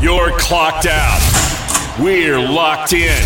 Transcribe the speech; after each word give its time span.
You're 0.00 0.30
clocked 0.38 0.86
out. 0.86 1.20
We're 2.00 2.38
locked 2.38 2.94
in. 2.94 3.22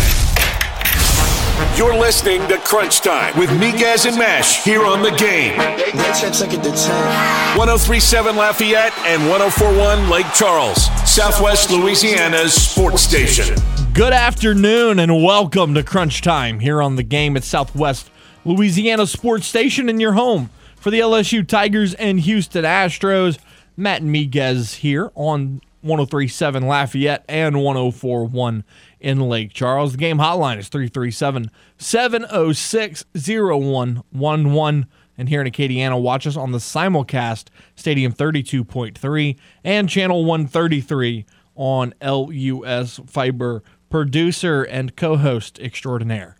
You're 1.77 1.97
listening 1.97 2.45
to 2.49 2.57
Crunch 2.57 2.99
Time 2.99 3.39
with 3.39 3.49
Miguez 3.51 4.05
and 4.05 4.17
Mesh 4.17 4.61
here 4.65 4.83
on 4.83 5.01
the 5.01 5.11
game. 5.11 5.57
1037 5.57 8.35
Lafayette 8.35 8.91
and 9.05 9.29
1041 9.29 10.09
Lake 10.09 10.25
Charles, 10.33 10.87
Southwest 11.09 11.71
Louisiana's 11.71 12.51
sports 12.51 13.03
station. 13.03 13.55
Good 13.93 14.11
afternoon 14.11 14.99
and 14.99 15.23
welcome 15.23 15.75
to 15.75 15.83
Crunch 15.83 16.21
Time 16.21 16.59
here 16.59 16.81
on 16.81 16.97
the 16.97 17.03
game 17.03 17.37
at 17.37 17.45
Southwest 17.45 18.11
Louisiana 18.43 19.07
Sports 19.07 19.47
Station 19.47 19.87
in 19.87 20.01
your 20.01 20.11
home 20.11 20.49
for 20.75 20.91
the 20.91 20.99
LSU 20.99 21.47
Tigers 21.47 21.93
and 21.93 22.19
Houston 22.19 22.65
Astros. 22.65 23.39
Matt 23.77 24.01
Miguez 24.01 24.75
here 24.75 25.09
on 25.15 25.61
1037 25.85 26.65
Lafayette 26.67 27.23
and 27.29 27.61
1041 27.63 28.63
in 28.99 29.19
Lake 29.19 29.53
Charles. 29.53 29.91
The 29.91 29.97
game 29.99 30.17
hotline 30.17 30.57
is 30.57 30.67
337 30.67 31.51
706 31.77 33.05
0111. 33.13 34.85
And 35.17 35.29
here 35.29 35.41
in 35.41 35.47
Acadiana, 35.49 36.01
watch 36.01 36.27
us 36.27 36.35
on 36.35 36.51
the 36.51 36.57
simulcast, 36.57 37.47
Stadium 37.75 38.11
32.3 38.11 39.37
and 39.63 39.87
Channel 39.87 40.25
133 40.25 41.25
on 41.55 41.93
LUS 42.01 42.99
Fiber. 43.05 43.63
Producer 43.89 44.63
and 44.63 44.95
co 44.95 45.15
host 45.15 45.59
extraordinaire, 45.59 46.35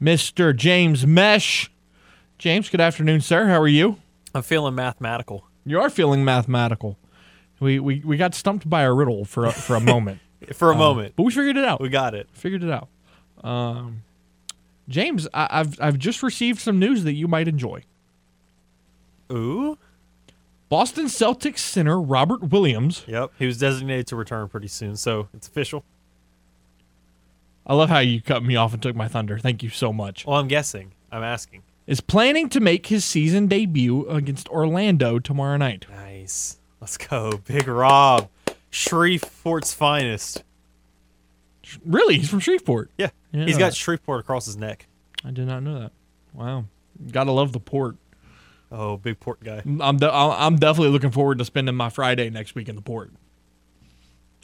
Mr. 0.00 0.56
James 0.56 1.06
Mesh. 1.06 1.70
James, 2.38 2.70
good 2.70 2.80
afternoon, 2.80 3.20
sir. 3.20 3.48
How 3.48 3.60
are 3.60 3.68
you? 3.68 3.98
I'm 4.34 4.42
feeling 4.42 4.76
mathematical. 4.76 5.44
You 5.66 5.80
are 5.80 5.90
feeling 5.90 6.24
mathematical. 6.24 6.96
We 7.60 7.78
we, 7.78 8.00
we 8.00 8.16
got 8.16 8.34
stumped 8.34 8.68
by 8.68 8.82
a 8.82 8.92
riddle 8.92 9.24
for 9.24 9.46
a, 9.46 9.52
for 9.52 9.76
a 9.76 9.80
moment. 9.80 10.20
for 10.52 10.70
a 10.70 10.74
uh, 10.74 10.78
moment, 10.78 11.14
but 11.16 11.22
we 11.24 11.32
figured 11.32 11.56
it 11.56 11.64
out. 11.64 11.80
We 11.80 11.90
got 11.90 12.14
it. 12.14 12.28
Figured 12.32 12.64
it 12.64 12.70
out. 12.70 12.88
Um, 13.44 14.02
James, 14.88 15.28
I, 15.32 15.48
I've 15.50 15.80
I've 15.80 15.98
just 15.98 16.22
received 16.22 16.60
some 16.60 16.78
news 16.78 17.04
that 17.04 17.12
you 17.12 17.28
might 17.28 17.46
enjoy. 17.46 17.82
Ooh. 19.30 19.78
Boston 20.68 21.06
Celtics 21.06 21.58
center 21.58 22.00
Robert 22.00 22.44
Williams. 22.50 23.04
Yep, 23.08 23.32
he 23.38 23.46
was 23.46 23.58
designated 23.58 24.06
to 24.08 24.16
return 24.16 24.48
pretty 24.48 24.68
soon, 24.68 24.96
so 24.96 25.28
it's 25.34 25.48
official. 25.48 25.84
I 27.66 27.74
love 27.74 27.88
how 27.88 27.98
you 27.98 28.22
cut 28.22 28.42
me 28.42 28.56
off 28.56 28.72
and 28.72 28.82
took 28.82 28.96
my 28.96 29.08
thunder. 29.08 29.38
Thank 29.38 29.62
you 29.62 29.68
so 29.68 29.92
much. 29.92 30.26
Well, 30.26 30.38
I'm 30.38 30.48
guessing. 30.48 30.92
I'm 31.10 31.22
asking. 31.22 31.62
Is 31.86 32.00
planning 32.00 32.48
to 32.50 32.60
make 32.60 32.86
his 32.86 33.04
season 33.04 33.48
debut 33.48 34.08
against 34.08 34.48
Orlando 34.48 35.18
tomorrow 35.18 35.56
night. 35.56 35.86
Nice. 35.90 36.59
Let's 36.80 36.96
go, 36.96 37.40
Big 37.44 37.68
Rob, 37.68 38.28
Shreveport's 38.72 39.74
finest. 39.74 40.42
Really, 41.84 42.18
he's 42.18 42.30
from 42.30 42.40
Shreveport. 42.40 42.90
Yeah, 42.96 43.10
yeah 43.32 43.44
he's 43.44 43.58
got 43.58 43.74
Shreveport 43.74 44.20
across 44.20 44.46
his 44.46 44.56
neck. 44.56 44.86
I 45.24 45.30
did 45.30 45.46
not 45.46 45.62
know 45.62 45.78
that. 45.80 45.92
Wow, 46.32 46.64
gotta 47.12 47.32
love 47.32 47.52
the 47.52 47.60
port. 47.60 47.96
Oh, 48.72 48.96
big 48.96 49.20
port 49.20 49.42
guy. 49.42 49.62
I'm 49.80 49.98
de- 49.98 50.12
I'm 50.12 50.56
definitely 50.56 50.90
looking 50.90 51.10
forward 51.10 51.38
to 51.38 51.44
spending 51.44 51.74
my 51.74 51.90
Friday 51.90 52.30
next 52.30 52.54
week 52.54 52.68
in 52.68 52.76
the 52.76 52.82
port. 52.82 53.10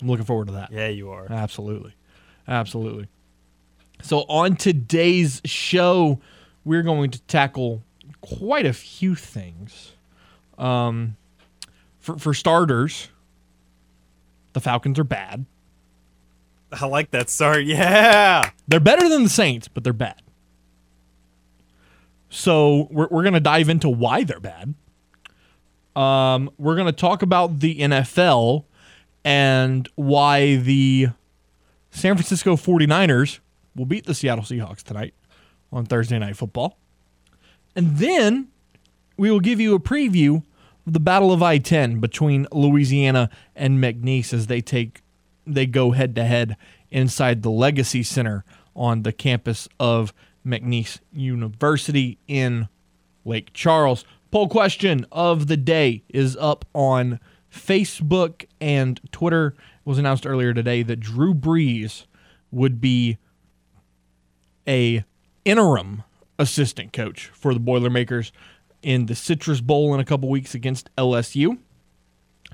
I'm 0.01 0.09
looking 0.09 0.27
forward 0.27 0.48
to 0.48 0.55
that. 0.55 0.73
Yeah, 0.73 0.89
you 0.89 1.11
are. 1.11 1.27
Absolutely, 1.31 1.95
absolutely. 2.47 3.09
So 4.03 4.20
on 4.29 4.57
today's 4.57 5.41
show, 5.45 6.20
we're 6.64 6.83
going 6.83 7.11
to 7.12 7.20
tackle 7.23 7.83
quite 8.20 8.67
a 8.67 8.73
few 8.73 9.14
things. 9.14 9.92
Um, 10.59 11.17
for, 12.07 12.17
for 12.19 12.33
starters, 12.33 13.09
the 14.53 14.61
Falcons 14.61 14.97
are 15.01 15.05
bad. 15.05 15.45
I 16.71 16.87
like 16.87 17.11
that 17.11 17.29
start. 17.29 17.65
Yeah. 17.65 18.48
They're 18.69 18.79
better 18.79 19.09
than 19.09 19.25
the 19.25 19.29
Saints, 19.29 19.67
but 19.67 19.83
they're 19.83 19.93
bad. 19.93 20.23
So 22.31 22.86
we're, 22.92 23.08
we're 23.11 23.23
going 23.23 23.35
to 23.35 23.41
dive 23.41 23.69
into 23.69 23.89
why 23.89 24.23
they're 24.23 24.39
bad. 24.39 24.75
Um, 25.97 26.48
we're 26.58 26.77
going 26.77 26.86
to 26.86 26.92
talk 26.92 27.23
about 27.23 27.58
the 27.58 27.80
NFL 27.80 28.64
and 29.25 29.89
why 29.97 30.57
the 30.57 31.09
San 31.91 32.14
Francisco 32.14 32.55
49ers 32.55 33.41
will 33.75 33.86
beat 33.86 34.07
the 34.07 34.14
Seattle 34.14 34.45
Seahawks 34.45 34.85
tonight 34.85 35.14
on 35.73 35.86
Thursday 35.86 36.20
Night 36.20 36.36
Football. 36.36 36.79
And 37.75 37.97
then 37.97 38.48
we 39.17 39.29
will 39.29 39.41
give 39.41 39.59
you 39.59 39.75
a 39.75 39.80
preview 39.80 40.45
the 40.86 41.01
Battle 41.01 41.33
of 41.33 41.42
I-10 41.42 42.01
between 42.01 42.47
Louisiana 42.52 43.29
and 43.57 43.83
McNeese 43.83 44.33
as 44.33 44.47
they 44.47 44.61
take 44.61 45.02
they 45.48 45.67
go 45.67 45.92
head 45.92 46.14
to 46.17 46.24
head 46.24 46.57
inside 46.91 47.42
the 47.42 47.51
Legacy 47.51 48.02
Center 48.02 48.45
on 48.74 49.02
the 49.02 49.13
campus 49.13 49.69
of 49.79 50.13
McNeese 50.45 51.01
University 51.13 52.19
in 52.27 52.69
Lake 53.24 53.52
Charles. 53.52 54.05
Poll 54.30 54.48
question 54.48 55.07
of 55.13 55.47
the 55.47 55.57
day 55.57 56.02
is 56.08 56.36
up 56.36 56.64
on 56.74 57.20
Facebook 57.53 58.45
and 58.61 59.01
Twitter. 59.13 59.55
It 59.57 59.89
was 59.89 59.98
announced 59.98 60.27
earlier 60.27 60.53
today 60.53 60.83
that 60.83 61.01
Drew 61.01 61.33
Brees 61.33 62.07
would 62.51 62.80
be 62.80 63.18
a 64.67 65.05
interim 65.45 66.03
assistant 66.39 66.92
coach 66.92 67.30
for 67.33 67.55
the 67.55 67.61
Boilermakers 67.61 68.33
in 68.86 69.07
the 69.07 69.17
Citrus 69.17 69.61
Bowl 69.61 69.92
in 69.92 69.98
a 70.01 70.05
couple 70.05 70.29
weeks 70.29 70.55
against 70.55 70.95
LSU. 70.97 71.58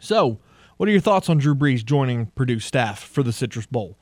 So, 0.00 0.38
what 0.78 0.88
are 0.88 0.93
your 0.93 1.03
thoughts 1.03 1.28
on 1.28 1.37
Drew 1.37 1.54
Brees 1.54 1.84
joining 1.84 2.26
Purdue 2.26 2.59
staff 2.59 3.00
for 3.00 3.22
the 3.22 3.34
Citrus 3.34 3.66
Bowl? 3.66 3.98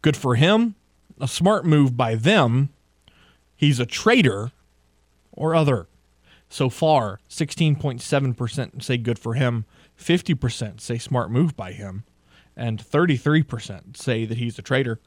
Good 0.00 0.16
for 0.16 0.34
him, 0.34 0.76
a 1.20 1.28
smart 1.28 1.66
move 1.66 1.94
by 1.94 2.14
them. 2.14 2.70
He's 3.54 3.78
a 3.78 3.84
traitor 3.84 4.50
or 5.30 5.54
other. 5.54 5.86
So 6.48 6.70
far, 6.70 7.20
16.7% 7.28 8.82
say 8.82 8.96
good 8.96 9.18
for 9.18 9.34
him, 9.34 9.66
50% 10.00 10.80
say 10.80 10.96
smart 10.96 11.30
move 11.30 11.54
by 11.54 11.72
him, 11.72 12.04
and 12.56 12.82
33% 12.82 13.94
say 13.98 14.24
that 14.24 14.38
he's 14.38 14.58
a 14.58 14.62
traitor. 14.62 15.00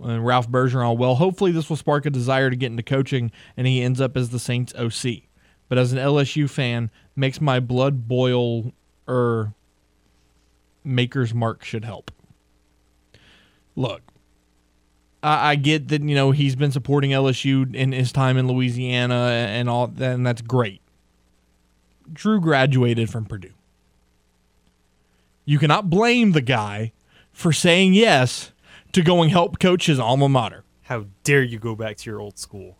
And 0.00 0.26
Ralph 0.26 0.50
Bergeron, 0.50 0.98
well, 0.98 1.14
hopefully 1.14 1.52
this 1.52 1.68
will 1.68 1.76
spark 1.76 2.04
a 2.04 2.10
desire 2.10 2.50
to 2.50 2.56
get 2.56 2.72
into 2.72 2.82
coaching 2.82 3.30
and 3.56 3.68
he 3.68 3.80
ends 3.80 4.00
up 4.00 4.16
as 4.16 4.30
the 4.30 4.40
Saints 4.40 4.74
OC 4.74 5.28
but 5.74 5.80
as 5.80 5.92
an 5.92 5.98
LSU 5.98 6.48
fan, 6.48 6.88
makes 7.16 7.40
my 7.40 7.58
blood 7.58 8.06
boil. 8.06 8.72
Er, 9.08 9.52
Maker's 10.84 11.34
Mark 11.34 11.64
should 11.64 11.84
help. 11.84 12.12
Look, 13.74 14.00
I, 15.20 15.56
get 15.56 15.88
that 15.88 16.00
you 16.00 16.14
know 16.14 16.30
he's 16.30 16.54
been 16.54 16.70
supporting 16.70 17.10
LSU 17.10 17.74
in 17.74 17.90
his 17.90 18.12
time 18.12 18.36
in 18.36 18.46
Louisiana 18.46 19.48
and 19.48 19.68
all 19.68 19.88
that, 19.88 20.14
and 20.14 20.24
that's 20.24 20.42
great. 20.42 20.80
Drew 22.12 22.40
graduated 22.40 23.10
from 23.10 23.24
Purdue. 23.24 23.54
You 25.44 25.58
cannot 25.58 25.90
blame 25.90 26.30
the 26.32 26.40
guy 26.40 26.92
for 27.32 27.52
saying 27.52 27.94
yes 27.94 28.52
to 28.92 29.02
going 29.02 29.30
help 29.30 29.58
coach 29.58 29.86
his 29.86 29.98
alma 29.98 30.28
mater. 30.28 30.62
How 30.82 31.06
dare 31.24 31.42
you 31.42 31.58
go 31.58 31.74
back 31.74 31.96
to 31.96 32.10
your 32.10 32.20
old 32.20 32.38
school? 32.38 32.76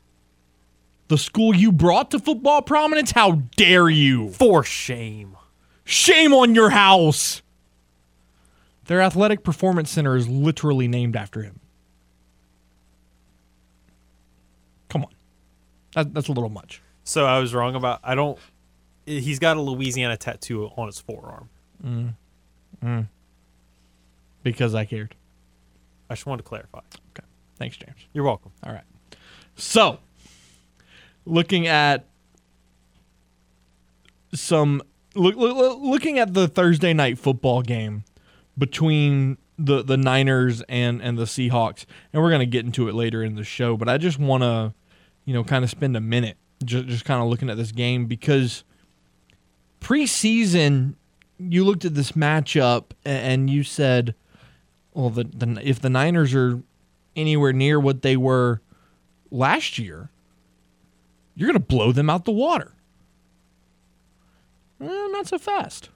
The 1.08 1.18
school 1.18 1.54
you 1.54 1.72
brought 1.72 2.10
to 2.12 2.18
football 2.18 2.62
prominence? 2.62 3.12
How 3.12 3.42
dare 3.56 3.88
you? 3.88 4.30
For 4.30 4.64
shame. 4.64 5.36
Shame 5.84 6.32
on 6.32 6.54
your 6.54 6.70
house. 6.70 7.42
Their 8.86 9.00
athletic 9.00 9.42
performance 9.42 9.90
center 9.90 10.16
is 10.16 10.28
literally 10.28 10.88
named 10.88 11.16
after 11.16 11.42
him. 11.42 11.60
Come 14.88 15.04
on. 15.04 15.14
That, 15.94 16.14
that's 16.14 16.28
a 16.28 16.32
little 16.32 16.50
much. 16.50 16.82
So 17.04 17.26
I 17.26 17.38
was 17.38 17.54
wrong 17.54 17.74
about 17.74 18.00
I 18.02 18.14
don't 18.14 18.38
he's 19.06 19.38
got 19.38 19.56
a 19.56 19.60
Louisiana 19.60 20.16
tattoo 20.16 20.70
on 20.76 20.86
his 20.86 21.00
forearm. 21.00 21.48
Mm. 21.84 22.14
Mm. 22.82 23.08
Because 24.42 24.74
I 24.74 24.84
cared. 24.84 25.14
I 26.08 26.14
just 26.14 26.26
wanted 26.26 26.42
to 26.42 26.48
clarify. 26.48 26.80
Okay. 27.16 27.26
Thanks, 27.56 27.76
James. 27.76 27.96
You're 28.12 28.24
welcome. 28.24 28.52
All 28.62 28.72
right. 28.72 28.84
So, 29.56 29.98
looking 31.24 31.66
at 31.66 32.06
some 34.32 34.82
look, 35.14 35.36
look, 35.36 35.78
looking 35.80 36.18
at 36.18 36.34
the 36.34 36.48
Thursday 36.48 36.92
night 36.92 37.18
football 37.18 37.62
game 37.62 38.04
between 38.58 39.38
the 39.58 39.82
the 39.82 39.96
Niners 39.96 40.62
and 40.68 41.00
and 41.02 41.18
the 41.18 41.24
Seahawks, 41.24 41.86
and 42.12 42.22
we're 42.22 42.30
gonna 42.30 42.46
get 42.46 42.64
into 42.64 42.88
it 42.88 42.94
later 42.94 43.22
in 43.22 43.34
the 43.34 43.44
show. 43.44 43.76
But 43.76 43.88
I 43.88 43.98
just 43.98 44.18
want 44.18 44.42
to, 44.42 44.74
you 45.24 45.34
know, 45.34 45.44
kind 45.44 45.64
of 45.64 45.70
spend 45.70 45.96
a 45.96 46.00
minute 46.00 46.36
just 46.64 46.86
just 46.86 47.04
kind 47.04 47.22
of 47.22 47.28
looking 47.28 47.50
at 47.50 47.56
this 47.56 47.72
game 47.72 48.06
because 48.06 48.64
preseason 49.80 50.94
you 51.38 51.64
looked 51.64 51.84
at 51.84 51.94
this 51.94 52.12
matchup 52.12 52.90
and 53.04 53.50
you 53.50 53.62
said, 53.62 54.14
well, 54.92 55.10
the, 55.10 55.24
the 55.24 55.60
if 55.62 55.80
the 55.80 55.90
Niners 55.90 56.34
are 56.34 56.62
anywhere 57.16 57.52
near 57.52 57.78
what 57.78 58.02
they 58.02 58.16
were 58.16 58.60
last 59.30 59.78
year, 59.78 60.10
you're 61.34 61.48
going 61.48 61.60
to 61.60 61.66
blow 61.66 61.92
them 61.92 62.08
out 62.10 62.24
the 62.24 62.32
water. 62.32 62.72
Well, 64.78 65.12
not 65.12 65.26
so 65.26 65.38
fast. 65.38 65.90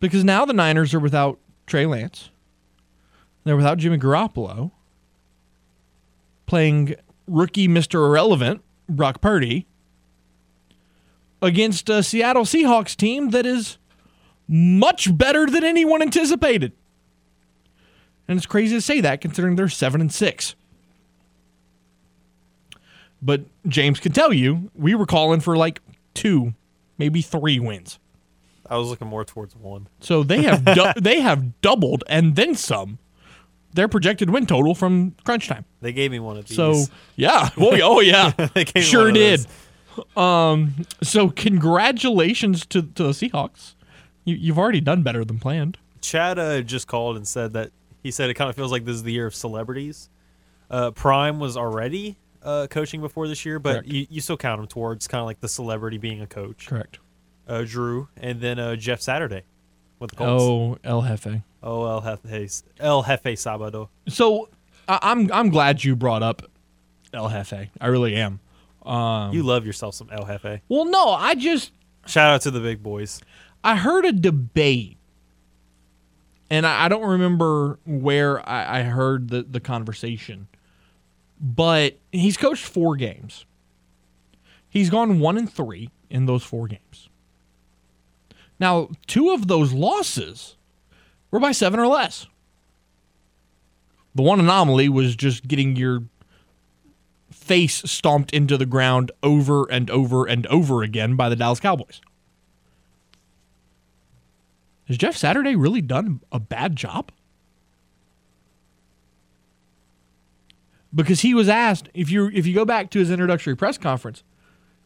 Because 0.00 0.24
now 0.24 0.44
the 0.44 0.52
Niners 0.52 0.94
are 0.94 1.00
without 1.00 1.38
Trey 1.66 1.86
Lance. 1.86 2.30
They're 3.44 3.56
without 3.56 3.78
Jimmy 3.78 3.98
Garoppolo. 3.98 4.70
Playing 6.46 6.94
rookie 7.26 7.68
Mr. 7.68 8.06
Irrelevant, 8.06 8.62
Brock 8.88 9.20
Purdy, 9.20 9.66
against 11.42 11.88
a 11.88 12.02
Seattle 12.02 12.44
Seahawks 12.44 12.96
team 12.96 13.30
that 13.30 13.46
is 13.46 13.78
much 14.48 15.16
better 15.16 15.46
than 15.46 15.62
anyone 15.62 16.02
anticipated. 16.02 16.72
And 18.26 18.36
it's 18.36 18.46
crazy 18.46 18.76
to 18.76 18.80
say 18.80 19.00
that 19.00 19.20
considering 19.20 19.56
they're 19.56 19.68
7 19.68 20.00
and 20.00 20.12
6. 20.12 20.54
But 23.20 23.42
James 23.66 24.00
can 24.00 24.12
tell 24.12 24.32
you, 24.32 24.70
we 24.74 24.94
were 24.94 25.06
calling 25.06 25.40
for 25.40 25.56
like 25.56 25.80
two, 26.14 26.54
maybe 26.98 27.22
three 27.22 27.58
wins. 27.58 27.98
I 28.70 28.76
was 28.76 28.88
looking 28.88 29.08
more 29.08 29.24
towards 29.24 29.56
one. 29.56 29.88
So 30.00 30.22
they 30.22 30.42
have 30.42 30.64
du- 30.64 30.94
they 31.00 31.20
have 31.20 31.60
doubled 31.60 32.04
and 32.08 32.36
then 32.36 32.54
some 32.54 32.98
their 33.74 33.88
projected 33.88 34.30
win 34.30 34.46
total 34.46 34.74
from 34.74 35.14
crunch 35.24 35.48
time. 35.48 35.64
They 35.80 35.92
gave 35.92 36.10
me 36.10 36.18
one 36.20 36.36
of 36.36 36.46
these. 36.46 36.56
So 36.56 36.84
yeah, 37.16 37.50
oh, 37.56 37.74
yeah, 37.74 37.84
oh 37.84 38.00
yeah, 38.00 38.32
sure 38.80 39.10
did. 39.12 39.46
Um, 40.16 40.86
so 41.02 41.30
congratulations 41.30 42.66
to 42.66 42.82
to 42.82 43.04
the 43.04 43.10
Seahawks. 43.10 43.74
You, 44.24 44.36
you've 44.36 44.58
already 44.58 44.80
done 44.80 45.02
better 45.02 45.24
than 45.24 45.38
planned. 45.38 45.78
Chad 46.00 46.38
uh, 46.38 46.60
just 46.62 46.86
called 46.86 47.16
and 47.16 47.26
said 47.26 47.52
that 47.54 47.70
he 48.02 48.10
said 48.10 48.30
it 48.30 48.34
kind 48.34 48.48
of 48.50 48.56
feels 48.56 48.70
like 48.70 48.84
this 48.84 48.96
is 48.96 49.02
the 49.02 49.12
year 49.12 49.26
of 49.26 49.34
celebrities. 49.34 50.08
Uh, 50.70 50.90
Prime 50.90 51.38
was 51.38 51.56
already 51.56 52.18
uh, 52.48 52.66
coaching 52.68 53.00
before 53.00 53.28
this 53.28 53.44
year, 53.44 53.58
but 53.58 53.86
you, 53.86 54.06
you 54.08 54.20
still 54.20 54.36
count 54.36 54.60
him 54.60 54.66
towards 54.66 55.06
kind 55.06 55.20
of 55.20 55.26
like 55.26 55.40
the 55.40 55.48
celebrity 55.48 55.98
being 55.98 56.20
a 56.20 56.26
coach. 56.26 56.66
Correct. 56.66 56.98
Uh, 57.46 57.62
Drew 57.66 58.08
and 58.16 58.40
then 58.40 58.58
uh, 58.58 58.76
Jeff 58.76 59.00
Saturday 59.00 59.42
with 59.98 60.10
the 60.10 60.16
Colts. 60.16 60.42
Oh, 60.42 60.78
El 60.84 61.02
Jefe. 61.02 61.42
Oh, 61.62 61.86
El 61.86 62.00
Jefe, 62.02 62.62
El 62.78 63.02
Jefe 63.02 63.34
Sabado. 63.34 63.88
So 64.08 64.48
I, 64.88 64.98
I'm 65.02 65.32
I'm 65.32 65.50
glad 65.50 65.82
you 65.84 65.96
brought 65.96 66.22
up 66.22 66.42
El 67.12 67.28
Jefe. 67.28 67.70
I 67.80 67.86
really 67.86 68.16
am. 68.16 68.40
you 68.84 69.42
love 69.42 69.66
yourself 69.66 69.94
some 69.94 70.08
El 70.10 70.24
Jefe. 70.24 70.60
Well, 70.68 70.84
no, 70.84 71.10
I 71.10 71.34
just 71.34 71.72
Shout 72.08 72.30
out 72.30 72.40
to 72.42 72.50
the 72.50 72.60
big 72.60 72.82
boys. 72.82 73.20
I 73.62 73.76
heard 73.76 74.06
a 74.06 74.12
debate, 74.12 74.96
and 76.48 76.66
I, 76.66 76.86
I 76.86 76.88
don't 76.88 77.04
remember 77.04 77.78
where 77.84 78.46
I, 78.48 78.78
I 78.78 78.82
heard 78.84 79.28
the, 79.28 79.42
the 79.42 79.60
conversation, 79.60 80.48
but 81.40 81.98
he's 82.12 82.36
coached 82.36 82.64
four 82.64 82.96
games. 82.96 83.44
He's 84.68 84.90
gone 84.90 85.20
one 85.20 85.38
and 85.38 85.52
three 85.52 85.90
in 86.10 86.26
those 86.26 86.42
four 86.42 86.68
games. 86.68 87.08
Now, 88.60 88.88
two 89.06 89.30
of 89.30 89.46
those 89.46 89.72
losses 89.72 90.56
were 91.30 91.40
by 91.40 91.52
seven 91.52 91.78
or 91.78 91.86
less. 91.86 92.26
The 94.14 94.22
one 94.22 94.40
anomaly 94.40 94.88
was 94.88 95.14
just 95.14 95.46
getting 95.46 95.76
your 95.76 96.02
face 97.30 97.82
stomped 97.90 98.32
into 98.32 98.56
the 98.56 98.66
ground 98.66 99.12
over 99.22 99.70
and 99.70 99.88
over 99.90 100.26
and 100.26 100.46
over 100.48 100.82
again 100.82 101.14
by 101.14 101.28
the 101.28 101.36
Dallas 101.36 101.60
Cowboys. 101.60 102.00
Has 104.86 104.96
Jeff 104.96 105.16
Saturday 105.16 105.54
really 105.54 105.82
done 105.82 106.20
a 106.32 106.40
bad 106.40 106.74
job? 106.74 107.12
Because 110.94 111.20
he 111.20 111.34
was 111.34 111.48
asked 111.48 111.88
if 111.94 112.10
you 112.10 112.30
if 112.32 112.46
you 112.46 112.54
go 112.54 112.64
back 112.64 112.90
to 112.90 112.98
his 112.98 113.10
introductory 113.10 113.54
press 113.54 113.76
conference, 113.76 114.22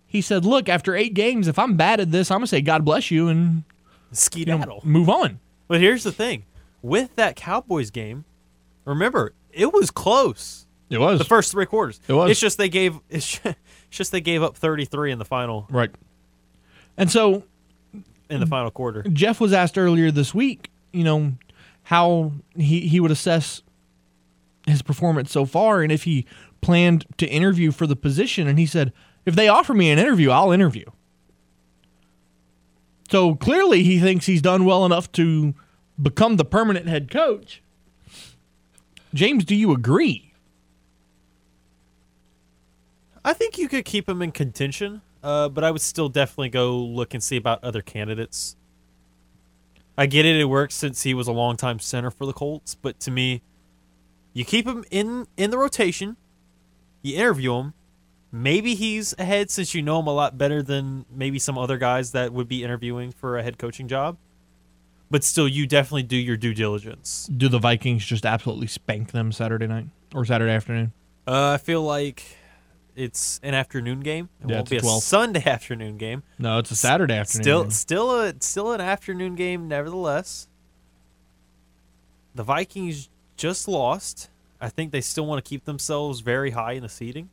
he 0.06 0.20
said, 0.20 0.44
"Look, 0.44 0.69
after 0.69 0.94
eight 0.96 1.14
games, 1.14 1.46
if 1.49 1.58
I'm 1.58 1.76
bad 1.76 2.00
at 2.00 2.10
this, 2.10 2.31
I'm 2.31 2.38
gonna 2.38 2.49
say 2.49 2.60
God 2.60 2.84
bless 2.84 3.10
you 3.10 3.28
and 3.28 3.64
you 4.34 4.44
know, 4.44 4.81
move 4.84 5.08
on." 5.08 5.38
But 5.69 5.81
here's 5.81 6.02
the 6.02 6.12
thing 6.12 6.44
with 6.82 7.14
that 7.16 7.37
Cowboys 7.37 7.90
game, 7.90 8.25
remember, 8.84 9.32
it 9.52 9.72
was 9.72 9.90
close. 9.90 10.66
It 10.90 10.99
was 10.99 11.19
The 11.20 11.25
first 11.25 11.52
three 11.52 11.66
quarters. 11.66 12.00
It 12.08 12.12
was. 12.12 12.31
It's 12.32 12.40
just 12.40 12.58
they 12.58 12.69
gave. 12.69 12.98
It's 13.08 13.38
just 13.90 14.10
they 14.10 14.22
gave 14.22 14.43
up 14.43 14.56
33 14.56 15.12
in 15.12 15.19
the 15.19 15.25
final 15.26 15.66
right, 15.70 15.90
and 16.96 17.10
so 17.10 17.44
in 18.31 18.40
the 18.40 18.46
final 18.46 18.70
quarter. 18.70 19.02
Jeff 19.02 19.38
was 19.38 19.52
asked 19.52 19.76
earlier 19.76 20.10
this 20.10 20.34
week, 20.34 20.70
you 20.93 21.05
know, 21.05 21.34
how 21.82 22.32
he, 22.56 22.81
he 22.88 23.00
would 23.00 23.10
assess 23.10 23.62
his 24.66 24.82
performance 24.82 25.30
so 25.32 25.44
far 25.44 25.82
and 25.82 25.90
if 25.90 26.04
he 26.04 26.26
planned 26.60 27.04
to 27.18 27.26
interview 27.26 27.72
for 27.72 27.86
the 27.86 27.96
position. 27.96 28.46
And 28.46 28.58
he 28.58 28.66
said, 28.66 28.92
if 29.26 29.34
they 29.34 29.48
offer 29.48 29.74
me 29.74 29.90
an 29.90 29.98
interview, 29.98 30.30
I'll 30.30 30.52
interview. 30.52 30.84
So 33.10 33.34
clearly 33.34 33.82
he 33.82 33.98
thinks 33.98 34.26
he's 34.26 34.42
done 34.42 34.64
well 34.64 34.86
enough 34.86 35.12
to 35.12 35.54
become 36.00 36.36
the 36.36 36.44
permanent 36.44 36.88
head 36.88 37.10
coach. 37.10 37.62
James, 39.12 39.44
do 39.44 39.54
you 39.54 39.72
agree? 39.72 40.32
I 43.24 43.34
think 43.34 43.58
you 43.58 43.68
could 43.68 43.84
keep 43.84 44.08
him 44.08 44.22
in 44.22 44.32
contention, 44.32 45.02
uh, 45.22 45.48
but 45.48 45.62
I 45.62 45.70
would 45.70 45.82
still 45.82 46.08
definitely 46.08 46.48
go 46.48 46.76
look 46.76 47.14
and 47.14 47.22
see 47.22 47.36
about 47.36 47.62
other 47.62 47.82
candidates. 47.82 48.56
I 49.96 50.06
get 50.06 50.24
it; 50.24 50.36
it 50.36 50.46
works 50.46 50.74
since 50.74 51.02
he 51.02 51.14
was 51.14 51.28
a 51.28 51.32
longtime 51.32 51.78
center 51.78 52.10
for 52.10 52.26
the 52.26 52.32
Colts. 52.32 52.74
But 52.74 52.98
to 53.00 53.10
me, 53.10 53.42
you 54.32 54.44
keep 54.44 54.67
him 54.67 54.84
in 54.90 55.26
in 55.37 55.50
the 55.50 55.58
rotation, 55.58 56.17
you 57.02 57.17
interview 57.17 57.55
him. 57.55 57.75
Maybe 58.34 58.75
he's 58.75 59.14
ahead 59.19 59.50
since 59.50 59.75
you 59.75 59.82
know 59.82 60.00
him 60.00 60.06
a 60.06 60.14
lot 60.14 60.38
better 60.38 60.62
than 60.62 61.05
maybe 61.11 61.38
some 61.38 61.58
other 61.58 61.76
guys 61.76 62.12
that 62.12 62.32
would 62.32 62.49
be 62.49 62.64
interviewing 62.64 63.12
for 63.12 63.37
a 63.37 63.43
head 63.43 63.58
coaching 63.58 63.88
job. 63.88 64.17
But 65.11 65.23
still, 65.23 65.46
you 65.46 65.67
definitely 65.67 66.05
do 66.05 66.17
your 66.17 66.38
due 66.38 66.55
diligence. 66.55 67.26
Do 67.37 67.50
the 67.50 67.58
Vikings 67.58 68.06
just 68.06 68.25
absolutely 68.25 68.69
spank 68.69 69.11
them 69.12 69.32
Saturday 69.32 69.67
night 69.67 69.87
or 70.14 70.25
Saturday 70.25 70.52
afternoon? 70.52 70.93
Uh, 71.26 71.50
I 71.50 71.58
feel 71.58 71.82
like 71.82 72.25
it's 72.96 73.38
an 73.43 73.52
afternoon 73.52 74.00
game. 74.00 74.31
It 74.43 74.49
Yeah, 74.49 74.56
won't 74.56 74.62
it's 74.62 74.70
be 74.70 74.76
a 74.76 74.79
a 74.79 74.82
12. 74.82 75.02
Sunday 75.02 75.44
afternoon 75.46 75.99
game. 75.99 76.23
No, 76.38 76.58
it's 76.58 76.70
a 76.70 76.76
Saturday 76.76 77.12
afternoon. 77.14 77.43
Still, 77.44 77.62
game. 77.64 77.70
still 77.70 78.20
a 78.23 78.34
still 78.40 78.73
an 78.73 78.81
afternoon 78.81 79.34
game. 79.34 79.69
Nevertheless, 79.69 80.49
the 82.34 82.43
Vikings 82.44 83.11
just 83.37 83.69
lost. 83.69 84.31
I 84.61 84.69
think 84.69 84.93
they 84.93 85.00
still 85.00 85.26
want 85.26 85.44
to 85.44 85.49
keep 85.49 85.64
themselves 85.64 86.20
very 86.20 86.50
high 86.50 86.73
in 86.73 86.82
the 86.82 86.88
seeding. 86.88 87.31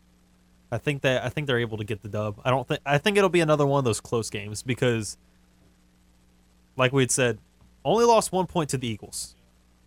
I 0.72 0.78
think 0.78 1.02
that 1.02 1.24
I 1.24 1.30
think 1.30 1.48
they're 1.48 1.60
able 1.60 1.78
to 1.78 1.84
get 1.84 2.02
the 2.02 2.10
dub. 2.10 2.40
I 2.44 2.52
don't 2.52 2.68
think 2.68 2.82
I 2.86 2.98
think 2.98 3.18
it'll 3.18 3.30
be 3.30 3.40
another 3.40 3.66
one 3.66 3.80
of 3.80 3.86
those 3.86 4.00
close 4.00 4.30
games 4.30 4.62
because, 4.62 5.18
like 6.76 6.92
we 6.92 7.02
had 7.04 7.12
said, 7.12 7.40
only 7.84 8.06
lost 8.06 8.32
one 8.32 8.46
point 8.46 8.70
to 8.72 8.78
the 8.78 8.88
Eagles, 8.88 9.36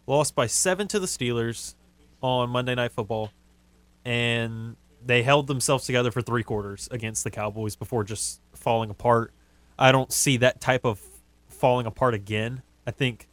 lost 0.07 0.35
by 0.35 0.47
seven 0.47 0.89
to 0.89 0.99
the 0.99 1.07
Steelers 1.07 1.75
on 2.21 2.51
Monday 2.51 2.75
Night 2.75 2.93
Football, 2.93 3.31
and 4.05 4.77
they 5.05 5.23
held 5.23 5.47
themselves 5.47 5.85
together 5.85 6.11
for 6.11 6.23
three 6.23 6.43
quarters 6.43 6.89
against 6.91 7.25
the 7.25 7.31
Cowboys 7.31 7.77
before 7.77 8.05
just 8.05 8.41
falling 8.55 8.91
apart. 8.91 9.33
I 9.79 9.93
don't 9.93 10.13
see 10.13 10.37
that 10.39 10.61
type 10.61 10.85
of 10.85 11.01
falling 11.49 11.87
apart 11.87 12.15
again. 12.15 12.63
I 12.87 12.91
think 12.91 13.29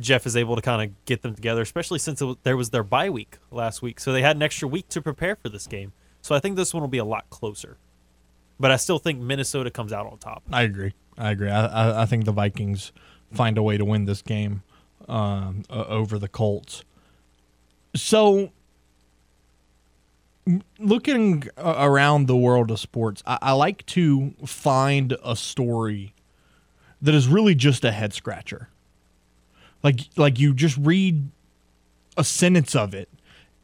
Jeff 0.00 0.26
is 0.26 0.36
able 0.36 0.56
to 0.56 0.62
kind 0.62 0.82
of 0.82 1.04
get 1.04 1.22
them 1.22 1.34
together, 1.34 1.62
especially 1.62 1.98
since 1.98 2.20
it 2.22 2.42
there 2.42 2.56
was 2.56 2.70
their 2.70 2.82
bye 2.82 3.10
week 3.10 3.38
last 3.50 3.82
week, 3.82 4.00
so 4.00 4.12
they 4.12 4.22
had 4.22 4.36
an 4.36 4.42
extra 4.42 4.66
week 4.66 4.88
to 4.88 5.02
prepare 5.02 5.36
for 5.36 5.48
this 5.48 5.66
game. 5.66 5.92
So 6.22 6.34
I 6.34 6.40
think 6.40 6.56
this 6.56 6.74
one 6.74 6.80
will 6.82 6.88
be 6.88 6.98
a 6.98 7.04
lot 7.04 7.28
closer. 7.30 7.78
But 8.58 8.70
I 8.70 8.76
still 8.76 8.98
think 8.98 9.18
Minnesota 9.20 9.70
comes 9.70 9.92
out 9.92 10.06
on 10.06 10.18
top. 10.18 10.42
I 10.52 10.62
agree. 10.62 10.92
I 11.16 11.30
agree. 11.30 11.48
I, 11.48 11.66
I, 11.66 12.02
I 12.02 12.06
think 12.06 12.24
the 12.24 12.32
Vikings 12.32 12.92
find 13.32 13.56
a 13.56 13.62
way 13.62 13.78
to 13.78 13.84
win 13.84 14.04
this 14.04 14.22
game 14.22 14.62
um, 15.08 15.64
uh, 15.70 15.84
over 15.86 16.18
the 16.18 16.28
Colts. 16.28 16.84
So, 17.94 18.52
looking 20.78 21.44
around 21.58 22.26
the 22.26 22.36
world 22.36 22.70
of 22.70 22.78
sports, 22.78 23.22
I, 23.26 23.38
I 23.42 23.52
like 23.52 23.84
to 23.86 24.34
find 24.46 25.16
a 25.24 25.36
story 25.36 26.14
that 27.02 27.14
is 27.14 27.28
really 27.28 27.54
just 27.54 27.84
a 27.84 27.92
head 27.92 28.12
scratcher. 28.12 28.68
Like, 29.82 30.00
like 30.16 30.38
you 30.38 30.54
just 30.54 30.76
read 30.76 31.30
a 32.16 32.24
sentence 32.24 32.74
of 32.74 32.94
it, 32.94 33.08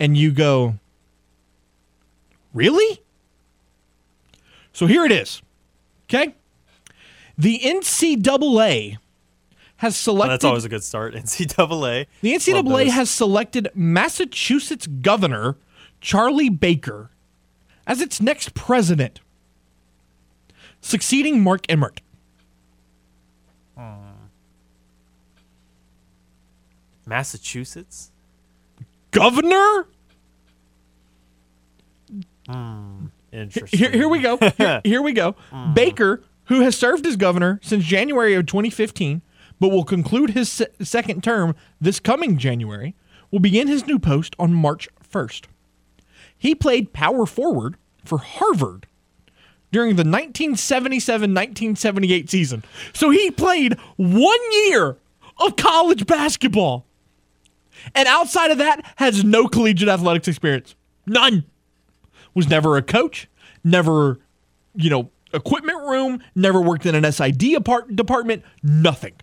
and 0.00 0.16
you 0.16 0.32
go, 0.32 0.78
"Really?" 2.54 3.02
So 4.72 4.86
here 4.86 5.04
it 5.04 5.12
is. 5.12 5.42
Okay. 6.04 6.34
The 7.38 7.58
NCAA 7.60 8.98
has 9.76 9.94
oh, 9.94 10.12
selected. 10.12 10.32
that's 10.32 10.44
always 10.44 10.64
a 10.64 10.68
good 10.68 10.84
start. 10.84 11.14
NCAA. 11.14 12.06
the 12.20 12.32
NCAA 12.32 12.88
has 12.88 13.10
selected 13.10 13.68
Massachusetts 13.74 14.86
Governor 14.86 15.56
Charlie 16.00 16.48
Baker 16.48 17.10
as 17.86 18.00
its 18.00 18.20
next 18.20 18.54
president, 18.54 19.20
succeeding 20.80 21.42
Mark 21.42 21.66
Emmert. 21.68 22.00
Massachusetts. 27.06 28.10
Governor? 29.12 29.86
Interesting. 33.32 33.78
Here, 33.78 33.90
here 33.90 34.08
we 34.08 34.20
go. 34.20 34.38
Here, 34.56 34.80
here 34.84 35.02
we 35.02 35.12
go. 35.12 35.34
Mm. 35.52 35.74
Baker, 35.74 36.22
who 36.44 36.60
has 36.60 36.76
served 36.76 37.06
as 37.06 37.16
governor 37.16 37.60
since 37.62 37.84
January 37.84 38.34
of 38.34 38.46
2015, 38.46 39.22
but 39.60 39.68
will 39.68 39.84
conclude 39.84 40.30
his 40.30 40.50
se- 40.50 40.66
second 40.82 41.22
term 41.22 41.54
this 41.80 42.00
coming 42.00 42.36
January, 42.36 42.94
will 43.30 43.40
begin 43.40 43.68
his 43.68 43.86
new 43.86 43.98
post 43.98 44.34
on 44.38 44.52
March 44.52 44.88
1st. 45.08 45.44
He 46.36 46.54
played 46.54 46.92
power 46.92 47.26
forward 47.26 47.76
for 48.04 48.18
Harvard 48.18 48.86
during 49.72 49.90
the 49.96 50.00
1977 50.04 51.30
1978 51.32 52.30
season. 52.30 52.64
So 52.92 53.10
he 53.10 53.30
played 53.30 53.78
one 53.96 54.52
year 54.68 54.96
of 55.38 55.56
college 55.56 56.06
basketball. 56.06 56.85
And 57.94 58.08
outside 58.08 58.50
of 58.50 58.58
that, 58.58 58.84
has 58.96 59.24
no 59.24 59.46
collegiate 59.46 59.88
athletics 59.88 60.28
experience. 60.28 60.74
None. 61.06 61.44
Was 62.34 62.48
never 62.48 62.76
a 62.76 62.82
coach, 62.82 63.28
never, 63.64 64.18
you 64.74 64.90
know, 64.90 65.10
equipment 65.32 65.78
room, 65.82 66.22
never 66.34 66.60
worked 66.60 66.86
in 66.86 66.94
an 66.94 67.10
SID 67.10 67.64
department, 67.94 68.44
nothing. 68.62 69.14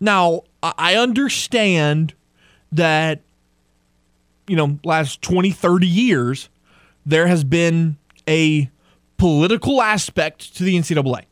Now, 0.00 0.42
I 0.62 0.72
I 0.76 0.94
understand 0.96 2.14
that, 2.72 3.20
you 4.46 4.56
know, 4.56 4.78
last 4.84 5.22
20, 5.22 5.50
30 5.50 5.86
years, 5.86 6.48
there 7.06 7.26
has 7.26 7.44
been 7.44 7.96
a 8.28 8.70
political 9.16 9.80
aspect 9.80 10.56
to 10.56 10.64
the 10.64 10.76
NCAA. 10.76 11.24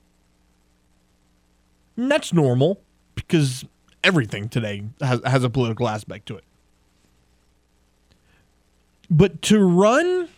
And 1.96 2.10
that's 2.10 2.32
normal 2.32 2.80
because 3.14 3.64
everything 4.02 4.48
today 4.48 4.84
has, 5.00 5.20
has 5.24 5.44
a 5.44 5.50
political 5.50 5.88
aspect 5.88 6.26
to 6.26 6.36
it. 6.36 6.44
But 9.10 9.42
to 9.42 9.58
run 9.60 10.28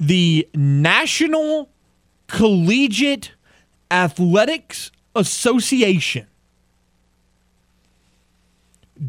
the 0.00 0.48
National 0.54 1.68
Collegiate 2.26 3.32
Athletics 3.90 4.90
Association, 5.14 6.26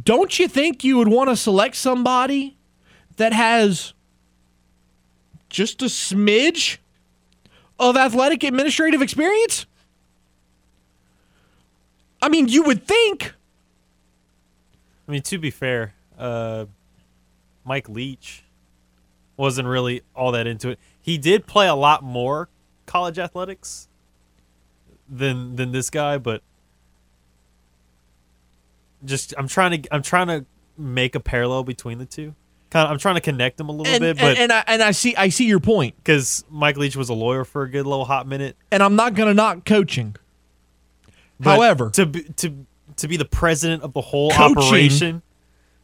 don't 0.04 0.38
you 0.40 0.48
think 0.48 0.84
you 0.84 0.98
would 0.98 1.08
want 1.08 1.30
to 1.30 1.36
select 1.36 1.76
somebody 1.76 2.58
that 3.18 3.34
has 3.34 3.94
just 5.50 5.82
a 5.82 5.86
smidge 5.86 6.78
of 7.80 7.98
athletic 7.98 8.44
administrative 8.44 9.02
experience? 9.02 9.66
I 12.22 12.30
mean, 12.30 12.48
you 12.48 12.64
would 12.64 12.88
think. 12.88 13.34
I 15.08 15.12
mean, 15.12 15.22
to 15.24 15.38
be 15.38 15.52
fair, 15.52 15.94
uh, 16.18 16.66
Mike 17.64 17.88
Leach 17.90 18.44
wasn't 19.38 19.68
really 19.68 20.02
all 20.16 20.32
that 20.32 20.48
into 20.48 20.70
it. 20.70 20.80
He 21.02 21.18
did 21.18 21.46
play 21.46 21.68
a 21.68 21.76
lot 21.76 22.04
more 22.04 22.50
college 22.86 23.20
athletics 23.20 23.88
than 25.10 25.56
than 25.56 25.72
this 25.72 25.90
guy, 25.90 26.18
but 26.18 26.42
just 29.04 29.34
I'm 29.38 29.48
trying 29.48 29.82
to 29.84 29.94
I'm 29.94 30.02
trying 30.02 30.28
to 30.28 30.46
make 30.78 31.16
a 31.16 31.20
parallel 31.20 31.64
between 31.64 31.98
the 32.00 32.06
two. 32.06 32.34
Kind 32.72 32.88
of, 32.88 32.92
I'm 32.92 32.98
trying 32.98 33.16
to 33.16 33.22
connect 33.22 33.58
them 33.58 33.70
a 33.70 33.72
little 33.72 33.94
And, 33.94 34.02
bit, 34.02 34.18
but 34.18 34.38
and, 34.38 34.40
and 34.40 34.52
I 34.52 34.64
and 34.68 34.82
I 34.82 34.92
see 34.92 35.16
I 35.16 35.30
see 35.30 35.46
your 35.46 35.60
point, 35.60 35.96
because 35.98 36.44
Mike 36.50 36.78
Leach 36.78 36.96
was 36.96 37.10
a 37.10 37.14
lawyer 37.14 37.46
for 37.46 37.62
a 37.62 37.70
good 37.70 37.86
little 37.86 38.06
hot 38.06 38.28
minute. 38.28 38.58
and 38.72 38.82
I'm 38.82 38.96
not 38.96 39.14
going 39.14 39.28
to 39.28 39.34
knock 39.36 39.66
coaching. 39.66 40.16
But 41.40 41.56
However, 41.56 41.90
to 41.92 42.06
be, 42.06 42.24
to 42.24 42.66
to 42.98 43.08
be 43.08 43.18
the 43.18 43.26
president 43.26 43.84
of 43.84 43.94
the 43.94 44.02
whole 44.02 44.32
Coaching- 44.32 44.58
operation, 44.58 45.22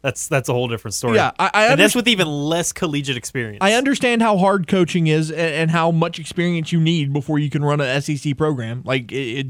that's 0.01 0.27
that's 0.27 0.49
a 0.49 0.53
whole 0.53 0.67
different 0.67 0.93
story. 0.95 1.15
Yeah, 1.15 1.31
I- 1.37 1.51
I 1.53 1.65
and 1.67 1.79
that's 1.79 1.95
with 1.95 2.07
even 2.07 2.27
less 2.27 2.71
collegiate 2.71 3.17
experience. 3.17 3.59
I 3.61 3.73
understand 3.73 4.21
how 4.21 4.37
hard 4.37 4.67
coaching 4.67 5.07
is 5.07 5.29
and, 5.29 5.39
and 5.39 5.71
how 5.71 5.91
much 5.91 6.19
experience 6.19 6.71
you 6.71 6.79
need 6.79 7.11
before 7.13 7.37
you 7.39 7.49
can 7.49 7.63
run 7.63 7.81
an 7.81 8.01
SEC 8.01 8.37
program. 8.37 8.81
Like 8.85 9.11
it, 9.11 9.15
it, 9.39 9.47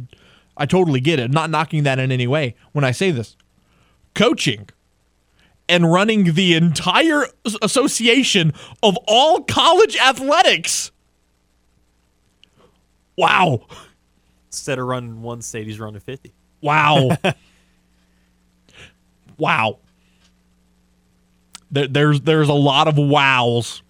I 0.57 0.65
totally 0.65 0.99
get 0.99 1.19
it. 1.19 1.31
Not 1.31 1.49
knocking 1.49 1.83
that 1.83 1.99
in 1.99 2.11
any 2.11 2.27
way 2.27 2.55
when 2.71 2.83
I 2.83 2.91
say 2.91 3.11
this. 3.11 3.37
Coaching 4.13 4.67
and 5.69 5.89
running 5.89 6.33
the 6.33 6.53
entire 6.55 7.25
association 7.61 8.51
of 8.83 8.97
all 9.07 9.43
college 9.43 9.95
athletics. 9.97 10.91
Wow. 13.17 13.67
Instead 14.51 14.79
of 14.79 14.85
running 14.85 15.21
one 15.21 15.41
state, 15.41 15.67
he's 15.67 15.79
running 15.79 16.01
fifty. 16.01 16.33
Wow. 16.61 17.09
wow. 19.37 19.79
There, 21.71 21.87
there's 21.87 22.21
there's 22.21 22.49
a 22.49 22.53
lot 22.53 22.87
of 22.87 22.97
wows 22.97 23.81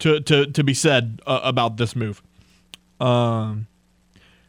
to 0.00 0.20
to 0.20 0.46
to 0.46 0.64
be 0.64 0.74
said 0.74 1.20
uh, 1.26 1.40
about 1.44 1.76
this 1.76 1.94
move. 1.94 2.22
Um, 3.00 3.66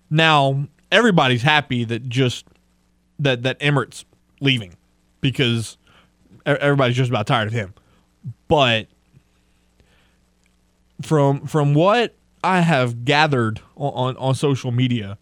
now 0.09 0.67
everybody's 0.91 1.41
happy 1.41 1.83
that 1.83 2.07
just 2.07 2.45
that 3.19 3.43
that 3.43 3.57
Emmert's 3.59 4.05
leaving 4.39 4.75
because 5.21 5.77
everybody's 6.45 6.95
just 6.95 7.09
about 7.09 7.27
tired 7.27 7.47
of 7.47 7.53
him. 7.53 7.73
But 8.47 8.87
from 11.01 11.47
from 11.47 11.73
what 11.73 12.15
I 12.43 12.61
have 12.61 13.05
gathered 13.05 13.61
on, 13.75 13.93
on, 13.93 14.17
on 14.17 14.35
social 14.35 14.71
media, 14.71 15.17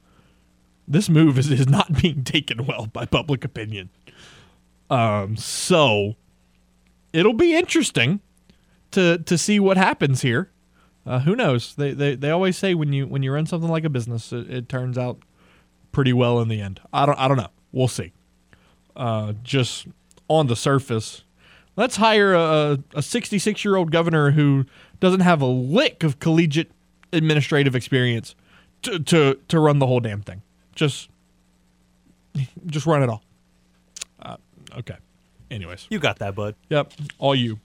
this 0.92 1.10
move 1.10 1.38
is, 1.38 1.50
is 1.50 1.68
not 1.68 2.02
being 2.02 2.24
taken 2.24 2.66
well 2.66 2.88
by 2.88 3.06
public 3.06 3.44
opinion. 3.44 3.90
Um, 4.90 5.38
so 5.38 6.16
it'll 7.14 7.34
be 7.34 7.56
interesting 7.56 8.20
to 8.92 9.18
to 9.20 9.38
see 9.38 9.60
what 9.60 9.78
happens 9.78 10.22
here. 10.22 10.50
Uh, 11.06 11.20
who 11.20 11.36
knows? 11.36 11.76
They, 11.76 11.94
they 11.94 12.16
they 12.16 12.30
always 12.30 12.58
say 12.58 12.74
when 12.74 12.94
you 12.94 13.08
when 13.08 13.24
you 13.24 13.32
run 13.34 13.46
something 13.46 13.70
like 13.70 13.86
a 13.86 13.90
business, 13.90 14.32
it, 14.32 14.50
it 14.52 14.70
turns 14.70 14.98
out 14.98 15.20
pretty 15.92 16.14
well 16.14 16.40
in 16.40 16.48
the 16.48 16.62
end. 16.62 16.80
I 16.94 17.06
don't 17.06 17.18
I 17.18 17.28
don't 17.28 17.38
know. 17.38 17.50
We'll 17.72 17.88
see. 17.88 18.12
Uh, 18.96 19.34
just 19.44 19.88
on 20.28 20.48
the 20.48 20.56
surface, 20.56 21.24
let's 21.76 21.96
hire 21.96 22.34
a 22.34 22.80
a 22.94 23.02
66 23.02 23.64
year 23.64 23.78
old 23.78 23.92
governor 23.92 24.32
who 24.32 24.66
doesn't 25.00 25.22
have 25.22 25.42
a 25.42 25.46
lick 25.48 26.04
of 26.04 26.20
collegiate 26.20 26.72
administrative 27.14 27.76
experience 27.76 28.36
to 28.84 29.00
to 29.00 29.40
to 29.48 29.60
run 29.60 29.80
the 29.80 29.88
whole 29.88 30.02
damn 30.02 30.22
thing. 30.22 30.42
Just 30.82 31.10
just 32.66 32.88
run 32.88 33.04
it 33.04 33.10
all. 33.10 33.22
Uh, 34.20 34.38
okay. 34.80 34.96
Anyways. 35.52 35.86
You 35.92 36.00
got 36.00 36.18
that, 36.18 36.34
bud. 36.34 36.56
Yep, 36.70 36.94
all 37.20 37.36
you. 37.36 37.60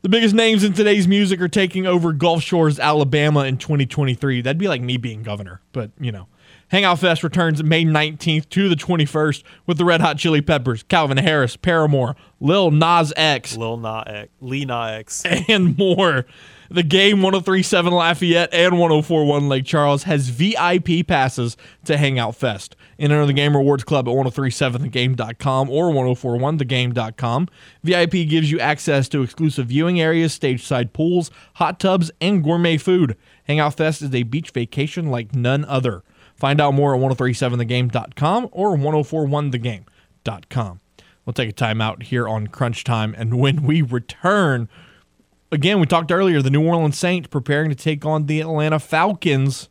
The 0.00 0.08
biggest 0.08 0.34
names 0.34 0.64
in 0.64 0.72
today's 0.72 1.06
music 1.06 1.40
are 1.40 1.46
taking 1.46 1.86
over 1.86 2.12
Gulf 2.12 2.42
Shores, 2.42 2.80
Alabama 2.80 3.44
in 3.44 3.58
2023. 3.58 4.40
That'd 4.40 4.58
be 4.58 4.66
like 4.66 4.80
me 4.80 4.96
being 4.96 5.22
governor, 5.22 5.60
but 5.70 5.92
you 6.00 6.10
know. 6.10 6.26
Hangout 6.72 7.00
Fest 7.00 7.22
returns 7.22 7.62
May 7.62 7.84
19th 7.84 8.48
to 8.48 8.70
the 8.70 8.76
21st 8.76 9.42
with 9.66 9.76
the 9.76 9.84
Red 9.84 10.00
Hot 10.00 10.16
Chili 10.16 10.40
Peppers, 10.40 10.82
Calvin 10.84 11.18
Harris, 11.18 11.54
Paramore, 11.54 12.16
Lil 12.40 12.70
Nas 12.70 13.12
X, 13.14 13.58
Lil 13.58 13.76
Nas 13.76 14.04
X, 14.06 14.32
Lee 14.40 14.64
Nas 14.64 14.90
X. 14.90 15.24
and 15.50 15.76
more. 15.76 16.24
The 16.70 16.82
game 16.82 17.20
1037 17.20 17.92
Lafayette 17.92 18.54
and 18.54 18.78
1041 18.78 19.50
Lake 19.50 19.66
Charles 19.66 20.04
has 20.04 20.30
VIP 20.30 21.06
passes 21.06 21.58
to 21.84 21.98
Hangout 21.98 22.36
Fest. 22.36 22.74
Enter 22.98 23.26
the 23.26 23.34
Game 23.34 23.54
Rewards 23.54 23.84
Club 23.84 24.08
at 24.08 24.14
1037thegame.com 24.14 25.68
or 25.68 25.90
1041thegame.com. 25.90 27.48
VIP 27.84 28.12
gives 28.26 28.50
you 28.50 28.58
access 28.60 29.10
to 29.10 29.22
exclusive 29.22 29.66
viewing 29.66 30.00
areas, 30.00 30.32
stage 30.32 30.64
side 30.64 30.94
pools, 30.94 31.30
hot 31.56 31.78
tubs, 31.78 32.10
and 32.22 32.42
gourmet 32.42 32.78
food. 32.78 33.14
Hangout 33.44 33.74
Fest 33.74 34.00
is 34.00 34.14
a 34.14 34.22
beach 34.22 34.52
vacation 34.52 35.10
like 35.10 35.34
none 35.34 35.66
other. 35.66 36.02
Find 36.42 36.60
out 36.60 36.74
more 36.74 36.92
at 36.92 37.00
1037thegame.com 37.00 38.48
or 38.50 38.76
1041thegame.com. 38.76 40.80
We'll 41.24 41.34
take 41.34 41.50
a 41.50 41.52
time 41.52 41.80
out 41.80 42.02
here 42.02 42.26
on 42.26 42.48
Crunch 42.48 42.82
Time, 42.82 43.14
and 43.16 43.38
when 43.38 43.62
we 43.62 43.80
return, 43.80 44.68
again, 45.52 45.78
we 45.78 45.86
talked 45.86 46.10
earlier, 46.10 46.42
the 46.42 46.50
New 46.50 46.66
Orleans 46.66 46.98
Saints 46.98 47.28
preparing 47.28 47.70
to 47.70 47.76
take 47.76 48.04
on 48.04 48.26
the 48.26 48.40
Atlanta 48.40 48.80
Falcons. 48.80 49.68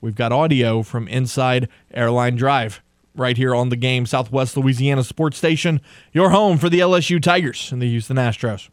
We've 0.00 0.16
got 0.16 0.32
audio 0.32 0.82
from 0.82 1.06
inside 1.06 1.68
Airline 1.94 2.34
Drive 2.34 2.82
right 3.14 3.36
here 3.36 3.54
on 3.54 3.68
the 3.68 3.76
game, 3.76 4.04
Southwest 4.04 4.56
Louisiana 4.56 5.04
Sports 5.04 5.38
Station, 5.38 5.80
your 6.12 6.30
home 6.30 6.58
for 6.58 6.68
the 6.68 6.80
LSU 6.80 7.22
Tigers 7.22 7.70
and 7.70 7.80
the 7.80 7.88
Houston 7.88 8.16
Astros. 8.16 8.70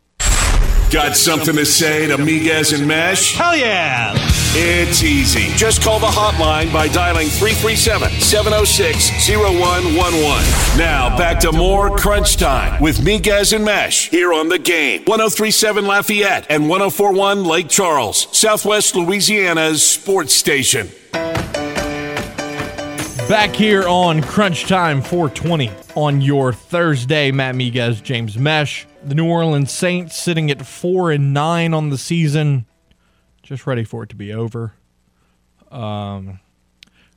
Got 0.92 1.16
something 1.16 1.56
to 1.56 1.68
say 1.68 2.08
to 2.08 2.18
Miguez 2.18 2.76
and 2.76 2.88
Mesh? 2.88 3.36
Hell 3.36 3.56
yeah! 3.56 4.12
It's 4.56 5.04
easy. 5.04 5.56
Just 5.56 5.84
call 5.84 6.00
the 6.00 6.08
hotline 6.08 6.74
by 6.74 6.88
dialing 6.88 7.28
337 7.28 8.10
706 8.20 9.30
0111. 9.30 10.80
Now, 10.80 11.16
back 11.16 11.40
to 11.42 11.52
more 11.52 11.96
Crunch 11.96 12.38
Time 12.38 12.82
with 12.82 12.98
Miguez 13.02 13.54
and 13.54 13.64
Mesh 13.64 14.10
here 14.10 14.34
on 14.34 14.50
the 14.50 14.58
game. 14.58 15.02
1037 15.02 15.86
Lafayette 15.86 16.48
and 16.50 16.68
1041 16.68 17.46
Lake 17.46 17.70
Charles, 17.70 18.28
Southwest 18.36 18.96
Louisiana's 18.96 19.84
sports 19.84 20.34
station. 20.34 20.90
Back 23.30 23.52
here 23.52 23.88
on 23.88 24.24
Crunch 24.24 24.66
Time 24.66 25.04
420 25.04 25.70
on 25.96 26.20
your 26.20 26.52
Thursday, 26.52 27.32
Matt 27.32 27.54
Miguez, 27.54 28.02
James 28.02 28.40
Mesh. 28.40 28.88
The 29.04 29.16
New 29.16 29.26
Orleans 29.30 29.72
Saints 29.72 30.18
sitting 30.22 30.52
at 30.52 30.66
four 30.66 31.12
and 31.12 31.34
nine 31.34 31.74
on 31.74 31.90
the 31.90 31.98
season, 31.98 32.66
just 33.42 33.66
ready 33.66 33.84
for 33.84 34.04
it 34.04 34.10
to 34.10 34.16
be 34.16 34.34
over. 34.34 34.74
Um, 35.72 36.40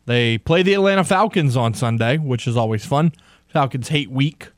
They 0.06 0.38
play 0.38 0.62
the 0.62 0.74
Atlanta 0.74 1.04
Falcons 1.04 1.56
on 1.56 1.74
Sunday, 1.74 2.18
which 2.18 2.46
is 2.46 2.56
always 2.56 2.84
fun. 2.84 3.12
Falcons 3.48 3.88
hate 3.88 4.10
week. 4.10 4.48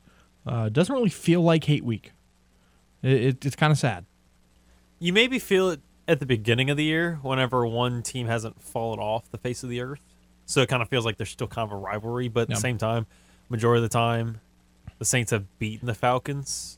Uh, 0.45 0.69
doesn't 0.69 0.93
really 0.93 1.09
feel 1.09 1.41
like 1.41 1.63
hate 1.65 1.83
week. 1.83 2.11
It, 3.01 3.11
it, 3.23 3.45
it's 3.45 3.55
kind 3.55 3.71
of 3.71 3.77
sad. 3.77 4.05
You 4.99 5.11
maybe 5.13 5.37
feel 5.39 5.69
it 5.69 5.81
at 6.07 6.19
the 6.19 6.25
beginning 6.25 6.69
of 6.69 6.77
the 6.77 6.83
year 6.83 7.19
whenever 7.21 7.65
one 7.65 8.01
team 8.03 8.27
hasn't 8.27 8.61
fallen 8.61 8.99
off 8.99 9.29
the 9.31 9.37
face 9.37 9.63
of 9.63 9.69
the 9.69 9.81
earth. 9.81 10.01
So 10.45 10.61
it 10.61 10.69
kind 10.69 10.81
of 10.83 10.89
feels 10.89 11.05
like 11.05 11.17
there's 11.17 11.29
still 11.31 11.47
kind 11.47 11.67
of 11.67 11.71
a 11.77 11.79
rivalry, 11.81 12.27
but 12.27 12.41
at 12.41 12.49
Yeah. 12.49 12.55
the 12.55 12.61
same 12.61 12.77
time, 12.77 13.07
majority 13.49 13.83
of 13.83 13.89
the 13.89 13.95
time, 13.97 14.41
the 14.99 15.05
Saints 15.05 15.31
have 15.31 15.45
beaten 15.59 15.87
the 15.87 15.95
Falcons. 15.95 16.77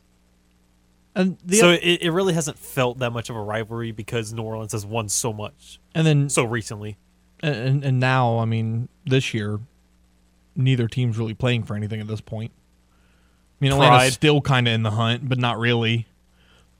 And 1.17 1.35
the 1.43 1.57
so 1.57 1.71
it, 1.71 2.03
it 2.03 2.11
really 2.11 2.35
hasn't 2.35 2.59
felt 2.59 2.99
that 2.99 3.09
much 3.09 3.31
of 3.31 3.35
a 3.35 3.41
rivalry 3.41 3.91
because 3.91 4.31
New 4.33 4.43
Orleans 4.43 4.71
has 4.73 4.85
won 4.85 5.09
so 5.09 5.33
much 5.33 5.79
and 5.95 6.05
then 6.05 6.29
so 6.29 6.43
recently. 6.43 6.95
and, 7.41 7.83
and 7.83 7.99
now, 7.99 8.37
I 8.37 8.45
mean, 8.45 8.87
this 9.03 9.33
year, 9.33 9.59
neither 10.55 10.87
team's 10.87 11.17
really 11.17 11.33
playing 11.33 11.63
for 11.63 11.75
anything 11.75 11.99
at 11.99 12.07
this 12.07 12.21
point. 12.21 12.51
I 12.53 13.65
mean, 13.65 13.71
Atlanta's 13.71 13.97
Pride. 13.97 14.13
still 14.13 14.41
kind 14.41 14.67
of 14.67 14.75
in 14.75 14.83
the 14.83 14.91
hunt, 14.91 15.27
but 15.27 15.39
not 15.39 15.57
really. 15.57 16.05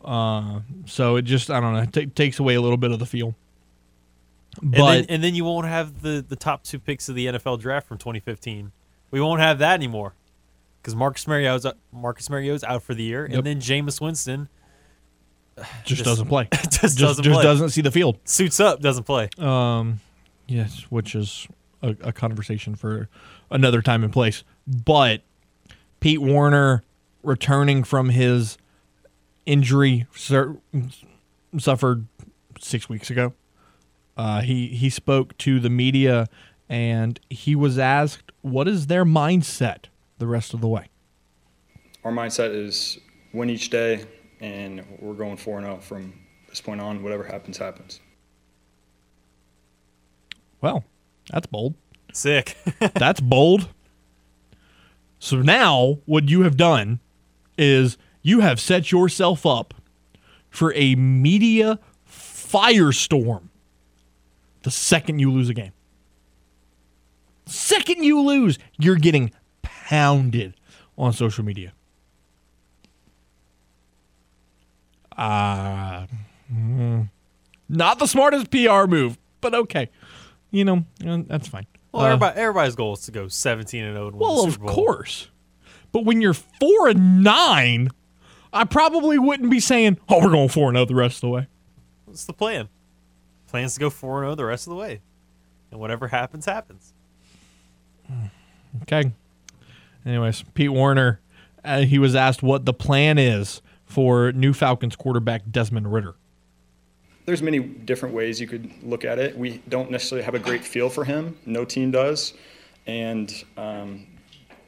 Uh, 0.05 0.59
so 0.85 1.15
it 1.15 1.23
just, 1.23 1.49
I 1.49 1.59
don't 1.59 1.73
know, 1.73 1.79
it 1.79 1.93
ta- 1.93 2.11
takes 2.13 2.37
away 2.37 2.53
a 2.53 2.61
little 2.61 2.77
bit 2.77 2.91
of 2.91 2.99
the 2.99 3.07
feel. 3.07 3.33
And 4.61 4.71
But 4.71 4.93
then, 4.93 5.05
and 5.09 5.23
then 5.23 5.33
you 5.33 5.45
won't 5.45 5.65
have 5.65 6.03
the, 6.03 6.23
the 6.27 6.35
top 6.35 6.63
two 6.63 6.77
picks 6.77 7.09
of 7.09 7.15
the 7.15 7.25
NFL 7.25 7.59
draft 7.59 7.87
from 7.87 7.97
2015. 7.97 8.71
We 9.09 9.19
won't 9.19 9.41
have 9.41 9.57
that 9.57 9.73
anymore 9.73 10.13
because 10.81 10.95
Marcus 10.95 11.27
Mariota's 11.27 11.65
Marcus 11.91 12.29
Mariota's 12.29 12.63
out 12.63 12.83
for 12.83 12.93
the 12.93 13.03
year, 13.03 13.27
Yep. 13.29 13.37
and 13.37 13.45
then 13.47 13.59
Jameis 13.59 13.99
Winston 14.01 14.49
just, 15.57 15.85
just- 15.85 16.03
doesn't 16.03 16.27
play. 16.27 16.47
just, 16.53 16.79
just 16.81 16.97
doesn't 16.99 17.23
just 17.23 17.33
play. 17.33 17.43
doesn't 17.43 17.69
see 17.69 17.81
the 17.81 17.91
field. 17.91 18.19
suits 18.25 18.59
up, 18.59 18.79
doesn't 18.81 19.03
play. 19.05 19.29
Um, 19.37 19.99
yes, 20.47 20.85
which 20.89 21.15
is 21.15 21.47
a, 21.81 21.95
a 22.01 22.13
conversation 22.13 22.75
for 22.75 23.09
another 23.49 23.81
time 23.81 24.03
and 24.03 24.13
place. 24.13 24.43
But 24.67 25.21
Pete 25.99 26.21
Werner 26.21 26.83
returning 27.23 27.83
from 27.83 28.09
his 28.09 28.57
injury 29.45 30.05
sur- 30.15 30.57
suffered 31.57 32.05
six 32.59 32.87
weeks 32.89 33.09
ago. 33.09 33.33
Uh, 34.15 34.41
he 34.41 34.67
he 34.67 34.89
spoke 34.89 35.37
to 35.37 35.59
the 35.59 35.69
media 35.69 36.27
and 36.69 37.19
he 37.29 37.55
was 37.55 37.77
asked, 37.79 38.31
"What 38.41 38.67
is 38.67 38.87
their 38.87 39.05
mindset 39.05 39.85
the 40.17 40.27
rest 40.27 40.53
of 40.53 40.61
the 40.61 40.67
way?" 40.67 40.89
our 42.03 42.11
mindset 42.11 42.53
is 42.53 42.99
win 43.33 43.49
each 43.49 43.69
day, 43.69 44.05
and 44.39 44.85
we're 44.99 45.13
going 45.13 45.35
4 45.35 45.61
0 45.61 45.77
from 45.79 46.13
this 46.47 46.61
point 46.61 46.79
on. 46.79 47.03
Whatever 47.03 47.23
happens, 47.23 47.57
happens. 47.57 47.99
Well, 50.61 50.85
that's 51.29 51.47
bold. 51.47 51.75
Sick. 52.13 52.57
That's 52.95 53.19
bold. 53.19 53.67
So 55.19 55.37
now 55.41 55.99
what 56.05 56.29
you 56.29 56.41
have 56.41 56.57
done 56.57 56.99
is 57.57 57.97
you 58.23 58.39
have 58.39 58.59
set 58.59 58.91
yourself 58.91 59.45
up 59.45 59.75
for 60.49 60.73
a 60.73 60.95
media 60.95 61.79
firestorm 62.09 63.49
the 64.63 64.71
second 64.71 65.19
you 65.19 65.31
lose 65.31 65.49
a 65.49 65.53
game. 65.53 65.73
Second 67.45 68.03
you 68.03 68.21
lose, 68.21 68.57
you're 68.79 68.95
getting 68.95 69.31
pounded 69.89 70.53
on 70.97 71.13
social 71.13 71.43
media. 71.45 71.73
Uh, 75.17 76.05
mm, 76.53 77.09
not 77.69 77.99
the 77.99 78.05
smartest 78.05 78.51
PR 78.51 78.85
move, 78.87 79.17
but 79.41 79.53
okay. 79.53 79.89
You 80.51 80.65
know, 80.65 80.85
uh, 81.05 81.19
that's 81.27 81.47
fine. 81.47 81.65
well, 81.91 82.03
Uh, 82.03 82.07
everybody, 82.07 82.39
everybody's 82.39 82.75
goal 82.75 82.93
is 82.93 83.01
to 83.01 83.11
go 83.11 83.27
17 83.27 83.83
and 83.83 83.95
0 83.95 84.07
and 84.07 84.15
win 84.15 84.27
well, 84.27 84.43
the 84.43 84.49
of 84.49 84.59
Bowl. 84.59 84.69
course. 84.73 85.29
But 85.91 86.05
when 86.05 86.21
you're 86.21 86.33
four 86.33 86.87
and 86.89 87.23
nine, 87.23 87.89
I 88.53 88.63
probably 88.65 89.17
wouldn't 89.17 89.49
be 89.49 89.59
saying, 89.59 89.97
"Oh, 90.09 90.19
we're 90.23 90.29
going 90.31 90.49
four 90.49 90.69
and 90.69 90.75
zero 90.77 90.85
the 90.85 90.95
rest 90.95 91.17
of 91.17 91.21
the 91.21 91.29
way." 91.29 91.47
What's 92.05 92.25
the 92.25 92.33
plan? 92.33 92.69
Plans 93.47 93.73
to 93.75 93.79
go 93.79 93.89
4 93.89 94.23
and 94.23 94.27
0 94.27 94.35
the 94.35 94.45
rest 94.45 94.67
of 94.67 94.71
the 94.71 94.77
way. 94.77 95.01
And 95.71 95.79
whatever 95.79 96.07
happens, 96.09 96.45
happens. 96.45 96.93
Okay. 98.83 99.11
Anyways, 100.07 100.43
Pete 100.53 100.71
Werner, 100.71 101.19
uh, 101.65 101.81
he 101.81 101.99
was 101.99 102.15
asked 102.15 102.41
what 102.41 102.65
the 102.65 102.73
plan 102.73 103.17
is 103.17 103.61
for 103.83 104.31
new 104.31 104.53
Falcons 104.53 104.95
quarterback 104.95 105.41
Desmond 105.51 105.91
Ridder. 105.91 106.15
There's 107.25 107.41
many 107.41 107.59
different 107.59 108.15
ways 108.15 108.39
you 108.39 108.47
could 108.47 108.71
look 108.81 109.03
at 109.03 109.19
it. 109.19 109.37
We 109.37 109.61
don't 109.67 109.91
necessarily 109.91 110.23
have 110.23 110.33
a 110.33 110.39
great 110.39 110.63
feel 110.63 110.89
for 110.89 111.03
him. 111.03 111.37
No 111.45 111.65
team 111.65 111.91
does, 111.91 112.33
and 112.85 113.33
um, 113.57 114.07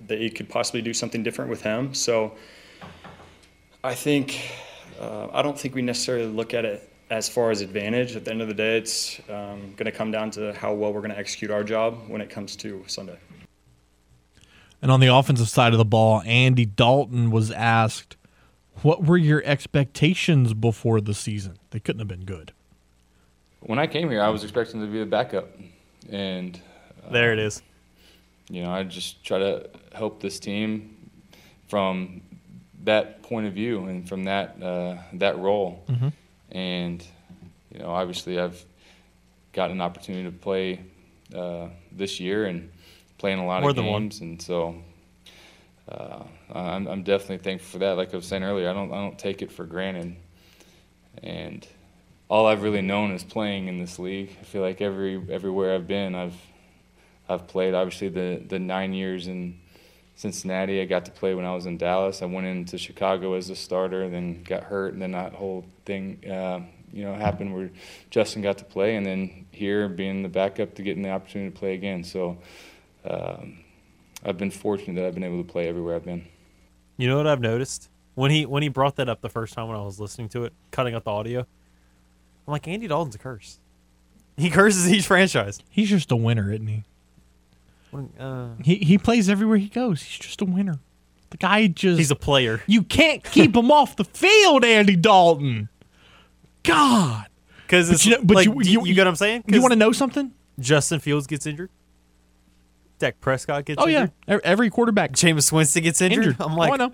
they 0.06 0.30
could 0.30 0.49
possibly 0.49 0.82
do 0.82 0.93
something 0.93 1.23
different 1.23 1.49
with 1.49 1.62
him. 1.62 1.93
So 1.93 2.36
I 3.82 3.95
think 3.95 4.52
uh, 4.99 5.28
I 5.32 5.41
don't 5.41 5.58
think 5.58 5.73
we 5.73 5.82
necessarily 5.82 6.25
look 6.25 6.54
at 6.54 6.65
it 6.65 6.91
as 7.10 7.30
far 7.30 7.49
as 7.49 7.62
advantage. 7.62 8.17
At 8.17 8.25
the 8.25 8.32
end 8.32 8.41
of 8.41 8.49
the 8.49 8.54
day, 8.54 8.78
it's 8.78 9.21
um, 9.30 9.73
going 9.78 9.86
to 9.86 9.93
come 9.93 10.12
down 10.12 10.32
to 10.32 10.54
how 10.54 10.73
well 10.73 10.91
we're 10.91 10.99
going 10.99 11.12
to 11.12 11.17
execute 11.17 11.49
our 11.49 11.63
job 11.63 12.10
when 12.10 12.19
it 12.19 12.30
comes 12.30 12.58
to 12.58 12.84
Sunday. 12.88 13.17
And 14.82 14.92
on 14.92 15.00
the 15.00 15.08
offensive 15.08 15.50
side 15.50 15.74
of 15.74 15.78
the 15.78 15.86
ball, 15.86 16.22
Andy 16.26 16.65
Dalton 16.65 17.32
was 17.32 17.52
asked, 17.52 18.15
"What 18.82 19.04
were 19.04 19.18
your 19.18 19.44
expectations 19.46 20.54
before 20.54 21.02
the 21.02 21.13
season? 21.13 21.58
They 21.72 21.80
couldn't 21.80 22.00
have 22.00 22.08
been 22.08 22.26
good." 22.26 22.54
When 23.62 23.78
I 23.78 23.88
came 23.88 24.10
here, 24.10 24.22
I 24.22 24.30
was 24.30 24.44
expecting 24.44 24.80
to 24.82 24.88
be 24.88 25.00
the 25.00 25.06
backup, 25.06 25.50
and 26.10 26.60
There 27.12 27.34
it 27.34 27.39
is. 27.39 27.62
you 28.50 28.63
know, 28.63 28.72
I 28.72 28.84
just 28.84 29.24
try 29.24 29.38
to 29.39 29.70
help 29.94 30.22
this 30.22 30.39
team 30.39 30.96
from 31.68 32.22
that 32.86 33.22
point 33.22 33.46
of 33.48 33.54
view 33.54 33.84
and 33.86 34.08
from 34.08 34.24
that 34.24 34.62
uh, 34.63 34.96
that 35.13 35.38
role. 35.38 35.84
And 36.52 37.06
you 37.74 37.80
know, 37.80 37.89
obviously, 37.92 38.39
I've 38.39 38.63
gotten 39.52 39.78
an 39.78 39.82
opportunity 39.82 40.24
to 40.24 40.32
play 40.32 40.80
uh, 41.36 41.68
this 41.92 42.20
year 42.20 42.46
and 42.46 42.72
play 43.19 43.34
in 43.34 43.39
a 43.39 43.45
lot 43.45 43.62
More 43.62 43.69
of 43.69 43.75
than 43.75 43.86
one. 43.86 44.03
games, 44.03 44.21
and 44.21 44.41
so 44.41 44.75
uh, 45.91 46.23
I'm, 46.51 46.88
I'm 46.88 47.03
definitely 47.03 47.39
thankful 47.39 47.73
for 47.73 47.79
that. 47.79 47.97
Like 47.97 48.13
I 48.13 48.15
was 48.17 48.25
saying 48.25 48.43
earlier, 48.43 48.69
I 48.69 48.73
don't 48.73 48.91
I 48.91 48.95
don't 48.95 49.19
take 49.19 49.41
it 49.41 49.51
for 49.51 49.65
granted, 49.65 50.15
and 51.21 51.67
all 52.29 52.47
I've 52.47 52.63
really 52.63 52.82
known 52.82 53.12
is 53.12 53.23
playing 53.23 53.67
in 53.67 53.79
this 53.79 53.99
league. 53.99 54.36
I 54.39 54.43
feel 54.45 54.62
like 54.62 54.82
every 54.82 55.21
everywhere 55.29 55.75
I've 55.75 55.88
been, 55.88 56.15
I've 56.15 56.36
I've 57.27 57.47
played. 57.47 57.73
Obviously, 57.73 58.10
the 58.10 58.41
the 58.47 58.60
nine 58.60 58.93
years 58.93 59.27
in 59.27 59.60
Cincinnati, 60.15 60.82
I 60.82 60.86
got 60.86 61.05
to 61.05 61.12
play 61.12 61.34
when 61.36 61.45
I 61.45 61.53
was 61.53 61.65
in 61.65 61.77
Dallas. 61.77 62.21
I 62.21 62.25
went 62.25 62.47
into 62.47 62.77
Chicago 62.77 63.34
as 63.34 63.49
a 63.49 63.55
starter, 63.55 64.10
then 64.10 64.43
got 64.43 64.63
hurt, 64.63 64.93
and 64.93 65.01
then 65.01 65.12
that 65.12 65.34
whole 65.34 65.65
thing, 65.86 66.19
uh, 66.29 66.62
you 66.93 67.03
know, 67.03 67.13
happened 67.15 67.55
where 67.55 67.69
Justin 68.10 68.41
got 68.41 68.58
to 68.60 68.65
play, 68.65 68.95
and 68.95 69.05
then 69.05 69.45
here 69.51 69.88
being 69.89 70.23
the 70.23 70.29
backup 70.29 70.75
to 70.75 70.84
getting 70.84 71.03
the 71.03 71.10
opportunity 71.10 71.51
to 71.51 71.58
play 71.60 71.73
again. 71.73 72.03
So. 72.03 72.38
Um, 73.05 73.59
I've 74.25 74.38
been 74.38 74.51
fortunate 74.51 74.95
that 74.95 75.05
I've 75.05 75.13
been 75.13 75.23
able 75.23 75.43
to 75.43 75.49
play 75.49 75.67
everywhere 75.67 75.95
I've 75.95 76.05
been. 76.05 76.25
You 76.97 77.07
know 77.07 77.17
what 77.17 77.27
I've 77.27 77.39
noticed 77.41 77.89
when 78.15 78.31
he 78.31 78.45
when 78.45 78.63
he 78.63 78.69
brought 78.69 78.97
that 78.97 79.07
up 79.09 79.21
the 79.21 79.29
first 79.29 79.53
time 79.53 79.67
when 79.67 79.77
I 79.77 79.81
was 79.81 79.99
listening 79.99 80.27
to 80.29 80.43
it, 80.43 80.53
cutting 80.71 80.93
out 80.95 81.03
the 81.05 81.12
audio. 81.12 81.39
I'm 81.41 82.51
like, 82.51 82.67
Andy 82.67 82.88
Dalton's 82.88 83.15
a 83.15 83.19
curse. 83.19 83.59
He 84.35 84.49
curses 84.49 84.91
each 84.91 85.05
franchise. 85.07 85.59
He's 85.69 85.89
just 85.89 86.12
a 86.12 86.15
winner, 86.15 86.51
isn't 86.51 86.67
he? 86.67 86.83
Uh, 88.19 88.49
He 88.63 88.75
he 88.75 88.97
plays 88.97 89.29
everywhere 89.29 89.57
he 89.57 89.67
goes. 89.67 90.01
He's 90.03 90.17
just 90.19 90.41
a 90.41 90.45
winner. 90.45 90.79
The 91.31 91.38
guy 91.38 91.67
just 91.67 91.97
he's 91.99 92.12
a 92.12 92.15
player. 92.15 92.62
you 92.67 92.83
can't 92.83 93.23
keep 93.23 93.55
him 93.55 93.71
off 93.71 93.95
the 93.95 94.03
field, 94.03 94.65
Andy 94.65 94.95
Dalton. 94.95 95.69
God. 96.63 97.25
Because 97.65 97.89
But 97.89 98.05
you 98.05 98.12
know- 98.12 98.23
but 98.23 98.35
like, 98.35 98.45
you- 98.47 98.63
do 98.63 98.71
you, 98.71 98.79
you- 98.81 98.85
you 98.88 98.93
get 98.95 99.01
what 99.01 99.09
I'm 99.09 99.15
saying? 99.15 99.43
You 99.47 99.62
want 99.62 99.71
to 99.73 99.79
know 99.79 99.91
something? 99.91 100.33
Justin 100.59 100.99
Fields 100.99 101.27
gets 101.27 101.45
injured. 101.45 101.69
Dak 102.99 103.19
Prescott 103.19 103.65
gets 103.65 103.81
injured. 103.81 103.88
Oh 103.88 103.91
yeah, 103.91 104.07
injured. 104.27 104.41
E- 104.45 104.47
every 104.47 104.69
quarterback 104.69 105.12
Jameis 105.13 105.51
Winston 105.51 105.83
gets 105.83 106.01
injured. 106.01 106.25
injured. 106.25 106.41
I'm 106.41 106.53
oh, 106.53 106.62
I 106.62 106.69
like, 106.69 106.79
know. 106.79 106.93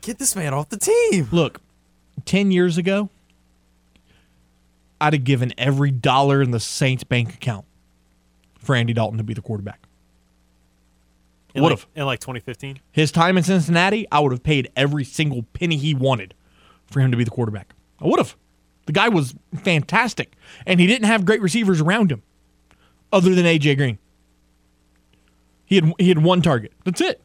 get 0.00 0.18
this 0.18 0.34
man 0.34 0.54
off 0.54 0.68
the 0.68 0.78
team. 0.78 1.28
Look, 1.30 1.60
ten 2.24 2.50
years 2.50 2.78
ago, 2.78 3.10
I'd 5.00 5.12
have 5.12 5.24
given 5.24 5.52
every 5.58 5.90
dollar 5.90 6.42
in 6.42 6.50
the 6.50 6.60
Saints 6.60 7.04
bank 7.04 7.34
account 7.34 7.66
for 8.58 8.74
Andy 8.74 8.92
Dalton 8.92 9.18
to 9.18 9.24
be 9.24 9.34
the 9.34 9.42
quarterback. 9.42 9.86
Would 11.54 11.62
like, 11.62 11.70
have. 11.70 11.86
in 11.94 12.04
like 12.04 12.20
2015. 12.20 12.80
His 12.92 13.10
time 13.10 13.38
in 13.38 13.44
Cincinnati, 13.44 14.06
I 14.12 14.20
would 14.20 14.32
have 14.32 14.42
paid 14.42 14.70
every 14.76 15.04
single 15.04 15.42
penny 15.54 15.76
he 15.76 15.94
wanted 15.94 16.34
for 16.90 17.00
him 17.00 17.10
to 17.10 17.16
be 17.16 17.24
the 17.24 17.30
quarterback. 17.30 17.74
I 17.98 18.06
would 18.06 18.18
have. 18.18 18.36
The 18.84 18.92
guy 18.92 19.08
was 19.08 19.34
fantastic, 19.62 20.34
and 20.66 20.78
he 20.78 20.86
didn't 20.86 21.06
have 21.06 21.24
great 21.24 21.40
receivers 21.40 21.80
around 21.80 22.12
him, 22.12 22.22
other 23.12 23.34
than 23.34 23.44
AJ 23.44 23.78
Green. 23.78 23.98
He 25.66 25.76
had 25.76 25.92
he 25.98 26.08
had 26.08 26.22
one 26.22 26.42
target. 26.42 26.72
That's 26.84 27.00
it. 27.00 27.20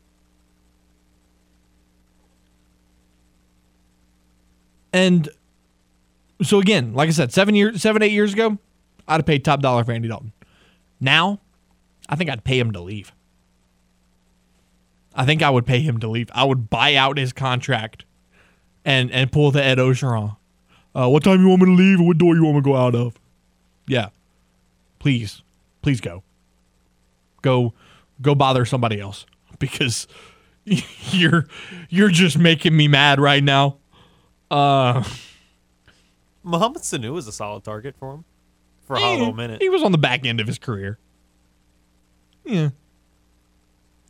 And 4.94 5.30
so 6.42 6.60
again, 6.60 6.94
like 6.94 7.08
I 7.08 7.12
said, 7.12 7.32
seven 7.32 7.56
years, 7.56 7.82
seven 7.82 8.02
eight 8.02 8.12
years 8.12 8.34
ago, 8.34 8.58
I'd 9.08 9.18
have 9.18 9.26
paid 9.26 9.46
top 9.46 9.62
dollar 9.62 9.84
for 9.84 9.92
Andy 9.94 10.08
Dalton. 10.10 10.34
Now, 11.00 11.40
I 12.10 12.16
think 12.16 12.30
I'd 12.30 12.44
pay 12.44 12.60
him 12.60 12.72
to 12.72 12.82
leave. 12.82 13.14
I 15.16 15.26
think 15.26 15.42
I 15.42 15.50
would 15.50 15.66
pay 15.66 15.82
him 15.82 16.00
to 16.00 16.08
leave. 16.08 16.30
I 16.34 16.44
would 16.44 16.70
buy 16.70 16.96
out 16.96 17.18
his 17.18 17.32
contract 17.34 18.06
and 18.84 19.12
and 19.12 19.32
pull 19.32 19.52
the 19.52 19.64
Ed 19.64 19.78
Orgeron. 19.78 20.36
Uh, 20.94 21.10
what 21.10 21.24
time 21.24 21.42
you 21.42 21.48
want 21.48 21.62
me 21.62 21.68
to 21.68 21.74
leave? 21.74 22.02
What 22.02 22.18
door 22.18 22.36
you 22.36 22.44
want 22.44 22.56
me 22.56 22.62
to 22.62 22.66
go 22.66 22.76
out 22.76 22.96
of? 22.96 23.18
Yeah, 23.88 24.10
please, 25.00 25.42
please 25.82 26.02
go. 26.02 26.24
Go, 27.42 27.74
go 28.22 28.36
bother 28.36 28.66
somebody 28.66 29.00
else 29.00 29.26
because 29.60 30.08
you're 30.66 31.48
you're 31.90 32.10
just 32.10 32.38
making 32.38 32.76
me 32.76 32.88
mad 32.88 33.20
right 33.20 33.44
now. 33.44 33.78
Uh, 34.50 35.04
Mohamed 36.44 36.82
Sanu 36.82 37.14
was 37.14 37.28
a 37.28 37.32
solid 37.32 37.64
target 37.64 37.96
for 37.98 38.16
him 38.16 38.26
for 38.82 38.96
a 38.96 39.00
hot 39.00 39.14
eh, 39.14 39.18
little 39.18 39.34
minute. 39.34 39.62
He 39.62 39.70
was 39.70 39.84
on 39.84 39.92
the 39.92 39.98
back 39.98 40.26
end 40.26 40.40
of 40.40 40.48
his 40.48 40.60
career. 40.60 41.00
Yeah. 42.44 42.70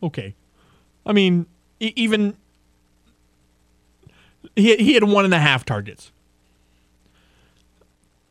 Okay. 0.02 0.36
I 1.06 1.14
mean, 1.14 1.46
e- 1.80 1.94
even 1.96 2.36
he 4.56 4.76
he 4.78 4.94
had 4.94 5.04
one 5.04 5.26
and 5.26 5.34
a 5.34 5.40
half 5.40 5.66
targets. 5.66 6.12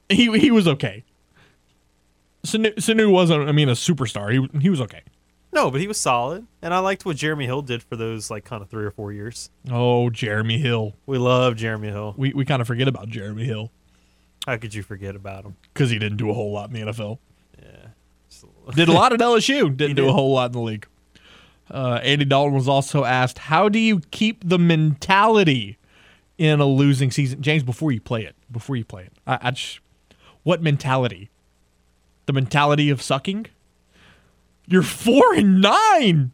He 0.08 0.36
he 0.38 0.50
was 0.50 0.66
okay. 0.66 1.04
Sanu, 2.44 2.74
Sanu 2.76 3.12
wasn't. 3.12 3.48
I 3.48 3.52
mean, 3.52 3.68
a 3.68 3.72
superstar. 3.72 4.32
He 4.32 4.60
he 4.60 4.70
was 4.70 4.80
okay. 4.80 5.02
No, 5.52 5.70
but 5.70 5.80
he 5.80 5.88
was 5.88 5.98
solid, 6.00 6.46
and 6.62 6.72
I 6.72 6.78
liked 6.78 7.04
what 7.04 7.16
Jeremy 7.16 7.44
Hill 7.46 7.62
did 7.62 7.82
for 7.82 7.96
those 7.96 8.30
like 8.30 8.44
kind 8.44 8.62
of 8.62 8.70
three 8.70 8.84
or 8.84 8.90
four 8.92 9.12
years. 9.12 9.50
Oh, 9.70 10.08
Jeremy 10.08 10.58
Hill. 10.58 10.94
We 11.06 11.18
love 11.18 11.56
Jeremy 11.56 11.88
Hill. 11.88 12.14
We 12.16 12.32
we 12.32 12.44
kind 12.44 12.60
of 12.62 12.68
forget 12.68 12.86
about 12.86 13.08
Jeremy 13.08 13.44
Hill 13.44 13.72
How 14.46 14.56
could 14.58 14.74
you 14.74 14.82
forget 14.84 15.16
about 15.16 15.44
him? 15.44 15.56
because 15.74 15.90
he 15.90 15.98
didn't 15.98 16.18
do 16.18 16.30
a 16.30 16.34
whole 16.34 16.52
lot 16.52 16.70
in 16.70 16.74
the 16.74 16.92
NFL. 16.92 17.18
Yeah, 17.60 17.88
Did 18.74 18.88
a 18.88 18.92
lot 18.92 19.12
at 19.12 19.18
LSU. 19.20 19.76
Didn't 19.76 19.96
do 19.96 20.08
a 20.08 20.12
whole 20.12 20.32
lot 20.32 20.46
in 20.46 20.52
the 20.52 20.60
league. 20.60 20.86
Uh, 21.68 22.00
Andy 22.02 22.24
Dalton 22.24 22.54
was 22.54 22.68
also 22.68 23.04
asked, 23.04 23.38
"How 23.38 23.68
do 23.68 23.78
you 23.78 24.00
keep 24.12 24.48
the 24.48 24.58
mentality 24.58 25.78
in 26.38 26.60
a 26.60 26.66
losing 26.66 27.10
season?" 27.10 27.42
James, 27.42 27.62
before 27.64 27.90
you 27.90 28.00
play 28.00 28.24
it, 28.24 28.36
before 28.52 28.76
you 28.76 28.84
play 28.84 29.02
it, 29.04 29.12
I, 29.26 29.38
I 29.42 29.50
just, 29.50 29.80
what 30.44 30.62
mentality? 30.62 31.30
The 32.26 32.32
mentality 32.32 32.88
of 32.90 33.02
sucking. 33.02 33.46
You're 34.70 34.82
four 34.82 35.34
and 35.34 35.60
nine. 35.60 36.30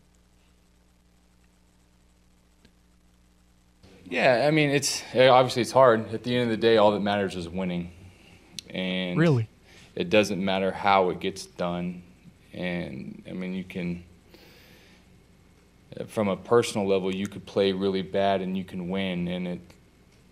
Yeah, 4.09 4.45
I 4.47 4.51
mean, 4.51 4.71
it's 4.71 5.03
eh, 5.15 5.27
obviously 5.29 5.63
it's 5.63 5.73
hard. 5.73 6.13
At 6.13 6.23
the 6.23 6.35
end 6.37 6.45
of 6.45 6.51
the 6.51 6.57
day, 6.61 6.77
all 6.77 6.93
that 6.93 7.01
matters 7.01 7.35
is 7.35 7.49
winning, 7.49 7.91
and 8.71 9.19
Really? 9.19 9.49
it 9.95 10.11
doesn't 10.11 10.45
matter 10.45 10.71
how 10.71 11.09
it 11.11 11.19
gets 11.19 11.47
done. 11.47 12.03
And 12.53 13.23
I 13.29 13.33
mean, 13.33 13.55
you 13.55 13.65
can, 13.65 14.05
eh, 15.97 16.05
from 16.07 16.29
a 16.29 16.37
personal 16.37 16.87
level, 16.87 17.13
you 17.13 17.27
could 17.27 17.47
play 17.47 17.73
really 17.73 18.03
bad 18.03 18.43
and 18.43 18.57
you 18.57 18.65
can 18.65 18.91
win, 18.91 19.29
and 19.29 19.49
it, 19.49 19.61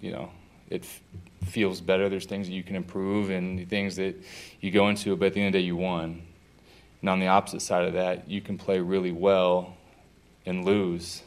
you 0.00 0.12
know, 0.12 0.30
it 0.70 0.82
f- 0.82 1.00
feels 1.48 1.80
better. 1.80 2.08
There's 2.08 2.26
things 2.26 2.46
that 2.48 2.52
you 2.54 2.62
can 2.62 2.76
improve 2.76 3.30
and 3.30 3.68
things 3.68 3.96
that 3.96 4.14
you 4.60 4.70
go 4.70 4.88
into, 4.88 5.16
but 5.16 5.26
at 5.26 5.34
the 5.34 5.40
end 5.40 5.48
of 5.48 5.52
the 5.54 5.58
day, 5.60 5.64
you 5.64 5.76
won. 5.76 6.22
And 7.04 7.10
on 7.10 7.20
the 7.20 7.26
opposite 7.26 7.60
side 7.60 7.84
of 7.84 7.92
that, 7.92 8.30
you 8.30 8.40
can 8.40 8.56
play 8.56 8.80
really 8.80 9.12
well 9.12 9.76
and 10.46 10.64
lose, 10.64 11.22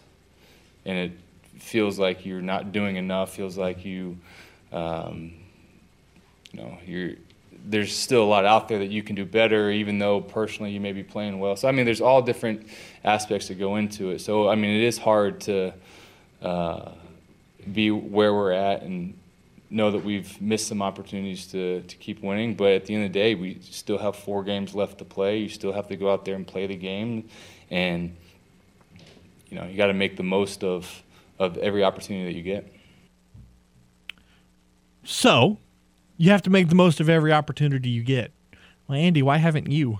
and 0.85 0.97
it 0.97 1.11
feels 1.61 1.99
like 1.99 2.25
you're 2.25 2.41
not 2.41 2.71
doing 2.71 2.95
enough. 2.95 3.35
Feels 3.35 3.59
like 3.59 3.85
you, 3.85 4.17
um, 4.71 5.35
you 6.51 6.61
know, 6.61 6.79
you're 6.83 7.11
there's 7.63 7.95
still 7.95 8.23
a 8.23 8.25
lot 8.25 8.43
out 8.43 8.67
there 8.67 8.79
that 8.79 8.89
you 8.89 9.03
can 9.03 9.15
do 9.15 9.23
better, 9.23 9.69
even 9.69 9.99
though 9.99 10.19
personally 10.19 10.71
you 10.71 10.79
may 10.79 10.93
be 10.93 11.03
playing 11.03 11.37
well. 11.37 11.55
So 11.55 11.67
I 11.67 11.71
mean, 11.71 11.85
there's 11.85 12.01
all 12.01 12.23
different 12.23 12.67
aspects 13.03 13.47
that 13.49 13.59
go 13.59 13.75
into 13.75 14.09
it. 14.09 14.21
So 14.21 14.49
I 14.49 14.55
mean, 14.55 14.71
it 14.71 14.83
is 14.83 14.97
hard 14.97 15.41
to 15.41 15.75
uh, 16.41 16.89
be 17.71 17.91
where 17.91 18.33
we're 18.33 18.51
at 18.51 18.81
and 18.81 19.13
know 19.69 19.91
that 19.91 20.03
we've 20.03 20.39
missed 20.41 20.67
some 20.67 20.81
opportunities 20.81 21.47
to, 21.47 21.81
to 21.81 21.95
keep 21.97 22.21
winning. 22.23 22.55
But 22.55 22.71
at 22.71 22.85
the 22.85 22.95
end 22.95 23.05
of 23.05 23.13
the 23.13 23.19
day, 23.19 23.35
we 23.35 23.59
still 23.61 23.97
have 23.97 24.15
four 24.15 24.43
games 24.43 24.73
left 24.73 24.97
to 24.99 25.05
play. 25.05 25.37
You 25.39 25.49
still 25.49 25.73
have 25.73 25.87
to 25.87 25.95
go 25.95 26.11
out 26.11 26.25
there 26.25 26.35
and 26.35 26.47
play 26.47 26.67
the 26.67 26.75
game, 26.75 27.27
and 27.69 28.15
you 29.49 29.59
know 29.59 29.65
you 29.65 29.77
got 29.77 29.87
to 29.87 29.93
make 29.93 30.17
the 30.17 30.23
most 30.23 30.63
of 30.63 31.03
of 31.39 31.57
every 31.57 31.83
opportunity 31.83 32.31
that 32.31 32.37
you 32.37 32.43
get. 32.43 32.73
So, 35.03 35.59
you 36.17 36.31
have 36.31 36.41
to 36.43 36.49
make 36.49 36.69
the 36.69 36.75
most 36.75 36.99
of 36.99 37.09
every 37.09 37.31
opportunity 37.31 37.89
you 37.89 38.03
get. 38.03 38.31
Well, 38.87 38.97
Andy, 38.97 39.21
why 39.21 39.37
haven't 39.37 39.71
you? 39.71 39.99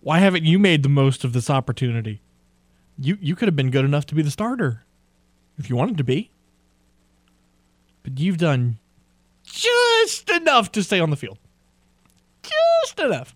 Why 0.00 0.18
haven't 0.18 0.44
you 0.44 0.58
made 0.58 0.82
the 0.82 0.88
most 0.88 1.24
of 1.24 1.32
this 1.32 1.50
opportunity? 1.50 2.20
You 2.98 3.18
you 3.20 3.34
could 3.34 3.48
have 3.48 3.56
been 3.56 3.70
good 3.70 3.84
enough 3.84 4.06
to 4.06 4.14
be 4.14 4.22
the 4.22 4.30
starter 4.30 4.84
if 5.58 5.68
you 5.70 5.76
wanted 5.76 5.98
to 5.98 6.04
be. 6.04 6.30
But 8.02 8.18
you've 8.18 8.38
done 8.38 8.78
just 9.44 10.30
enough 10.30 10.72
to 10.72 10.82
stay 10.82 11.00
on 11.00 11.10
the 11.10 11.16
field. 11.16 11.38
Just 12.42 12.98
enough. 12.98 13.34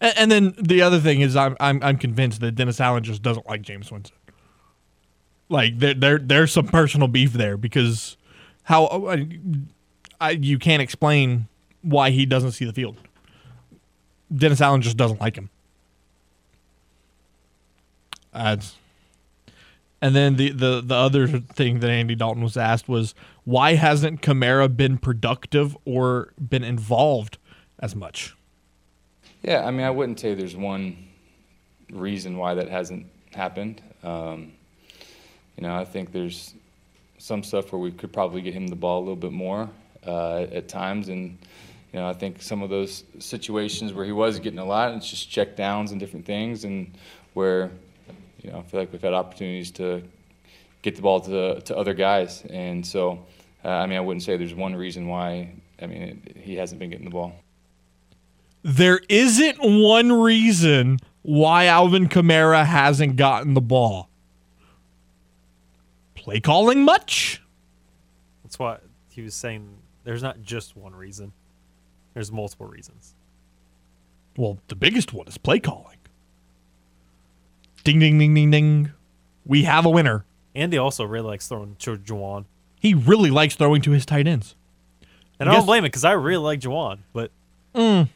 And, 0.00 0.14
and 0.16 0.30
then 0.30 0.54
the 0.58 0.82
other 0.82 0.98
thing 0.98 1.20
is, 1.20 1.36
I'm, 1.36 1.56
I'm 1.60 1.82
I'm 1.82 1.98
convinced 1.98 2.40
that 2.40 2.52
Dennis 2.52 2.80
Allen 2.80 3.04
just 3.04 3.22
doesn't 3.22 3.46
like 3.46 3.62
Jameis 3.62 3.90
Winston. 3.92 4.16
Like 5.48 5.78
there 5.78 5.94
there 5.94 6.18
there's 6.18 6.52
some 6.52 6.66
personal 6.66 7.08
beef 7.08 7.32
there 7.32 7.56
because 7.56 8.16
how 8.64 8.86
I, 8.86 9.26
I, 10.20 10.30
you 10.30 10.58
can't 10.58 10.82
explain 10.82 11.48
why 11.82 12.10
he 12.10 12.26
doesn't 12.26 12.52
see 12.52 12.64
the 12.64 12.72
field. 12.72 12.96
Dennis 14.34 14.60
Allen 14.60 14.80
just 14.80 14.96
doesn't 14.96 15.20
like 15.20 15.36
him. 15.36 15.50
Uh, 18.32 18.58
and 20.02 20.14
then 20.14 20.36
the, 20.36 20.50
the 20.50 20.80
the 20.80 20.94
other 20.94 21.26
thing 21.26 21.80
that 21.80 21.90
Andy 21.90 22.14
Dalton 22.14 22.42
was 22.42 22.56
asked 22.56 22.88
was 22.88 23.14
why 23.44 23.74
hasn't 23.74 24.22
Kamara 24.22 24.74
been 24.74 24.98
productive 24.98 25.76
or 25.84 26.32
been 26.40 26.64
involved 26.64 27.38
as 27.78 27.94
much? 27.94 28.34
Yeah, 29.42 29.64
I 29.64 29.70
mean, 29.70 29.86
I 29.86 29.90
wouldn't 29.90 30.20
say 30.20 30.34
there's 30.34 30.56
one 30.56 30.96
reason 31.90 32.36
why 32.36 32.54
that 32.54 32.68
hasn't 32.68 33.06
happened. 33.34 33.82
Um, 34.02 34.52
you 35.56 35.62
know, 35.62 35.74
I 35.74 35.84
think 35.84 36.12
there's 36.12 36.54
some 37.18 37.42
stuff 37.42 37.72
where 37.72 37.80
we 37.80 37.90
could 37.90 38.12
probably 38.12 38.40
get 38.40 38.54
him 38.54 38.66
the 38.68 38.76
ball 38.76 38.98
a 38.98 39.02
little 39.02 39.16
bit 39.16 39.32
more 39.32 39.68
uh, 40.06 40.46
at 40.52 40.68
times, 40.68 41.08
and 41.08 41.36
you 41.92 41.98
know, 41.98 42.08
I 42.08 42.14
think 42.14 42.40
some 42.40 42.62
of 42.62 42.70
those 42.70 43.04
situations 43.18 43.92
where 43.92 44.04
he 44.04 44.12
was 44.12 44.38
getting 44.38 44.58
a 44.58 44.64
lot, 44.64 44.94
it's 44.94 45.10
just 45.10 45.28
check 45.30 45.56
downs 45.56 45.90
and 45.90 46.00
different 46.00 46.24
things, 46.24 46.64
and 46.64 46.92
where 47.34 47.70
you 48.42 48.50
know, 48.50 48.58
I 48.58 48.62
feel 48.62 48.80
like 48.80 48.92
we've 48.92 49.02
had 49.02 49.14
opportunities 49.14 49.70
to 49.72 50.02
get 50.82 50.96
the 50.96 51.02
ball 51.02 51.20
to 51.20 51.60
to 51.60 51.76
other 51.76 51.94
guys, 51.94 52.44
and 52.50 52.86
so 52.86 53.26
uh, 53.64 53.68
I 53.68 53.86
mean, 53.86 53.98
I 53.98 54.00
wouldn't 54.00 54.22
say 54.22 54.36
there's 54.36 54.54
one 54.54 54.74
reason 54.74 55.06
why. 55.06 55.54
I 55.80 55.86
mean, 55.86 56.22
it, 56.26 56.36
he 56.36 56.56
hasn't 56.56 56.78
been 56.78 56.90
getting 56.90 57.04
the 57.04 57.10
ball. 57.10 57.34
There 58.62 59.00
isn't 59.08 59.58
one 59.60 60.12
reason 60.12 60.98
why 61.22 61.66
Alvin 61.66 62.08
Kamara 62.08 62.64
hasn't 62.64 63.16
gotten 63.16 63.54
the 63.54 63.60
ball. 63.60 64.08
Play 66.14 66.40
calling 66.40 66.84
much? 66.84 67.42
That's 68.42 68.58
why 68.58 68.78
he 69.10 69.22
was 69.22 69.34
saying 69.34 69.68
there's 70.04 70.22
not 70.22 70.42
just 70.42 70.76
one 70.76 70.94
reason. 70.94 71.32
There's 72.12 72.30
multiple 72.30 72.66
reasons. 72.66 73.14
Well, 74.36 74.58
the 74.68 74.74
biggest 74.74 75.12
one 75.12 75.28
is 75.28 75.38
play 75.38 75.60
calling. 75.60 75.96
Ding, 77.84 77.98
ding, 77.98 78.18
ding, 78.18 78.34
ding, 78.34 78.50
ding. 78.50 78.92
We 79.46 79.64
have 79.64 79.86
a 79.86 79.90
winner. 79.90 80.24
Andy 80.54 80.76
also 80.78 81.04
really 81.04 81.26
likes 81.28 81.48
throwing 81.48 81.76
to 81.80 81.96
Juwan. 81.96 82.44
He 82.78 82.94
really 82.94 83.30
likes 83.30 83.54
throwing 83.56 83.82
to 83.82 83.90
his 83.92 84.04
tight 84.06 84.26
ends. 84.26 84.54
And 85.38 85.48
I 85.48 85.52
Guess- 85.52 85.60
don't 85.60 85.66
blame 85.66 85.84
it 85.84 85.88
because 85.88 86.04
I 86.04 86.12
really 86.12 86.42
like 86.44 86.60
Juwan, 86.60 86.98
but 87.12 87.30
this 87.74 88.08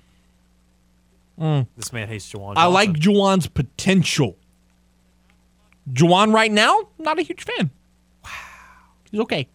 man 1.93 2.09
hates 2.09 2.31
Juwan. 2.31 2.55
Mm. 2.55 2.59
I 2.59 2.67
like 2.67 2.93
Johnson. 2.95 3.13
Juwan's 3.15 3.47
potential. 3.49 4.37
Juwan 5.93 6.33
right 6.33 6.51
now, 6.53 6.89
not 6.99 7.19
a 7.19 7.23
huge 7.23 7.45
fan. 7.45 7.71
Wow. 8.25 8.31
He's 9.11 9.21
okay. 9.21 9.49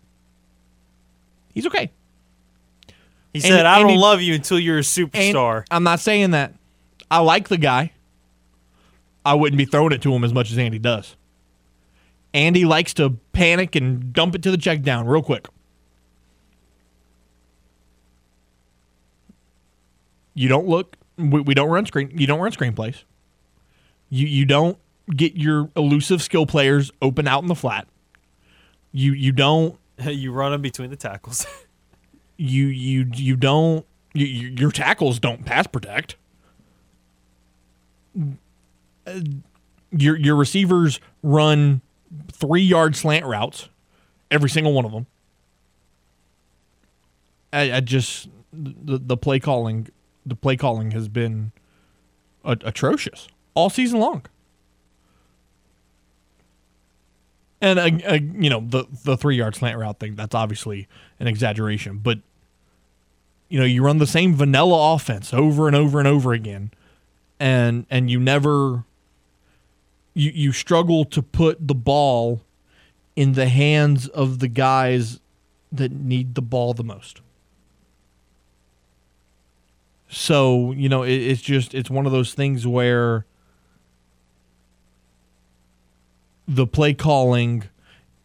He's 1.54 1.66
okay. 1.68 1.92
He 3.34 3.40
said, 3.40 3.66
"I 3.66 3.80
don't 3.82 3.98
love 3.98 4.22
you 4.22 4.34
until 4.36 4.60
you're 4.60 4.80
a 4.80 4.82
superstar." 4.82 5.64
I'm 5.70 5.84
not 5.84 6.00
saying 6.00 6.32
that. 6.32 6.54
I 7.12 7.20
like 7.20 7.48
the 7.50 7.58
guy. 7.58 7.92
I 9.26 9.34
wouldn't 9.34 9.58
be 9.58 9.66
throwing 9.66 9.92
it 9.92 10.02
to 10.04 10.14
him 10.14 10.24
as 10.24 10.34
much 10.34 10.52
as 10.52 10.58
Andy 10.58 10.80
does. 10.80 11.16
Andy 12.34 12.64
likes 12.66 12.94
to 12.96 13.18
panic 13.34 13.76
and 13.76 14.14
dump 14.14 14.36
it 14.36 14.44
to 14.44 14.52
the 14.52 14.58
check 14.58 14.82
down 14.82 15.08
real 15.08 15.24
quick. 15.24 15.48
You 20.34 20.48
don't 20.48 20.68
look. 20.68 20.96
We, 21.18 21.42
we 21.42 21.54
don't 21.54 21.70
run 21.70 21.86
screen. 21.86 22.12
You 22.16 22.28
don't 22.28 22.40
run 22.40 22.52
screenplays. 22.52 23.04
You 24.10 24.26
you 24.28 24.46
don't 24.46 24.78
get 25.16 25.36
your 25.36 25.70
elusive 25.76 26.22
skill 26.22 26.46
players 26.46 26.92
open 27.02 27.28
out 27.28 27.42
in 27.42 27.48
the 27.48 27.56
flat. 27.56 27.88
You 28.92 29.12
you 29.14 29.32
don't 29.32 29.78
you 30.06 30.32
run 30.32 30.52
them 30.52 30.62
between 30.62 30.90
the 30.90 30.96
tackles. 30.96 31.46
you 32.38 32.68
you 32.68 33.08
you 33.14 33.36
don't 33.36 33.86
You, 34.14 34.26
you, 34.26 34.48
your 34.58 34.72
tackles 34.72 35.20
don't 35.20 35.46
pass 35.46 35.68
protect. 35.68 36.16
Your 39.92 40.18
your 40.18 40.36
receivers 40.36 41.00
run 41.24 41.82
three 42.32 42.62
yard 42.62 42.96
slant 42.96 43.26
routes, 43.26 43.70
every 44.30 44.50
single 44.50 44.74
one 44.74 44.86
of 44.86 44.92
them. 44.92 45.08
I, 47.52 47.74
I 47.74 47.80
just 47.80 48.30
the 48.54 48.98
the 49.00 49.18
play 49.18 49.40
calling 49.40 49.88
the 50.26 50.36
play 50.36 50.56
calling 50.56 50.92
has 50.92 51.08
been 51.08 51.52
atrocious 52.44 53.28
all 53.54 53.70
season 53.70 54.00
long. 54.00 54.26
And 57.62 57.78
uh, 57.78 58.08
uh, 58.08 58.14
you 58.14 58.50
know 58.50 58.64
the 58.66 58.86
the 59.04 59.18
three 59.18 59.36
yard 59.36 59.56
slant 59.56 59.78
route 59.78 60.00
thing 60.00 60.16
that's 60.16 60.34
obviously 60.34 60.88
an 61.20 61.28
exaggeration, 61.28 61.98
but 61.98 62.20
you 63.50 63.60
know 63.60 63.66
you 63.66 63.84
run 63.84 63.98
the 63.98 64.08
same 64.08 64.34
vanilla 64.34 64.94
offense 64.94 65.34
over 65.34 65.68
and 65.68 65.76
over 65.76 66.00
and 66.00 66.08
over 66.08 66.32
again, 66.32 66.72
and 67.38 67.86
and 67.90 68.10
you 68.10 68.18
never 68.18 68.86
you 70.20 70.32
you 70.34 70.52
struggle 70.52 71.06
to 71.06 71.22
put 71.22 71.68
the 71.68 71.76
ball 71.76 72.42
in 73.16 73.34
the 73.34 73.48
hands 73.48 74.08
of 74.10 74.40
the 74.40 74.48
guys 74.48 75.20
that 75.72 75.92
need 75.92 76.36
the 76.36 76.42
ball 76.42 76.74
the 76.74 76.84
most. 76.84 77.22
So 80.10 80.72
you 80.74 80.90
know 80.90 81.04
it, 81.04 81.14
it's 81.14 81.42
just 81.42 81.74
it's 81.74 81.90
one 81.90 82.06
of 82.06 82.12
those 82.12 82.34
things 82.34 82.68
where 82.68 83.26
the 86.48 86.66
play 86.66 86.94
calling 86.94 87.64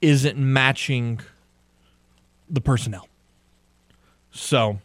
isn't 0.00 0.38
matching 0.38 1.20
the 2.48 2.60
personnel. 2.60 3.08
So 4.30 4.80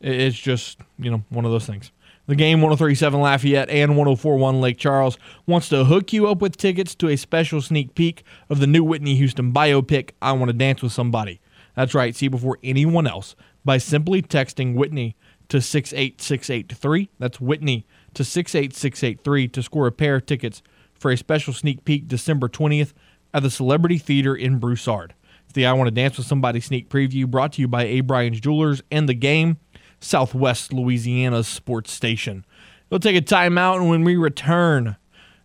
it's 0.00 0.38
just, 0.38 0.78
you 0.98 1.10
know, 1.10 1.24
one 1.28 1.44
of 1.44 1.50
those 1.50 1.66
things. 1.66 1.90
The 2.26 2.36
game 2.36 2.60
1037 2.60 3.20
Lafayette 3.20 3.68
and 3.68 3.96
1041 3.96 4.60
Lake 4.60 4.78
Charles 4.78 5.18
wants 5.44 5.68
to 5.70 5.84
hook 5.84 6.12
you 6.12 6.28
up 6.28 6.40
with 6.40 6.56
tickets 6.56 6.94
to 6.96 7.08
a 7.08 7.16
special 7.16 7.60
sneak 7.60 7.96
peek 7.96 8.22
of 8.48 8.60
the 8.60 8.68
new 8.68 8.84
Whitney 8.84 9.16
Houston 9.16 9.52
biopic, 9.52 10.10
I 10.22 10.30
Want 10.32 10.48
to 10.48 10.56
Dance 10.56 10.82
with 10.82 10.92
Somebody. 10.92 11.40
That's 11.74 11.94
right, 11.94 12.14
see 12.14 12.28
before 12.28 12.58
anyone 12.62 13.08
else 13.08 13.34
by 13.64 13.78
simply 13.78 14.22
texting 14.22 14.76
Whitney 14.76 15.16
to 15.48 15.60
68683. 15.60 17.10
That's 17.18 17.40
Whitney 17.40 17.86
to 18.14 18.22
68683 18.22 19.48
to 19.48 19.62
score 19.62 19.88
a 19.88 19.92
pair 19.92 20.16
of 20.16 20.26
tickets 20.26 20.62
for 20.94 21.10
a 21.10 21.16
special 21.16 21.52
sneak 21.52 21.84
peek 21.84 22.06
December 22.06 22.48
20th 22.48 22.92
at 23.34 23.42
the 23.42 23.50
Celebrity 23.50 23.98
Theater 23.98 24.36
in 24.36 24.58
Broussard. 24.58 25.14
It's 25.44 25.54
the 25.54 25.66
I 25.66 25.72
Want 25.72 25.88
to 25.88 25.90
Dance 25.90 26.16
with 26.16 26.26
Somebody 26.26 26.60
sneak 26.60 26.88
preview 26.88 27.26
brought 27.26 27.54
to 27.54 27.60
you 27.60 27.68
by 27.68 27.84
A. 27.84 28.00
Bryan's 28.00 28.40
Jewelers 28.40 28.82
and 28.92 29.08
the 29.08 29.14
game, 29.14 29.58
Southwest 30.02 30.72
Louisiana's 30.72 31.48
sports 31.48 31.92
station. 31.92 32.44
We'll 32.90 33.00
take 33.00 33.16
a 33.16 33.22
timeout, 33.22 33.76
and 33.76 33.88
when 33.88 34.04
we 34.04 34.16
return, 34.16 34.96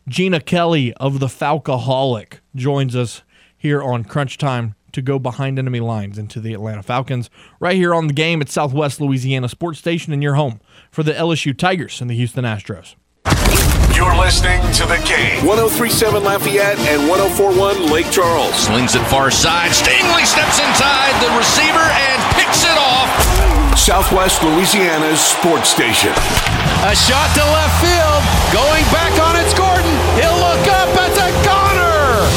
Gina 0.07 0.39
Kelly 0.39 0.93
of 0.95 1.19
the 1.19 1.27
Falcoholic 1.27 2.39
joins 2.55 2.95
us 2.95 3.21
here 3.57 3.81
on 3.81 4.03
Crunch 4.03 4.37
Time 4.37 4.75
to 4.91 5.01
go 5.01 5.19
behind 5.19 5.59
enemy 5.59 5.79
lines 5.79 6.17
into 6.17 6.39
the 6.39 6.53
Atlanta 6.53 6.81
Falcons. 6.81 7.29
Right 7.59 7.75
here 7.75 7.93
on 7.93 8.07
the 8.07 8.13
game 8.13 8.41
at 8.41 8.49
Southwest 8.49 8.99
Louisiana 8.99 9.49
Sports 9.49 9.79
Station 9.79 10.13
in 10.13 10.21
your 10.21 10.35
home 10.35 10.59
for 10.91 11.03
the 11.03 11.13
LSU 11.13 11.57
Tigers 11.57 12.01
and 12.01 12.09
the 12.09 12.15
Houston 12.15 12.45
Astros. 12.45 12.95
You're 13.95 14.15
listening 14.15 14.61
to 14.73 14.85
the 14.85 15.01
game. 15.07 15.45
1037 15.45 16.23
Lafayette 16.23 16.77
and 16.79 17.09
1041 17.09 17.91
Lake 17.91 18.09
Charles. 18.11 18.53
Slings 18.55 18.95
it 18.95 19.03
far 19.07 19.31
side. 19.31 19.71
Stingley 19.71 20.25
steps 20.25 20.59
inside 20.59 21.13
the 21.21 21.35
receiver 21.37 21.79
and 21.79 22.35
picks 22.35 22.63
it 22.63 22.77
off. 22.77 23.46
Southwest 23.77 24.43
Louisiana's 24.43 25.21
sports 25.21 25.69
station. 25.69 26.11
A 26.83 26.95
shot 26.95 27.29
to 27.35 27.43
left 27.45 27.79
field. 27.79 28.23
Going 28.51 28.83
back 28.91 29.13
on 29.21 29.35
it's 29.37 29.53
Gordon. 29.53 29.85
He'll 30.19 30.35
look 30.41 30.67
up. 30.67 30.89
It's 31.07 31.17
a 31.17 31.31
goner. 31.45 32.27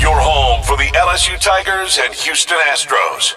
Your 0.00 0.20
home 0.20 0.62
for 0.62 0.76
the 0.76 0.90
LSU 0.94 1.40
Tigers 1.40 1.98
and 1.98 2.14
Houston 2.14 2.58
Astros. 2.68 3.34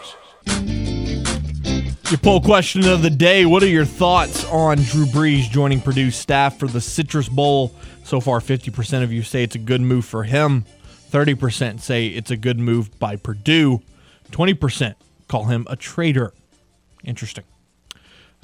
Your 2.11 2.19
poll 2.19 2.39
question 2.39 2.87
of 2.87 3.01
the 3.01 3.09
day 3.09 3.47
What 3.47 3.63
are 3.63 3.67
your 3.67 3.85
thoughts 3.85 4.45
on 4.45 4.77
Drew 4.77 5.05
Brees 5.05 5.49
joining 5.49 5.81
Purdue's 5.81 6.15
staff 6.15 6.59
for 6.59 6.67
the 6.67 6.81
Citrus 6.81 7.29
Bowl? 7.29 7.73
So 8.03 8.19
far, 8.19 8.41
50% 8.41 9.01
of 9.01 9.11
you 9.11 9.23
say 9.23 9.41
it's 9.41 9.55
a 9.55 9.59
good 9.59 9.81
move 9.81 10.05
for 10.05 10.23
him, 10.23 10.65
30% 11.09 11.79
say 11.79 12.07
it's 12.07 12.29
a 12.29 12.37
good 12.37 12.59
move 12.59 12.99
by 12.99 13.15
Purdue, 13.15 13.81
20% 14.31 14.93
call 15.27 15.45
him 15.45 15.65
a 15.67 15.75
traitor. 15.75 16.31
Interesting. 17.05 17.45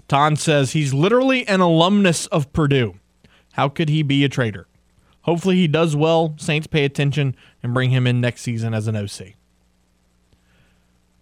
Ton 0.07 0.35
says 0.35 0.71
he's 0.71 0.93
literally 0.93 1.47
an 1.47 1.59
alumnus 1.59 2.27
of 2.27 2.51
Purdue. 2.53 2.95
How 3.53 3.67
could 3.67 3.89
he 3.89 4.03
be 4.03 4.23
a 4.23 4.29
traitor? 4.29 4.67
Hopefully, 5.23 5.55
he 5.55 5.67
does 5.67 5.95
well. 5.95 6.33
Saints 6.37 6.67
pay 6.67 6.85
attention 6.85 7.35
and 7.61 7.73
bring 7.73 7.89
him 7.91 8.07
in 8.07 8.21
next 8.21 8.41
season 8.41 8.73
as 8.73 8.87
an 8.87 8.95
OC. 8.95 9.33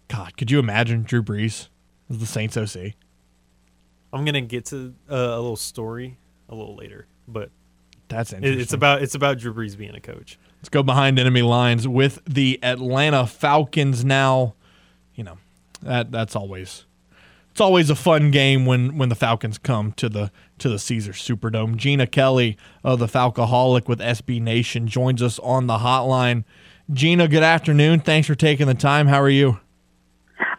God, 0.08 0.36
could 0.36 0.50
you 0.50 0.58
imagine 0.58 1.02
Drew 1.02 1.22
Brees? 1.22 1.68
as 2.10 2.18
the 2.18 2.26
Saints 2.26 2.56
OC. 2.56 2.94
I'm 4.12 4.24
gonna 4.24 4.40
get 4.40 4.66
to 4.66 4.94
uh, 5.08 5.14
a 5.14 5.36
little 5.40 5.56
story 5.56 6.18
a 6.48 6.54
little 6.54 6.74
later, 6.74 7.06
but 7.28 7.50
That's 8.08 8.32
it, 8.32 8.38
interesting. 8.38 8.60
it's 8.60 8.72
about 8.72 9.02
it's 9.02 9.14
about 9.14 9.38
Drew 9.38 9.54
Brees 9.54 9.78
being 9.78 9.94
a 9.94 10.00
coach. 10.00 10.36
Let's 10.58 10.68
go 10.68 10.82
behind 10.82 11.18
enemy 11.20 11.42
lines 11.42 11.86
with 11.86 12.20
the 12.26 12.58
Atlanta 12.62 13.26
Falcons 13.26 14.04
now. 14.04 14.54
You 15.14 15.22
know, 15.24 15.38
that 15.82 16.10
that's 16.10 16.34
always 16.34 16.84
it's 17.60 17.66
always 17.66 17.90
a 17.90 17.94
fun 17.94 18.30
game 18.30 18.64
when 18.64 18.96
when 18.96 19.10
the 19.10 19.14
Falcons 19.14 19.58
come 19.58 19.92
to 19.92 20.08
the 20.08 20.32
to 20.56 20.70
the 20.70 20.78
Caesar 20.78 21.12
Superdome. 21.12 21.76
Gina 21.76 22.06
Kelly 22.06 22.56
of 22.82 23.00
the 23.00 23.06
Falcoholic 23.06 23.86
with 23.86 23.98
SB 23.98 24.40
Nation 24.40 24.88
joins 24.88 25.22
us 25.22 25.38
on 25.40 25.66
the 25.66 25.76
hotline. 25.76 26.44
Gina, 26.90 27.28
good 27.28 27.42
afternoon. 27.42 28.00
Thanks 28.00 28.26
for 28.26 28.34
taking 28.34 28.66
the 28.66 28.72
time. 28.72 29.08
How 29.08 29.20
are 29.20 29.28
you? 29.28 29.60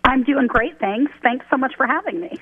I'm 0.03 0.21
doing 0.21 0.45
great, 0.45 0.79
thanks. 0.79 1.11
Thanks 1.23 1.43
so 1.49 1.57
much 1.57 1.73
for 1.75 1.87
having 1.87 2.21
me. 2.21 2.37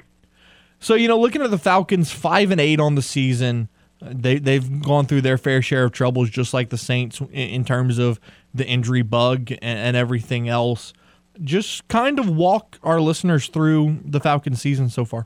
So 0.82 0.95
you 0.95 1.08
know, 1.08 1.17
looking 1.17 1.41
at 1.41 1.52
the 1.52 1.58
Falcons, 1.58 2.12
five 2.12 2.52
and 2.52 2.60
eight 2.60 2.82
on 2.82 2.95
the 2.95 3.02
season, 3.02 3.69
they 4.02 4.39
they've 4.39 4.82
gone 4.82 5.06
through 5.06 5.22
their 5.22 5.38
fair 5.38 5.62
share 5.62 5.86
of 5.86 5.93
troubles, 5.93 6.30
just 6.30 6.54
like 6.54 6.69
the 6.69 6.78
Saints 6.78 7.22
in, 7.22 7.30
in 7.30 7.63
terms 7.63 7.98
of 7.98 8.19
the 8.54 8.67
injury 8.67 9.04
bug 9.04 9.52
and, 9.52 9.62
and 9.62 9.95
everything 9.95 10.50
else. 10.50 10.91
Just 11.43 11.88
kind 11.88 12.19
of 12.19 12.30
walk 12.30 12.78
our 12.84 12.99
listeners 12.99 13.47
through 13.47 13.99
the 14.04 14.19
Falcons 14.19 14.62
season 14.62 14.89
so 14.89 15.06
far. 15.06 15.25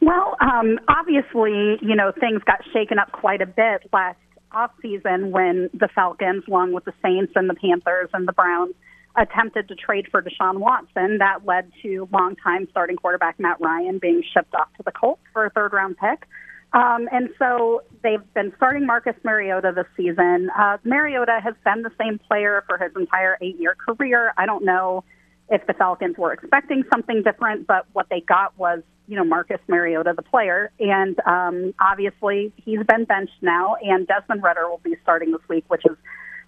Well, 0.00 0.36
um, 0.40 0.78
obviously, 0.88 1.78
you 1.82 1.94
know, 1.94 2.12
things 2.18 2.42
got 2.44 2.60
shaken 2.72 2.98
up 2.98 3.12
quite 3.12 3.42
a 3.42 3.46
bit 3.46 3.82
last 3.92 4.18
offseason 4.52 5.30
when 5.30 5.68
the 5.74 5.88
Falcons, 5.94 6.44
along 6.48 6.72
with 6.72 6.84
the 6.84 6.94
Saints 7.02 7.32
and 7.36 7.48
the 7.48 7.54
Panthers 7.54 8.08
and 8.12 8.26
the 8.26 8.32
Browns, 8.32 8.74
attempted 9.16 9.68
to 9.68 9.74
trade 9.74 10.06
for 10.10 10.22
Deshaun 10.22 10.58
Watson. 10.58 11.18
That 11.18 11.44
led 11.44 11.70
to 11.82 12.08
longtime 12.12 12.68
starting 12.70 12.96
quarterback 12.96 13.38
Matt 13.38 13.60
Ryan 13.60 13.98
being 13.98 14.22
shipped 14.32 14.54
off 14.54 14.68
to 14.76 14.82
the 14.84 14.92
Colts 14.92 15.22
for 15.32 15.44
a 15.44 15.50
third 15.50 15.72
round 15.72 15.96
pick. 15.98 16.26
Um, 16.72 17.08
and 17.10 17.30
so 17.38 17.82
they've 18.02 18.22
been 18.34 18.52
starting 18.56 18.86
Marcus 18.86 19.16
Mariota 19.24 19.72
this 19.74 19.86
season. 19.96 20.50
Uh, 20.56 20.78
Mariota 20.84 21.40
has 21.42 21.54
been 21.64 21.82
the 21.82 21.90
same 22.00 22.18
player 22.18 22.62
for 22.68 22.78
his 22.78 22.92
entire 22.96 23.36
eight 23.40 23.58
year 23.58 23.74
career. 23.74 24.32
I 24.38 24.46
don't 24.46 24.64
know 24.64 25.04
if 25.48 25.66
the 25.66 25.74
Falcons 25.74 26.16
were 26.16 26.32
expecting 26.32 26.84
something 26.92 27.22
different, 27.22 27.66
but 27.66 27.86
what 27.92 28.06
they 28.08 28.20
got 28.20 28.56
was, 28.56 28.82
you 29.08 29.16
know, 29.16 29.24
Marcus 29.24 29.58
Mariota, 29.66 30.14
the 30.14 30.22
player. 30.22 30.70
And 30.78 31.18
um, 31.26 31.74
obviously 31.80 32.52
he's 32.56 32.86
been 32.86 33.04
benched 33.04 33.42
now, 33.42 33.74
and 33.82 34.06
Desmond 34.06 34.44
Ridder 34.44 34.68
will 34.68 34.80
be 34.84 34.94
starting 35.02 35.32
this 35.32 35.40
week, 35.48 35.64
which 35.66 35.82
is 35.84 35.96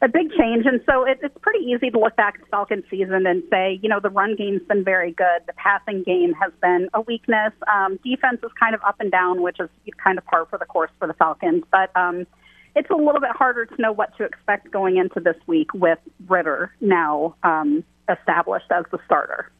a 0.02 0.08
big 0.08 0.30
change. 0.32 0.66
And 0.66 0.80
so 0.84 1.04
it, 1.04 1.20
it's 1.22 1.36
pretty 1.40 1.64
easy 1.64 1.90
to 1.90 1.98
look 1.98 2.16
back 2.16 2.34
at 2.34 2.40
the 2.40 2.46
Falcons 2.48 2.84
season 2.90 3.24
and 3.26 3.42
say, 3.50 3.78
you 3.82 3.88
know, 3.88 4.00
the 4.00 4.10
run 4.10 4.34
game's 4.36 4.62
been 4.68 4.84
very 4.84 5.12
good. 5.12 5.46
The 5.46 5.52
passing 5.54 6.02
game 6.02 6.34
has 6.34 6.52
been 6.60 6.88
a 6.92 7.00
weakness. 7.00 7.52
Um, 7.72 7.98
defense 8.04 8.40
is 8.42 8.50
kind 8.58 8.74
of 8.74 8.82
up 8.84 8.96
and 8.98 9.10
down, 9.10 9.42
which 9.42 9.60
is 9.60 9.70
kind 10.02 10.18
of 10.18 10.24
par 10.26 10.46
for 10.50 10.58
the 10.58 10.66
course 10.66 10.90
for 10.98 11.06
the 11.06 11.14
Falcons. 11.14 11.62
But 11.70 11.96
um, 11.96 12.26
it's 12.74 12.90
a 12.90 12.96
little 12.96 13.20
bit 13.20 13.30
harder 13.30 13.64
to 13.64 13.80
know 13.80 13.92
what 13.92 14.16
to 14.16 14.24
expect 14.24 14.72
going 14.72 14.96
into 14.96 15.20
this 15.20 15.36
week 15.46 15.72
with 15.72 15.98
Ridder 16.28 16.72
now 16.80 17.36
um, 17.44 17.84
established 18.08 18.70
as 18.70 18.84
the 18.90 18.98
starter. 19.06 19.50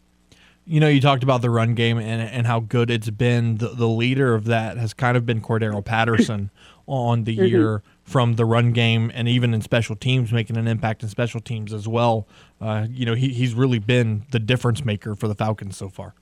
You 0.64 0.80
know, 0.80 0.88
you 0.88 1.00
talked 1.00 1.24
about 1.24 1.42
the 1.42 1.50
run 1.50 1.74
game 1.74 1.98
and, 1.98 2.22
and 2.22 2.46
how 2.46 2.60
good 2.60 2.90
it's 2.90 3.10
been. 3.10 3.56
The, 3.56 3.68
the 3.68 3.88
leader 3.88 4.34
of 4.34 4.44
that 4.46 4.76
has 4.76 4.94
kind 4.94 5.16
of 5.16 5.26
been 5.26 5.40
Cordarrelle 5.40 5.84
Patterson 5.84 6.50
on 6.86 7.24
the 7.24 7.32
year 7.32 7.82
from 8.04 8.34
the 8.34 8.44
run 8.44 8.72
game 8.72 9.10
and 9.14 9.28
even 9.28 9.54
in 9.54 9.60
special 9.60 9.96
teams, 9.96 10.32
making 10.32 10.56
an 10.56 10.66
impact 10.66 11.02
in 11.02 11.08
special 11.08 11.40
teams 11.40 11.72
as 11.72 11.86
well. 11.86 12.26
Uh, 12.60 12.86
you 12.90 13.06
know, 13.06 13.14
he, 13.14 13.28
he's 13.28 13.54
really 13.54 13.78
been 13.78 14.24
the 14.30 14.38
difference 14.38 14.84
maker 14.84 15.14
for 15.14 15.28
the 15.28 15.34
Falcons 15.34 15.76
so 15.76 15.88
far. 15.88 16.14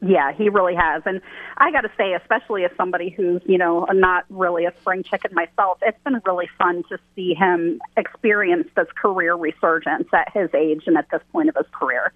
Yeah, 0.00 0.32
he 0.32 0.48
really 0.48 0.76
has. 0.76 1.02
And 1.06 1.20
I 1.56 1.72
got 1.72 1.80
to 1.80 1.90
say, 1.96 2.14
especially 2.14 2.64
as 2.64 2.70
somebody 2.76 3.10
who's, 3.10 3.42
you 3.46 3.58
know, 3.58 3.84
not 3.92 4.24
really 4.28 4.64
a 4.64 4.72
spring 4.80 5.02
chicken 5.02 5.34
myself, 5.34 5.78
it's 5.82 5.98
been 6.04 6.20
really 6.24 6.48
fun 6.56 6.84
to 6.88 6.98
see 7.16 7.34
him 7.34 7.80
experience 7.96 8.68
this 8.76 8.86
career 8.94 9.34
resurgence 9.34 10.08
at 10.12 10.32
his 10.32 10.50
age 10.54 10.84
and 10.86 10.96
at 10.96 11.10
this 11.10 11.22
point 11.32 11.48
of 11.48 11.56
his 11.56 11.66
career. 11.72 12.12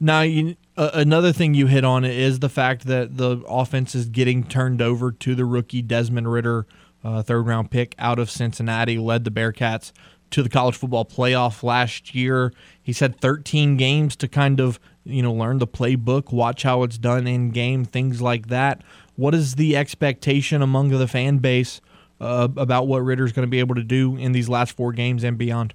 Now, 0.00 0.20
you, 0.20 0.54
uh, 0.76 0.90
another 0.94 1.32
thing 1.32 1.54
you 1.54 1.66
hit 1.66 1.84
on 1.84 2.04
is 2.04 2.38
the 2.38 2.48
fact 2.48 2.86
that 2.86 3.16
the 3.16 3.42
offense 3.48 3.96
is 3.96 4.08
getting 4.08 4.44
turned 4.44 4.80
over 4.80 5.10
to 5.10 5.34
the 5.34 5.44
rookie 5.44 5.82
Desmond 5.82 6.30
Ridder, 6.30 6.66
uh, 7.04 7.22
third 7.22 7.46
round 7.46 7.70
pick 7.70 7.94
out 7.98 8.18
of 8.18 8.30
Cincinnati, 8.30 8.98
led 8.98 9.24
the 9.24 9.30
Bearcats 9.30 9.92
to 10.30 10.42
the 10.42 10.48
college 10.48 10.76
football 10.76 11.04
playoff 11.04 11.62
last 11.62 12.14
year. 12.14 12.52
He's 12.82 13.00
had 13.00 13.20
13 13.20 13.76
games 13.76 14.16
to 14.16 14.28
kind 14.28 14.60
of 14.60 14.78
you 15.04 15.22
know 15.22 15.32
learn 15.32 15.58
the 15.58 15.66
playbook, 15.66 16.32
watch 16.32 16.62
how 16.62 16.82
it's 16.82 16.98
done 16.98 17.26
in 17.26 17.50
game, 17.50 17.84
things 17.84 18.20
like 18.20 18.48
that. 18.48 18.82
What 19.16 19.34
is 19.34 19.56
the 19.56 19.76
expectation 19.76 20.62
among 20.62 20.90
the 20.90 21.08
fan 21.08 21.38
base 21.38 21.80
uh, 22.20 22.48
about 22.56 22.86
what 22.86 23.00
Ridder's 23.00 23.32
going 23.32 23.46
to 23.46 23.50
be 23.50 23.58
able 23.58 23.74
to 23.74 23.82
do 23.82 24.16
in 24.16 24.32
these 24.32 24.48
last 24.48 24.76
four 24.76 24.92
games 24.92 25.24
and 25.24 25.36
beyond? 25.36 25.74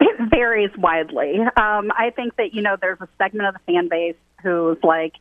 It 0.00 0.30
varies 0.30 0.70
widely. 0.76 1.38
Um, 1.56 1.92
I 1.96 2.12
think 2.14 2.36
that 2.36 2.52
you 2.52 2.62
know 2.62 2.76
there's 2.80 3.00
a 3.00 3.08
segment 3.18 3.48
of 3.48 3.54
the 3.54 3.72
fan 3.72 3.88
base 3.88 4.16
who's 4.42 4.78
like, 4.82 5.14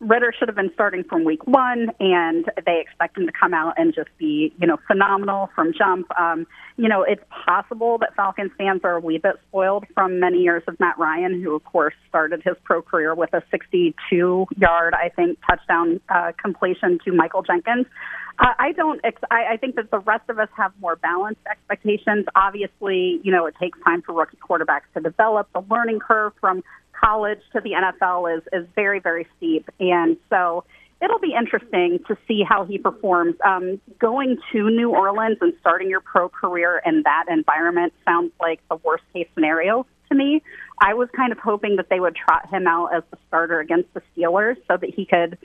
Ridder 0.00 0.32
should 0.36 0.48
have 0.48 0.56
been 0.56 0.70
starting 0.72 1.04
from 1.04 1.24
week 1.24 1.46
one, 1.46 1.90
and 2.00 2.46
they 2.64 2.80
expect 2.80 3.18
him 3.18 3.26
to 3.26 3.32
come 3.32 3.52
out 3.52 3.74
and 3.76 3.94
just 3.94 4.08
be, 4.16 4.52
you 4.58 4.66
know, 4.66 4.78
phenomenal 4.86 5.50
from 5.54 5.74
jump. 5.76 6.10
Um, 6.18 6.46
you 6.78 6.88
know, 6.88 7.02
it's 7.02 7.22
possible 7.44 7.98
that 7.98 8.14
Falcons 8.16 8.50
fans 8.56 8.80
are 8.82 8.94
a 8.96 9.00
wee 9.00 9.18
bit 9.18 9.36
spoiled 9.48 9.84
from 9.94 10.18
many 10.18 10.38
years 10.38 10.62
of 10.66 10.80
Matt 10.80 10.98
Ryan, 10.98 11.42
who, 11.42 11.54
of 11.54 11.64
course, 11.64 11.92
started 12.08 12.42
his 12.42 12.56
pro 12.64 12.80
career 12.80 13.14
with 13.14 13.34
a 13.34 13.42
62 13.50 14.46
yard, 14.56 14.94
I 14.94 15.10
think, 15.10 15.38
touchdown 15.46 16.00
uh, 16.08 16.32
completion 16.40 16.98
to 17.04 17.12
Michael 17.12 17.42
Jenkins. 17.42 17.86
Uh, 18.38 18.54
I 18.58 18.72
don't. 18.72 19.00
Ex- 19.04 19.20
I, 19.30 19.52
I 19.52 19.56
think 19.58 19.76
that 19.76 19.90
the 19.90 19.98
rest 19.98 20.30
of 20.30 20.38
us 20.38 20.48
have 20.56 20.72
more 20.80 20.96
balanced 20.96 21.42
expectations. 21.50 22.24
Obviously, 22.34 23.20
you 23.22 23.30
know, 23.30 23.44
it 23.44 23.54
takes 23.60 23.78
time 23.84 24.00
for 24.00 24.14
rookie 24.14 24.38
quarterbacks 24.38 24.88
to 24.94 25.00
develop. 25.02 25.48
The 25.52 25.62
learning 25.70 25.98
curve 25.98 26.32
from 26.40 26.62
college 27.02 27.40
to 27.52 27.60
the 27.60 27.70
NFL 27.72 28.36
is 28.36 28.42
is 28.52 28.66
very 28.74 29.00
very 29.00 29.26
steep, 29.36 29.68
and 29.78 30.16
so 30.28 30.64
it'll 31.02 31.18
be 31.18 31.34
interesting 31.38 32.00
to 32.08 32.16
see 32.28 32.42
how 32.46 32.64
he 32.64 32.78
performs. 32.78 33.36
Um, 33.44 33.80
going 33.98 34.38
to 34.52 34.70
New 34.70 34.90
Orleans 34.90 35.38
and 35.40 35.52
starting 35.60 35.88
your 35.88 36.00
pro 36.00 36.28
career 36.28 36.82
in 36.84 37.02
that 37.04 37.24
environment 37.28 37.92
sounds 38.04 38.32
like 38.40 38.60
the 38.68 38.76
worst 38.76 39.04
case 39.12 39.28
scenario 39.34 39.86
to 40.10 40.14
me. 40.14 40.42
I 40.82 40.94
was 40.94 41.08
kind 41.14 41.32
of 41.32 41.38
hoping 41.38 41.76
that 41.76 41.88
they 41.88 42.00
would 42.00 42.16
trot 42.16 42.48
him 42.50 42.66
out 42.66 42.94
as 42.94 43.02
the 43.10 43.18
starter 43.28 43.60
against 43.60 43.92
the 43.94 44.02
Steelers 44.14 44.56
so 44.68 44.76
that 44.76 44.90
he 44.94 45.06
could 45.06 45.38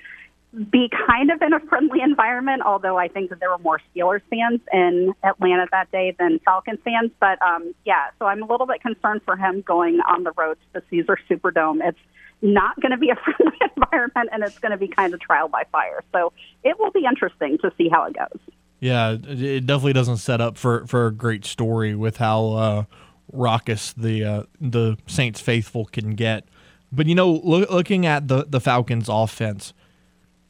be 0.71 0.89
kind 1.07 1.31
of 1.31 1.41
in 1.41 1.53
a 1.53 1.59
friendly 1.61 2.01
environment, 2.01 2.61
although 2.65 2.97
I 2.97 3.07
think 3.07 3.29
that 3.29 3.39
there 3.39 3.49
were 3.49 3.57
more 3.57 3.81
Steelers 3.93 4.21
fans 4.29 4.61
in 4.71 5.13
Atlanta 5.23 5.65
that 5.71 5.91
day 5.91 6.15
than 6.17 6.39
Falcons 6.39 6.79
fans. 6.83 7.11
But 7.19 7.41
um, 7.41 7.73
yeah, 7.85 8.07
so 8.19 8.25
I'm 8.25 8.41
a 8.41 8.45
little 8.45 8.65
bit 8.65 8.81
concerned 8.81 9.21
for 9.25 9.35
him 9.35 9.61
going 9.61 9.99
on 10.07 10.23
the 10.23 10.31
road 10.37 10.55
to 10.55 10.79
the 10.79 10.83
Caesars 10.89 11.19
Superdome. 11.29 11.79
It's 11.83 11.99
not 12.41 12.79
going 12.79 12.91
to 12.91 12.97
be 12.97 13.09
a 13.09 13.15
friendly 13.23 13.57
environment, 13.75 14.29
and 14.31 14.43
it's 14.43 14.59
going 14.59 14.71
to 14.71 14.77
be 14.77 14.87
kind 14.87 15.13
of 15.13 15.19
trial 15.19 15.49
by 15.49 15.63
fire. 15.71 16.03
So 16.13 16.31
it 16.63 16.79
will 16.79 16.91
be 16.91 17.05
interesting 17.05 17.57
to 17.59 17.71
see 17.77 17.89
how 17.89 18.05
it 18.05 18.15
goes. 18.15 18.39
Yeah, 18.79 19.17
it 19.23 19.65
definitely 19.65 19.93
doesn't 19.93 20.17
set 20.17 20.41
up 20.41 20.57
for, 20.57 20.85
for 20.87 21.07
a 21.07 21.11
great 21.11 21.45
story 21.45 21.95
with 21.95 22.17
how 22.17 22.51
uh, 22.51 22.83
raucous 23.31 23.93
the 23.93 24.23
uh, 24.23 24.43
the 24.61 24.97
Saints 25.07 25.41
faithful 25.41 25.85
can 25.85 26.15
get. 26.15 26.45
But 26.91 27.07
you 27.07 27.15
know, 27.15 27.41
lo- 27.43 27.65
looking 27.69 28.05
at 28.05 28.27
the 28.27 28.45
the 28.47 28.61
Falcons' 28.61 29.09
offense 29.09 29.73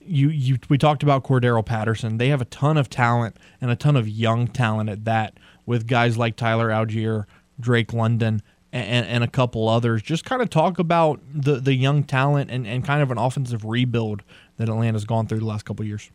you 0.06 0.30
you 0.30 0.58
we 0.70 0.78
talked 0.78 1.04
about 1.04 1.24
Cordarrelle 1.24 1.66
Patterson. 1.66 2.18
They 2.18 2.30
have 2.30 2.42
a 2.42 2.46
ton 2.46 2.78
of 2.78 2.90
talent 2.90 3.38
and 3.62 3.72
a 3.72 3.76
ton 3.76 3.96
of 3.96 4.08
young 4.08 4.48
talent 4.48 4.90
at 4.90 5.06
that, 5.06 5.38
with 5.66 5.88
guys 5.88 6.18
like 6.18 6.36
Tyler 6.36 6.70
Allgeier, 6.70 7.26
Drake 7.60 7.94
London, 7.94 8.42
and, 8.72 9.06
and 9.06 9.24
a 9.24 9.28
couple 9.28 9.70
others. 9.70 10.02
Just 10.02 10.26
kind 10.26 10.42
of 10.42 10.50
talk 10.50 10.80
about 10.80 11.22
the 11.34 11.56
the 11.56 11.74
young 11.74 12.04
talent 12.04 12.52
and, 12.52 12.68
and 12.68 12.86
kind 12.86 13.02
of 13.02 13.12
an 13.12 13.18
offensive 13.18 13.66
rebuild 13.66 14.24
that 14.58 14.70
Atlanta's 14.70 15.06
gone 15.06 15.28
through 15.28 15.40
the 15.40 15.46
last 15.46 15.66
couple 15.66 15.86
years. 15.86 16.12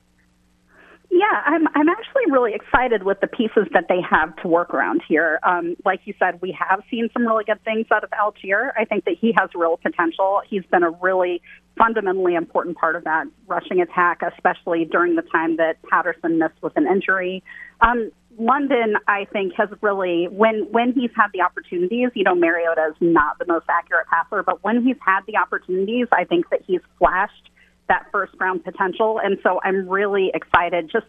Yeah, 1.10 1.42
I'm 1.44 1.66
I'm 1.74 1.88
actually 1.88 2.30
really 2.30 2.54
excited 2.54 3.02
with 3.02 3.20
the 3.20 3.26
pieces 3.26 3.66
that 3.72 3.86
they 3.88 4.00
have 4.08 4.34
to 4.42 4.48
work 4.48 4.72
around 4.72 5.02
here. 5.08 5.40
Um, 5.42 5.76
like 5.84 6.00
you 6.04 6.14
said, 6.20 6.40
we 6.40 6.56
have 6.56 6.82
seen 6.88 7.08
some 7.12 7.26
really 7.26 7.42
good 7.42 7.62
things 7.64 7.86
out 7.92 8.04
of 8.04 8.10
Allgeier. 8.10 8.70
I 8.78 8.84
think 8.84 9.04
that 9.06 9.16
he 9.20 9.34
has 9.36 9.50
real 9.54 9.76
potential. 9.76 10.40
He's 10.48 10.64
been 10.70 10.84
a 10.84 10.90
really 10.90 11.42
fundamentally 11.76 12.36
important 12.36 12.76
part 12.76 12.94
of 12.94 13.04
that 13.04 13.26
rushing 13.48 13.80
attack, 13.80 14.20
especially 14.22 14.84
during 14.84 15.16
the 15.16 15.22
time 15.22 15.56
that 15.56 15.82
Patterson 15.90 16.38
missed 16.38 16.62
with 16.62 16.76
an 16.76 16.86
injury. 16.86 17.42
Um, 17.80 18.12
London, 18.38 18.94
I 19.08 19.26
think, 19.32 19.54
has 19.56 19.68
really 19.80 20.28
when 20.28 20.68
when 20.70 20.92
he's 20.92 21.10
had 21.16 21.28
the 21.34 21.40
opportunities. 21.42 22.10
You 22.14 22.22
know, 22.22 22.36
Mariota 22.36 22.90
is 22.90 22.96
not 23.00 23.38
the 23.40 23.46
most 23.46 23.66
accurate 23.68 24.06
passer, 24.06 24.44
but 24.44 24.62
when 24.62 24.84
he's 24.84 24.96
had 25.04 25.22
the 25.26 25.36
opportunities, 25.36 26.06
I 26.12 26.22
think 26.22 26.50
that 26.50 26.62
he's 26.64 26.80
flashed 27.00 27.49
that 27.90 28.06
first 28.10 28.32
round 28.40 28.64
potential. 28.64 29.20
And 29.22 29.36
so 29.42 29.60
I'm 29.62 29.88
really 29.88 30.30
excited. 30.32 30.88
Just 30.90 31.06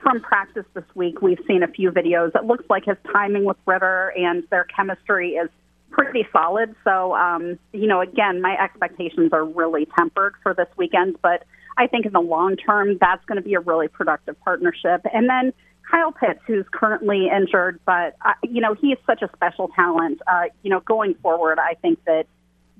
from 0.00 0.20
practice 0.20 0.64
this 0.72 0.84
week, 0.94 1.20
we've 1.20 1.40
seen 1.46 1.62
a 1.62 1.68
few 1.68 1.90
videos. 1.90 2.34
It 2.34 2.44
looks 2.44 2.64
like 2.70 2.84
his 2.86 2.96
timing 3.12 3.44
with 3.44 3.58
Ridder 3.66 4.14
and 4.16 4.44
their 4.50 4.64
chemistry 4.64 5.32
is 5.32 5.50
pretty 5.90 6.26
solid. 6.32 6.74
So, 6.84 7.14
um, 7.14 7.58
you 7.72 7.88
know, 7.88 8.00
again, 8.00 8.40
my 8.40 8.56
expectations 8.58 9.32
are 9.32 9.44
really 9.44 9.86
tempered 9.98 10.34
for 10.42 10.54
this 10.54 10.68
weekend, 10.76 11.16
but 11.20 11.44
I 11.76 11.88
think 11.88 12.06
in 12.06 12.12
the 12.12 12.20
long 12.20 12.56
term, 12.56 12.96
that's 13.00 13.24
going 13.26 13.36
to 13.36 13.42
be 13.42 13.54
a 13.54 13.60
really 13.60 13.88
productive 13.88 14.40
partnership. 14.40 15.04
And 15.12 15.28
then 15.28 15.52
Kyle 15.90 16.12
Pitts, 16.12 16.40
who's 16.46 16.64
currently 16.70 17.28
injured, 17.28 17.80
but, 17.84 18.16
uh, 18.24 18.34
you 18.44 18.60
know, 18.60 18.74
he 18.74 18.88
is 18.92 18.98
such 19.04 19.22
a 19.22 19.30
special 19.34 19.68
talent. 19.74 20.22
Uh, 20.26 20.44
you 20.62 20.70
know, 20.70 20.80
going 20.80 21.14
forward, 21.14 21.58
I 21.58 21.74
think 21.74 21.98
that 22.04 22.26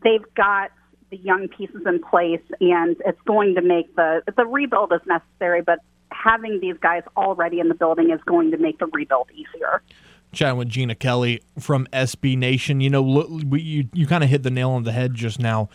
they've 0.05 0.25
got 0.37 0.71
the 1.11 1.19
young 1.19 1.49
pieces 1.49 1.83
in 1.87 2.01
place, 2.01 2.43
and 2.61 2.97
it's 3.05 3.21
going 3.27 3.55
to 3.57 3.63
make 3.63 3.95
the 3.97 4.23
the 4.37 4.47
rebuild 4.47 4.93
is 4.93 5.01
necessary, 5.07 5.63
but 5.63 5.81
having 6.13 6.61
these 6.61 6.77
guys 6.81 7.03
already 7.17 7.61
in 7.61 7.69
the 7.69 7.75
building 7.75 8.11
is 8.11 8.21
going 8.27 8.51
to 8.51 8.59
make 8.59 8.79
the 8.79 8.87
rebuild 8.87 9.29
easier. 9.33 9.83
Chatting 10.33 10.59
with 10.59 10.69
Gina 10.69 10.95
Kelly 10.95 11.43
from 11.59 11.87
SB 11.93 12.37
Nation, 12.37 12.81
you 12.81 12.91
know, 12.91 13.41
you 13.53 13.89
you 13.93 14.07
kind 14.07 14.23
of 14.23 14.31
hit 14.31 14.43
the 14.43 14.51
nail 14.51 14.71
on 14.71 14.85
the 14.85 14.93
head 14.93 15.15
just 15.15 15.41
now. 15.41 15.69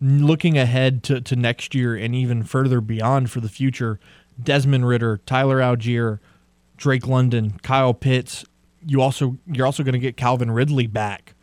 Looking 0.00 0.58
ahead 0.58 1.02
to, 1.04 1.22
to 1.22 1.36
next 1.36 1.74
year 1.74 1.96
and 1.96 2.14
even 2.14 2.42
further 2.42 2.82
beyond 2.82 3.30
for 3.30 3.40
the 3.40 3.48
future, 3.48 3.98
Desmond 4.40 4.86
Ridder, 4.86 5.20
Tyler 5.24 5.58
Allgeier, 5.58 6.18
Drake 6.76 7.06
London, 7.06 7.58
Kyle 7.62 7.94
Pitts. 7.94 8.44
You 8.84 9.00
also 9.00 9.38
you're 9.46 9.66
also 9.66 9.82
going 9.82 9.94
to 9.94 9.98
get 9.98 10.16
Calvin 10.16 10.50
Ridley 10.50 10.86
back 10.86 11.34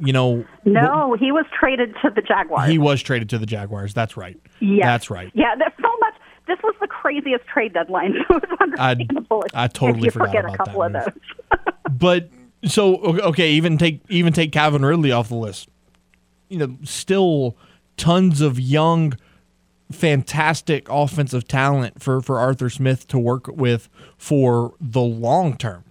you 0.00 0.12
know. 0.12 0.44
No, 0.64 1.16
he 1.18 1.32
was 1.32 1.44
traded 1.58 1.94
to 2.02 2.10
the 2.10 2.22
Jaguars. 2.22 2.68
He 2.68 2.78
was 2.78 3.02
traded 3.02 3.28
to 3.30 3.38
the 3.38 3.46
Jaguars. 3.46 3.94
That's 3.94 4.16
right. 4.16 4.38
Yeah, 4.60 4.86
that's 4.86 5.10
right. 5.10 5.30
Yeah, 5.34 5.54
there's 5.56 5.72
so 5.80 5.96
much. 6.00 6.14
This 6.46 6.58
was 6.64 6.74
the 6.80 6.88
craziest 6.88 7.46
trade 7.46 7.74
deadline. 7.74 8.14
So 8.28 8.36
it's 8.36 8.52
understandable. 8.60 9.44
I, 9.54 9.64
I 9.64 9.68
totally 9.68 10.08
if 10.08 10.14
you 10.14 10.20
forget 10.20 10.44
a 10.44 10.56
couple 10.56 10.82
of 10.82 10.92
those. 10.92 11.08
but 11.90 12.30
so 12.64 12.96
okay, 12.96 13.52
even 13.52 13.78
take 13.78 14.00
even 14.08 14.32
take 14.32 14.52
Calvin 14.52 14.84
Ridley 14.84 15.12
off 15.12 15.28
the 15.28 15.36
list. 15.36 15.68
You 16.48 16.58
know, 16.58 16.76
still 16.82 17.56
tons 17.96 18.40
of 18.40 18.58
young, 18.58 19.14
fantastic 19.92 20.88
offensive 20.88 21.46
talent 21.46 22.02
for 22.02 22.20
for 22.20 22.38
Arthur 22.38 22.70
Smith 22.70 23.06
to 23.08 23.18
work 23.18 23.46
with 23.48 23.88
for 24.16 24.74
the 24.80 25.00
long 25.00 25.56
term. 25.56 25.84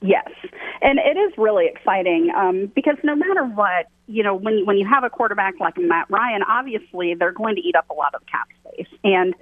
Yes, 0.00 0.30
and 0.82 0.98
it 0.98 1.16
is 1.18 1.32
really 1.36 1.66
exciting 1.66 2.30
um, 2.36 2.72
because 2.74 2.96
no 3.02 3.14
matter 3.14 3.44
what, 3.44 3.86
you 4.06 4.22
know, 4.22 4.34
when 4.34 4.64
when 4.64 4.76
you 4.76 4.86
have 4.88 5.04
a 5.04 5.10
quarterback 5.10 5.54
like 5.60 5.76
Matt 5.76 6.08
Ryan, 6.10 6.42
obviously 6.42 7.14
they're 7.14 7.32
going 7.32 7.56
to 7.56 7.60
eat 7.60 7.74
up 7.76 7.88
a 7.90 7.94
lot 7.94 8.14
of 8.14 8.22
cap 8.26 8.48
space, 8.62 8.88
and 9.04 9.34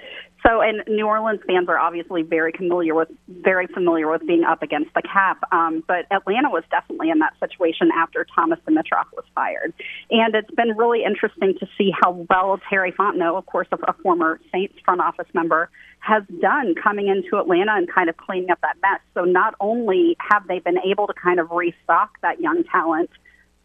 so 0.47 0.61
and 0.61 0.83
New 0.89 1.07
Orleans 1.07 1.41
fans 1.47 1.69
are 1.69 1.79
obviously 1.79 2.23
very 2.23 2.53
familiar 2.53 2.95
with 2.95 3.09
very 3.29 3.67
familiar 3.67 4.11
with 4.11 4.27
being 4.27 4.45
up 4.45 4.63
against 4.63 4.93
the 4.95 5.03
cap. 5.03 5.39
Um, 5.53 5.83
but 5.87 6.07
Atlanta 6.11 6.51
was 6.51 6.65
definitely 6.71 7.11
in 7.11 7.19
that 7.21 7.35
situation 7.41 7.91
after 7.97 8.27
Thomas 8.35 8.59
Dimitroff 8.67 9.07
was 9.13 9.25
fired, 9.35 9.73
and 10.11 10.35
it's 10.35 10.51
been 10.53 10.77
really 10.77 11.05
interesting 11.05 11.55
to 11.59 11.67
see 11.77 11.91
how 12.03 12.27
well 12.31 12.61
Terry 12.69 12.93
Fontenot, 12.93 13.37
of 13.37 13.47
course, 13.47 13.69
a, 13.73 13.77
a 13.89 13.93
former 14.03 14.41
Saints 14.53 14.75
front 14.85 15.01
office 15.01 15.29
member, 15.35 15.71
has 16.01 16.23
done 16.41 16.75
coming 16.75 17.09
into 17.09 17.39
Atlanta 17.39 17.73
and 17.77 17.93
kind 17.93 18.09
of 18.09 18.17
cleaning 18.17 18.51
up 18.51 18.61
that 18.63 18.77
mess. 18.83 19.01
So 19.15 19.25
not 19.25 19.55
only 19.61 20.17
have 20.31 20.47
they 20.47 20.61
been 20.61 20.79
able 20.79 21.07
to 21.07 21.15
kind 21.15 21.41
of 21.41 21.51
restock 21.51 22.11
that 22.23 22.41
young 22.41 22.65
talent 22.65 23.11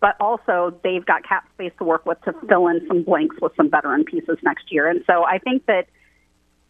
but 0.02 0.16
also 0.20 0.74
they've 0.84 1.06
got 1.06 1.24
cap 1.24 1.48
space 1.54 1.72
to 1.78 1.84
work 1.84 2.06
with 2.06 2.20
to 2.24 2.34
fill 2.50 2.68
in 2.68 2.82
some 2.88 3.04
blanks 3.04 3.36
with 3.40 3.52
some 3.56 3.70
veteran 3.70 4.04
pieces 4.04 4.38
next 4.44 4.72
year. 4.72 4.90
And 4.90 5.02
so 5.06 5.24
I 5.24 5.38
think 5.38 5.68
that, 5.68 5.86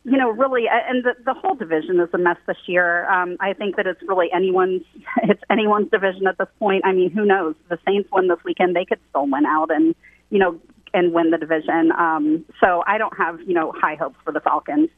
you 0.03 0.17
know, 0.17 0.29
really, 0.29 0.65
and 0.67 1.03
the, 1.03 1.13
the 1.25 1.33
whole 1.33 1.55
division 1.55 1.99
is 1.99 2.09
a 2.13 2.17
mess 2.17 2.37
this 2.47 2.57
year. 2.65 3.09
Um, 3.09 3.37
I 3.39 3.53
think 3.53 3.75
that 3.75 3.85
it's 3.85 4.01
really 4.03 4.31
anyone's, 4.33 4.81
it's 5.23 5.41
anyone's 5.49 5.91
division 5.91 6.27
at 6.27 6.37
this 6.37 6.47
point. 6.59 6.83
I 6.85 6.93
mean, 6.93 7.11
who 7.11 7.25
knows? 7.25 7.55
The 7.69 7.77
Saints 7.85 8.09
win 8.11 8.27
this 8.27 8.39
weekend, 8.43 8.75
they 8.75 8.85
could 8.85 8.99
still 9.09 9.27
win 9.29 9.45
out 9.45 9.69
and, 9.69 9.93
you 10.29 10.39
know, 10.39 10.59
and 10.93 11.13
win 11.13 11.31
the 11.31 11.37
division. 11.37 11.91
Um, 11.97 12.43
so 12.59 12.83
I 12.87 12.97
don't 12.97 13.15
have, 13.17 13.39
you 13.41 13.53
know, 13.53 13.71
high 13.75 13.95
hopes 13.95 14.17
for 14.23 14.33
the 14.33 14.41
Falcons 14.41 14.89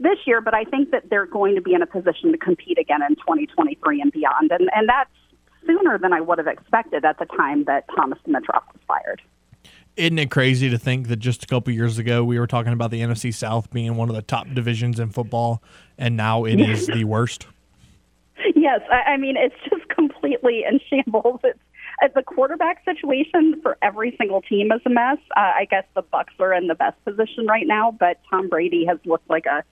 this 0.00 0.18
year, 0.26 0.40
but 0.40 0.54
I 0.54 0.64
think 0.64 0.90
that 0.90 1.10
they're 1.10 1.26
going 1.26 1.54
to 1.56 1.60
be 1.60 1.74
in 1.74 1.82
a 1.82 1.86
position 1.86 2.32
to 2.32 2.38
compete 2.38 2.78
again 2.78 3.02
in 3.02 3.16
2023 3.16 4.00
and 4.00 4.10
beyond. 4.10 4.50
And, 4.50 4.70
and 4.74 4.88
that's, 4.88 5.10
sooner 5.66 5.98
than 5.98 6.12
I 6.12 6.20
would 6.20 6.38
have 6.38 6.46
expected 6.46 7.04
at 7.04 7.18
the 7.18 7.26
time 7.26 7.64
that 7.64 7.84
Thomas 7.94 8.18
Dimitroff 8.26 8.64
was 8.72 8.80
fired. 8.86 9.22
Isn't 9.96 10.18
it 10.18 10.30
crazy 10.30 10.70
to 10.70 10.78
think 10.78 11.08
that 11.08 11.18
just 11.18 11.44
a 11.44 11.46
couple 11.46 11.72
years 11.72 11.98
ago 11.98 12.24
we 12.24 12.38
were 12.38 12.46
talking 12.46 12.72
about 12.72 12.90
the 12.90 13.00
NFC 13.00 13.32
South 13.32 13.70
being 13.70 13.96
one 13.96 14.08
of 14.08 14.14
the 14.14 14.22
top 14.22 14.46
divisions 14.54 14.98
in 14.98 15.10
football, 15.10 15.62
and 15.98 16.16
now 16.16 16.44
it 16.44 16.60
is 16.60 16.86
the 16.86 17.04
worst? 17.04 17.46
Yes, 18.54 18.80
I, 18.90 19.12
I 19.12 19.16
mean 19.18 19.36
it's 19.36 19.54
just 19.68 19.88
completely 19.88 20.64
in 20.68 20.80
shambles. 20.88 21.40
It's 21.44 21.58
the 22.14 22.22
quarterback 22.22 22.84
situation 22.84 23.60
for 23.62 23.76
every 23.82 24.16
single 24.18 24.40
team 24.40 24.72
is 24.72 24.80
a 24.86 24.90
mess. 24.90 25.18
Uh, 25.36 25.40
I 25.40 25.66
guess 25.70 25.84
the 25.94 26.02
Bucs 26.02 26.40
are 26.40 26.54
in 26.54 26.66
the 26.66 26.74
best 26.74 26.96
position 27.04 27.46
right 27.46 27.66
now, 27.66 27.94
but 27.98 28.18
Tom 28.30 28.48
Brady 28.48 28.84
has 28.86 28.98
looked 29.04 29.28
like 29.28 29.46
a 29.46 29.62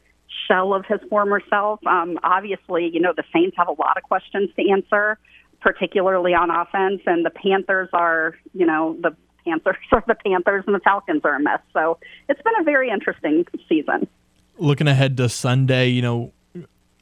shell 0.46 0.74
of 0.74 0.84
his 0.86 1.00
former 1.08 1.40
self. 1.48 1.80
Um, 1.86 2.18
obviously, 2.22 2.90
you 2.92 3.00
know 3.00 3.12
the 3.16 3.24
Saints 3.32 3.56
have 3.56 3.68
a 3.68 3.72
lot 3.72 3.96
of 3.96 4.02
questions 4.02 4.50
to 4.56 4.70
answer, 4.70 5.18
particularly 5.60 6.34
on 6.34 6.50
offense, 6.50 7.00
and 7.06 7.24
the 7.24 7.30
Panthers 7.30 7.88
are, 7.92 8.36
you 8.52 8.66
know, 8.66 8.96
the 9.00 9.16
Panthers 9.45 9.76
are 9.93 10.05
the 10.07 10.14
Panthers, 10.14 10.64
and 10.66 10.74
the 10.74 10.80
Falcons 10.80 11.22
are 11.24 11.34
a 11.34 11.41
mess. 11.41 11.61
So 11.72 11.99
it's 12.28 12.43
been 12.43 12.55
a 12.61 12.64
very 12.64 12.91
interesting 12.91 13.47
season. 13.68 14.09
Looking 14.59 14.88
ahead 14.88 15.16
to 15.16 15.28
Sunday, 15.28 15.88
you 15.88 16.03
know, 16.03 16.32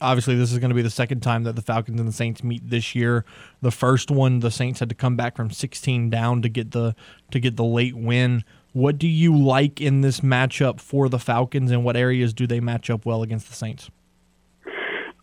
obviously 0.01 0.37
this 0.37 0.53
is 0.53 0.59
going 0.59 0.71
to 0.71 0.75
be 0.75 0.83
the 0.83 0.91
second 0.91 1.21
time 1.21 1.45
that 1.45 1.57
the 1.57 1.63
Falcons 1.63 1.99
and 1.99 2.09
the 2.09 2.13
Saints 2.13 2.43
meet 2.45 2.69
this 2.69 2.95
year. 2.95 3.25
The 3.63 3.71
first 3.71 4.11
one, 4.11 4.41
the 4.41 4.51
Saints 4.51 4.81
had 4.81 4.89
to 4.89 4.95
come 4.95 5.17
back 5.17 5.37
from 5.37 5.51
16 5.51 6.11
down 6.11 6.43
to 6.43 6.49
get 6.49 6.71
the 6.73 6.95
to 7.31 7.41
get 7.41 7.57
the 7.57 7.65
late 7.65 7.97
win. 7.97 8.45
What 8.73 8.99
do 8.99 9.09
you 9.09 9.37
like 9.37 9.81
in 9.81 10.03
this 10.03 10.21
matchup 10.21 10.81
for 10.81 11.09
the 11.09 11.19
Falcons, 11.19 11.71
and 11.71 11.85
what 11.85 11.97
areas 11.97 12.33
do 12.33 12.47
they 12.47 12.61
match 12.61 12.91
up 12.91 13.07
well 13.07 13.23
against 13.23 13.49
the 13.49 13.55
Saints? 13.55 13.91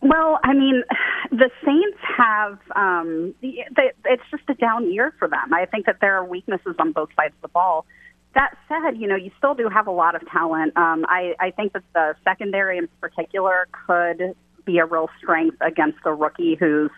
Well, 0.02 0.38
I 0.44 0.52
mean, 0.52 0.82
the 1.30 1.50
Saints 1.64 1.98
have 2.16 2.58
um, 2.74 3.34
they, 3.40 3.92
it's 4.04 4.22
just 4.30 4.42
a 4.48 4.54
down 4.54 4.92
year 4.92 5.14
for 5.18 5.28
them. 5.28 5.52
I 5.52 5.66
think 5.66 5.86
that 5.86 5.96
there 6.00 6.16
are 6.16 6.24
weaknesses 6.24 6.74
on 6.78 6.92
both 6.92 7.08
sides 7.16 7.34
of 7.36 7.42
the 7.42 7.48
ball. 7.48 7.86
That 8.34 8.56
said, 8.68 8.98
you 8.98 9.06
know, 9.06 9.16
you 9.16 9.30
still 9.38 9.54
do 9.54 9.68
have 9.68 9.86
a 9.86 9.92
lot 9.92 10.14
of 10.14 10.28
talent. 10.28 10.76
Um, 10.76 11.06
I, 11.08 11.34
I 11.40 11.50
think 11.52 11.72
that 11.72 11.84
the 11.94 12.14
secondary 12.22 12.76
in 12.76 12.88
particular 13.00 13.66
could 13.86 14.34
be 14.66 14.78
a 14.78 14.84
real 14.84 15.08
strength 15.18 15.56
against 15.60 15.98
a 16.04 16.12
rookie 16.12 16.54
who's 16.54 16.90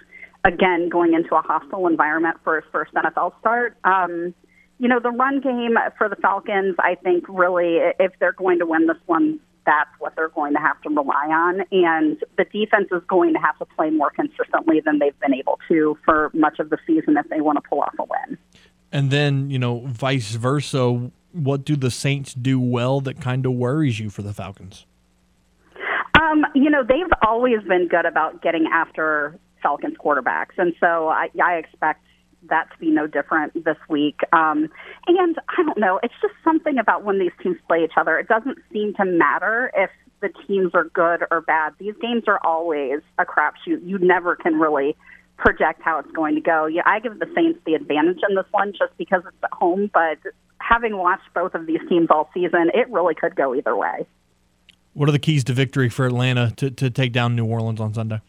again 0.45 0.89
going 0.89 1.15
into 1.15 1.35
a 1.35 1.43
hostile 1.43 1.87
environment 1.87 2.39
for 2.43 2.61
his 2.61 2.65
first 2.73 2.93
NFL 2.95 3.39
start. 3.41 3.77
Um, 3.85 4.35
you 4.79 4.89
know, 4.89 5.01
the 5.01 5.11
run 5.11 5.41
game 5.41 5.77
for 5.97 6.09
the 6.09 6.17
Falcons, 6.17 6.77
I 6.79 6.95
think 6.97 7.25
really, 7.29 7.79
if 7.99 8.13
they're 8.21 8.33
going 8.33 8.61
to 8.61 8.67
win 8.67 8.87
this 8.87 8.97
one, 9.07 9.41
that's 9.69 9.91
what 9.99 10.17
they're 10.17 10.31
going 10.31 10.55
to 10.55 10.59
have 10.59 10.81
to 10.81 10.89
rely 10.89 11.27
on. 11.27 11.61
And 11.71 12.17
the 12.39 12.45
defense 12.45 12.89
is 12.91 13.03
going 13.07 13.35
to 13.35 13.39
have 13.39 13.59
to 13.59 13.67
play 13.67 13.91
more 13.91 14.11
consistently 14.11 14.81
than 14.81 14.99
they've 14.99 15.19
been 15.21 15.35
able 15.35 15.61
to 15.69 15.99
for 16.07 16.31
much 16.33 16.59
of 16.59 16.71
the 16.71 16.79
season 16.87 17.19
if 17.19 17.29
they 17.29 17.43
want 17.43 17.63
to 17.63 17.69
pull 17.69 17.83
off 17.83 17.95
a 17.99 18.05
win. 18.05 18.39
And 18.91 19.11
then, 19.11 19.51
you 19.51 19.59
know, 19.59 19.83
vice 19.85 20.31
versa, 20.31 21.11
what 21.33 21.67
do 21.67 21.77
the 21.77 21.91
Saints 21.91 22.33
do 22.33 22.59
well 22.59 23.03
that 23.03 23.21
kind 23.21 23.45
of 23.45 23.53
worries 23.53 24.01
you 24.01 24.09
for 24.09 24.23
the 24.23 24.33
Falcons? 24.33 24.87
Um, 26.19 26.47
you 26.55 26.71
know, 26.71 26.83
they've 26.83 27.13
always 27.27 27.63
been 27.69 27.89
good 27.89 28.07
about 28.07 28.41
getting 28.41 28.67
after 28.73 29.39
Falcons 29.63 29.99
quarterbacks. 30.03 30.57
And 30.57 30.73
so 30.81 31.09
I, 31.09 31.29
I 31.45 31.57
expect 31.57 32.05
that 32.49 32.71
to 32.73 32.79
be 32.79 32.91
no 32.91 33.07
different 33.07 33.53
this 33.65 33.77
week. 33.89 34.21
Um, 34.33 34.69
and 35.07 35.37
I 35.49 35.63
don't 35.65 35.79
know, 35.79 36.01
it's 36.03 36.15
just 36.23 36.35
something 36.45 36.79
about 36.79 37.05
when 37.05 37.19
these 37.19 37.33
teams 37.43 37.57
play 37.67 37.85
each 37.85 37.93
other. 37.97 38.19
It 38.19 38.29
doesn't 38.29 38.59
seem 38.73 38.95
to 38.95 39.05
matter 39.05 39.71
if 39.75 39.91
the 40.21 40.31
teams 40.47 40.73
are 40.75 40.85
good 40.85 41.25
or 41.31 41.41
bad. 41.41 41.75
These 41.79 41.95
games 42.01 42.25
are 42.27 42.41
always 42.45 43.01
a 43.19 43.25
crapshoot. 43.25 43.87
You 43.87 43.99
never 43.99 44.37
can 44.37 44.59
really 44.59 44.97
project 45.37 45.81
how 45.83 45.99
it's 45.99 46.11
going 46.11 46.35
to 46.35 46.41
go. 46.41 46.67
Yeah, 46.67 46.83
I 46.85 46.99
give 46.99 47.19
the 47.19 47.31
Saints 47.35 47.61
the 47.65 47.75
advantage 47.75 48.19
in 48.29 48.35
this 48.35 48.47
one 48.51 48.73
just 48.73 48.97
because 48.99 49.23
it's 49.27 49.37
at 49.43 49.53
home, 49.53 49.91
but 49.93 50.19
having 50.59 50.97
watched 50.97 51.33
both 51.35 51.55
of 51.55 51.67
these 51.67 51.81
teams 51.89 52.09
all 52.11 52.29
season, 52.35 52.71
it 52.75 52.91
really 52.91 53.15
could 53.15 53.37
go 53.37 53.55
either 53.55 53.77
way. 53.77 54.07
What 54.95 55.09
are 55.09 55.13
the 55.13 55.21
keys 55.21 55.45
to 55.45 55.53
victory 55.53 55.89
for 55.89 56.07
Atlanta 56.07 56.53
to, 56.57 56.71
to 56.73 56.91
take 56.91 57.13
down 57.13 57.37
New 57.37 57.47
Orleans 57.47 57.81
on 57.81 57.95
Sunday? 57.95 58.21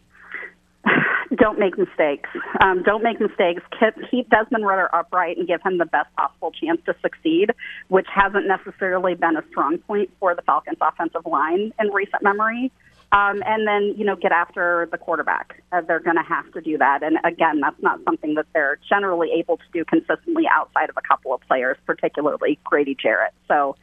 Don't 1.35 1.59
make 1.59 1.77
mistakes. 1.77 2.29
Um, 2.61 2.83
don't 2.83 3.03
make 3.03 3.19
mistakes. 3.19 3.61
Keep, 3.79 4.09
keep 4.09 4.29
Desmond 4.29 4.65
Ridder 4.65 4.89
upright 4.93 5.37
and 5.37 5.47
give 5.47 5.61
him 5.61 5.77
the 5.77 5.85
best 5.85 6.13
possible 6.15 6.51
chance 6.51 6.81
to 6.85 6.95
succeed, 7.01 7.51
which 7.87 8.07
hasn't 8.13 8.47
necessarily 8.47 9.15
been 9.15 9.37
a 9.37 9.43
strong 9.49 9.77
point 9.79 10.09
for 10.19 10.35
the 10.35 10.41
Falcons' 10.41 10.77
offensive 10.81 11.25
line 11.25 11.71
in 11.79 11.87
recent 11.89 12.23
memory. 12.23 12.71
Um, 13.11 13.41
and 13.43 13.67
then, 13.67 13.95
you 13.97 14.05
know, 14.05 14.15
get 14.15 14.31
after 14.31 14.87
the 14.91 14.97
quarterback. 14.97 15.63
Uh, 15.71 15.81
they're 15.81 15.99
going 15.99 16.17
to 16.17 16.23
have 16.23 16.51
to 16.53 16.61
do 16.61 16.77
that. 16.77 17.01
And 17.01 17.17
again, 17.23 17.59
that's 17.59 17.81
not 17.81 17.99
something 18.05 18.35
that 18.35 18.45
they're 18.53 18.77
generally 18.87 19.31
able 19.31 19.57
to 19.57 19.63
do 19.73 19.83
consistently 19.83 20.43
outside 20.51 20.91
of 20.91 20.97
a 20.97 21.01
couple 21.01 21.33
of 21.33 21.41
players, 21.41 21.77
particularly 21.87 22.59
Grady 22.63 22.95
Jarrett. 22.95 23.33
So, 23.47 23.75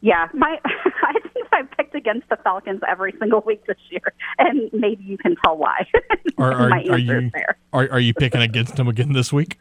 yeah, 0.00 0.28
my 0.34 0.60
I 0.64 1.14
think 1.32 1.46
I've 1.52 1.70
picked 1.72 1.94
against 1.94 2.28
the 2.28 2.36
Falcons 2.36 2.80
every 2.88 3.14
single 3.18 3.40
week 3.40 3.64
this 3.66 3.78
year, 3.90 4.12
and 4.38 4.70
maybe 4.72 5.04
you 5.04 5.18
can 5.18 5.36
tell 5.44 5.56
why. 5.56 5.86
Are, 6.38 6.52
are, 6.52 6.68
my 6.68 6.84
are 6.90 6.98
you 6.98 7.30
are, 7.72 7.88
are 7.92 8.00
you 8.00 8.12
picking 8.12 8.42
against 8.42 8.76
them 8.76 8.88
again 8.88 9.14
this 9.14 9.32
week? 9.32 9.58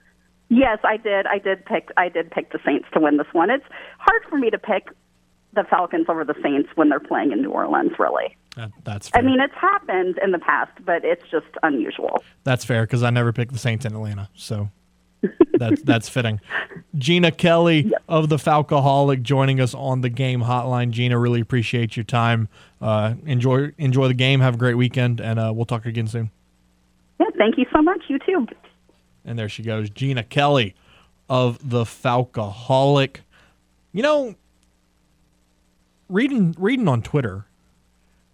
Yes, 0.50 0.78
I 0.84 0.98
did. 0.98 1.26
I 1.26 1.40
did 1.40 1.66
pick. 1.66 1.90
I 1.96 2.10
did 2.10 2.30
pick 2.32 2.52
the 2.52 2.60
Saints 2.66 2.86
to 2.94 3.00
win 3.00 3.16
this 3.16 3.28
one. 3.32 3.50
It's 3.50 3.64
hard 3.98 4.24
for 4.30 4.38
me 4.38 4.50
to 4.50 4.60
pick 4.60 4.90
the 5.54 5.64
Falcons 5.64 6.08
over 6.10 6.26
the 6.26 6.36
Saints 6.44 6.70
when 6.76 6.90
they're 6.90 7.00
playing 7.00 7.32
in 7.32 7.42
New 7.42 7.52
Orleans. 7.52 7.94
Really, 7.98 8.36
that, 8.58 8.72
that's. 8.84 9.08
Fair. 9.08 9.22
I 9.22 9.26
mean, 9.26 9.40
it's 9.40 9.54
happened 9.54 10.20
in 10.22 10.32
the 10.32 10.40
past, 10.40 10.72
but 10.86 11.06
it's 11.06 11.24
just 11.32 11.48
unusual. 11.64 12.22
That's 12.44 12.66
fair 12.66 12.84
because 12.84 13.04
I 13.04 13.10
never 13.10 13.32
picked 13.32 13.54
the 13.54 13.60
Saints 13.60 13.86
in 13.86 13.94
Atlanta, 13.94 14.30
so 14.36 14.70
that's 15.58 15.82
that's 15.82 16.10
fitting. 16.10 16.40
Gina 16.98 17.32
Kelly 17.32 17.82
yep. 17.82 18.04
of 18.08 18.30
the 18.30 18.38
Falcoholic 18.38 19.22
joining 19.22 19.60
us 19.60 19.74
on 19.74 20.02
the 20.02 20.10
game 20.10 20.42
hotline. 20.42 20.92
Gina, 20.92 21.18
really 21.18 21.42
appreciate 21.42 21.98
your 21.98 22.04
time. 22.04 22.48
Uh, 22.82 23.16
enjoy 23.26 23.72
enjoy 23.78 24.08
the 24.08 24.14
game. 24.14 24.40
Have 24.40 24.56
a 24.56 24.58
great 24.58 24.76
weekend, 24.76 25.20
and 25.20 25.40
uh, 25.40 25.52
we'll 25.54 25.66
talk 25.66 25.86
again 25.86 26.08
soon. 26.08 26.32
Yeah, 27.20 27.28
thank 27.38 27.58
you 27.58 27.66
so 27.74 27.82
much. 27.82 28.02
You 28.08 28.20
too. 28.20 28.48
And 29.24 29.40
there 29.40 29.50
she 29.50 29.64
goes, 29.64 29.90
Gina 29.90 30.24
Kelly 30.24 30.76
of 31.30 31.70
the 31.70 31.84
Falcoholic. 31.84 33.18
You 33.92 34.04
know, 34.04 34.36
reading 36.10 36.56
reading 36.60 36.88
on 36.88 37.02
Twitter, 37.02 37.46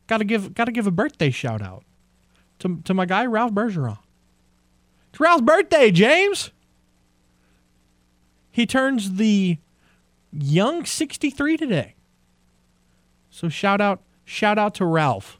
gotta 0.07 0.25
give 0.25 0.53
gotta 0.53 0.71
give 0.71 0.87
a 0.87 0.91
birthday 0.91 1.31
shout 1.31 1.61
out 1.61 1.83
to 2.59 2.81
to 2.83 2.93
my 2.93 3.05
guy 3.05 3.25
Ralph 3.25 3.53
Bergeron. 3.53 3.99
It's 5.09 5.19
Ralph's 5.19 5.43
birthday, 5.43 5.91
James. 5.91 6.51
He 8.51 8.65
turns 8.65 9.15
the 9.15 9.57
young 10.31 10.85
63 10.85 11.57
today. 11.57 11.95
So 13.29 13.49
shout 13.49 13.79
out 13.79 14.01
shout 14.25 14.59
out 14.59 14.75
to 14.75 14.85
Ralph. 14.85 15.39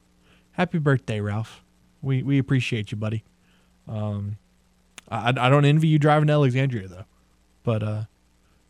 Happy 0.53 0.78
birthday, 0.78 1.20
Ralph. 1.20 1.64
We 2.01 2.24
we 2.24 2.39
appreciate 2.39 2.91
you, 2.91 2.97
buddy. 2.97 3.24
Um, 3.88 4.38
I 5.09 5.30
I 5.30 5.49
don't 5.49 5.66
envy 5.66 5.88
you 5.88 5.99
driving 5.99 6.28
to 6.28 6.34
Alexandria 6.34 6.88
though, 6.88 7.05
but 7.64 7.84
uh, 7.84 8.03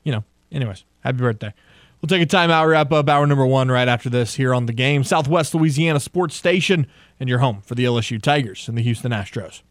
you 0.03 0.11
know. 0.11 0.23
Anyways, 0.51 0.83
happy 0.99 1.19
birthday. 1.19 1.53
We'll 2.01 2.07
take 2.07 2.21
a 2.21 2.25
time 2.25 2.51
out, 2.51 2.65
wrap 2.65 2.91
up 2.91 3.07
hour 3.07 3.25
number 3.25 3.45
one 3.45 3.69
right 3.69 3.87
after 3.87 4.09
this 4.09 4.35
here 4.35 4.53
on 4.53 4.65
the 4.65 4.73
game, 4.73 5.03
Southwest 5.03 5.53
Louisiana 5.53 5.99
Sports 5.99 6.35
Station, 6.35 6.87
and 7.19 7.29
your 7.29 7.39
home 7.39 7.61
for 7.61 7.75
the 7.75 7.85
LSU 7.85 8.21
Tigers 8.21 8.67
and 8.67 8.77
the 8.77 8.81
Houston 8.81 9.11
Astros. 9.11 9.61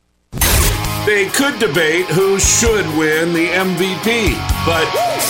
They 1.07 1.29
could 1.31 1.59
debate 1.59 2.05
who 2.07 2.39
should 2.39 2.87
win 2.97 3.33
the 3.33 3.47
MVP, 3.49 4.35
but 4.67 4.87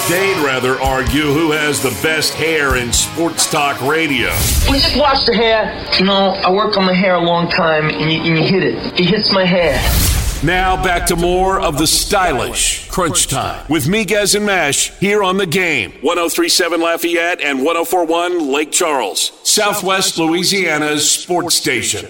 they'd 0.08 0.44
rather 0.44 0.80
argue 0.80 1.32
who 1.32 1.52
has 1.52 1.80
the 1.80 1.90
best 2.02 2.34
hair 2.34 2.76
in 2.76 2.92
sports 2.92 3.48
talk 3.48 3.80
radio. 3.80 4.30
We 4.68 4.80
just 4.80 4.96
wash 4.96 5.24
the 5.26 5.34
hair. 5.34 5.88
You 5.98 6.06
know, 6.06 6.30
I 6.30 6.50
work 6.50 6.76
on 6.76 6.84
my 6.84 6.92
hair 6.92 7.14
a 7.14 7.20
long 7.20 7.48
time, 7.48 7.88
and 7.88 8.12
you, 8.12 8.18
and 8.20 8.36
you 8.38 8.44
hit 8.44 8.64
it. 8.64 9.00
It 9.00 9.06
hits 9.06 9.32
my 9.32 9.44
hair. 9.44 9.80
Now 10.42 10.82
back 10.82 11.06
to 11.06 11.16
more 11.16 11.60
of 11.60 11.78
the 11.78 11.86
stylish 11.86 12.88
crunch 12.88 13.28
time 13.28 13.64
with 13.68 13.84
Miguez 13.86 14.34
and 14.34 14.46
Mesh 14.46 14.90
here 14.98 15.22
on 15.22 15.36
the 15.36 15.46
game. 15.46 15.92
1037 16.00 16.80
Lafayette 16.80 17.40
and 17.40 17.58
1041 17.62 18.50
Lake 18.50 18.72
Charles, 18.72 19.32
Southwest 19.44 20.18
Louisiana's 20.18 21.08
sports 21.08 21.54
station. 21.54 22.08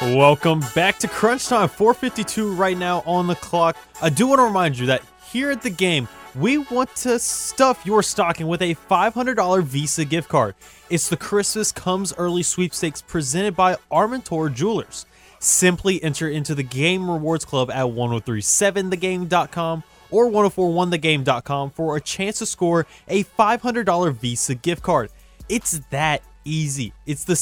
Welcome 0.00 0.62
back 0.76 1.00
to 1.00 1.08
Crunch 1.08 1.48
Time. 1.48 1.68
452 1.68 2.54
right 2.54 2.78
now 2.78 3.02
on 3.04 3.26
the 3.26 3.34
clock. 3.34 3.76
I 4.00 4.10
do 4.10 4.28
want 4.28 4.38
to 4.38 4.44
remind 4.44 4.78
you 4.78 4.86
that 4.86 5.02
here 5.32 5.50
at 5.50 5.60
the 5.60 5.70
game, 5.70 6.06
we 6.36 6.58
want 6.58 6.94
to 6.96 7.18
stuff 7.18 7.84
your 7.84 8.04
stocking 8.04 8.46
with 8.46 8.62
a 8.62 8.76
$500 8.88 9.64
Visa 9.64 10.04
gift 10.04 10.28
card. 10.28 10.54
It's 10.88 11.08
the 11.08 11.16
Christmas 11.16 11.72
Comes 11.72 12.14
Early 12.16 12.44
sweepstakes 12.44 13.02
presented 13.02 13.56
by 13.56 13.74
Armentor 13.90 14.54
Jewelers. 14.54 15.04
Simply 15.40 16.00
enter 16.00 16.28
into 16.28 16.54
the 16.54 16.62
Game 16.62 17.10
Rewards 17.10 17.44
Club 17.44 17.68
at 17.68 17.86
1037thegame.com 17.86 19.82
or 20.12 20.30
1041thegame.com 20.30 21.70
for 21.70 21.96
a 21.96 22.00
chance 22.00 22.38
to 22.38 22.46
score 22.46 22.86
a 23.08 23.24
$500 23.24 24.14
Visa 24.14 24.54
gift 24.54 24.84
card. 24.84 25.10
It's 25.48 25.80
that 25.90 26.22
easy. 26.48 26.92
It's 27.06 27.24
the 27.24 27.34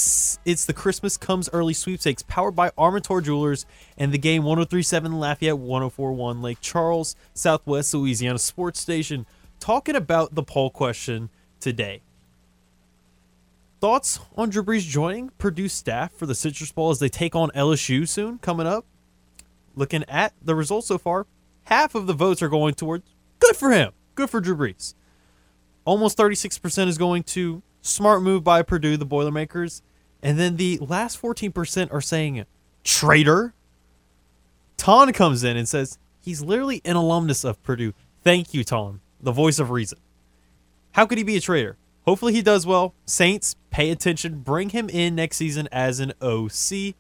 it's 0.44 0.64
the 0.64 0.72
Christmas 0.72 1.16
comes 1.16 1.48
early 1.52 1.72
sweepstakes 1.72 2.22
powered 2.22 2.57
by 2.57 2.70
Armentor 2.70 3.22
Jewelers 3.22 3.64
and 3.96 4.12
the 4.12 4.18
game 4.18 4.42
1037 4.42 5.12
Lafayette 5.18 5.59
1041 5.59 6.42
Lake 6.42 6.59
Charles 6.61 7.16
Southwest 7.32 7.94
Louisiana 7.94 8.38
Sports 8.38 8.80
Station. 8.80 9.26
talking 9.61 9.96
about 9.96 10.34
the 10.34 10.42
poll 10.42 10.70
question 10.70 11.30
today. 11.61 12.02
Thoughts 13.80 14.18
on 14.36 14.50
Drew 14.50 14.62
Brees 14.62 14.82
joining 14.82 15.30
Purdue 15.38 15.68
staff 15.68 16.12
for 16.12 16.26
the 16.26 16.34
Citrus 16.34 16.72
Bowl 16.72 16.90
as 16.90 16.98
they 16.98 17.09
take 17.09 17.36
on 17.36 17.50
LSU 17.50 18.09
soon 18.09 18.38
coming 18.38 18.66
up? 18.66 18.84
Looking 19.74 20.04
at 20.09 20.32
the 20.42 20.54
results 20.54 20.88
so 20.88 20.98
far, 20.98 21.26
half 21.64 21.94
of 21.94 22.07
the 22.07 22.14
votes 22.14 22.42
are 22.42 22.48
going 22.48 22.74
towards 22.74 23.04
good 23.38 23.54
for 23.54 23.70
him, 23.70 23.92
good 24.14 24.30
for 24.30 24.40
Drew 24.40 24.57
Brees. 24.57 24.94
Almost 25.84 26.18
36% 26.18 26.88
is 26.88 26.98
going 26.98 27.22
to 27.24 27.62
smart 27.87 28.22
move 28.22 28.45
by 28.45 28.62
Purdue, 28.62 28.97
the 28.97 29.07
Boilermakers. 29.07 29.82
And 30.22 30.39
then 30.39 30.57
the 30.57 30.78
last 30.78 31.20
14% 31.20 31.93
are 31.93 32.01
saying 32.01 32.45
traitor. 32.84 33.55
Ton 34.76 35.12
comes 35.12 35.45
in 35.45 35.57
and 35.57 35.68
says 35.68 35.99
he's 36.20 36.43
literally 36.43 36.82
an 36.84 36.97
alumnus 36.97 37.45
of 37.45 37.62
Purdue. 37.62 37.95
Thank 38.22 38.53
you, 38.53 38.64
Ton, 38.64 39.01
the 39.20 39.32
voice 39.32 39.59
of 39.59 39.70
reason. 39.70 39.99
How 40.93 41.07
could 41.07 41.18
he 41.18 41.24
be 41.24 41.37
a 41.37 41.41
traitor? 41.41 41.76
Hopefully 42.05 42.32
he 42.32 42.43
does 42.43 42.66
well. 42.66 42.95
Saints, 43.05 43.57
pay 43.70 43.91
attention. 43.91 44.41
Bring 44.41 44.70
him 44.70 44.89
in 44.89 45.14
next 45.14 45.37
season 45.37 45.68
as 45.72 46.01
an 46.01 46.12
OC. 46.22 46.95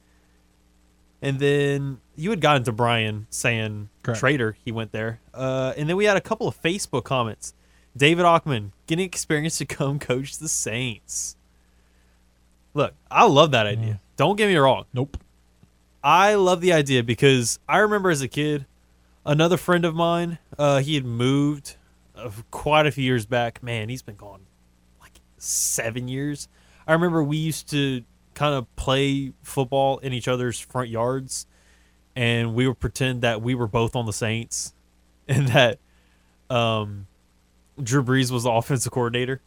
And 1.22 1.38
then 1.38 2.00
you 2.14 2.30
had 2.30 2.40
gotten 2.40 2.64
to 2.64 2.72
Brian 2.72 3.26
saying 3.30 3.88
Correct. 4.02 4.20
traitor. 4.20 4.56
He 4.64 4.72
went 4.72 4.92
there. 4.92 5.20
Uh, 5.32 5.72
and 5.76 5.88
then 5.88 5.96
we 5.96 6.04
had 6.04 6.16
a 6.16 6.20
couple 6.20 6.46
of 6.46 6.60
Facebook 6.60 7.04
comments. 7.04 7.54
David 7.96 8.24
Ockman 8.24 8.72
getting 8.86 9.04
experience 9.04 9.58
to 9.58 9.66
come 9.66 9.98
coach 10.00 10.38
the 10.38 10.48
Saints. 10.48 11.36
Look, 12.74 12.94
I 13.10 13.24
love 13.26 13.52
that 13.52 13.66
idea. 13.66 14.00
Don't 14.16 14.36
get 14.36 14.48
me 14.48 14.56
wrong. 14.56 14.84
Nope. 14.92 15.16
I 16.04 16.34
love 16.34 16.60
the 16.60 16.72
idea 16.72 17.02
because 17.02 17.58
I 17.68 17.78
remember 17.78 18.10
as 18.10 18.20
a 18.20 18.28
kid, 18.28 18.66
another 19.24 19.56
friend 19.56 19.84
of 19.84 19.94
mine, 19.94 20.38
uh, 20.58 20.80
he 20.80 20.94
had 20.94 21.04
moved 21.04 21.76
uh, 22.14 22.30
quite 22.50 22.86
a 22.86 22.90
few 22.90 23.02
years 23.04 23.26
back. 23.26 23.62
Man, 23.62 23.88
he's 23.88 24.02
been 24.02 24.16
gone 24.16 24.42
like 25.00 25.20
seven 25.38 26.06
years. 26.06 26.48
I 26.86 26.92
remember 26.92 27.24
we 27.24 27.38
used 27.38 27.68
to 27.70 28.04
kind 28.34 28.54
of 28.54 28.74
play 28.76 29.32
football 29.42 29.98
in 29.98 30.12
each 30.12 30.28
other's 30.28 30.60
front 30.60 30.90
yards, 30.90 31.46
and 32.14 32.54
we 32.54 32.68
would 32.68 32.78
pretend 32.78 33.22
that 33.22 33.42
we 33.42 33.54
were 33.54 33.66
both 33.66 33.96
on 33.96 34.06
the 34.06 34.12
Saints, 34.12 34.74
and 35.28 35.48
that 35.48 35.78
um, 36.48 37.06
Drew 37.82 38.02
Brees 38.02 38.30
was 38.30 38.44
the 38.44 38.50
offensive 38.50 38.92
coordinator. 38.92 39.40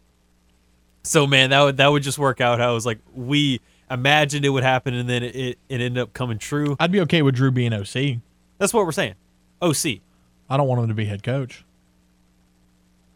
So 1.04 1.26
man, 1.26 1.50
that 1.52 1.62
would 1.62 1.78
that 1.78 1.88
would 1.88 2.04
just 2.04 2.20
work 2.20 2.42
out. 2.42 2.60
How 2.60 2.72
it 2.72 2.74
was 2.76 2.86
like 2.86 3.00
we 3.16 3.62
imagined 3.90 4.46
it 4.46 4.50
would 4.50 4.64
happen, 4.64 4.94
and 4.94 5.10
then 5.10 5.24
it, 5.24 5.36
it, 5.36 5.60
it 5.70 5.82
ended 5.82 5.98
up 5.98 6.14
coming 6.14 6.38
true. 6.38 6.76
I'd 6.80 6.92
be 6.92 7.02
okay 7.02 7.22
with 7.22 7.36
Drew 7.36 7.52
being 7.52 7.74
OC. 7.74 8.20
That's 8.58 8.74
what 8.74 8.86
we're 8.86 8.92
saying. 8.92 9.16
OC. 9.62 10.02
I 10.50 10.58
don't 10.58 10.68
want 10.68 10.82
him 10.82 10.88
to 10.90 10.94
be 10.94 11.06
head 11.06 11.24
coach. 11.24 11.64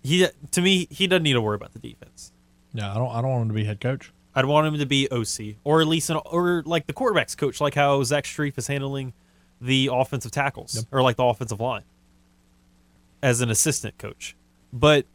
He 0.02 0.28
to 0.52 0.62
me, 0.62 0.88
he 0.90 1.08
doesn't 1.08 1.24
need 1.24 1.34
to 1.34 1.42
worry 1.42 1.56
about 1.56 1.74
the 1.74 1.80
defense. 1.80 2.32
Yeah, 2.74 2.92
I 2.92 2.96
don't. 2.96 3.10
I 3.14 3.22
don't 3.22 3.32
want 3.32 3.42
him 3.44 3.48
to 3.50 3.54
be 3.54 3.64
head 3.66 3.80
coach. 3.80 4.12
I'd 4.36 4.46
want 4.46 4.66
him 4.68 4.78
to 4.80 4.86
be 4.86 5.08
OC, 5.12 5.58
or 5.64 5.80
at 5.82 5.88
least 5.88 6.10
an, 6.10 6.18
or 6.26 6.64
like 6.66 6.88
the 6.88 6.94
quarterbacks 6.94 7.38
coach, 7.38 7.62
like 7.62 7.76
how 7.76 8.02
Zach 8.04 8.24
Strief 8.24 8.58
is 8.58 8.66
handling 8.68 9.14
the 9.62 9.90
offensive 9.92 10.32
tackles, 10.32 10.76
Yep. 10.76 10.86
or 10.92 11.02
like 11.04 11.18
the 11.18 11.24
offensive 11.24 11.60
line 11.60 11.84
as 13.22 13.42
an 13.42 13.50
assistant 13.52 13.98
coach. 13.98 14.36
But 14.74 15.06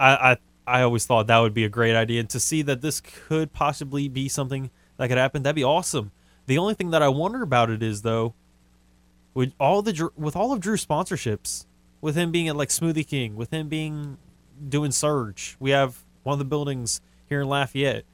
I, 0.00 0.14
I 0.14 0.36
I 0.66 0.82
always 0.82 1.06
thought 1.06 1.26
that 1.26 1.38
would 1.38 1.54
be 1.54 1.64
a 1.64 1.68
great 1.68 1.94
idea, 1.94 2.20
and 2.20 2.30
to 2.30 2.40
see 2.40 2.62
that 2.62 2.80
this 2.80 3.00
could 3.00 3.52
possibly 3.52 4.08
be 4.08 4.28
something 4.28 4.70
that 4.96 5.08
could 5.08 5.18
happen, 5.18 5.42
that'd 5.42 5.54
be 5.54 5.64
awesome. 5.64 6.10
The 6.46 6.58
only 6.58 6.74
thing 6.74 6.90
that 6.90 7.02
I 7.02 7.08
wonder 7.08 7.42
about 7.42 7.70
it 7.70 7.82
is 7.82 8.02
though, 8.02 8.34
with 9.34 9.52
all 9.60 9.82
the 9.82 10.10
with 10.16 10.34
all 10.34 10.52
of 10.52 10.60
Drew's 10.60 10.84
sponsorships, 10.84 11.66
with 12.00 12.16
him 12.16 12.32
being 12.32 12.48
at 12.48 12.56
like 12.56 12.70
Smoothie 12.70 13.06
King, 13.06 13.36
with 13.36 13.50
him 13.50 13.68
being 13.68 14.16
doing 14.68 14.90
Surge, 14.90 15.56
we 15.60 15.70
have 15.70 16.04
one 16.22 16.32
of 16.32 16.38
the 16.38 16.44
buildings 16.44 17.00
here 17.28 17.42
in 17.42 17.48
Lafayette. 17.48 18.04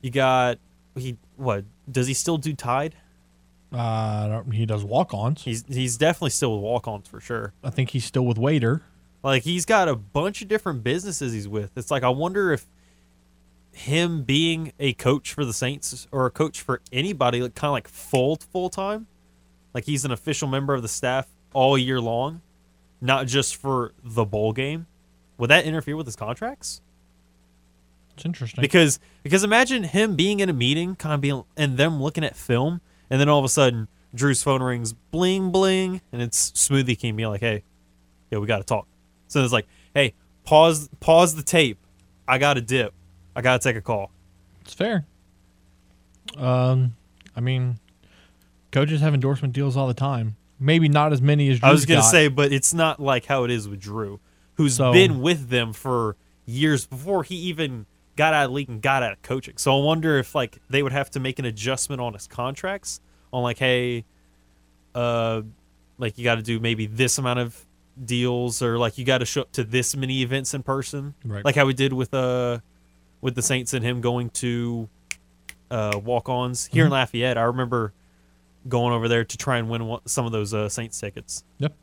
You 0.00 0.10
got 0.10 0.58
he 0.96 1.16
what 1.36 1.64
does 1.90 2.08
he 2.08 2.14
still 2.14 2.38
do 2.38 2.52
Tide? 2.54 2.96
Uh, 3.72 4.42
he 4.52 4.66
does 4.66 4.84
walk-ons. 4.84 5.44
He's 5.44 5.64
he's 5.66 5.96
definitely 5.96 6.30
still 6.30 6.56
with 6.56 6.62
walk-ons 6.62 7.08
for 7.08 7.20
sure. 7.20 7.54
I 7.64 7.70
think 7.70 7.90
he's 7.90 8.04
still 8.04 8.26
with 8.26 8.36
Waitr. 8.36 8.82
Like 9.22 9.42
he's 9.44 9.64
got 9.64 9.88
a 9.88 9.94
bunch 9.94 10.42
of 10.42 10.48
different 10.48 10.82
businesses 10.82 11.32
he's 11.32 11.48
with. 11.48 11.70
It's 11.76 11.90
like 11.90 12.02
I 12.02 12.08
wonder 12.08 12.52
if 12.52 12.66
him 13.72 14.22
being 14.22 14.72
a 14.78 14.92
coach 14.94 15.32
for 15.32 15.44
the 15.44 15.52
Saints 15.52 16.06
or 16.12 16.26
a 16.26 16.30
coach 16.30 16.60
for 16.60 16.80
anybody, 16.92 17.40
like 17.40 17.54
kind 17.54 17.68
of 17.68 17.72
like 17.72 17.88
full 17.88 18.36
full 18.36 18.68
time, 18.68 19.06
like 19.74 19.84
he's 19.84 20.04
an 20.04 20.10
official 20.10 20.48
member 20.48 20.74
of 20.74 20.82
the 20.82 20.88
staff 20.88 21.28
all 21.54 21.78
year 21.78 22.00
long, 22.00 22.42
not 23.00 23.26
just 23.26 23.56
for 23.56 23.92
the 24.02 24.24
bowl 24.24 24.52
game. 24.52 24.86
Would 25.38 25.50
that 25.50 25.64
interfere 25.64 25.96
with 25.96 26.06
his 26.06 26.16
contracts? 26.16 26.82
It's 28.14 28.24
interesting. 28.24 28.60
Because 28.60 28.98
because 29.22 29.44
imagine 29.44 29.84
him 29.84 30.16
being 30.16 30.40
in 30.40 30.48
a 30.48 30.52
meeting, 30.52 30.96
kind 30.96 31.14
of 31.14 31.20
being 31.20 31.44
and 31.56 31.76
them 31.76 32.02
looking 32.02 32.24
at 32.24 32.36
film, 32.36 32.80
and 33.08 33.20
then 33.20 33.28
all 33.28 33.38
of 33.38 33.44
a 33.44 33.48
sudden 33.48 33.88
Drew's 34.14 34.42
phone 34.42 34.62
rings, 34.62 34.92
bling 34.92 35.50
bling, 35.50 36.00
and 36.12 36.20
it's 36.20 36.50
Smoothie 36.52 36.98
King 36.98 37.16
being 37.16 37.30
like, 37.30 37.40
"Hey, 37.40 37.62
yeah, 38.30 38.38
we 38.38 38.46
got 38.46 38.58
to 38.58 38.64
talk." 38.64 38.86
So 39.32 39.42
it's 39.42 39.52
like, 39.52 39.66
"Hey, 39.94 40.14
pause 40.44 40.88
pause 41.00 41.34
the 41.34 41.42
tape. 41.42 41.78
I 42.28 42.38
got 42.38 42.54
to 42.54 42.60
dip. 42.60 42.92
I 43.34 43.40
got 43.42 43.60
to 43.60 43.68
take 43.68 43.76
a 43.76 43.80
call." 43.80 44.10
It's 44.60 44.74
fair. 44.74 45.06
Um, 46.36 46.94
I 47.36 47.40
mean, 47.40 47.78
coaches 48.70 49.00
have 49.00 49.14
endorsement 49.14 49.54
deals 49.54 49.76
all 49.76 49.86
the 49.88 49.94
time. 49.94 50.36
Maybe 50.60 50.88
not 50.88 51.12
as 51.12 51.20
many 51.20 51.48
as 51.50 51.58
Drew's 51.58 51.68
I 51.68 51.72
was 51.72 51.86
gonna 51.86 52.02
say, 52.02 52.28
but 52.28 52.52
it's 52.52 52.72
not 52.72 53.00
like 53.00 53.26
how 53.26 53.44
it 53.44 53.50
is 53.50 53.68
with 53.68 53.80
Drew, 53.80 54.20
who's 54.54 54.76
So- 54.76 54.92
been 54.92 55.20
with 55.20 55.48
them 55.48 55.72
for 55.72 56.16
years 56.46 56.86
before 56.86 57.24
he 57.24 57.34
even 57.36 57.86
got 58.14 58.34
out 58.34 58.46
of 58.46 58.52
league 58.52 58.68
and 58.68 58.80
got 58.80 59.02
out 59.02 59.12
of 59.12 59.22
coaching. 59.22 59.56
So 59.56 59.76
I 59.76 59.82
wonder 59.82 60.18
if 60.18 60.34
like 60.34 60.58
they 60.70 60.82
would 60.82 60.92
have 60.92 61.10
to 61.12 61.20
make 61.20 61.38
an 61.38 61.44
adjustment 61.44 62.00
on 62.00 62.12
his 62.12 62.26
contracts 62.28 63.00
on 63.32 63.42
like, 63.42 63.58
hey, 63.58 64.04
uh, 64.94 65.42
like 65.98 66.16
you 66.18 66.24
got 66.24 66.36
to 66.36 66.42
do 66.42 66.60
maybe 66.60 66.86
this 66.86 67.18
amount 67.18 67.40
of 67.40 67.66
deals 68.04 68.62
or 68.62 68.78
like 68.78 68.98
you 68.98 69.04
got 69.04 69.18
to 69.18 69.24
show 69.26 69.42
up 69.42 69.52
to 69.52 69.64
this 69.64 69.94
many 69.96 70.22
events 70.22 70.54
in 70.54 70.62
person, 70.62 71.14
Right. 71.24 71.44
like 71.44 71.54
how 71.56 71.66
we 71.66 71.74
did 71.74 71.92
with 71.92 72.12
uh 72.14 72.58
with 73.20 73.34
the 73.34 73.42
Saints 73.42 73.72
and 73.74 73.84
him 73.84 74.00
going 74.00 74.30
to 74.30 74.88
uh 75.70 76.00
walk-ons 76.02 76.66
here 76.66 76.84
in 76.84 76.86
Mm-hmm. 76.88 76.94
Lafayette. 76.94 77.38
I 77.38 77.42
remember 77.42 77.92
going 78.68 78.92
over 78.94 79.08
there 79.08 79.24
to 79.24 79.36
try 79.36 79.58
and 79.58 79.68
win 79.68 79.86
one, 79.86 80.00
some 80.06 80.24
of 80.26 80.32
those 80.32 80.54
uh, 80.54 80.68
Saints 80.68 80.98
tickets 81.00 81.44
Yep. 81.58 81.74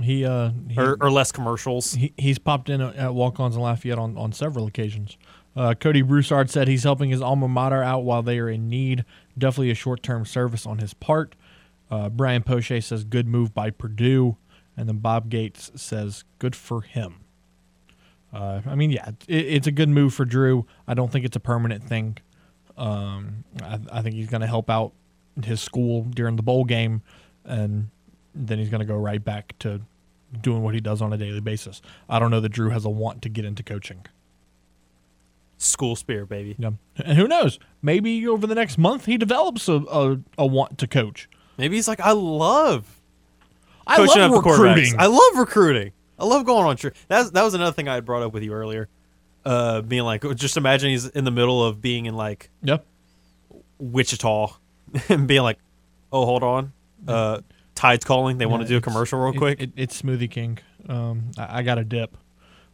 He 0.00 0.24
uh 0.24 0.50
he, 0.68 0.78
or, 0.80 0.96
or 1.00 1.10
less 1.10 1.32
commercials. 1.32 1.94
he 1.94 2.12
he's 2.16 2.38
popped 2.38 2.70
in 2.70 2.80
at 2.80 3.12
walk-ons 3.14 3.56
in 3.56 3.62
Lafayette 3.62 3.98
on, 3.98 4.16
on 4.16 4.32
several 4.32 4.66
occasions. 4.66 5.16
Uh, 5.56 5.74
Cody 5.74 6.00
Broussard 6.00 6.48
said 6.48 6.68
he's 6.68 6.84
helping 6.84 7.10
his 7.10 7.20
alma 7.20 7.48
mater 7.48 7.82
out 7.82 8.04
while 8.04 8.22
they 8.22 8.38
are 8.38 8.48
in 8.48 8.68
need. 8.68 9.04
Definitely 9.36 9.72
a 9.72 9.74
short-term 9.74 10.24
service 10.24 10.64
on 10.64 10.78
his 10.78 10.94
part. 10.94 11.34
Uh, 11.90 12.08
Brian 12.08 12.44
Poche 12.44 12.80
says 12.80 13.02
good 13.02 13.26
move 13.26 13.52
by 13.52 13.70
Purdue, 13.70 14.36
and 14.80 14.88
then 14.88 14.96
Bob 14.96 15.28
Gates 15.28 15.70
says 15.74 16.24
good 16.38 16.56
for 16.56 16.80
him. 16.80 17.16
Uh, 18.32 18.62
I 18.64 18.74
mean, 18.74 18.90
yeah, 18.90 19.10
it, 19.28 19.46
it's 19.46 19.66
a 19.66 19.70
good 19.70 19.90
move 19.90 20.14
for 20.14 20.24
Drew. 20.24 20.66
I 20.88 20.94
don't 20.94 21.12
think 21.12 21.26
it's 21.26 21.36
a 21.36 21.40
permanent 21.40 21.84
thing. 21.84 22.16
Um, 22.78 23.44
I, 23.62 23.78
I 23.92 24.00
think 24.00 24.14
he's 24.14 24.30
going 24.30 24.40
to 24.40 24.46
help 24.46 24.70
out 24.70 24.92
his 25.44 25.60
school 25.60 26.04
during 26.04 26.36
the 26.36 26.42
bowl 26.42 26.64
game, 26.64 27.02
and 27.44 27.90
then 28.34 28.58
he's 28.58 28.70
going 28.70 28.80
to 28.80 28.86
go 28.86 28.96
right 28.96 29.22
back 29.22 29.54
to 29.58 29.82
doing 30.40 30.62
what 30.62 30.72
he 30.72 30.80
does 30.80 31.02
on 31.02 31.12
a 31.12 31.18
daily 31.18 31.40
basis. 31.40 31.82
I 32.08 32.18
don't 32.18 32.30
know 32.30 32.40
that 32.40 32.48
Drew 32.48 32.70
has 32.70 32.86
a 32.86 32.90
want 32.90 33.20
to 33.20 33.28
get 33.28 33.44
into 33.44 33.62
coaching. 33.62 34.06
School 35.58 35.94
spirit, 35.94 36.30
baby. 36.30 36.56
Yeah. 36.58 36.70
And 37.04 37.18
who 37.18 37.28
knows? 37.28 37.58
Maybe 37.82 38.26
over 38.26 38.46
the 38.46 38.54
next 38.54 38.78
month 38.78 39.04
he 39.04 39.18
develops 39.18 39.68
a, 39.68 39.74
a, 39.74 40.20
a 40.38 40.46
want 40.46 40.78
to 40.78 40.86
coach. 40.86 41.28
Maybe 41.58 41.76
he's 41.76 41.86
like, 41.86 42.00
I 42.00 42.12
love 42.12 42.99
I 43.86 43.96
coaching 43.96 44.22
love 44.22 44.44
recruiting. 44.44 44.94
I 44.98 45.06
love 45.06 45.36
recruiting. 45.36 45.92
I 46.18 46.24
love 46.24 46.44
going 46.44 46.66
on 46.66 46.76
trip. 46.76 46.96
That's 47.08 47.30
that 47.30 47.42
was 47.42 47.54
another 47.54 47.72
thing 47.72 47.88
I 47.88 47.94
had 47.94 48.04
brought 48.04 48.22
up 48.22 48.32
with 48.32 48.42
you 48.42 48.52
earlier. 48.52 48.88
Uh, 49.44 49.80
being 49.80 50.02
like, 50.02 50.22
just 50.36 50.56
imagine 50.58 50.90
he's 50.90 51.06
in 51.06 51.24
the 51.24 51.30
middle 51.30 51.64
of 51.64 51.80
being 51.80 52.06
in 52.06 52.14
like 52.14 52.50
yep. 52.62 52.84
Wichita 53.78 54.54
and 55.08 55.26
being 55.26 55.42
like, 55.42 55.58
oh, 56.12 56.26
hold 56.26 56.42
on, 56.42 56.72
uh, 57.08 57.40
Tide's 57.74 58.04
calling. 58.04 58.38
They 58.38 58.46
want 58.46 58.62
to 58.62 58.68
do 58.68 58.76
a 58.76 58.80
commercial 58.80 59.18
real 59.18 59.32
it- 59.32 59.38
quick. 59.38 59.60
It, 59.60 59.70
it's 59.76 60.00
Smoothie 60.02 60.30
King. 60.30 60.58
Um, 60.88 61.30
I, 61.38 61.58
I 61.58 61.62
got 61.62 61.78
a 61.78 61.84
dip. 61.84 62.16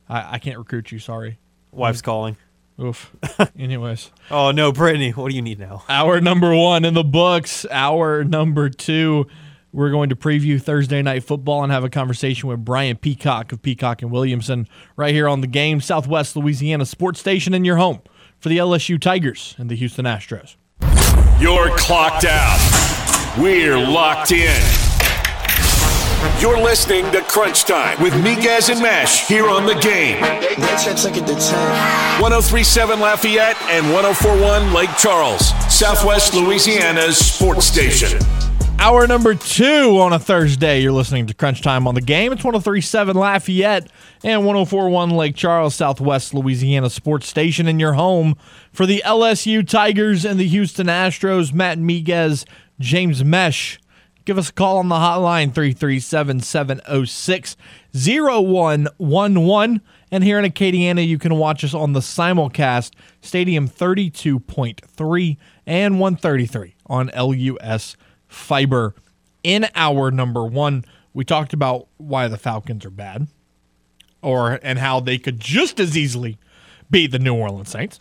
I, 0.08 0.34
I 0.34 0.38
can't 0.38 0.58
recruit 0.58 0.90
you. 0.90 0.98
Sorry. 0.98 1.38
Wife's 1.70 2.02
calling. 2.02 2.36
Oof. 2.80 3.14
Anyways, 3.58 4.10
Oh 4.30 4.50
no, 4.50 4.70
Brittany, 4.70 5.10
what 5.12 5.30
do 5.30 5.36
you 5.36 5.42
need 5.42 5.58
now? 5.58 5.84
hour 5.88 6.20
number 6.20 6.54
one 6.54 6.84
in 6.84 6.94
the 6.94 7.04
books. 7.04 7.64
Hour 7.70 8.22
number 8.22 8.68
two, 8.68 9.26
we're 9.72 9.90
going 9.90 10.08
to 10.08 10.16
preview 10.16 10.60
Thursday 10.60 11.02
night 11.02 11.24
football 11.24 11.62
and 11.62 11.72
have 11.72 11.84
a 11.84 11.90
conversation 11.90 12.48
with 12.48 12.64
Brian 12.64 12.96
Peacock 12.96 13.52
of 13.52 13.62
Peacock 13.62 14.02
and 14.02 14.10
Williamson 14.10 14.68
right 14.96 15.14
here 15.14 15.28
on 15.28 15.40
the 15.40 15.46
game, 15.46 15.80
Southwest 15.80 16.36
Louisiana 16.36 16.86
Sports 16.86 17.20
Station, 17.20 17.52
in 17.54 17.64
your 17.64 17.76
home 17.76 18.00
for 18.38 18.48
the 18.48 18.58
LSU 18.58 19.00
Tigers 19.00 19.54
and 19.58 19.70
the 19.70 19.76
Houston 19.76 20.04
Astros. 20.04 20.56
You're 21.40 21.76
clocked 21.76 22.24
out. 22.24 23.36
We're 23.38 23.76
locked 23.78 24.32
in. 24.32 24.62
You're 26.40 26.60
listening 26.60 27.10
to 27.12 27.20
Crunch 27.22 27.64
Time 27.64 28.02
with 28.02 28.12
Miguez 28.14 28.70
and 28.70 28.80
Mesh 28.80 29.28
here 29.28 29.48
on 29.48 29.66
the 29.66 29.74
game. 29.74 30.20
1037 32.20 33.00
Lafayette 33.00 33.60
and 33.68 33.92
1041 33.92 34.72
Lake 34.72 34.90
Charles, 34.98 35.48
Southwest 35.72 36.34
Louisiana's 36.34 37.18
sports 37.18 37.66
station. 37.66 38.18
Hour 38.78 39.06
number 39.06 39.34
two 39.34 39.98
on 40.00 40.12
a 40.12 40.18
Thursday. 40.18 40.80
You're 40.80 40.92
listening 40.92 41.26
to 41.26 41.34
Crunch 41.34 41.62
Time 41.62 41.88
on 41.88 41.94
the 41.94 42.00
game. 42.00 42.30
It's 42.32 42.44
1037 42.44 43.16
Lafayette 43.16 43.90
and 44.22 44.44
1041 44.44 45.10
Lake 45.10 45.34
Charles, 45.34 45.74
Southwest 45.74 46.34
Louisiana 46.34 46.90
Sports 46.90 47.26
Station, 47.26 47.66
in 47.66 47.80
your 47.80 47.94
home 47.94 48.36
for 48.72 48.84
the 48.86 49.02
LSU 49.04 49.66
Tigers 49.66 50.24
and 50.24 50.38
the 50.38 50.46
Houston 50.46 50.86
Astros. 50.86 51.52
Matt 51.52 51.78
Miguez, 51.78 52.46
James 52.78 53.24
Mesh. 53.24 53.80
Give 54.26 54.38
us 54.38 54.50
a 54.50 54.52
call 54.52 54.78
on 54.78 54.88
the 54.88 54.96
hotline 54.96 55.54
337 55.54 56.40
706 56.40 57.56
0111. 57.94 59.80
And 60.10 60.22
here 60.22 60.38
in 60.38 60.44
Acadiana, 60.44 61.06
you 61.06 61.18
can 61.18 61.36
watch 61.36 61.64
us 61.64 61.74
on 61.74 61.92
the 61.92 62.00
simulcast, 62.00 62.92
Stadium 63.20 63.68
32.3 63.68 65.36
and 65.66 65.98
133 65.98 66.74
on 66.86 67.10
LUS 67.16 67.96
Fiber. 68.28 68.94
In 69.42 69.68
our 69.74 70.10
number 70.10 70.44
one, 70.44 70.84
we 71.14 71.24
talked 71.24 71.52
about 71.52 71.86
why 71.98 72.26
the 72.28 72.36
Falcons 72.36 72.84
are 72.84 72.90
bad, 72.90 73.28
or 74.22 74.58
and 74.62 74.78
how 74.78 74.98
they 75.00 75.18
could 75.18 75.38
just 75.38 75.78
as 75.78 75.96
easily 75.96 76.38
beat 76.90 77.12
the 77.12 77.18
New 77.18 77.34
Orleans 77.34 77.70
Saints. 77.70 78.00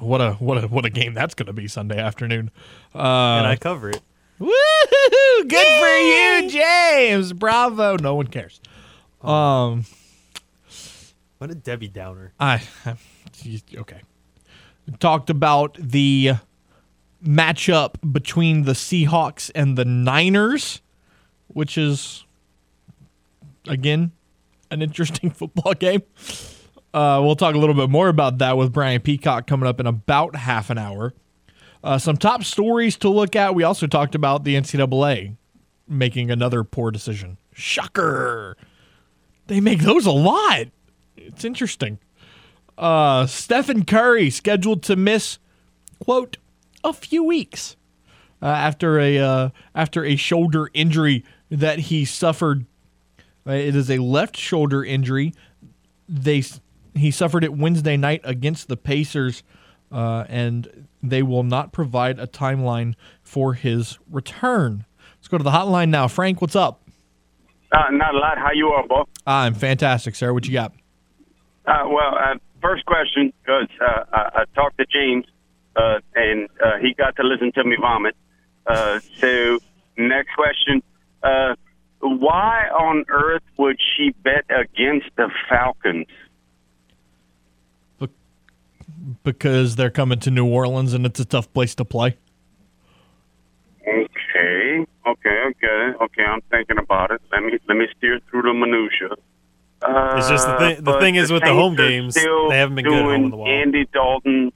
What 0.00 0.20
a 0.20 0.32
what 0.34 0.62
a 0.62 0.68
what 0.68 0.84
a 0.84 0.90
game 0.90 1.14
that's 1.14 1.34
going 1.34 1.46
to 1.46 1.52
be 1.52 1.68
Sunday 1.68 1.98
afternoon. 1.98 2.50
Uh, 2.94 2.98
and 2.98 3.46
I 3.46 3.56
cover 3.56 3.90
it. 3.90 4.00
Woohoo! 4.40 5.48
Good 5.48 5.66
for 5.66 5.98
you, 5.98 6.50
James. 6.50 7.32
Bravo. 7.32 7.96
No 7.96 8.14
one 8.14 8.28
cares. 8.28 8.60
Um, 9.22 9.84
What 11.38 11.50
a 11.50 11.54
Debbie 11.54 11.88
Downer. 11.88 12.32
I 12.38 12.62
okay. 13.76 14.02
Talked 15.00 15.30
about 15.30 15.76
the 15.80 16.32
matchup 17.24 17.94
between 18.12 18.64
the 18.64 18.72
Seahawks 18.72 19.50
and 19.54 19.76
the 19.76 19.84
Niners, 19.84 20.80
which 21.48 21.76
is 21.76 22.24
again 23.66 24.12
an 24.70 24.82
interesting 24.82 25.30
football 25.34 25.74
game. 25.74 26.02
Uh, 26.94 27.20
we'll 27.22 27.36
talk 27.36 27.54
a 27.54 27.58
little 27.58 27.74
bit 27.74 27.90
more 27.90 28.08
about 28.08 28.38
that 28.38 28.56
with 28.56 28.72
Brian 28.72 29.00
Peacock 29.00 29.46
coming 29.46 29.68
up 29.68 29.78
in 29.78 29.86
about 29.86 30.36
half 30.36 30.70
an 30.70 30.78
hour. 30.78 31.12
Uh, 31.84 31.98
some 31.98 32.16
top 32.16 32.42
stories 32.44 32.96
to 32.96 33.08
look 33.08 33.36
at. 33.36 33.54
We 33.54 33.62
also 33.62 33.86
talked 33.86 34.14
about 34.14 34.44
the 34.44 34.54
NCAA 34.54 35.36
making 35.86 36.30
another 36.30 36.64
poor 36.64 36.90
decision. 36.90 37.38
Shocker. 37.52 38.56
They 39.46 39.60
make 39.60 39.80
those 39.80 40.06
a 40.06 40.12
lot. 40.12 40.66
It's 41.16 41.44
interesting. 41.44 41.98
Uh, 42.76 43.26
Stephen 43.26 43.84
Curry 43.84 44.30
scheduled 44.30 44.82
to 44.84 44.96
miss, 44.96 45.38
quote, 45.98 46.36
a 46.84 46.92
few 46.92 47.24
weeks 47.24 47.76
uh, 48.42 48.46
after 48.46 48.98
a 48.98 49.18
uh, 49.18 49.48
after 49.74 50.04
a 50.04 50.16
shoulder 50.16 50.70
injury 50.74 51.24
that 51.50 51.78
he 51.78 52.04
suffered. 52.04 52.66
Uh, 53.46 53.52
it 53.52 53.74
is 53.74 53.90
a 53.90 53.98
left 53.98 54.36
shoulder 54.36 54.84
injury. 54.84 55.32
They 56.08 56.42
he 56.94 57.10
suffered 57.10 57.44
it 57.44 57.54
Wednesday 57.54 57.96
night 57.96 58.20
against 58.24 58.68
the 58.68 58.76
Pacers, 58.76 59.42
uh, 59.90 60.24
and 60.28 60.86
they 61.02 61.22
will 61.22 61.44
not 61.44 61.72
provide 61.72 62.18
a 62.18 62.26
timeline 62.26 62.94
for 63.22 63.54
his 63.54 63.98
return. 64.10 64.84
Let's 65.16 65.28
go 65.28 65.38
to 65.38 65.44
the 65.44 65.50
hotline 65.50 65.88
now. 65.88 66.08
Frank, 66.08 66.40
what's 66.40 66.56
up? 66.56 66.82
Uh, 67.70 67.90
not 67.90 68.14
a 68.14 68.18
lot. 68.18 68.38
How 68.38 68.52
you 68.52 68.68
are, 68.68 68.86
Bo? 68.86 69.06
I'm 69.26 69.54
fantastic, 69.54 70.14
sir. 70.14 70.32
What 70.32 70.46
you 70.46 70.52
got? 70.52 70.72
Uh, 71.66 71.84
well, 71.86 72.14
uh, 72.18 72.34
first 72.62 72.86
question, 72.86 73.32
because 73.42 73.68
uh, 73.80 74.04
I, 74.12 74.40
I 74.40 74.44
talked 74.54 74.78
to 74.78 74.86
James, 74.86 75.26
uh, 75.78 75.98
and 76.14 76.48
uh, 76.64 76.78
he 76.80 76.94
got 76.94 77.14
to 77.16 77.22
listen 77.22 77.52
to 77.52 77.64
me 77.64 77.76
vomit. 77.80 78.16
Uh, 78.66 78.98
so, 79.20 79.58
next 79.96 80.34
question. 80.34 80.82
Uh, 81.22 81.54
why 82.00 82.68
on 82.68 83.04
earth 83.08 83.42
would 83.56 83.78
she 83.96 84.10
bet 84.22 84.44
against 84.50 85.06
the 85.16 85.30
Falcons? 85.48 86.06
Because 89.24 89.76
they're 89.76 89.90
coming 89.90 90.18
to 90.20 90.30
New 90.30 90.46
Orleans 90.46 90.92
and 90.92 91.06
it's 91.06 91.20
a 91.20 91.24
tough 91.24 91.52
place 91.52 91.74
to 91.76 91.84
play. 91.84 92.16
Okay, 93.86 94.84
okay, 95.06 95.38
okay, 95.46 95.92
okay. 96.02 96.22
I'm 96.24 96.40
thinking 96.50 96.78
about 96.78 97.10
it. 97.10 97.22
Let 97.32 97.42
me 97.42 97.58
let 97.68 97.76
me 97.78 97.86
steer 97.96 98.20
through 98.30 98.42
the 98.42 98.52
minutia. 98.54 99.08
Uh, 99.80 100.16
It's 100.18 100.28
just 100.28 100.46
the 100.46 100.58
thing- 100.58 100.84
the 100.84 100.98
thing 101.00 101.14
is 101.14 101.32
with 101.32 101.42
the 101.42 101.54
home 101.54 101.74
games, 101.74 102.20
still 102.20 102.50
they 102.50 102.58
haven't 102.58 102.74
been 102.76 102.84
good 102.84 102.94
at 102.98 103.02
home 103.04 103.24
in 103.24 103.30
the 103.30 103.36
while. 103.36 103.48
Andy 103.48 103.86
Dalton 103.92 104.52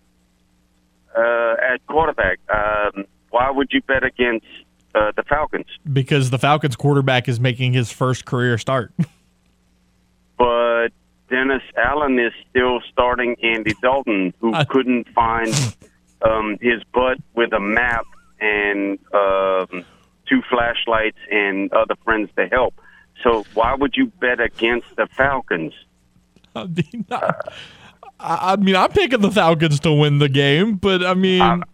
uh, 1.17 1.55
at 1.73 1.87
quarterback. 1.87 2.39
Um, 2.49 3.05
why 3.31 3.51
would 3.51 3.69
you 3.73 3.81
bet 3.83 4.05
against 4.05 4.47
uh, 4.95 5.13
the 5.17 5.23
Falcons? 5.23 5.67
Because 5.91 6.31
the 6.31 6.39
Falcons 6.39 6.77
quarterback 6.77 7.29
is 7.29 7.41
making 7.41 7.73
his 7.73 7.91
first 7.91 8.25
career 8.25 8.59
start. 8.59 8.93
But 10.39 10.89
Dennis 11.29 11.63
Allen 11.77 12.19
is 12.19 12.33
still 12.51 12.81
starting 12.91 13.37
Andy 13.45 13.75
Dalton, 13.81 14.35
who 14.41 14.53
couldn't 14.65 15.09
find 15.11 15.55
um, 16.21 16.59
his 16.61 16.83
butt 16.93 17.19
with 17.35 17.53
a 17.53 17.61
map 17.61 18.05
and 18.41 18.99
um, 19.15 19.85
two 20.29 20.43
flashlights 20.51 21.19
and 21.31 21.73
other 21.73 21.95
friends 22.05 22.29
to 22.37 22.49
help. 22.49 22.75
So 23.23 23.45
why 23.55 23.75
would 23.75 23.95
you 23.97 24.07
bet 24.07 24.41
against 24.41 24.97
the 24.97 25.07
Falcons? 25.07 25.75
I 26.57 26.65
mean, 26.65 27.07
I, 27.11 27.33
I 28.23 28.57
mean, 28.57 28.77
I'm 28.77 28.91
picking 28.91 29.21
the 29.21 29.31
Falcons 29.31 29.81
to 29.81 29.93
win 29.93 30.19
the 30.19 30.29
game, 30.29 30.77
but 30.77 31.05
I 31.05 31.15
mean, 31.15 31.43
I'm, 31.43 31.65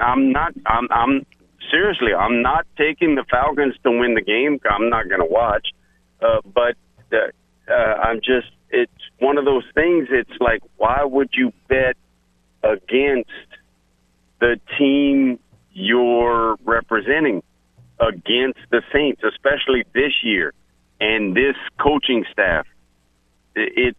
I'm 0.00 0.32
not. 0.32 0.54
I'm, 0.66 0.88
I'm 0.90 1.26
seriously. 1.70 2.14
I'm 2.14 2.42
not 2.42 2.66
taking 2.76 3.14
the 3.14 3.24
Falcons 3.30 3.74
to 3.84 3.90
win 3.90 4.14
the 4.14 4.22
game. 4.22 4.60
I'm 4.68 4.88
not 4.88 5.08
going 5.08 5.20
to 5.20 5.26
watch. 5.26 5.68
Uh, 6.20 6.40
but 6.44 6.76
uh, 7.12 7.70
uh, 7.70 7.74
I'm 7.74 8.20
just. 8.20 8.48
It's 8.70 8.92
one 9.18 9.38
of 9.38 9.44
those 9.44 9.64
things. 9.74 10.08
It's 10.10 10.38
like, 10.40 10.62
why 10.76 11.02
would 11.02 11.30
you 11.32 11.52
bet 11.68 11.96
against 12.62 13.30
the 14.40 14.60
team 14.78 15.38
you're 15.72 16.56
representing 16.64 17.42
against 17.98 18.58
the 18.70 18.82
Saints, 18.92 19.22
especially 19.24 19.84
this 19.94 20.12
year 20.22 20.52
and 21.00 21.34
this 21.34 21.56
coaching 21.80 22.24
staff? 22.30 22.66
It's 23.54 23.98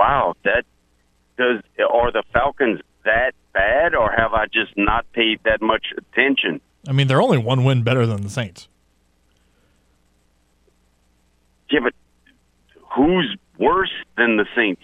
wow. 0.00 0.34
That 0.44 0.64
does 1.36 1.62
are 1.78 2.10
the 2.10 2.22
Falcons 2.32 2.80
that 3.04 3.32
bad, 3.52 3.94
or 3.94 4.10
have 4.10 4.32
I 4.32 4.46
just 4.46 4.72
not 4.76 5.04
paid 5.12 5.40
that 5.44 5.60
much 5.60 5.86
attention? 5.96 6.60
I 6.88 6.92
mean, 6.92 7.06
they're 7.06 7.22
only 7.22 7.38
one 7.38 7.64
win 7.64 7.82
better 7.82 8.06
than 8.06 8.22
the 8.22 8.30
Saints. 8.30 8.68
Yeah, 11.70 11.80
but 11.82 11.94
who's 12.96 13.36
worse 13.58 13.92
than 14.16 14.36
the 14.38 14.46
Saints? 14.56 14.82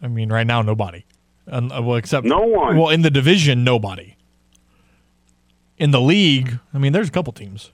I 0.00 0.08
mean, 0.08 0.32
right 0.32 0.46
now, 0.46 0.62
nobody. 0.62 1.04
Uh, 1.50 1.68
well, 1.82 1.96
except 1.96 2.24
No 2.24 2.40
one. 2.40 2.76
Well, 2.76 2.88
in 2.90 3.02
the 3.02 3.10
division, 3.10 3.64
nobody. 3.64 4.16
In 5.76 5.90
the 5.90 6.00
league, 6.00 6.58
I 6.72 6.78
mean, 6.78 6.92
there's 6.92 7.08
a 7.08 7.12
couple 7.12 7.32
teams. 7.32 7.72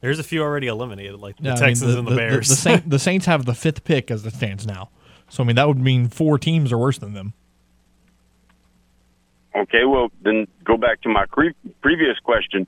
There's 0.00 0.18
a 0.18 0.22
few 0.22 0.42
already 0.42 0.68
eliminated, 0.68 1.18
like 1.20 1.36
the 1.36 1.44
Yeah, 1.44 1.50
I 1.50 1.54
mean, 1.54 1.62
Texans 1.64 1.94
and 1.94 2.06
the, 2.06 2.16
Bears. 2.16 2.48
The, 2.48 2.54
Saint, 2.54 2.90
the 2.90 2.98
Saints 2.98 3.26
have 3.26 3.44
the 3.44 3.54
fifth 3.54 3.84
pick 3.84 4.10
as 4.10 4.24
it 4.24 4.34
stands 4.34 4.66
now. 4.66 4.90
So 5.28 5.42
I 5.42 5.46
mean, 5.46 5.56
that 5.56 5.66
would 5.68 5.78
mean 5.78 6.08
four 6.08 6.38
teams 6.38 6.72
are 6.72 6.78
worse 6.78 6.98
than 6.98 7.14
them. 7.14 7.34
Okay, 9.54 9.84
well 9.84 10.10
then 10.22 10.46
go 10.64 10.76
back 10.76 11.00
to 11.02 11.08
my 11.08 11.26
cre- 11.26 11.48
previous 11.82 12.18
question: 12.20 12.66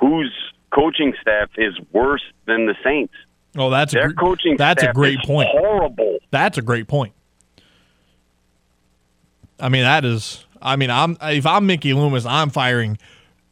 whose 0.00 0.32
coaching 0.70 1.12
staff 1.20 1.50
is 1.56 1.74
worse 1.92 2.22
than 2.46 2.66
the 2.66 2.74
Saints? 2.84 3.14
Oh, 3.56 3.70
that's 3.70 3.92
Their 3.92 4.06
a, 4.06 4.12
gr- 4.12 4.26
coaching 4.26 4.56
That's 4.56 4.82
a 4.82 4.92
great 4.92 5.18
is 5.18 5.26
point. 5.26 5.48
Horrible. 5.50 6.18
That's 6.30 6.58
a 6.58 6.62
great 6.62 6.86
point. 6.86 7.14
I 9.58 9.68
mean, 9.68 9.82
that 9.82 10.04
is. 10.04 10.44
I 10.62 10.76
mean, 10.76 10.90
I'm 10.90 11.16
if 11.22 11.46
I'm 11.46 11.66
Mickey 11.66 11.92
Loomis, 11.94 12.24
I'm 12.26 12.50
firing 12.50 12.98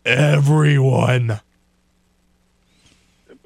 everyone. 0.04 1.40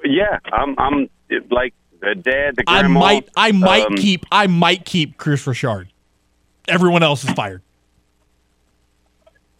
Yeah, 0.03 0.39
I'm. 0.51 0.77
I'm 0.77 1.09
like 1.49 1.73
the 2.01 2.15
dad, 2.15 2.55
the 2.55 2.63
I 2.67 2.87
might, 2.87 3.29
I 3.37 3.51
might 3.51 3.85
um, 3.85 3.95
keep, 3.95 4.25
I 4.31 4.47
might 4.47 4.85
keep 4.85 5.17
Kris 5.17 5.45
Richard. 5.45 5.87
Everyone 6.67 7.03
else 7.03 7.23
is 7.23 7.29
fired. 7.31 7.61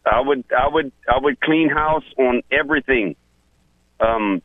I 0.05 0.19
would, 0.19 0.43
I 0.57 0.67
would, 0.67 0.91
I 1.07 1.19
would 1.19 1.39
clean 1.39 1.69
house 1.69 2.03
on 2.17 2.41
everything. 2.51 3.15
Um, 3.99 4.41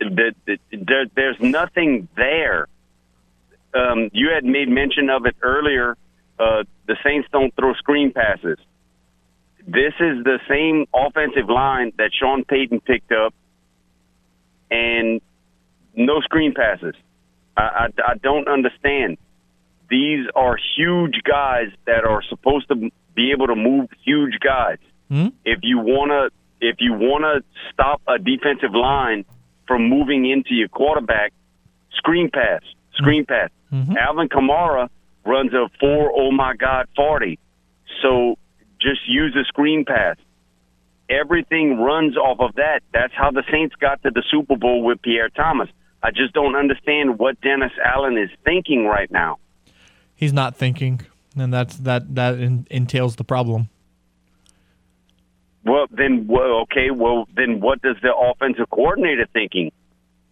the, 0.00 0.34
the, 0.46 0.58
there, 0.72 1.04
there's 1.14 1.38
nothing 1.40 2.08
there. 2.16 2.68
Um, 3.74 4.08
you 4.14 4.30
had 4.34 4.44
made 4.44 4.68
mention 4.68 5.10
of 5.10 5.26
it 5.26 5.36
earlier. 5.42 5.96
Uh, 6.38 6.64
the 6.86 6.96
Saints 7.04 7.28
don't 7.30 7.54
throw 7.54 7.74
screen 7.74 8.12
passes. 8.12 8.58
this 9.66 9.94
is 10.00 10.24
the 10.24 10.40
same 10.48 10.86
offensive 10.94 11.48
line 11.48 11.92
that 11.98 12.10
Sean 12.18 12.44
Payton 12.44 12.80
picked 12.80 13.12
up, 13.12 13.34
and 14.72 15.20
no 15.94 16.20
screen 16.22 16.54
passes. 16.54 16.94
I, 17.56 17.62
I, 17.62 18.12
I 18.12 18.14
don't 18.22 18.48
understand. 18.48 19.18
These 19.90 20.26
are 20.34 20.56
huge 20.76 21.20
guys 21.22 21.68
that 21.86 22.04
are 22.04 22.22
supposed 22.28 22.68
to 22.68 22.90
be 23.14 23.32
able 23.32 23.48
to 23.48 23.54
move 23.54 23.90
huge 24.04 24.38
guys. 24.40 24.78
Hmm? 25.08 25.28
If 25.44 25.58
you 25.62 25.78
wanna, 25.78 26.30
if 26.60 26.76
you 26.78 26.94
wanna 26.94 27.42
stop 27.72 28.00
a 28.08 28.18
defensive 28.18 28.74
line 28.74 29.26
from 29.68 29.88
moving 29.88 30.28
into 30.28 30.54
your 30.54 30.68
quarterback, 30.68 31.32
screen 31.94 32.30
pass, 32.32 32.62
screen 32.94 33.26
pass. 33.26 33.50
Mm-hmm. 33.70 33.96
Alvin 33.98 34.28
Kamara 34.28 34.88
runs 35.26 35.52
a 35.52 35.68
four, 35.78 36.10
oh 36.14 36.30
my 36.30 36.54
God, 36.56 36.88
40. 36.96 37.38
So 38.00 38.38
just 38.80 39.00
use 39.06 39.36
a 39.36 39.44
screen 39.44 39.84
pass. 39.84 40.16
Everything 41.20 41.78
runs 41.78 42.16
off 42.16 42.40
of 42.40 42.54
that. 42.54 42.80
That's 42.92 43.12
how 43.14 43.30
the 43.30 43.42
Saints 43.50 43.74
got 43.76 44.02
to 44.02 44.10
the 44.10 44.22
Super 44.30 44.56
Bowl 44.56 44.82
with 44.82 45.02
Pierre 45.02 45.28
Thomas. 45.28 45.68
I 46.02 46.10
just 46.10 46.32
don't 46.32 46.56
understand 46.56 47.18
what 47.18 47.40
Dennis 47.40 47.72
Allen 47.84 48.16
is 48.18 48.30
thinking 48.44 48.86
right 48.86 49.10
now. 49.10 49.38
He's 50.14 50.32
not 50.32 50.56
thinking, 50.56 51.02
and 51.36 51.52
that's 51.52 51.76
that 51.78 52.14
that 52.14 52.38
en- 52.38 52.66
entails 52.70 53.16
the 53.16 53.24
problem. 53.24 53.68
Well, 55.64 55.86
then, 55.90 56.26
well, 56.26 56.62
okay, 56.62 56.90
well, 56.90 57.28
then 57.36 57.60
what 57.60 57.82
does 57.82 57.96
the 58.02 58.14
offensive 58.14 58.68
coordinator 58.70 59.26
thinking? 59.32 59.70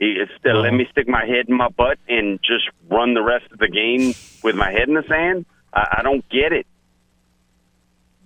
He 0.01 0.07
is 0.07 0.29
still 0.39 0.63
let 0.63 0.73
me 0.73 0.87
stick 0.91 1.07
my 1.07 1.27
head 1.27 1.49
in 1.49 1.57
my 1.57 1.69
butt 1.69 1.99
and 2.09 2.41
just 2.43 2.69
run 2.89 3.15
the 3.15 3.23
rest 3.23 3.45
of 3.53 3.59
the 3.59 3.69
game 3.69 4.15
with 4.43 4.57
my 4.57 4.73
head 4.73 4.89
in 4.89 4.95
the 4.95 5.05
sand? 5.07 5.45
I, 5.73 5.99
I 5.99 6.03
don't 6.03 6.27
get 6.31 6.53
it. 6.53 6.67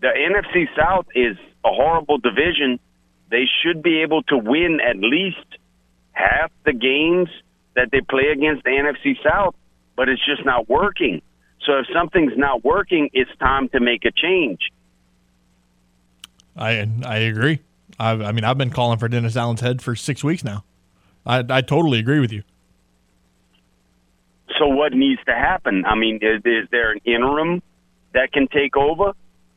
The 0.01 0.07
NFC 0.07 0.67
South 0.77 1.07
is 1.15 1.37
a 1.65 1.69
horrible 1.71 2.19
division. 2.19 2.79
They 3.31 3.45
should 3.63 3.83
be 3.83 4.03
able 4.03 4.23
to 4.25 4.39
win 4.39 4.81
at 4.81 4.97
least 4.97 5.47
half 6.13 6.51
the 6.65 6.73
games 6.73 7.29
that 7.75 7.91
they 7.91 8.01
play 8.01 8.29
against 8.33 8.65
the 8.65 8.71
NFC 8.71 9.17
South, 9.23 9.55
but 9.97 10.09
it's 10.09 10.25
just 10.25 10.45
not 10.45 10.69
working. 10.69 11.23
So 11.67 11.79
if 11.79 11.87
something's 11.93 12.37
not 12.37 12.65
working, 12.65 13.11
it's 13.13 13.31
time 13.39 13.69
to 13.71 13.81
make 13.81 14.05
a 14.05 14.13
change. 14.13 14.61
I 16.57 16.89
I 17.05 17.17
agree. 17.19 17.61
I, 17.99 18.11
I 18.11 18.33
mean, 18.33 18.45
I've 18.45 18.59
been 18.59 18.71
calling 18.71 18.99
for 18.99 19.09
Dennis 19.09 19.37
Allen's 19.37 19.61
head 19.61 19.83
for 19.83 19.97
six 19.97 20.23
weeks 20.23 20.45
now. 20.45 20.65
I 21.27 21.45
I 21.49 21.61
totally 21.63 21.99
agree 21.99 22.21
with 22.21 22.33
you. 22.33 22.43
So 24.59 24.69
what 24.69 24.93
needs 24.93 25.21
to 25.27 25.33
happen? 25.33 25.85
I 25.85 25.97
mean, 25.97 26.17
is, 26.23 26.43
is 26.45 26.69
there 26.71 26.93
an 26.93 27.01
interim 27.05 27.63
that 28.13 28.33
can 28.33 28.47
take 28.47 28.77
over? 28.77 29.15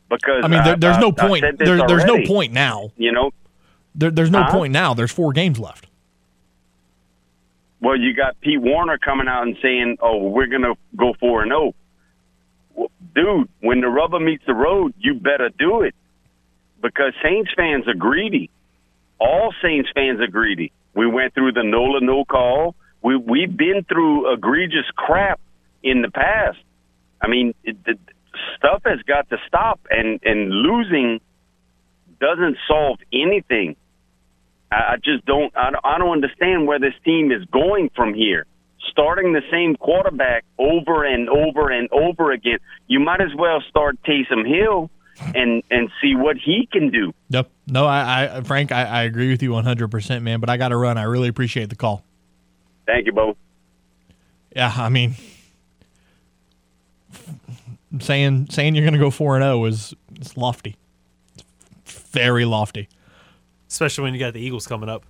Because 0.10 0.42
I 0.44 0.48
mean, 0.48 0.64
there, 0.64 0.76
there's 0.78 0.98
no 1.00 1.08
I- 1.18 1.24
I 1.24 1.28
point. 1.28 1.42
this 1.58 1.68
There, 1.68 1.88
there's 1.88 2.06
no 2.06 2.24
point 2.26 2.54
now. 2.54 2.92
You 2.98 3.12
know, 3.12 3.32
There, 3.96 4.12
there's 4.12 4.30
no 4.32 4.44
Huh? 4.44 4.52
point 4.52 4.72
now. 4.74 4.94
There's 4.94 5.12
four 5.12 5.34
games 5.34 5.60
left. 5.60 5.88
well, 7.82 7.96
you 7.98 8.14
got 8.14 8.40
Pete 8.42 8.62
Werner 8.62 8.98
coming 8.98 9.28
out 9.28 9.44
and 9.44 9.58
saying, 9.62 9.98
"Oh, 10.02 10.30
we're 10.30 10.48
gonna 10.48 10.74
go 10.96 11.14
four 11.20 11.44
and 11.44 11.52
oh. 11.54 11.74
zero." 12.76 12.90
Dude, 13.16 13.50
when 13.62 13.82
the 13.82 13.88
rubber 13.88 14.20
meets 14.20 14.46
the 14.46 14.54
road, 14.54 14.94
you 15.00 15.16
better 15.16 15.50
do 15.50 15.82
it 15.82 15.96
because 16.82 17.14
Saints 17.24 17.52
fans 17.56 17.88
are 17.88 17.94
greedy. 17.96 18.50
All 19.20 19.54
Saints 19.64 19.90
fans 19.96 20.20
are 20.22 20.28
greedy. 20.28 20.72
We 20.94 21.08
went 21.08 21.34
through 21.34 21.54
the 21.54 21.64
Nola 21.64 22.02
no 22.02 22.24
call. 22.26 22.76
We 23.02 23.16
we've 23.16 23.56
been 23.56 23.84
through 23.84 24.32
egregious 24.34 24.86
crap 24.96 25.40
in 25.84 26.02
the 26.02 26.10
past. 26.12 26.58
I 27.22 27.28
mean, 27.28 27.54
it, 27.64 27.84
the 27.84 27.98
stuff 28.58 28.82
has 28.86 29.00
got 29.04 29.30
to 29.30 29.38
stop, 29.48 29.80
and 29.90 30.20
and 30.24 30.50
losing 30.52 31.20
doesn't 32.20 32.58
solve 32.68 33.00
anything. 33.14 33.76
I, 34.72 34.76
I 34.76 34.96
just 35.04 35.26
don't. 35.26 35.56
I, 35.56 35.72
don't- 35.72 35.86
I 35.86 35.98
don't 35.98 36.12
understand 36.12 36.68
where 36.68 36.80
this 36.80 36.94
team 37.06 37.32
is 37.32 37.44
going 37.46 37.90
from 37.96 38.14
here. 38.14 38.46
Starting 38.92 39.34
the 39.34 39.42
same 39.52 39.76
quarterback 39.76 40.46
over 40.58 41.04
and 41.04 41.30
over 41.30 41.70
and 41.70 41.90
over 41.92 42.32
again. 42.32 42.58
You 42.88 43.00
might 43.00 43.22
as 43.22 43.34
well 43.38 43.62
start 43.70 43.98
Taysom 44.04 44.48
Hill 44.48 44.90
and 45.36 45.62
and 45.70 45.90
see 46.02 46.16
what 46.16 46.38
he 46.38 46.68
can 46.72 46.90
do. 46.90 47.14
Yep. 47.30 47.50
No, 47.68 47.86
I, 47.86 48.38
I 48.38 48.42
Frank, 48.42 48.72
I, 48.72 48.84
I 48.84 49.04
agree 49.04 49.30
with 49.30 49.44
you 49.44 49.52
100, 49.52 49.90
percent 49.90 50.24
man. 50.24 50.40
But 50.40 50.50
I 50.50 50.58
got 50.58 50.70
to 50.70 50.78
run. 50.78 50.98
I 50.98 51.04
really 51.04 51.28
appreciate 51.28 51.70
the 51.70 51.76
call. 51.76 52.04
Thank 52.86 53.06
you, 53.08 53.12
Bo. 53.12 53.36
Yeah, 54.56 54.74
I 54.76 54.90
mean, 54.90 55.16
saying 58.00 58.48
saying 58.50 58.76
you're 58.76 58.84
going 58.84 58.94
to 58.94 59.00
go 59.00 59.10
four 59.12 59.36
and 59.36 59.44
zero 59.44 59.66
is 59.66 59.94
is 60.20 60.36
lofty. 60.38 60.76
It's 61.36 61.94
very 62.12 62.46
lofty. 62.46 62.88
especially 63.70 64.04
when 64.04 64.14
you 64.14 64.20
got 64.20 64.34
the 64.34 64.40
Eagles 64.42 64.68
coming 64.68 64.90
up, 64.90 65.06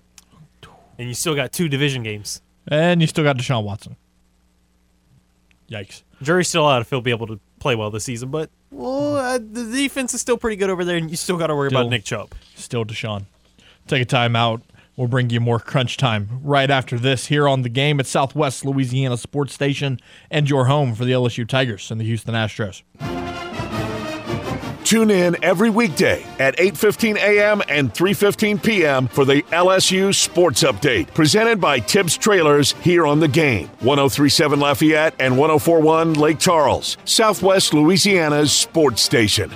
and 0.98 1.08
you 1.08 1.14
still 1.14 1.34
got 1.34 1.52
two 1.52 1.68
division 1.68 2.02
games. 2.02 2.40
And 2.66 3.00
you 3.00 3.06
still 3.06 3.24
got 3.24 3.36
Deshaun 3.38 3.64
Watson. 3.64 3.96
Yikes. 5.70 6.02
Jury's 6.22 6.48
still 6.48 6.66
out 6.66 6.80
if 6.82 6.90
he'll 6.90 7.00
be 7.00 7.10
able 7.10 7.26
to 7.28 7.38
play 7.60 7.74
well 7.74 7.90
this 7.90 8.04
season, 8.04 8.30
but 8.30 8.50
well, 8.70 9.16
uh, 9.16 9.38
the 9.38 9.64
defense 9.72 10.14
is 10.14 10.20
still 10.20 10.36
pretty 10.38 10.56
good 10.56 10.70
over 10.70 10.84
there, 10.84 10.96
and 10.96 11.10
you 11.10 11.16
still 11.16 11.36
got 11.36 11.48
to 11.48 11.54
worry 11.56 11.70
Still- 11.70 11.80
about 11.82 11.90
Nick 11.90 12.04
Chubb. 12.04 12.32
Still 12.54 12.84
Deshaun. 12.84 13.24
Take 13.86 14.02
a 14.02 14.04
time 14.04 14.36
out. 14.36 14.62
We'll 14.98 15.06
bring 15.06 15.30
you 15.30 15.38
more 15.38 15.60
crunch 15.60 15.96
time 15.96 16.40
right 16.42 16.68
after 16.68 16.98
this 16.98 17.26
here 17.26 17.46
on 17.46 17.62
the 17.62 17.68
game 17.68 18.00
at 18.00 18.06
Southwest 18.06 18.64
Louisiana 18.64 19.16
Sports 19.16 19.54
Station 19.54 20.00
and 20.28 20.50
your 20.50 20.64
home 20.64 20.92
for 20.92 21.04
the 21.04 21.12
LSU 21.12 21.46
Tigers 21.46 21.92
and 21.92 22.00
the 22.00 22.04
Houston 22.04 22.34
Astros. 22.34 22.82
Tune 24.82 25.10
in 25.12 25.36
every 25.44 25.70
weekday 25.70 26.24
at 26.40 26.56
8:15 26.56 27.16
a.m. 27.16 27.62
and 27.68 27.94
3:15 27.94 28.60
p.m. 28.60 29.06
for 29.06 29.24
the 29.24 29.42
LSU 29.52 30.12
Sports 30.12 30.64
Update, 30.64 31.14
presented 31.14 31.60
by 31.60 31.78
Tibbs 31.78 32.16
Trailers 32.16 32.72
here 32.80 33.06
on 33.06 33.20
the 33.20 33.28
game. 33.28 33.68
1037 33.80 34.58
Lafayette 34.58 35.14
and 35.20 35.38
1041 35.38 36.14
Lake 36.14 36.40
Charles, 36.40 36.96
Southwest 37.04 37.72
Louisiana's 37.72 38.50
sports 38.50 39.02
station. 39.02 39.52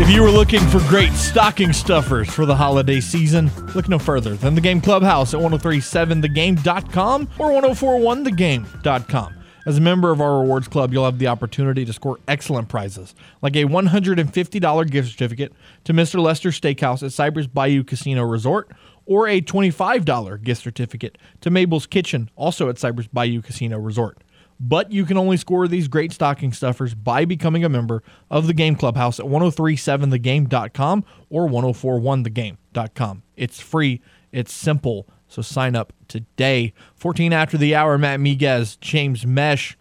If 0.00 0.08
you 0.08 0.22
were 0.22 0.30
looking 0.30 0.60
for 0.68 0.78
great 0.88 1.12
stocking 1.12 1.72
stuffers 1.72 2.32
for 2.32 2.46
the 2.46 2.54
holiday 2.54 3.00
season, 3.00 3.50
look 3.74 3.88
no 3.88 3.98
further 3.98 4.36
than 4.36 4.54
the 4.54 4.60
Game 4.60 4.80
Clubhouse 4.80 5.34
at 5.34 5.40
1037thegame.com 5.40 7.28
or 7.36 7.50
1041thegame.com. 7.50 9.34
As 9.66 9.76
a 9.76 9.80
member 9.80 10.12
of 10.12 10.20
our 10.20 10.38
rewards 10.38 10.68
club, 10.68 10.92
you'll 10.92 11.04
have 11.04 11.18
the 11.18 11.26
opportunity 11.26 11.84
to 11.84 11.92
score 11.92 12.20
excellent 12.28 12.68
prizes, 12.68 13.16
like 13.42 13.56
a 13.56 13.64
$150 13.64 14.90
gift 14.90 15.10
certificate 15.10 15.52
to 15.82 15.92
Mr. 15.92 16.20
Lester 16.20 16.50
Steakhouse 16.50 17.02
at 17.02 17.12
Cypress 17.12 17.48
Bayou 17.48 17.82
Casino 17.82 18.22
Resort, 18.22 18.70
or 19.04 19.26
a 19.26 19.40
$25 19.40 20.42
gift 20.44 20.62
certificate 20.62 21.18
to 21.40 21.50
Mabel's 21.50 21.86
Kitchen, 21.88 22.30
also 22.36 22.68
at 22.68 22.78
Cypress 22.78 23.08
Bayou 23.08 23.42
Casino 23.42 23.76
Resort. 23.78 24.18
But 24.60 24.90
you 24.90 25.04
can 25.04 25.16
only 25.16 25.36
score 25.36 25.68
these 25.68 25.86
great 25.86 26.12
stocking 26.12 26.52
stuffers 26.52 26.94
by 26.94 27.24
becoming 27.24 27.64
a 27.64 27.68
member 27.68 28.02
of 28.30 28.46
the 28.46 28.54
Game 28.54 28.74
Clubhouse 28.74 29.20
at 29.20 29.26
1037thegame.com 29.26 31.04
or 31.30 31.48
1041thegame.com. 31.48 33.22
It's 33.36 33.60
free, 33.60 34.00
it's 34.32 34.52
simple, 34.52 35.06
so 35.28 35.42
sign 35.42 35.76
up 35.76 35.92
today. 36.08 36.72
14 36.96 37.32
after 37.32 37.56
the 37.56 37.74
hour, 37.74 37.96
Matt 37.98 38.18
Miguez, 38.18 38.80
James 38.80 39.24
Mesh. 39.24 39.76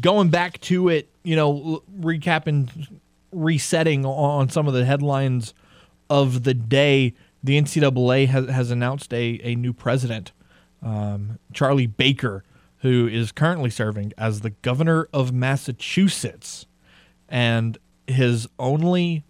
Going 0.00 0.30
back 0.30 0.58
to 0.62 0.88
it, 0.88 1.08
you 1.22 1.36
know, 1.36 1.82
recapping, 2.00 2.88
resetting 3.30 4.04
on 4.04 4.48
some 4.48 4.66
of 4.66 4.74
the 4.74 4.84
headlines 4.84 5.54
of 6.10 6.42
the 6.42 6.54
day, 6.54 7.14
the 7.44 7.60
NCAA 7.60 8.26
has, 8.28 8.48
has 8.48 8.70
announced 8.70 9.12
a, 9.12 9.38
a 9.44 9.54
new 9.54 9.72
president, 9.72 10.32
um, 10.82 11.38
Charlie 11.52 11.86
Baker, 11.86 12.42
who 12.82 13.06
is 13.06 13.30
currently 13.30 13.70
serving 13.70 14.12
as 14.18 14.40
the 14.40 14.50
governor 14.50 15.08
of 15.12 15.32
Massachusetts. 15.32 16.66
And 17.28 17.78
his 18.06 18.48
only 18.58 19.24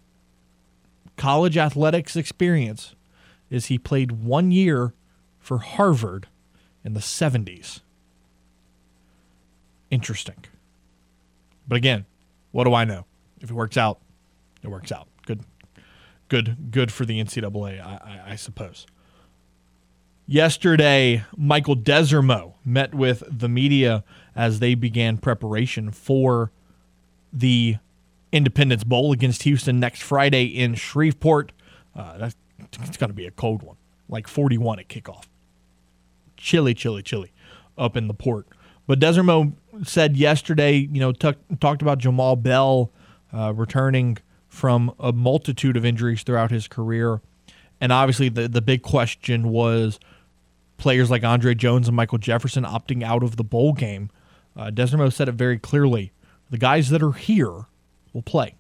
college 1.17 1.59
athletics 1.59 2.17
experience 2.17 2.95
is 3.51 3.67
he 3.67 3.79
played 3.79 4.13
one 4.13 4.51
year 4.51 4.95
for 5.39 5.59
Harvard 5.59 6.29
in 6.83 6.95
the 6.95 7.01
70s. 7.01 7.81
Interesting. 9.91 10.45
But 11.69 11.77
again, 11.77 12.07
what 12.53 12.65
do 12.65 12.73
I 12.73 12.85
know? 12.85 13.05
If 13.43 13.51
it 13.51 13.55
works 13.55 13.77
out, 13.77 14.01
it 14.63 14.69
works 14.69 14.91
out. 14.91 15.09
Good, 15.27 15.41
good, 16.29 16.71
good 16.71 16.91
for 16.91 17.05
the 17.05 17.23
NCAA, 17.23 17.85
I, 17.85 18.01
I, 18.27 18.33
I 18.33 18.37
suppose. 18.37 18.87
Yesterday, 20.33 21.27
Michael 21.37 21.77
Desormeaux 21.77 22.55
met 22.65 22.95
with 22.95 23.23
the 23.29 23.51
media 23.51 24.03
as 24.35 24.61
they 24.61 24.75
began 24.75 25.19
preparation 25.19 25.91
for 25.91 26.51
the 27.31 27.77
Independence 28.33 28.83
Bowl 28.83 29.13
against 29.13 29.43
Houston 29.43 29.79
next 29.79 30.03
Friday 30.03 30.45
in 30.45 30.75
Shreveport. 30.75 31.53
Uh, 31.95 32.17
that's, 32.17 32.35
it's 32.59 32.97
going 32.97 33.11
to 33.11 33.15
be 33.15 33.27
a 33.27 33.31
cold 33.31 33.63
one, 33.63 33.77
like 34.09 34.27
41 34.27 34.79
at 34.79 34.89
kickoff. 34.89 35.25
Chilly, 36.39 36.73
chilly, 36.73 37.03
chilly 37.03 37.35
up 37.77 37.95
in 37.95 38.09
the 38.09 38.15
port. 38.15 38.47
But 38.87 39.01
Desormeaux 39.01 39.53
said 39.85 40.17
yesterday, 40.17 40.89
you 40.91 41.01
know, 41.01 41.13
t- 41.13 41.35
talked 41.61 41.83
about 41.83 41.99
Jamal 41.99 42.37
Bell 42.37 42.91
uh, 43.35 43.53
returning 43.53 44.17
from 44.49 44.95
a 44.99 45.13
multitude 45.13 45.77
of 45.77 45.85
injuries 45.85 46.23
throughout 46.23 46.51
his 46.51 46.69
career. 46.69 47.21
And 47.83 47.93
obviously, 47.93 48.31
the, 48.31 48.49
the 48.49 48.63
big 48.63 48.81
question 48.81 49.51
was 49.51 50.01
players 50.83 51.13
like 51.13 51.23
Andre 51.23 51.55
Jones 51.55 51.87
and 51.87 51.97
Michael 51.97 52.19
Jefferson 52.19 52.65
opting 52.65 53.05
out 53.05 53.23
of 53.23 53.37
the 53.37 53.45
bowl 53.45 53.73
game. 53.73 54.11
Uh, 54.57 54.69
Desormeaux 54.71 55.13
said 55.13 55.29
it 55.29 55.33
very 55.33 55.57
clearly 55.57 56.11
the 56.51 56.59
guys 56.59 56.91
that 56.91 57.03
are 57.05 57.13
here 57.13 57.67
will 58.13 58.23
play. 58.23 58.57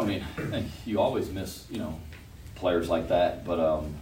I 0.00 0.04
mean, 0.04 0.24
you 0.84 1.00
always 1.00 1.30
miss, 1.30 1.66
you 1.70 1.78
know, 1.78 2.00
players 2.56 2.88
like 2.88 3.08
that, 3.08 3.44
but 3.44 3.60
um, 3.60 3.94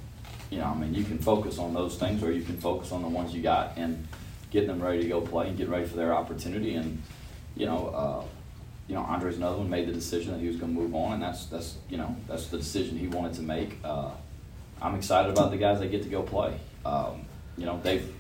you 0.49 0.57
know, 0.57 0.65
I 0.65 0.75
mean, 0.75 0.95
you 0.95 1.05
can 1.05 1.19
focus 1.19 1.59
on 1.59 1.75
those 1.75 1.97
things, 1.97 2.23
or 2.23 2.33
you 2.33 2.43
can 2.43 2.57
focus 2.59 2.93
on 2.93 3.03
the 3.03 3.09
ones 3.09 3.35
you 3.35 3.43
got 3.43 3.77
and 3.77 4.09
getting 4.51 4.69
them 4.69 4.83
ready 4.83 5.03
to 5.03 5.09
go 5.09 5.21
play 5.21 5.49
and 5.49 5.59
get 5.59 5.69
ready 5.69 5.87
for 5.87 5.97
their 5.97 6.15
opportunity. 6.15 6.77
And 6.77 7.03
you 7.57 7.67
know, 7.67 7.89
uh, 7.89 8.25
you 8.89 8.95
know, 8.95 9.03
Andre's 9.03 9.37
another 9.37 9.59
one 9.59 9.69
made 9.69 9.87
the 9.87 9.93
decision 9.93 10.33
that 10.33 10.41
he 10.41 10.47
was 10.47 10.57
going 10.57 10.75
to 10.75 10.81
move 10.81 10.95
on, 10.95 11.13
and 11.13 11.23
that's 11.23 11.45
that's 11.45 11.77
you 11.91 11.99
know 11.99 12.17
that's 12.27 12.47
the 12.47 12.57
decision 12.57 12.97
he 12.97 13.07
wanted 13.07 13.35
to 13.35 13.43
make. 13.43 13.77
Uh, 13.85 14.13
I'm 14.81 14.95
excited 14.95 15.31
about 15.31 15.51
the 15.51 15.59
guys 15.59 15.79
that 15.81 15.89
get 15.89 16.05
to 16.05 16.09
go 16.09 16.23
play. 16.23 16.59
Um, 16.85 17.25
you 17.57 17.67
know, 17.67 17.81
they've 17.83 18.13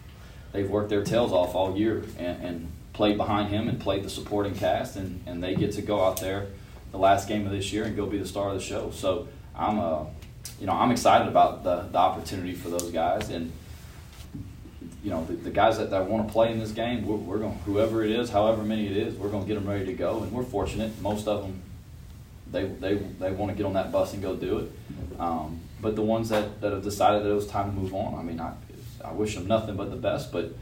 they've 0.53 0.69
worked 0.69 0.91
their 0.91 1.05
tails 1.05 1.33
off 1.33 1.55
all 1.55 1.77
year 1.77 2.05
and, 2.19 2.45
and 2.45 2.73
played 2.93 3.17
behind 3.17 3.49
him 3.49 3.69
and 3.69 3.81
played 3.81 4.03
the 4.05 4.11
supporting 4.11 4.55
cast, 4.55 4.97
and, 4.97 5.23
and 5.27 5.43
they 5.43 5.55
get 5.55 5.73
to 5.73 5.83
go 5.83 6.05
out 6.05 6.21
there 6.21 6.47
the 6.93 6.99
last 6.99 7.29
game 7.29 7.47
of 7.47 7.53
this 7.53 7.73
year 7.73 7.85
and 7.85 7.97
go 7.97 8.07
be 8.07 8.19
the 8.19 8.27
star 8.27 8.49
of 8.49 8.55
the 8.55 8.61
show. 8.61 8.91
So 8.91 9.29
I'm 9.55 9.79
uh, 9.79 10.05
you 10.61 10.67
know, 10.67 10.73
I'm 10.73 10.91
excited 10.91 11.27
about 11.29 11.65
the, 11.65 11.89
the 11.91 11.99
opportunity 11.99 12.55
for 12.55 12.69
those 12.69 12.91
guys. 12.91 13.31
And, 13.31 13.51
you 15.03 15.11
know, 15.11 15.25
the, 15.25 15.33
the 15.35 15.51
guys 15.51 15.79
that, 15.79 15.91
that 15.91 16.07
want 16.07 16.27
to 16.27 16.33
play 16.33 16.53
in 16.53 16.59
this 16.59 16.73
game, 16.73 17.07
we're, 17.07 17.17
we're 17.17 17.39
going 17.39 17.59
whoever 17.65 18.05
it 18.05 18.11
is, 18.11 18.31
however 18.31 18.63
many 18.63 18.87
it 18.87 18.97
is, 18.97 19.15
we're 19.15 19.31
going 19.31 19.43
to 19.43 19.49
get 19.49 19.55
them 19.55 19.69
ready 19.69 19.87
to 19.87 19.93
go. 19.95 20.23
And 20.23 20.31
we're 20.33 20.43
fortunate. 20.43 21.01
Most 21.01 21.27
of 21.27 21.43
them, 21.43 21.63
they, 22.51 22.65
they, 22.65 22.95
they 22.95 23.31
want 23.31 23.51
to 23.51 23.57
get 23.57 23.65
on 23.65 23.73
that 23.75 23.91
bus 23.91 24.13
and 24.13 24.23
go 24.23 24.37
do 24.37 24.59
it. 24.59 24.73
Um, 25.19 25.61
but 25.81 25.97
the 25.97 26.03
ones 26.03 26.29
that, 26.29 26.61
that 26.61 26.73
have 26.73 26.83
decided 26.83 27.25
that 27.25 27.31
it 27.31 27.35
was 27.35 27.47
time 27.47 27.71
to 27.71 27.77
move 27.77 27.95
on, 27.95 28.15
I 28.15 28.23
mean, 28.23 28.41
I, 28.41 28.53
I 29.05 29.13
wish 29.13 29.35
them 29.35 29.47
nothing 29.47 29.77
but 29.77 29.91
the 29.91 29.97
best, 29.97 30.33
but 30.33 30.53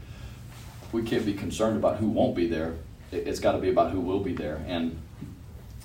we 0.91 1.03
can't 1.03 1.25
be 1.25 1.33
concerned 1.33 1.77
about 1.77 1.97
who 1.97 2.07
won't 2.07 2.35
be 2.35 2.47
there. 2.47 2.75
It, 3.11 3.27
it's 3.27 3.39
got 3.39 3.53
to 3.53 3.59
be 3.59 3.69
about 3.69 3.91
who 3.91 3.99
will 3.99 4.21
be 4.21 4.33
there. 4.33 4.63
And 4.67 4.99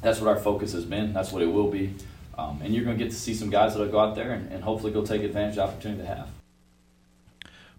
that's 0.00 0.20
what 0.20 0.28
our 0.28 0.38
focus 0.38 0.72
has 0.72 0.84
been. 0.84 1.12
That's 1.12 1.32
what 1.32 1.42
it 1.42 1.46
will 1.46 1.70
be. 1.70 1.94
Um, 2.36 2.60
and 2.62 2.74
you're 2.74 2.84
going 2.84 2.98
to 2.98 3.04
get 3.04 3.12
to 3.12 3.18
see 3.18 3.34
some 3.34 3.50
guys 3.50 3.74
that'll 3.74 3.90
go 3.90 4.00
out 4.00 4.14
there 4.14 4.32
and, 4.32 4.52
and 4.52 4.62
hopefully 4.62 4.92
go 4.92 5.04
take 5.04 5.22
advantage 5.22 5.52
of 5.52 5.56
the 5.56 5.62
opportunity 5.62 6.02
to 6.02 6.06
have. 6.08 6.28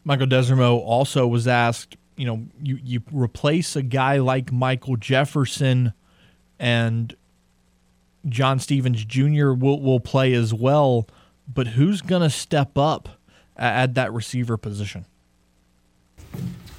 Michael 0.03 0.27
Desormeaux 0.27 0.79
also 0.79 1.27
was 1.27 1.47
asked, 1.47 1.97
you 2.15 2.25
know, 2.25 2.45
you, 2.61 2.79
you 2.83 3.01
replace 3.11 3.75
a 3.75 3.81
guy 3.81 4.17
like 4.17 4.51
Michael 4.51 4.95
Jefferson 4.97 5.93
and 6.59 7.15
John 8.27 8.59
Stevens 8.59 9.03
Jr. 9.03 9.51
will, 9.51 9.81
will 9.81 9.99
play 9.99 10.33
as 10.33 10.53
well, 10.53 11.07
but 11.51 11.67
who's 11.67 12.01
going 12.01 12.21
to 12.21 12.29
step 12.29 12.77
up 12.77 13.09
at 13.55 13.95
that 13.95 14.13
receiver 14.13 14.57
position? 14.57 15.05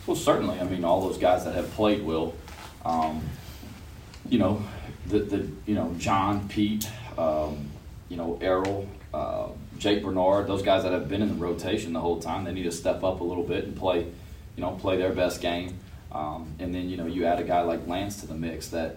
Well, 0.07 0.17
certainly. 0.17 0.61
I 0.61 0.65
mean, 0.65 0.85
all 0.85 1.01
those 1.01 1.19
guys 1.19 1.45
that 1.45 1.55
have 1.55 1.71
played 1.73 2.03
will. 2.03 2.35
Um, 2.85 3.23
you 4.29 4.39
know, 4.39 4.63
the, 5.07 5.21
the 5.21 5.49
you 5.67 5.75
know 5.75 5.95
John, 5.99 6.49
Pete, 6.49 6.89
um, 7.19 7.71
you 8.09 8.17
know 8.17 8.39
Errol, 8.41 8.89
uh, 9.13 9.49
Jake 9.79 10.03
Bernard, 10.03 10.47
those 10.47 10.63
guys 10.63 10.83
that 10.83 10.93
have 10.93 11.09
been 11.09 11.23
in 11.23 11.29
the 11.29 11.35
rotation 11.35 11.93
the 11.93 12.01
whole 12.01 12.21
time, 12.21 12.45
they 12.45 12.53
need 12.53 12.65
to 12.65 12.73
step 12.73 13.03
up 13.03 13.21
a 13.21 13.25
little 13.25 13.43
bit 13.45 13.65
and 13.65 13.77
play, 13.77 14.07
you 14.57 14.63
know, 14.63 14.73
play 14.73 14.97
their 14.97 15.13
best 15.13 15.41
game. 15.41 15.79
Um, 16.13 16.55
and 16.59 16.75
then 16.75 16.89
you 16.89 16.97
know 16.97 17.07
you 17.07 17.25
add 17.25 17.41
a 17.41 17.45
guy 17.45 17.63
like 17.63 17.87
Lance 17.87 18.21
to 18.21 18.27
the 18.27 18.35
mix 18.35 18.69
that, 18.69 18.97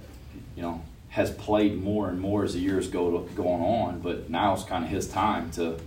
you 0.55 0.61
know, 0.61 0.81
has 1.09 1.31
played 1.31 1.81
more 1.81 2.09
and 2.09 2.19
more 2.19 2.43
as 2.43 2.53
the 2.53 2.59
years 2.59 2.87
go 2.87 3.19
going 3.35 3.61
on. 3.61 3.99
But 3.99 4.29
now 4.29 4.53
it's 4.53 4.63
kind 4.63 4.83
of 4.83 4.89
his 4.89 5.07
time 5.07 5.51
to 5.51 5.77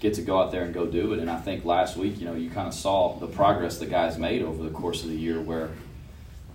get 0.00 0.14
to 0.14 0.22
go 0.22 0.40
out 0.40 0.52
there 0.52 0.64
and 0.64 0.74
go 0.74 0.86
do 0.86 1.12
it. 1.12 1.20
And 1.20 1.30
I 1.30 1.40
think 1.40 1.64
last 1.64 1.96
week, 1.96 2.18
you 2.18 2.26
know, 2.26 2.34
you 2.34 2.50
kind 2.50 2.68
of 2.68 2.74
saw 2.74 3.18
the 3.18 3.26
progress 3.26 3.78
the 3.78 3.86
guys 3.86 4.18
made 4.18 4.42
over 4.42 4.62
the 4.62 4.70
course 4.70 5.02
of 5.02 5.08
the 5.08 5.16
year. 5.16 5.40
Where 5.40 5.70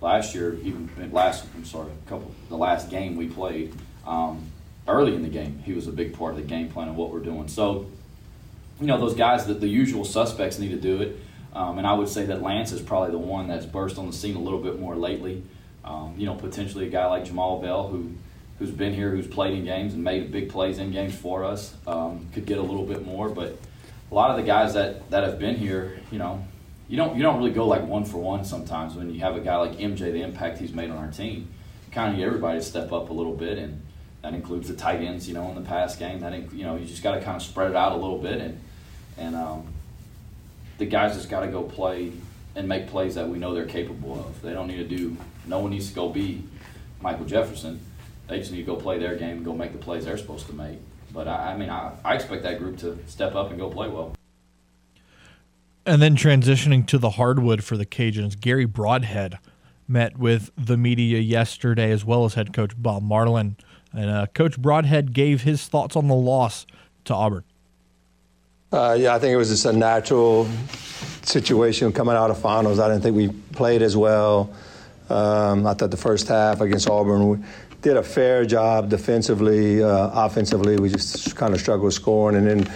last 0.00 0.34
year, 0.34 0.54
even 0.62 0.90
last 1.12 1.44
I'm 1.54 1.64
sorry, 1.64 1.90
a 1.90 2.08
couple 2.08 2.30
the 2.48 2.56
last 2.56 2.90
game 2.90 3.16
we 3.16 3.28
played. 3.28 3.74
Um, 4.06 4.50
early 4.86 5.14
in 5.14 5.22
the 5.22 5.28
game, 5.28 5.62
he 5.64 5.72
was 5.72 5.86
a 5.86 5.92
big 5.92 6.16
part 6.16 6.32
of 6.32 6.36
the 6.36 6.46
game 6.46 6.68
plan 6.68 6.88
of 6.88 6.96
what 6.96 7.10
we're 7.10 7.20
doing. 7.20 7.48
So, 7.48 7.86
you 8.80 8.86
know, 8.86 8.98
those 8.98 9.14
guys, 9.14 9.46
that 9.46 9.60
the 9.60 9.68
usual 9.68 10.04
suspects 10.04 10.58
need 10.58 10.70
to 10.70 10.80
do 10.80 11.00
it. 11.00 11.18
Um, 11.54 11.78
and 11.78 11.86
I 11.86 11.92
would 11.92 12.08
say 12.08 12.24
that 12.26 12.42
Lance 12.42 12.72
is 12.72 12.80
probably 12.80 13.10
the 13.10 13.18
one 13.18 13.46
that's 13.46 13.66
burst 13.66 13.98
on 13.98 14.06
the 14.06 14.12
scene 14.12 14.36
a 14.36 14.40
little 14.40 14.58
bit 14.58 14.80
more 14.80 14.96
lately. 14.96 15.42
Um, 15.84 16.14
you 16.16 16.26
know, 16.26 16.34
potentially 16.34 16.86
a 16.86 16.90
guy 16.90 17.06
like 17.06 17.24
Jamal 17.24 17.60
Bell, 17.60 17.88
who 17.88 18.12
who's 18.58 18.70
been 18.70 18.94
here, 18.94 19.10
who's 19.10 19.26
played 19.26 19.54
in 19.54 19.64
games 19.64 19.94
and 19.94 20.04
made 20.04 20.30
big 20.30 20.48
plays 20.48 20.78
in 20.78 20.92
games 20.92 21.14
for 21.14 21.44
us, 21.44 21.74
um, 21.86 22.28
could 22.32 22.46
get 22.46 22.58
a 22.58 22.62
little 22.62 22.86
bit 22.86 23.04
more. 23.04 23.28
But 23.28 23.58
a 24.10 24.14
lot 24.14 24.30
of 24.30 24.36
the 24.36 24.44
guys 24.44 24.74
that, 24.74 25.10
that 25.10 25.24
have 25.24 25.38
been 25.40 25.56
here, 25.56 25.98
you 26.12 26.18
know, 26.18 26.44
you 26.88 26.96
don't 26.96 27.16
you 27.16 27.22
don't 27.22 27.38
really 27.38 27.52
go 27.52 27.66
like 27.66 27.84
one 27.86 28.04
for 28.04 28.18
one 28.18 28.44
sometimes 28.44 28.94
when 28.94 29.12
you 29.12 29.20
have 29.20 29.36
a 29.36 29.40
guy 29.40 29.56
like 29.56 29.78
MJ, 29.78 30.12
the 30.12 30.22
impact 30.22 30.58
he's 30.58 30.72
made 30.72 30.90
on 30.90 30.98
our 30.98 31.10
team. 31.10 31.48
You 31.86 31.92
kind 31.92 32.12
of 32.12 32.18
get 32.18 32.26
everybody 32.26 32.58
to 32.58 32.64
step 32.64 32.92
up 32.92 33.10
a 33.10 33.12
little 33.12 33.34
bit 33.34 33.58
and 33.58 33.82
that 34.22 34.34
includes 34.34 34.68
the 34.68 34.74
tight 34.74 35.00
ends, 35.00 35.28
you 35.28 35.34
know, 35.34 35.48
in 35.48 35.56
the 35.56 35.68
pass 35.68 35.96
game. 35.96 36.20
That 36.20 36.52
you 36.52 36.64
know, 36.64 36.76
you 36.76 36.86
just 36.86 37.02
got 37.02 37.14
to 37.14 37.20
kind 37.20 37.36
of 37.36 37.42
spread 37.42 37.70
it 37.70 37.76
out 37.76 37.92
a 37.92 37.96
little 37.96 38.18
bit, 38.18 38.40
and 38.40 38.60
and 39.18 39.34
um, 39.34 39.66
the 40.78 40.86
guys 40.86 41.14
just 41.14 41.28
got 41.28 41.40
to 41.40 41.48
go 41.48 41.62
play 41.62 42.12
and 42.54 42.68
make 42.68 42.86
plays 42.86 43.16
that 43.16 43.28
we 43.28 43.38
know 43.38 43.52
they're 43.52 43.66
capable 43.66 44.18
of. 44.20 44.40
They 44.42 44.52
don't 44.52 44.68
need 44.68 44.88
to 44.88 44.96
do. 44.96 45.16
No 45.46 45.58
one 45.58 45.70
needs 45.70 45.88
to 45.88 45.94
go 45.94 46.08
be 46.08 46.44
Michael 47.00 47.24
Jefferson. 47.24 47.80
They 48.28 48.38
just 48.38 48.52
need 48.52 48.58
to 48.58 48.64
go 48.64 48.76
play 48.76 48.98
their 48.98 49.16
game 49.16 49.38
and 49.38 49.44
go 49.44 49.54
make 49.54 49.72
the 49.72 49.78
plays 49.78 50.04
they're 50.04 50.18
supposed 50.18 50.46
to 50.46 50.52
make. 50.54 50.78
But 51.12 51.28
I, 51.28 51.52
I 51.52 51.56
mean, 51.56 51.70
I, 51.70 51.92
I 52.04 52.14
expect 52.14 52.42
that 52.44 52.58
group 52.58 52.78
to 52.78 52.98
step 53.06 53.34
up 53.34 53.50
and 53.50 53.58
go 53.58 53.68
play 53.70 53.88
well. 53.88 54.14
And 55.84 56.00
then 56.00 56.16
transitioning 56.16 56.86
to 56.86 56.98
the 56.98 57.10
hardwood 57.10 57.64
for 57.64 57.76
the 57.76 57.84
Cajuns, 57.84 58.38
Garry 58.38 58.66
Brodhead 58.66 59.38
met 59.88 60.16
with 60.16 60.50
the 60.56 60.76
media 60.76 61.18
yesterday, 61.18 61.90
as 61.90 62.04
well 62.04 62.24
as 62.24 62.34
head 62.34 62.52
coach 62.52 62.72
Bob 62.76 63.02
Marlin. 63.02 63.56
And 63.92 64.08
uh, 64.08 64.26
Coach 64.28 64.58
Broadhead 64.58 65.12
gave 65.12 65.42
his 65.42 65.66
thoughts 65.66 65.96
on 65.96 66.08
the 66.08 66.14
loss 66.14 66.66
to 67.04 67.14
Auburn. 67.14 67.44
Uh, 68.72 68.96
yeah, 68.98 69.14
I 69.14 69.18
think 69.18 69.32
it 69.32 69.36
was 69.36 69.50
just 69.50 69.66
a 69.66 69.72
natural 69.72 70.48
situation 71.22 71.92
coming 71.92 72.14
out 72.14 72.30
of 72.30 72.38
finals. 72.38 72.78
I 72.78 72.88
didn't 72.88 73.02
think 73.02 73.16
we 73.16 73.28
played 73.52 73.82
as 73.82 73.96
well. 73.96 74.54
Um, 75.10 75.66
I 75.66 75.74
thought 75.74 75.90
the 75.90 75.96
first 75.96 76.28
half 76.28 76.60
against 76.60 76.88
Auburn, 76.88 77.28
we 77.28 77.38
did 77.82 77.96
a 77.96 78.02
fair 78.02 78.44
job 78.44 78.88
defensively. 78.88 79.82
Uh, 79.82 80.10
offensively, 80.12 80.76
we 80.78 80.88
just 80.88 81.34
kind 81.36 81.54
of 81.54 81.60
struggled 81.60 81.92
scoring. 81.92 82.36
And 82.36 82.46
then 82.46 82.72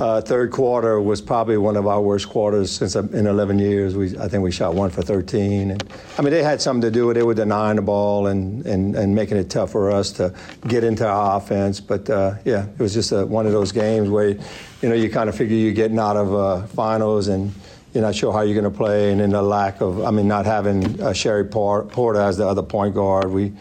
uh, 0.00 0.20
third 0.20 0.50
quarter 0.50 1.00
was 1.00 1.20
probably 1.20 1.56
one 1.56 1.76
of 1.76 1.86
our 1.86 2.00
worst 2.00 2.28
quarters 2.28 2.70
since 2.70 2.96
uh, 2.96 3.02
in 3.12 3.26
11 3.26 3.58
years. 3.58 3.94
We, 3.94 4.18
I 4.18 4.28
think 4.28 4.42
we 4.42 4.50
shot 4.50 4.74
one 4.74 4.90
for 4.90 5.02
13. 5.02 5.70
And, 5.70 5.92
I 6.18 6.22
mean, 6.22 6.32
they 6.32 6.42
had 6.42 6.60
something 6.60 6.82
to 6.82 6.90
do 6.90 7.06
with 7.06 7.16
it. 7.16 7.20
They 7.20 7.24
were 7.24 7.34
denying 7.34 7.76
the 7.76 7.82
ball 7.82 8.26
and, 8.26 8.66
and, 8.66 8.96
and 8.96 9.14
making 9.14 9.36
it 9.36 9.50
tough 9.50 9.72
for 9.72 9.90
us 9.90 10.10
to 10.12 10.34
get 10.66 10.84
into 10.84 11.06
our 11.06 11.36
offense. 11.36 11.80
But 11.80 12.10
uh, 12.10 12.34
yeah, 12.44 12.66
it 12.66 12.78
was 12.78 12.92
just 12.92 13.12
a, 13.12 13.24
one 13.24 13.46
of 13.46 13.52
those 13.52 13.72
games 13.72 14.08
where, 14.08 14.30
you 14.30 14.88
know, 14.88 14.94
you 14.94 15.10
kind 15.10 15.28
of 15.28 15.36
figure 15.36 15.56
you're 15.56 15.72
getting 15.72 15.98
out 15.98 16.16
of 16.16 16.34
uh, 16.34 16.66
finals 16.68 17.28
and 17.28 17.52
you're 17.94 18.02
not 18.02 18.14
sure 18.14 18.32
how 18.32 18.40
you're 18.40 18.60
going 18.60 18.70
to 18.70 18.76
play. 18.76 19.12
And 19.12 19.20
then 19.20 19.30
the 19.30 19.40
lack 19.40 19.80
of, 19.80 20.04
I 20.04 20.10
mean, 20.10 20.26
not 20.26 20.46
having 20.46 21.00
uh, 21.00 21.12
Sherry 21.12 21.44
Porter 21.44 22.20
as 22.20 22.36
the 22.36 22.46
other 22.46 22.62
point 22.62 22.94
guard, 22.94 23.30
we 23.30 23.52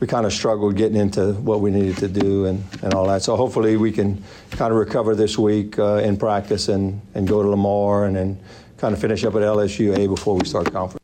we 0.00 0.06
kind 0.06 0.26
of 0.26 0.32
struggled 0.32 0.76
getting 0.76 0.98
into 0.98 1.32
what 1.34 1.60
we 1.60 1.70
needed 1.70 1.96
to 1.96 2.08
do 2.08 2.44
and, 2.44 2.62
and 2.82 2.92
all 2.92 3.06
that. 3.06 3.22
So 3.22 3.36
hopefully 3.36 3.76
we 3.76 3.90
can 3.90 4.22
kind 4.50 4.70
of 4.70 4.78
recover 4.78 5.14
this 5.14 5.38
week 5.38 5.78
uh, 5.78 5.94
in 5.94 6.18
practice 6.18 6.68
and, 6.68 7.00
and 7.14 7.26
go 7.26 7.42
to 7.42 7.48
Lamar 7.48 8.04
and 8.04 8.14
then 8.14 8.38
kind 8.76 8.92
of 8.92 9.00
finish 9.00 9.24
up 9.24 9.34
at 9.34 9.40
LSU 9.40 9.96
A 9.96 10.06
before 10.06 10.36
we 10.36 10.44
start 10.44 10.70
conference. 10.72 11.02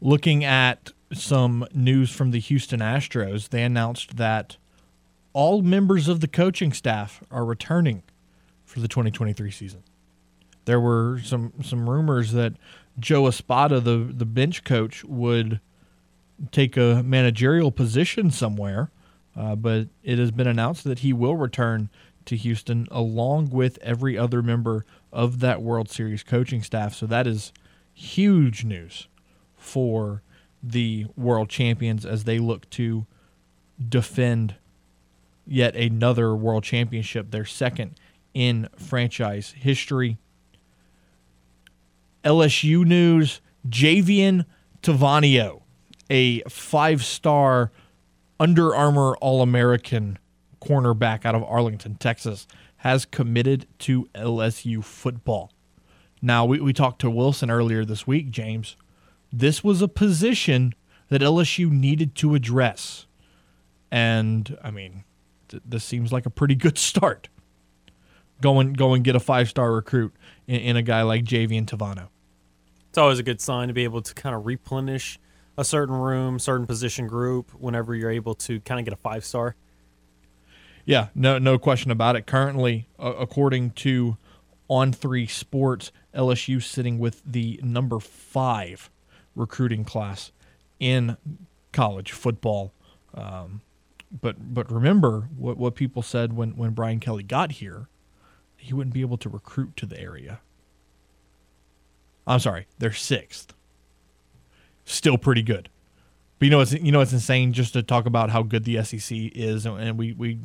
Looking 0.00 0.44
at 0.44 0.90
some 1.12 1.66
news 1.72 2.10
from 2.10 2.32
the 2.32 2.40
Houston 2.40 2.80
Astros, 2.80 3.50
they 3.50 3.62
announced 3.62 4.16
that 4.16 4.56
all 5.32 5.62
members 5.62 6.08
of 6.08 6.20
the 6.20 6.28
coaching 6.28 6.72
staff 6.72 7.22
are 7.30 7.44
returning 7.44 8.02
for 8.64 8.80
the 8.80 8.88
2023 8.88 9.50
season. 9.50 9.82
There 10.66 10.80
were 10.80 11.20
some 11.24 11.52
some 11.62 11.88
rumors 11.88 12.32
that 12.32 12.52
Joe 12.98 13.26
Espada, 13.26 13.80
the 13.80 13.96
the 13.96 14.26
bench 14.26 14.62
coach, 14.62 15.02
would 15.04 15.60
take 16.52 16.76
a 16.76 17.02
managerial 17.02 17.72
position 17.72 18.30
somewhere, 18.30 18.90
uh, 19.34 19.56
but 19.56 19.88
it 20.04 20.18
has 20.18 20.30
been 20.30 20.46
announced 20.46 20.84
that 20.84 20.98
he 21.00 21.12
will 21.12 21.36
return 21.36 21.88
to 22.26 22.36
Houston 22.36 22.86
along 22.90 23.50
with 23.50 23.78
every 23.80 24.18
other 24.18 24.42
member 24.42 24.84
of 25.12 25.40
that 25.40 25.62
World 25.62 25.88
Series 25.88 26.22
coaching 26.22 26.62
staff. 26.62 26.94
So 26.94 27.06
that 27.06 27.26
is 27.26 27.52
huge 27.94 28.64
news 28.64 29.08
for 29.56 30.22
the 30.62 31.06
world 31.16 31.48
champions 31.48 32.04
as 32.04 32.24
they 32.24 32.38
look 32.38 32.68
to 32.70 33.06
defend 33.88 34.56
yet 35.46 35.76
another 35.76 36.34
world 36.34 36.64
championship, 36.64 37.30
their 37.30 37.44
second 37.44 37.94
in 38.34 38.68
franchise 38.76 39.54
history. 39.56 40.18
LSU 42.26 42.84
news 42.84 43.40
Javien 43.68 44.44
Toviano, 44.82 45.62
a 46.10 46.40
five 46.48 47.04
star 47.04 47.70
Under 48.40 48.74
Armour 48.74 49.16
All 49.18 49.42
American 49.42 50.18
cornerback 50.60 51.24
out 51.24 51.36
of 51.36 51.44
Arlington, 51.44 51.94
Texas, 51.94 52.48
has 52.78 53.04
committed 53.04 53.66
to 53.78 54.08
LSU 54.14 54.82
football. 54.82 55.52
Now, 56.20 56.44
we, 56.44 56.58
we 56.60 56.72
talked 56.72 57.00
to 57.02 57.10
Wilson 57.10 57.48
earlier 57.48 57.84
this 57.84 58.08
week, 58.08 58.30
James. 58.30 58.76
This 59.32 59.62
was 59.62 59.80
a 59.80 59.88
position 59.88 60.74
that 61.08 61.22
LSU 61.22 61.70
needed 61.70 62.16
to 62.16 62.34
address. 62.34 63.06
And, 63.92 64.58
I 64.64 64.72
mean, 64.72 65.04
th- 65.48 65.62
this 65.64 65.84
seems 65.84 66.12
like 66.12 66.26
a 66.26 66.30
pretty 66.30 66.56
good 66.56 66.76
start. 66.78 67.28
Go 68.42 68.58
and, 68.58 68.76
go 68.76 68.94
and 68.94 69.04
get 69.04 69.14
a 69.14 69.20
five 69.20 69.48
star 69.48 69.72
recruit 69.72 70.12
in, 70.48 70.56
in 70.56 70.76
a 70.76 70.82
guy 70.82 71.02
like 71.02 71.24
Javien 71.24 71.66
Toviano. 71.66 72.08
It's 72.96 72.98
always 73.02 73.18
a 73.18 73.22
good 73.22 73.42
sign 73.42 73.68
to 73.68 73.74
be 73.74 73.84
able 73.84 74.00
to 74.00 74.14
kind 74.14 74.34
of 74.34 74.46
replenish 74.46 75.18
a 75.58 75.66
certain 75.66 75.94
room, 75.94 76.38
certain 76.38 76.66
position 76.66 77.06
group 77.06 77.50
whenever 77.50 77.94
you're 77.94 78.10
able 78.10 78.34
to 78.36 78.58
kind 78.60 78.80
of 78.80 78.86
get 78.86 78.94
a 78.94 78.96
five 78.96 79.22
star. 79.22 79.54
Yeah, 80.86 81.08
no, 81.14 81.36
no 81.36 81.58
question 81.58 81.90
about 81.90 82.16
it. 82.16 82.26
Currently, 82.26 82.88
uh, 82.98 83.12
according 83.18 83.72
to 83.72 84.16
On 84.68 84.94
Three 84.94 85.26
Sports, 85.26 85.92
LSU 86.14 86.62
sitting 86.62 86.98
with 86.98 87.20
the 87.26 87.60
number 87.62 88.00
five 88.00 88.88
recruiting 89.34 89.84
class 89.84 90.32
in 90.80 91.18
college 91.74 92.12
football. 92.12 92.72
Um, 93.12 93.60
but 94.22 94.54
but 94.54 94.72
remember 94.72 95.28
what 95.36 95.58
what 95.58 95.74
people 95.74 96.00
said 96.00 96.32
when 96.32 96.56
when 96.56 96.70
Brian 96.70 97.00
Kelly 97.00 97.24
got 97.24 97.52
here, 97.52 97.88
he 98.56 98.72
wouldn't 98.72 98.94
be 98.94 99.02
able 99.02 99.18
to 99.18 99.28
recruit 99.28 99.76
to 99.76 99.84
the 99.84 100.00
area. 100.00 100.40
I'm 102.26 102.40
sorry, 102.40 102.66
they're 102.78 102.92
sixth. 102.92 103.54
Still 104.84 105.18
pretty 105.18 105.42
good. 105.42 105.68
But 106.38 106.46
you 106.46 106.50
know 106.50 106.60
it's 106.60 106.72
you 106.72 106.92
know 106.92 107.00
it's 107.00 107.12
insane 107.12 107.52
just 107.52 107.72
to 107.72 107.82
talk 107.82 108.06
about 108.06 108.30
how 108.30 108.42
good 108.42 108.64
the 108.64 108.82
SEC 108.82 109.10
is, 109.10 109.66
and 109.66 109.98
we 109.98 110.12
we 110.12 110.38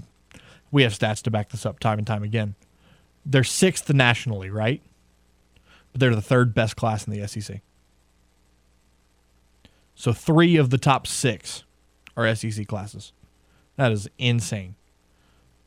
we 0.72 0.84
have 0.84 0.94
stats 0.94 1.22
to 1.24 1.32
back 1.32 1.50
this 1.50 1.66
up 1.66 1.80
time 1.80 1.98
and 1.98 2.08
time 2.08 2.24
again. 2.24 2.56
They're 3.26 3.44
sixth 3.44 3.92
nationally, 3.94 4.50
right? 4.50 4.82
But 5.92 6.00
they're 6.00 6.16
the 6.16 6.22
third 6.22 6.54
best 6.54 6.76
class 6.76 7.06
in 7.06 7.14
the 7.14 7.28
SEC. 7.28 7.62
So 9.96 10.14
three 10.14 10.56
of 10.56 10.70
the 10.70 10.78
top 10.78 11.06
six 11.06 11.64
are 12.16 12.34
SEC 12.36 12.68
classes. 12.68 13.12
That 13.76 13.92
is 13.92 14.10
insane. 14.18 14.76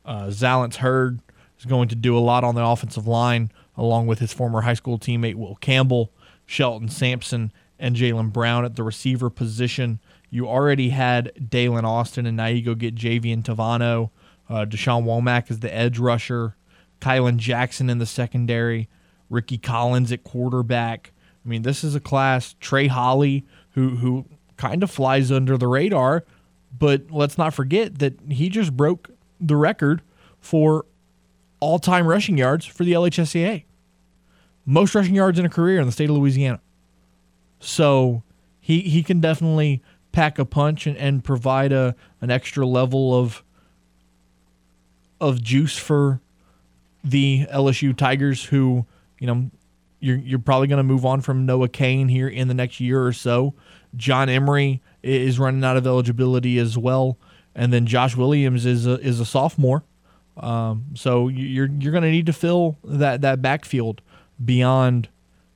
Uh, 0.03 0.25
Zalance 0.25 0.75
Heard 0.75 1.19
is 1.59 1.65
going 1.65 1.87
to 1.89 1.95
do 1.95 2.17
a 2.17 2.19
lot 2.19 2.43
on 2.43 2.55
the 2.55 2.65
offensive 2.65 3.07
line, 3.07 3.51
along 3.77 4.07
with 4.07 4.19
his 4.19 4.33
former 4.33 4.61
high 4.61 4.73
school 4.73 4.99
teammate 4.99 5.35
Will 5.35 5.55
Campbell, 5.55 6.11
Shelton 6.45 6.89
Sampson, 6.89 7.51
and 7.79 7.95
Jalen 7.95 8.31
Brown 8.31 8.65
at 8.65 8.75
the 8.75 8.83
receiver 8.83 9.29
position. 9.29 9.99
You 10.29 10.47
already 10.47 10.89
had 10.89 11.49
Dalen 11.49 11.85
Austin, 11.85 12.25
and 12.25 12.37
now 12.37 12.47
you 12.47 12.61
go 12.61 12.75
get 12.75 12.95
Javien 12.95 13.43
Toviano. 13.43 14.09
Uh, 14.49 14.65
Da'Shawn 14.65 15.03
Womack 15.03 15.49
is 15.49 15.59
the 15.59 15.73
edge 15.73 15.99
rusher. 15.99 16.55
Kylan 17.01 17.37
Jackson 17.37 17.89
in 17.89 17.97
the 17.97 18.05
secondary. 18.05 18.89
Rickie 19.29 19.57
Collins 19.57 20.11
at 20.11 20.23
quarterback. 20.23 21.11
I 21.45 21.49
mean, 21.49 21.63
this 21.63 21.83
is 21.83 21.95
a 21.95 21.99
class. 21.99 22.55
Trey 22.59 22.87
Holly, 22.87 23.45
who 23.71 23.97
who 23.97 24.25
kind 24.57 24.83
of 24.83 24.91
flies 24.91 25.31
under 25.31 25.57
the 25.57 25.67
radar, 25.67 26.23
but 26.77 27.11
let's 27.11 27.37
not 27.37 27.53
forget 27.53 27.99
that 27.99 28.19
he 28.29 28.49
just 28.49 28.75
broke 28.75 29.09
the 29.39 29.55
record 29.55 30.01
for 30.39 30.85
all-time 31.65 32.05
rushing 32.05 32.37
yards 32.37 32.65
for 32.65 32.83
the 32.83 32.93
LHSCA. 32.93 33.63
Most 34.65 34.95
rushing 34.95 35.15
yards 35.15 35.39
in 35.39 35.45
a 35.45 35.49
career 35.49 35.79
in 35.79 35.85
the 35.85 35.91
state 35.91 36.09
of 36.09 36.15
Louisiana. 36.15 36.59
So 37.59 38.23
he 38.59 38.81
he 38.81 39.03
can 39.03 39.19
definitely 39.19 39.81
pack 40.11 40.39
a 40.39 40.45
punch 40.45 40.87
and, 40.87 40.97
and 40.97 41.23
provide 41.23 41.71
a 41.71 41.95
an 42.21 42.31
extra 42.31 42.65
level 42.65 43.13
of 43.13 43.43
of 45.19 45.41
juice 45.41 45.77
for 45.77 46.21
the 47.03 47.45
LSU 47.51 47.95
Tigers 47.95 48.45
who, 48.45 48.85
you 49.19 49.27
know, 49.27 49.49
you're 49.99 50.17
you're 50.17 50.39
probably 50.39 50.67
going 50.67 50.77
to 50.77 50.83
move 50.83 51.05
on 51.05 51.21
from 51.21 51.45
Noah 51.45 51.69
Cain 51.69 52.07
here 52.07 52.27
in 52.27 52.47
the 52.47 52.53
next 52.53 52.79
year 52.79 53.03
or 53.03 53.13
so. 53.13 53.53
John 53.95 54.29
Emery 54.29 54.81
is 55.01 55.39
running 55.39 55.63
out 55.63 55.77
of 55.77 55.87
eligibility 55.87 56.59
as 56.59 56.77
well, 56.77 57.17
and 57.55 57.71
then 57.71 57.85
Josh 57.85 58.15
Williams 58.15 58.65
is 58.65 58.85
a, 58.85 58.99
is 58.99 59.19
a 59.19 59.25
sophomore. 59.25 59.83
Um, 60.37 60.85
so 60.95 61.27
you're 61.27 61.69
you're 61.79 61.91
going 61.91 62.03
to 62.03 62.11
need 62.11 62.25
to 62.25 62.33
fill 62.33 62.77
that 62.83 63.21
that 63.21 63.41
backfield 63.41 64.01
beyond, 64.43 65.07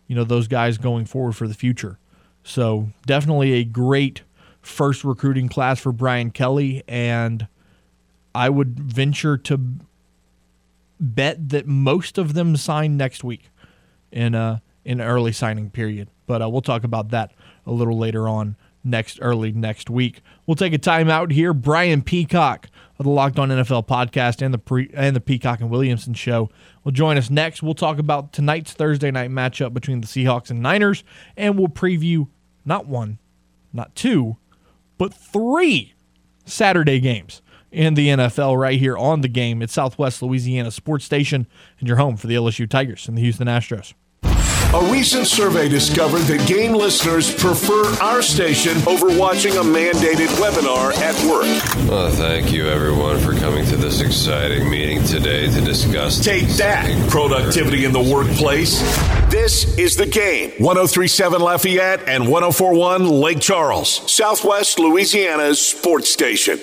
you 0.08 0.16
know, 0.16 0.24
those 0.24 0.48
guys 0.48 0.78
going 0.78 1.06
forward 1.06 1.36
for 1.36 1.48
the 1.48 1.54
future. 1.54 2.00
So 2.44 2.90
definitely 3.06 3.54
a 3.54 3.64
great 3.64 4.22
first 4.62 5.04
recruiting 5.04 5.50
class 5.50 5.80
for 5.80 5.92
Brian 5.92 6.32
Kelly, 6.32 6.84
and 6.88 7.48
I 8.34 8.50
would 8.50 8.80
venture 8.80 9.38
to 9.38 9.60
bet 11.00 11.50
that 11.50 11.68
most 11.68 12.18
of 12.18 12.34
them 12.34 12.56
sign 12.56 12.98
next 12.98 13.24
week 13.24 13.50
in 14.12 14.36
a 14.36 14.62
in 14.86 15.02
early 15.02 15.32
signing 15.32 15.70
period. 15.70 16.10
But 16.26 16.42
uh, 16.42 16.50
we'll 16.50 16.62
talk 16.62 16.84
about 16.84 17.10
that 17.10 17.34
a 17.66 17.72
little 17.72 17.98
later 17.98 18.28
on 18.28 18.56
next 18.84 19.20
early 19.22 19.52
next 19.52 19.90
week. 19.90 20.22
We'll 20.46 20.56
take 20.56 20.74
a 20.74 20.80
timeout 20.80 21.32
here. 21.32 21.54
Brian 21.54 22.02
Peacock 22.02 22.68
of 23.00 23.06
the 23.06 23.12
Locked 23.12 23.40
On 23.40 23.50
NFL 23.50 23.88
podcast 23.88 24.42
and 24.42 24.54
the 24.54 24.58
pre, 24.58 24.92
and 24.94 25.16
the 25.16 25.22
Peacock 25.22 25.62
and 25.62 25.70
Williamson 25.70 26.14
show 26.14 26.50
will 26.84 26.92
join 26.92 27.18
us 27.18 27.30
next. 27.30 27.64
We'll 27.64 27.74
talk 27.74 27.98
about 27.98 28.34
tonight's 28.34 28.74
Thursday 28.74 29.10
night 29.10 29.30
matchup 29.30 29.74
between 29.74 30.02
the 30.02 30.08
Seahawks 30.08 30.50
and 30.50 30.62
Niners, 30.62 31.04
and 31.38 31.58
we'll 31.58 31.70
preview 31.70 32.28
not 32.66 32.88
one, 32.88 33.18
not 33.72 33.96
two, 33.96 34.38
but 34.98 35.14
three 35.14 35.94
Saturday 36.46 37.00
games 37.00 37.42
in 37.72 37.94
the 37.94 38.10
NFL 38.10 38.60
right 38.60 38.80
here 38.80 38.98
on 38.98 39.22
the 39.22 39.28
game 39.28 39.62
at 39.62 39.70
Southwest 39.70 40.22
Louisiana 40.22 40.72
Sports 40.72 41.06
Station 41.06 41.48
and 41.80 41.88
your 41.88 41.98
home 41.98 42.18
for 42.18 42.28
the 42.28 42.36
LSU 42.36 42.70
Tigers 42.70 43.08
and 43.08 43.18
the 43.18 43.22
Houston 43.22 43.48
Astros. 43.48 43.94
A 44.72 44.92
recent 44.92 45.26
survey 45.26 45.68
discovered 45.68 46.22
that 46.26 46.48
game 46.48 46.74
listeners 46.74 47.34
prefer 47.34 47.86
our 48.04 48.22
station 48.22 48.78
over 48.88 49.08
watching 49.18 49.54
a 49.54 49.62
mandated 49.62 50.28
webinar 50.38 50.96
at 50.98 51.16
work. 51.28 51.90
Well, 51.90 52.12
thank 52.12 52.52
you 52.52 52.68
everyone 52.68 53.18
for 53.18 53.34
coming 53.34 53.66
to 53.66 53.76
this 53.76 54.00
exciting 54.00 54.70
meeting 54.70 55.04
today 55.04 55.48
to 55.48 55.62
discuss. 55.62 56.24
Take 56.24 56.48
that, 56.58 57.10
productivity 57.10 57.84
in 57.86 57.92
the 57.94 58.00
workplace. 58.00 58.80
This 59.32 59.76
is 59.80 59.96
the 59.96 60.06
game. 60.06 60.52
1037 60.60 61.42
Lafayette 61.42 62.08
and 62.08 62.30
1041 62.30 63.10
Lake 63.10 63.40
Charles, 63.40 63.90
Southwest 64.12 64.78
Louisiana's 64.78 65.60
sports 65.60 66.12
station. 66.14 66.60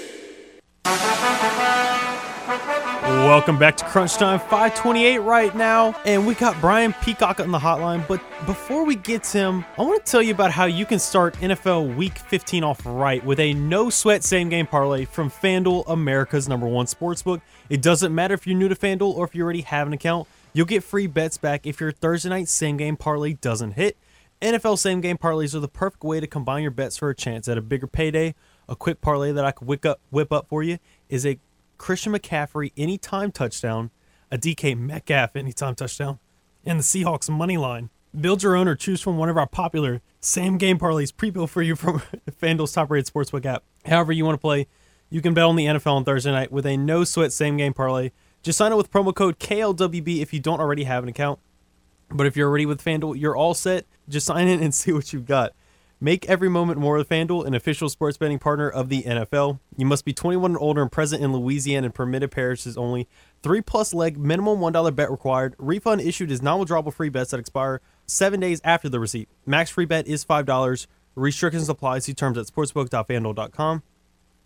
Welcome 2.47 3.59
back 3.59 3.77
to 3.79 3.85
Crunch 3.87 4.15
Time 4.15 4.39
528 4.39 5.19
right 5.19 5.53
now, 5.57 6.01
and 6.05 6.25
we 6.25 6.37
got 6.37 6.61
Brian 6.61 6.93
Peacock 7.03 7.41
on 7.41 7.51
the 7.51 7.59
hotline. 7.59 8.07
But 8.07 8.23
before 8.47 8.85
we 8.85 8.95
get 8.95 9.25
to 9.25 9.39
him, 9.39 9.65
I 9.77 9.83
want 9.83 10.05
to 10.05 10.11
tell 10.11 10.23
you 10.23 10.33
about 10.33 10.53
how 10.53 10.67
you 10.67 10.87
can 10.87 11.01
start 11.01 11.35
NFL 11.39 11.97
Week 11.97 12.17
15 12.17 12.63
off 12.63 12.83
right 12.85 13.25
with 13.25 13.41
a 13.41 13.53
no 13.55 13.91
sweat 13.91 14.23
same 14.23 14.49
game 14.49 14.69
parlay 14.69 15.07
from 15.07 15.29
FanDuel, 15.29 15.85
America's 15.89 16.49
number 16.49 16.69
one 16.69 16.87
sportsbook. 16.87 17.41
It 17.69 17.83
doesn't 17.83 18.15
matter 18.15 18.35
if 18.35 18.47
you're 18.47 18.57
new 18.57 18.69
to 18.69 18.77
FanDuel 18.77 19.17
or 19.17 19.25
if 19.25 19.35
you 19.35 19.43
already 19.43 19.63
have 19.63 19.89
an 19.89 19.93
account, 19.93 20.29
you'll 20.53 20.67
get 20.67 20.85
free 20.85 21.09
bets 21.09 21.39
back 21.39 21.67
if 21.67 21.81
your 21.81 21.91
Thursday 21.91 22.29
night 22.29 22.47
same 22.49 22.77
game 22.77 22.97
parlay 22.97 23.33
doesn't 23.33 23.73
hit. 23.73 23.97
NFL 24.41 24.79
same 24.79 25.01
game 25.01 25.19
parlays 25.19 25.53
are 25.55 25.61
the 25.61 25.67
perfect 25.67 26.05
way 26.05 26.21
to 26.21 26.29
combine 26.29 26.63
your 26.63 26.71
bets 26.71 26.97
for 26.97 27.11
a 27.11 27.15
chance 27.15 27.49
at 27.49 27.59
a 27.59 27.63
bigger 27.63 27.89
payday. 27.89 28.37
A 28.69 28.77
quick 28.77 29.01
parlay 29.01 29.33
that 29.33 29.45
I 29.45 29.51
could 29.51 29.67
whip 29.67 29.85
up, 29.85 30.01
whip 30.11 30.33
up 30.33 30.49
for 30.49 30.63
you 30.63 30.79
is 31.09 31.27
a 31.27 31.39
Christian 31.79 32.13
McCaffrey 32.13 32.73
anytime 32.77 33.33
touchdown, 33.33 33.91
a 34.31 34.39
DK 34.39 34.79
Metcalf 34.79 35.37
anytime 35.37 35.75
touchdown, 35.75 36.19
and 36.65 36.79
the 36.79 36.83
Seahawks 36.83 37.31
money 37.31 37.57
line. 37.57 37.91
Build 38.19 38.43
your 38.43 38.57
own 38.57 38.67
or 38.67 38.75
choose 38.75 39.01
from 39.01 39.19
one 39.19 39.29
of 39.29 39.37
our 39.37 39.47
popular 39.47 40.01
same 40.21 40.57
game 40.59 40.79
parlays 40.79 41.15
pre-built 41.15 41.51
for 41.51 41.63
you 41.63 41.77
from 41.77 42.01
FanDuel's 42.31 42.73
top-rated 42.73 43.13
sportsbook 43.13 43.45
app. 43.45 43.63
However 43.85 44.13
you 44.13 44.25
want 44.25 44.35
to 44.35 44.41
play, 44.41 44.67
you 45.11 45.21
can 45.21 45.35
bet 45.35 45.45
on 45.45 45.57
the 45.57 45.67
NFL 45.67 45.93
on 45.93 46.05
Thursday 46.05 46.33
night 46.33 46.51
with 46.51 46.67
a 46.67 46.77
no-sweat 46.77 47.33
same 47.33 47.57
game 47.57 47.75
parlay. 47.75 48.11
Just 48.43 48.59
sign 48.59 48.73
up 48.73 48.79
with 48.79 48.91
promo 48.91 49.15
code 49.15 49.39
KLWB 49.39 50.21
if 50.23 50.33
you 50.33 50.41
don't 50.41 50.61
already 50.61 50.85
have 50.85 51.03
an 51.03 51.09
account. 51.09 51.39
But 52.09 52.27
if 52.27 52.37
you're 52.37 52.49
already 52.49 52.67
with 52.67 52.83
FanDuel, 52.83 53.21
you're 53.21 53.37
all 53.37 53.55
set. 53.55 53.87
Just 54.09 54.27
sign 54.27 54.49
in 54.49 54.63
and 54.63 54.75
see 54.75 54.93
what 54.93 55.13
you've 55.13 55.27
got. 55.27 55.53
Make 55.99 56.29
every 56.29 56.51
moment 56.51 56.79
more 56.79 56.99
with 56.99 57.09
FanDuel, 57.09 57.47
an 57.47 57.55
official 57.55 57.89
sports 57.89 58.19
betting 58.19 58.39
partner 58.39 58.69
of 58.69 58.91
the 58.91 59.03
NFL. 59.05 59.61
You 59.79 59.87
must 59.87 60.05
be 60.05 60.13
21 60.13 60.51
and 60.51 60.61
older 60.61 60.83
and 60.83 60.93
present 60.93 61.23
in 61.23 61.33
Louisiana 61.33 61.87
and 61.87 61.95
permitted 61.95 62.31
parishes 62.31 62.77
only. 62.77 63.09
Three 63.43 63.63
plus 63.63 63.95
leg, 63.95 64.19
minimum 64.19 64.59
$1 64.61 64.95
bet 64.95 65.11
required. 65.11 65.55
Refund 65.59 66.03
issued 66.03 66.31
is 66.31 66.43
non 66.43 66.61
withdrawable 66.61 66.93
free 66.93 67.09
bets 67.09 67.31
that 67.31 67.41
expire 67.41 67.81
seven 68.05 68.41
days 68.41 68.61
after 68.63 68.91
the 68.91 69.01
receipt. 69.01 69.31
Max 69.47 69.71
free 69.71 69.87
bet 69.87 70.07
is 70.07 70.23
$5. 70.23 70.87
Restrictions 71.15 71.69
apply. 71.71 72.01
See 72.01 72.13
terms 72.13 72.37
at 72.37 72.47
sportsbook.fanduel.com. 72.47 73.83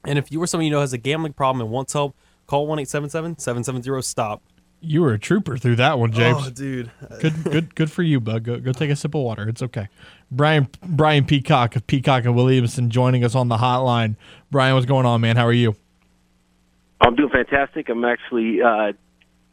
And 0.04 0.18
if 0.18 0.30
you 0.30 0.40
or 0.40 0.46
someone 0.46 0.66
you 0.66 0.70
know 0.70 0.80
has 0.80 0.92
a 0.92 0.98
gambling 0.98 1.32
problem 1.32 1.62
and 1.62 1.72
wants 1.72 1.92
help, 1.94 2.14
call 2.46 2.68
1 2.68 2.78
877 2.78 3.38
770 3.38 4.02
STOP. 4.02 4.42
You 4.82 5.02
were 5.02 5.12
a 5.12 5.18
trooper 5.18 5.58
through 5.58 5.76
that 5.76 5.98
one, 5.98 6.12
James. 6.12 6.38
Oh, 6.40 6.50
dude. 6.50 6.90
Good, 7.20 7.44
good, 7.44 7.74
good 7.74 7.90
for 7.90 8.02
you, 8.02 8.18
bud. 8.18 8.44
Go, 8.44 8.58
go 8.58 8.72
take 8.72 8.90
a 8.90 8.96
sip 8.96 9.14
of 9.14 9.20
water. 9.20 9.46
It's 9.48 9.62
okay. 9.62 9.88
Brian, 10.30 10.68
Brian 10.82 11.26
Peacock 11.26 11.76
of 11.76 11.86
Peacock 11.86 12.24
and 12.24 12.34
Williamson 12.34 12.88
joining 12.88 13.22
us 13.22 13.34
on 13.34 13.48
the 13.48 13.58
hotline. 13.58 14.16
Brian, 14.50 14.74
what's 14.74 14.86
going 14.86 15.04
on, 15.04 15.20
man? 15.20 15.36
How 15.36 15.46
are 15.46 15.52
you? 15.52 15.76
I'm 17.00 17.14
doing 17.14 17.30
fantastic. 17.30 17.88
I'm 17.88 18.04
actually 18.04 18.62
uh, 18.62 18.92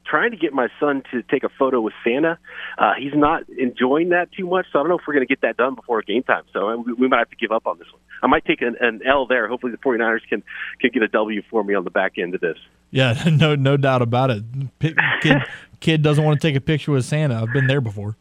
trying 0.05 0.31
to 0.31 0.37
get 0.37 0.53
my 0.53 0.67
son 0.79 1.03
to 1.11 1.21
take 1.23 1.43
a 1.43 1.49
photo 1.49 1.81
with 1.81 1.93
Santa. 2.03 2.37
Uh, 2.77 2.93
he's 2.97 3.13
not 3.13 3.43
enjoying 3.49 4.09
that 4.09 4.31
too 4.31 4.47
much, 4.47 4.65
so 4.71 4.79
I 4.79 4.81
don't 4.81 4.89
know 4.89 4.97
if 4.97 5.03
we're 5.07 5.13
going 5.13 5.27
to 5.27 5.31
get 5.31 5.41
that 5.41 5.57
done 5.57 5.75
before 5.75 6.01
game 6.01 6.23
time. 6.23 6.43
So 6.53 6.77
we, 6.77 6.93
we 6.93 7.07
might 7.07 7.19
have 7.19 7.29
to 7.29 7.35
give 7.35 7.51
up 7.51 7.67
on 7.67 7.77
this 7.77 7.87
one. 7.91 8.01
I 8.21 8.27
might 8.27 8.45
take 8.45 8.61
an, 8.61 8.75
an 8.79 9.01
L 9.05 9.27
there. 9.27 9.47
Hopefully, 9.47 9.71
the 9.71 9.77
49ers 9.77 10.27
can 10.29 10.43
can 10.79 10.91
get 10.93 11.03
a 11.03 11.07
W 11.07 11.41
for 11.49 11.63
me 11.63 11.73
on 11.73 11.83
the 11.83 11.91
back 11.91 12.17
end 12.17 12.33
of 12.35 12.41
this. 12.41 12.57
Yeah, 12.91 13.23
no, 13.31 13.55
no 13.55 13.77
doubt 13.77 14.01
about 14.01 14.31
it. 14.31 14.43
Kid, 14.79 14.97
kid 15.79 16.01
doesn't 16.01 16.23
want 16.23 16.39
to 16.39 16.47
take 16.47 16.55
a 16.55 16.61
picture 16.61 16.91
with 16.91 17.05
Santa. 17.05 17.41
I've 17.41 17.53
been 17.53 17.67
there 17.67 17.81
before. 17.81 18.17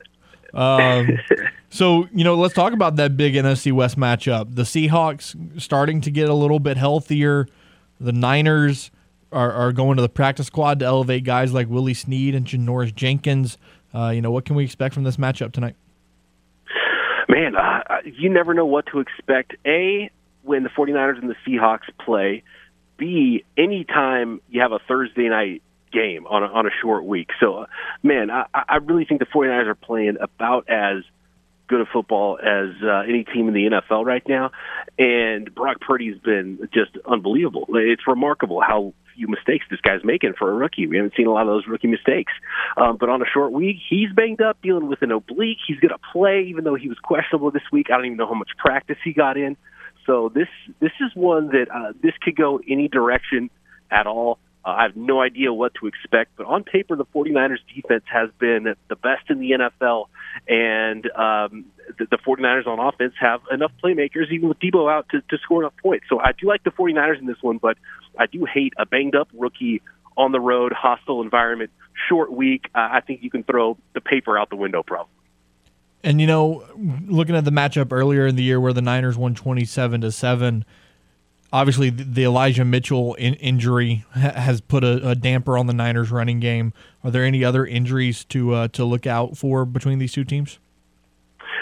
Um, 0.55 1.19
so 1.69 2.09
you 2.13 2.25
know, 2.25 2.35
let's 2.35 2.55
talk 2.55 2.73
about 2.73 2.97
that 2.97 3.17
big 3.17 3.35
NFC 3.35 3.73
West 3.73 3.99
matchup. 3.99 4.55
The 4.55 4.63
Seahawks 4.63 5.61
starting 5.61 6.01
to 6.03 6.11
get 6.11 6.29
a 6.29 6.35
little 6.35 6.59
bit 6.59 6.77
healthier. 6.77 7.47
The 8.01 8.13
Niners 8.13 8.91
are, 9.33 9.53
are 9.53 9.73
going 9.73 9.97
to 9.97 10.03
the 10.03 10.09
practice 10.09 10.47
squad 10.47 10.79
to 10.81 10.87
elevate 10.87 11.25
guys 11.25 11.53
like 11.53 11.69
Willie 11.69 11.95
Snead 11.95 12.35
and 12.35 12.47
Janoris 12.47 12.95
Jenkins. 12.95 13.59
Uh, 13.95 14.11
you 14.11 14.23
know, 14.23 14.31
what 14.31 14.45
can 14.45 14.57
we 14.57 14.65
expect 14.65 14.95
from 14.95 15.05
this 15.05 15.17
matchup 15.17 15.53
tonight? 15.53 15.77
Man, 17.29 17.57
uh, 17.57 17.81
you 18.05 18.31
never 18.31 18.55
know 18.55 18.67
what 18.67 18.87
to 18.93 19.01
expect. 19.01 19.57
A, 19.67 20.11
when 20.43 20.63
the 20.63 20.69
49ers 20.69 21.21
and 21.21 21.29
the 21.29 21.35
Seahawks 21.47 21.89
play. 22.05 22.43
B, 22.97 23.45
anytime 23.57 24.41
you 24.49 24.61
have 24.61 24.73
a 24.73 24.79
Thursday 24.89 25.29
night 25.29 25.63
game 25.93 26.27
on 26.27 26.43
a, 26.43 26.47
on 26.47 26.67
a 26.67 26.71
short 26.83 27.05
week. 27.05 27.29
So, 27.41 27.59
uh, 27.59 27.67
man, 28.03 28.31
I, 28.31 28.47
I 28.55 28.77
really 28.77 29.05
think 29.05 29.21
the 29.21 29.27
49ers 29.27 29.67
are 29.67 29.75
playing 29.75 30.17
about 30.21 30.69
as 30.69 31.03
good 31.69 31.81
a 31.81 31.87
football 31.87 32.39
as 32.39 32.71
uh, 32.83 33.01
any 33.09 33.25
team 33.25 33.49
in 33.49 33.55
the 33.55 33.69
NFL 33.71 34.05
right 34.05 34.23
now. 34.29 34.51
And 34.99 35.53
Brock 35.55 35.81
Purdy's 35.81 36.19
been 36.19 36.69
just 36.73 36.91
unbelievable. 37.05 37.67
It's 37.71 38.07
remarkable 38.07 38.61
how 38.61 38.95
few 39.17 39.29
mistakes 39.29 39.65
this 39.71 39.81
guy's 39.81 40.05
making 40.05 40.35
for 40.39 40.51
a 40.51 40.55
rookie. 40.55 40.87
We 40.87 40.97
haven't 40.97 41.15
seen 41.17 41.27
a 41.27 41.33
lot 41.33 41.43
of 41.43 41.49
those 41.49 41.67
rookie 41.67 41.89
mistakes. 41.89 42.33
Um, 42.77 42.99
but 42.99 43.09
on 43.09 43.23
a 43.23 43.25
short 43.25 43.53
week, 43.53 43.77
he's 43.89 44.13
banged 44.15 44.43
up, 44.43 44.59
dealing 44.63 44.89
with 44.89 45.03
an 45.03 45.11
oblique. 45.11 45.59
He's 45.67 45.79
going 45.81 45.91
to 45.91 45.99
play, 46.13 46.47
even 46.49 46.65
though 46.65 46.75
he 46.75 46.89
was 46.89 46.99
questionable 46.99 47.51
this 47.51 47.63
week. 47.73 47.87
I 47.91 47.97
don't 47.97 48.07
even 48.07 48.19
know 48.19 48.27
how 48.27 48.35
much 48.35 48.51
practice 48.59 48.99
he 49.03 49.13
got 49.13 49.37
in. 49.37 49.57
So 50.07 50.31
this 50.33 50.49
this 50.81 50.93
is 51.01 51.15
one 51.15 51.49
that 51.49 51.67
uh, 51.73 51.93
this 52.01 52.13
could 52.23 52.37
go 52.37 52.61
any 52.69 52.89
direction 52.89 53.51
at 53.91 54.07
all. 54.07 54.39
Uh, 54.65 54.71
I 54.71 54.83
have 54.85 54.97
no 54.97 55.21
idea 55.21 55.53
what 55.53 55.75
to 55.81 55.87
expect, 55.87 56.33
but 56.37 56.47
on 56.47 56.65
paper, 56.65 56.97
the 56.97 57.05
49ers 57.05 57.59
defense 57.73 58.03
has 58.13 58.31
been 58.41 58.75
the 58.89 58.97
best 58.97 59.31
in 59.31 59.39
the 59.39 59.53
NFL, 59.53 60.07
and 60.49 61.07
um, 61.11 61.67
the, 61.99 62.07
the 62.11 62.19
49ers 62.19 62.67
on 62.67 62.81
offense 62.81 63.15
have 63.21 63.43
enough 63.53 63.71
playmakers, 63.83 64.33
even 64.33 64.49
with 64.49 64.59
Deebo 64.59 64.93
out, 64.93 65.09
to, 65.11 65.21
to 65.21 65.39
score 65.39 65.63
enough 65.63 65.75
points. 65.81 66.07
So 66.09 66.19
I 66.19 66.33
do 66.33 66.49
like 66.49 66.65
the 66.65 66.71
49ers 66.71 67.21
in 67.21 67.27
this 67.27 67.41
one, 67.43 67.59
but 67.59 67.79
I 68.19 68.27
do 68.27 68.45
hate 68.45 68.73
a 68.77 68.87
banged 68.87 69.15
up 69.15 69.29
rookie 69.35 69.83
on 70.17 70.33
the 70.33 70.41
road, 70.41 70.73
hostile 70.73 71.23
environment, 71.23 71.71
short 72.09 72.33
week. 72.33 72.69
Uh, 72.75 72.89
I 72.91 73.03
think 73.07 73.23
you 73.23 73.31
can 73.31 73.45
throw 73.45 73.77
the 73.95 74.01
paper 74.01 74.37
out 74.37 74.51
the 74.51 74.57
window, 74.57 74.83
probably. 74.83 75.16
And 76.07 76.21
you 76.21 76.29
know, 76.29 76.65
looking 77.09 77.35
at 77.35 77.45
the 77.45 77.51
matchup 77.51 77.91
earlier 77.91 78.29
in 78.29 78.37
the 78.37 78.45
year 78.45 78.61
where 78.61 78.73
the 78.73 78.81
Niners 78.81 79.19
won 79.19 79.35
27 79.35 80.03
to 80.03 80.13
7, 80.13 80.65
obviously 81.53 81.91
the 81.91 82.23
Elijah 82.23 82.65
Mitchell 82.65 83.15
in- 83.15 83.35
injury 83.35 84.05
ha- 84.15 84.41
has 84.41 84.61
put 84.61 84.85
a, 84.85 85.09
a, 85.09 85.15
damper 85.17 85.59
on 85.59 85.67
the 85.67 85.73
Niners 85.73 86.13
running 86.13 86.39
game. 86.39 86.73
Are 87.03 87.11
there 87.11 87.25
any 87.25 87.43
other 87.43 87.67
injuries 87.67 88.25
to 88.27 88.55
uh, 88.55 88.69
to 88.69 88.85
look 88.85 89.05
out 89.05 89.37
for 89.37 89.65
between 89.65 89.99
these 89.99 90.13
two 90.13 90.23
teams? 90.23 90.61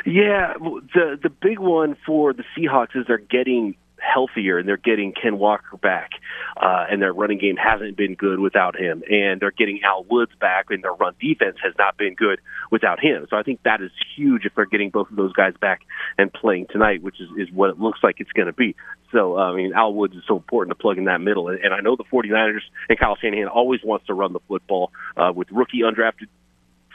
Yeah, 0.04 0.52
the 0.58 1.18
the 1.22 1.30
big 1.30 1.58
one 1.58 1.96
for 2.04 2.34
the 2.34 2.44
Seahawks 2.54 2.94
is 2.94 3.06
they're 3.06 3.16
getting 3.16 3.76
healthier 4.04 4.58
and 4.58 4.68
they're 4.68 4.76
getting 4.76 5.12
Ken 5.12 5.38
Walker 5.38 5.76
back, 5.76 6.10
uh, 6.56 6.84
and 6.90 7.00
their 7.00 7.12
running 7.12 7.38
game 7.38 7.56
hasn't 7.56 7.96
been 7.96 8.14
good 8.14 8.38
without 8.38 8.78
him, 8.78 9.02
and 9.10 9.40
they're 9.40 9.50
getting 9.50 9.80
Al 9.84 10.04
Woods 10.04 10.32
back, 10.40 10.66
and 10.70 10.82
their 10.82 10.92
run 10.92 11.14
defense 11.20 11.56
has 11.62 11.74
not 11.78 11.96
been 11.96 12.14
good 12.14 12.40
without 12.70 13.00
him. 13.00 13.26
So 13.30 13.36
I 13.36 13.42
think 13.42 13.60
that 13.64 13.80
is 13.80 13.90
huge 14.16 14.44
if 14.44 14.54
they're 14.54 14.66
getting 14.66 14.90
both 14.90 15.10
of 15.10 15.16
those 15.16 15.32
guys 15.32 15.54
back 15.60 15.80
and 16.18 16.32
playing 16.32 16.66
tonight, 16.70 17.02
which 17.02 17.20
is, 17.20 17.28
is 17.36 17.52
what 17.52 17.70
it 17.70 17.78
looks 17.78 18.00
like 18.02 18.16
it's 18.18 18.32
going 18.32 18.46
to 18.46 18.52
be. 18.52 18.76
So 19.12 19.36
I 19.36 19.54
mean, 19.54 19.72
Al 19.74 19.94
Woods 19.94 20.14
is 20.14 20.22
so 20.26 20.36
important 20.36 20.76
to 20.76 20.80
plug 20.80 20.98
in 20.98 21.04
that 21.04 21.20
middle, 21.20 21.48
and, 21.48 21.58
and 21.64 21.72
I 21.72 21.80
know 21.80 21.96
the 21.96 22.04
49ers 22.04 22.60
and 22.88 22.98
Kyle 22.98 23.16
Shanahan 23.20 23.48
always 23.48 23.80
wants 23.84 24.06
to 24.06 24.14
run 24.14 24.32
the 24.32 24.40
football 24.48 24.92
uh, 25.16 25.32
with 25.34 25.48
rookie 25.50 25.80
undrafted 25.80 26.28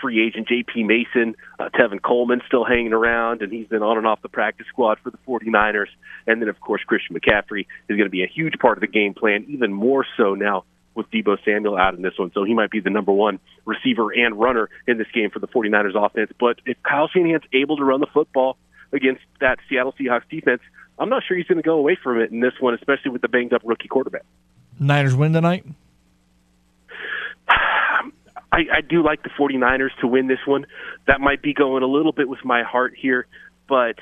free 0.02 0.26
agent 0.26 0.48
J.P. 0.48 0.84
Mason, 0.84 1.36
uh, 1.60 1.70
Tevin 1.70 2.02
Coleman 2.02 2.42
still 2.48 2.64
hanging 2.64 2.94
around, 2.94 3.42
and 3.42 3.52
he's 3.52 3.68
been 3.68 3.84
on 3.84 3.98
and 3.98 4.08
off 4.08 4.22
the 4.22 4.30
practice 4.30 4.68
squad 4.68 4.98
for 5.04 5.10
the 5.12 5.18
49ers. 5.28 5.88
And 6.28 6.42
then, 6.42 6.50
of 6.50 6.60
course, 6.60 6.82
Christian 6.86 7.16
McCaffrey 7.16 7.62
is 7.62 7.98
going 7.98 8.04
to 8.04 8.10
be 8.10 8.24
a 8.24 8.28
huge 8.28 8.54
part 8.60 8.78
of 8.78 8.82
the 8.82 8.88
game 8.88 9.14
plan, 9.14 9.46
even 9.48 9.74
more 9.74 10.06
so 10.18 10.36
now 10.36 10.66
with 10.96 11.10
Deebo 11.12 11.38
Samuel 11.46 11.78
out 11.78 11.94
in 11.96 12.02
this 12.02 12.18
one. 12.18 12.32
So 12.34 12.44
he 12.44 12.54
might 12.54 12.72
be 12.72 12.80
the 12.80 12.90
number 12.90 13.12
one 13.12 13.40
receiver 13.66 14.12
and 14.12 14.40
runner 14.40 14.70
in 14.88 14.98
this 14.98 15.08
game 15.14 15.30
for 15.30 15.40
the 15.40 15.48
49ers 15.48 15.96
offense. 15.96 16.32
But 16.40 16.60
if 16.66 16.78
Kyle 16.84 17.08
Shanahan's 17.08 17.44
able 17.54 17.78
to 17.78 17.84
run 17.84 18.02
the 18.02 18.08
football 18.14 18.58
against 18.92 19.22
that 19.40 19.60
Seattle 19.70 19.94
Seahawks 20.00 20.28
defense, 20.30 20.62
I'm 20.98 21.10
not 21.10 21.24
sure 21.26 21.38
he's 21.38 21.48
going 21.48 21.58
to 21.58 21.64
go 21.64 21.78
away 21.78 21.98
from 22.02 22.20
it 22.20 22.32
in 22.32 22.42
this 22.42 22.54
one, 22.60 22.74
especially 22.74 23.12
with 23.12 23.22
the 23.22 23.30
banged 23.30 23.54
up 23.54 23.62
rookie 23.64 23.88
quarterback. 23.88 24.26
Niners 24.80 25.16
win 25.16 25.34
tonight? 25.34 25.66
I, 28.60 28.78
I 28.78 28.82
do 28.82 29.04
like 29.04 29.24
the 29.24 29.30
49ers 29.30 29.90
to 30.02 30.08
win 30.08 30.28
this 30.28 30.40
one. 30.46 30.66
That 31.08 31.22
might 31.22 31.42
be 31.42 31.54
going 31.54 31.84
a 31.84 31.88
little 31.88 32.12
bit 32.12 32.28
with 32.28 32.44
my 32.44 32.64
heart 32.64 32.94
here, 32.98 33.28
but 33.70 33.98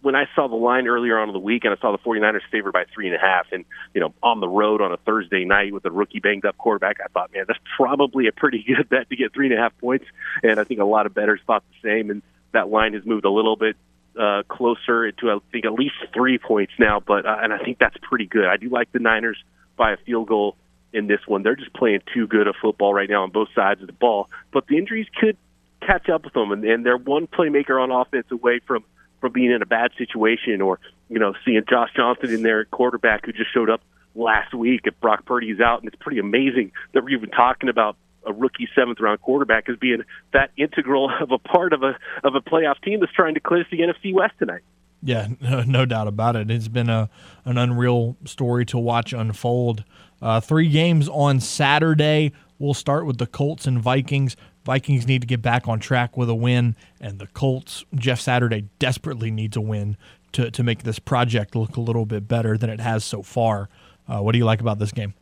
when 0.00 0.14
I 0.14 0.24
saw 0.34 0.48
the 0.48 0.56
line 0.56 0.88
earlier 0.88 1.18
on 1.18 1.28
in 1.28 1.34
the 1.34 1.40
week 1.40 1.64
and 1.64 1.74
I 1.74 1.80
saw 1.80 1.92
the 1.92 1.98
49ers 1.98 2.40
favored 2.50 2.72
by 2.72 2.84
three 2.92 3.06
and 3.06 3.14
a 3.14 3.18
half 3.18 3.46
and, 3.52 3.66
you 3.92 4.00
know, 4.00 4.14
on 4.22 4.40
the 4.40 4.48
road 4.48 4.80
on 4.80 4.92
a 4.92 4.96
Thursday 4.96 5.44
night 5.44 5.74
with 5.74 5.84
a 5.84 5.90
rookie 5.90 6.20
banged 6.20 6.46
up 6.46 6.56
quarterback, 6.56 6.96
I 7.04 7.08
thought, 7.08 7.30
man, 7.32 7.44
that's 7.46 7.60
probably 7.76 8.28
a 8.28 8.32
pretty 8.32 8.62
good 8.66 8.88
bet 8.88 9.10
to 9.10 9.16
get 9.16 9.34
three 9.34 9.46
and 9.50 9.58
a 9.58 9.60
half 9.60 9.76
points. 9.78 10.06
And 10.42 10.58
I 10.58 10.64
think 10.64 10.80
a 10.80 10.84
lot 10.84 11.04
of 11.04 11.12
bettors 11.12 11.40
thought 11.46 11.62
the 11.68 11.88
same. 11.88 12.10
And 12.10 12.22
that 12.52 12.70
line 12.70 12.94
has 12.94 13.04
moved 13.04 13.26
a 13.26 13.30
little 13.30 13.56
bit 13.56 13.76
uh, 14.18 14.42
closer 14.48 15.12
to, 15.12 15.30
I 15.30 15.38
think, 15.52 15.66
at 15.66 15.74
least 15.74 15.96
three 16.14 16.38
points 16.38 16.72
now. 16.78 17.00
But, 17.00 17.26
uh, 17.26 17.36
and 17.42 17.52
I 17.52 17.58
think 17.58 17.78
that's 17.78 17.96
pretty 18.00 18.26
good. 18.26 18.46
I 18.46 18.56
do 18.56 18.70
like 18.70 18.90
the 18.92 19.00
Niners 19.00 19.36
by 19.76 19.92
a 19.92 19.96
field 19.98 20.28
goal 20.28 20.56
in 20.92 21.06
this 21.06 21.20
one. 21.26 21.42
They're 21.42 21.56
just 21.56 21.72
playing 21.72 22.00
too 22.12 22.26
good 22.26 22.46
of 22.46 22.54
football 22.60 22.92
right 22.94 23.08
now 23.08 23.22
on 23.22 23.30
both 23.30 23.48
sides 23.54 23.80
of 23.80 23.86
the 23.86 23.92
ball. 23.92 24.28
But 24.52 24.66
the 24.66 24.76
injuries 24.76 25.06
could 25.18 25.36
catch 25.80 26.08
up 26.08 26.24
with 26.24 26.34
them, 26.34 26.52
and, 26.52 26.64
and 26.64 26.84
they're 26.84 26.96
one 26.96 27.26
playmaker 27.26 27.82
on 27.82 27.90
offense 27.90 28.26
away 28.30 28.60
from 28.66 28.84
from 29.20 29.32
being 29.32 29.50
in 29.50 29.60
a 29.60 29.66
bad 29.66 29.90
situation, 29.98 30.62
or 30.62 30.80
you 31.08 31.18
know, 31.18 31.34
seeing 31.44 31.62
Josh 31.68 31.90
Johnson 31.94 32.30
in 32.30 32.42
there, 32.42 32.64
quarterback 32.64 33.26
who 33.26 33.32
just 33.32 33.52
showed 33.52 33.68
up 33.68 33.82
last 34.14 34.54
week 34.54 34.82
if 34.84 34.98
Brock 35.00 35.24
Purdy's 35.26 35.60
out, 35.60 35.80
and 35.80 35.88
it's 35.88 36.00
pretty 36.00 36.18
amazing 36.18 36.72
that 36.92 37.02
we're 37.04 37.10
even 37.10 37.30
talking 37.30 37.68
about 37.68 37.96
a 38.26 38.32
rookie 38.32 38.68
seventh 38.74 39.00
round 39.00 39.20
quarterback 39.20 39.68
as 39.68 39.76
being 39.76 40.02
that 40.32 40.50
integral 40.56 41.10
of 41.20 41.30
a 41.32 41.38
part 41.38 41.72
of 41.72 41.82
a 41.82 41.96
of 42.24 42.34
a 42.34 42.40
playoff 42.40 42.80
team 42.82 43.00
that's 43.00 43.12
trying 43.12 43.34
to 43.34 43.40
clinch 43.40 43.66
the 43.70 43.80
NFC 43.80 44.12
West 44.12 44.34
tonight. 44.38 44.62
Yeah, 45.02 45.28
no, 45.40 45.62
no 45.62 45.86
doubt 45.86 46.08
about 46.08 46.36
it. 46.36 46.50
It's 46.50 46.68
been 46.68 46.90
a 46.90 47.10
an 47.44 47.58
unreal 47.58 48.16
story 48.24 48.64
to 48.66 48.78
watch 48.78 49.12
unfold. 49.12 49.84
Uh, 50.22 50.40
three 50.40 50.68
games 50.68 51.08
on 51.08 51.40
Saturday. 51.40 52.32
We'll 52.58 52.74
start 52.74 53.06
with 53.06 53.18
the 53.18 53.26
Colts 53.26 53.66
and 53.66 53.80
Vikings. 53.80 54.36
Vikings 54.64 55.06
need 55.06 55.22
to 55.22 55.26
get 55.26 55.40
back 55.40 55.66
on 55.66 55.80
track 55.80 56.16
with 56.16 56.28
a 56.28 56.34
win, 56.34 56.76
and 57.00 57.18
the 57.18 57.26
Colts, 57.28 57.84
Jeff 57.94 58.20
Saturday, 58.20 58.68
desperately 58.78 59.30
needs 59.30 59.56
a 59.56 59.60
win 59.60 59.96
to, 60.32 60.50
to 60.50 60.62
make 60.62 60.82
this 60.82 60.98
project 60.98 61.56
look 61.56 61.76
a 61.76 61.80
little 61.80 62.06
bit 62.06 62.28
better 62.28 62.58
than 62.58 62.68
it 62.68 62.80
has 62.80 63.04
so 63.04 63.22
far. 63.22 63.68
Uh, 64.06 64.20
what 64.20 64.32
do 64.32 64.38
you 64.38 64.44
like 64.44 64.60
about 64.60 64.78
this 64.78 64.92
game? 64.92 65.14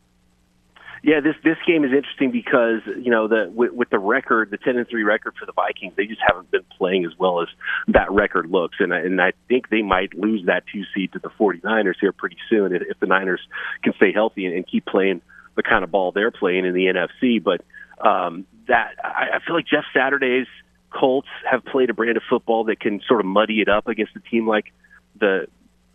Yeah, 1.01 1.21
this 1.21 1.35
this 1.43 1.57
game 1.65 1.83
is 1.83 1.91
interesting 1.91 2.31
because 2.31 2.81
you 2.85 3.09
know 3.09 3.27
the 3.27 3.49
with, 3.53 3.71
with 3.71 3.89
the 3.89 3.99
record, 3.99 4.51
the 4.51 4.57
ten 4.57 4.77
and 4.77 4.87
three 4.87 5.03
record 5.03 5.35
for 5.39 5.45
the 5.45 5.53
Vikings, 5.53 5.93
they 5.95 6.05
just 6.05 6.21
haven't 6.25 6.51
been 6.51 6.65
playing 6.77 7.05
as 7.05 7.11
well 7.17 7.41
as 7.41 7.47
that 7.87 8.11
record 8.11 8.49
looks, 8.49 8.77
and 8.79 8.91
and 8.91 9.21
I 9.21 9.33
think 9.47 9.69
they 9.69 9.81
might 9.81 10.13
lose 10.13 10.45
that 10.47 10.63
two 10.71 10.83
seed 10.93 11.13
to 11.13 11.19
the 11.19 11.29
49ers 11.29 11.95
here 12.01 12.11
pretty 12.11 12.37
soon 12.49 12.75
if, 12.75 12.81
if 12.81 12.99
the 12.99 13.07
Niners 13.07 13.41
can 13.83 13.93
stay 13.93 14.11
healthy 14.11 14.45
and, 14.45 14.55
and 14.55 14.67
keep 14.67 14.85
playing 14.85 15.21
the 15.55 15.63
kind 15.63 15.83
of 15.83 15.91
ball 15.91 16.11
they're 16.11 16.31
playing 16.31 16.65
in 16.65 16.73
the 16.73 16.85
NFC. 16.85 17.41
But 17.41 17.61
um, 18.05 18.45
that 18.67 18.95
I, 19.03 19.37
I 19.37 19.39
feel 19.45 19.55
like 19.55 19.67
Jeff 19.67 19.85
Saturday's 19.93 20.47
Colts 20.91 21.27
have 21.49 21.63
played 21.65 21.89
a 21.89 21.93
brand 21.93 22.17
of 22.17 22.23
football 22.29 22.65
that 22.65 22.79
can 22.79 23.01
sort 23.07 23.19
of 23.19 23.25
muddy 23.25 23.61
it 23.61 23.69
up 23.69 23.87
against 23.87 24.15
a 24.15 24.19
team 24.19 24.47
like 24.47 24.73
the 25.19 25.47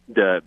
the 0.08 0.42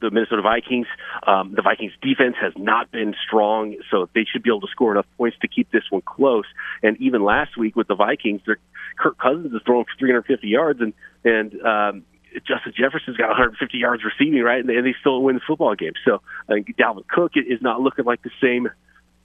the 0.00 0.10
Minnesota 0.10 0.42
Vikings. 0.42 0.86
Um, 1.26 1.54
the 1.54 1.62
Vikings 1.62 1.92
defense 2.02 2.36
has 2.40 2.52
not 2.56 2.90
been 2.90 3.14
strong, 3.26 3.76
so 3.90 4.08
they 4.14 4.24
should 4.30 4.42
be 4.42 4.50
able 4.50 4.60
to 4.62 4.68
score 4.70 4.92
enough 4.92 5.06
points 5.16 5.36
to 5.42 5.48
keep 5.48 5.70
this 5.70 5.84
one 5.90 6.02
close. 6.02 6.46
And 6.82 6.96
even 6.98 7.22
last 7.24 7.56
week 7.56 7.76
with 7.76 7.88
the 7.88 7.94
Vikings, 7.94 8.42
their 8.46 8.58
Kirk 8.98 9.18
Cousins 9.18 9.52
is 9.52 9.60
throwing 9.64 9.84
for 9.84 9.98
350 9.98 10.46
yards, 10.46 10.80
and 10.80 10.92
and 11.24 11.60
um, 11.62 12.04
Justin 12.46 12.72
Jefferson's 12.76 13.16
got 13.16 13.28
150 13.28 13.78
yards 13.78 14.02
receiving, 14.04 14.42
right? 14.42 14.64
And 14.64 14.68
they, 14.68 14.94
still 15.00 15.22
win 15.22 15.36
the 15.36 15.40
football 15.46 15.74
game. 15.74 15.92
So 16.04 16.20
I 16.48 16.54
think 16.54 16.76
Dalvin 16.76 17.06
Cook 17.08 17.32
is 17.36 17.60
not 17.62 17.80
looking 17.80 18.04
like 18.04 18.22
the 18.22 18.30
same 18.42 18.68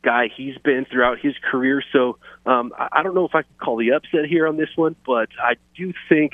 guy 0.04 0.30
he's 0.36 0.58
been 0.58 0.86
throughout 0.86 1.20
his 1.20 1.34
career. 1.50 1.84
So 1.92 2.18
um, 2.46 2.74
I, 2.78 2.88
I 2.92 3.04
don't 3.04 3.16
know 3.16 3.26
if 3.26 3.36
I 3.36 3.44
can 3.44 3.54
call 3.58 3.78
the 3.78 3.92
upset 3.92 4.26
here 4.28 4.48
on 4.48 4.58
this 4.58 4.70
one, 4.76 4.96
but 5.06 5.30
I 5.42 5.56
do 5.76 5.94
think. 6.10 6.34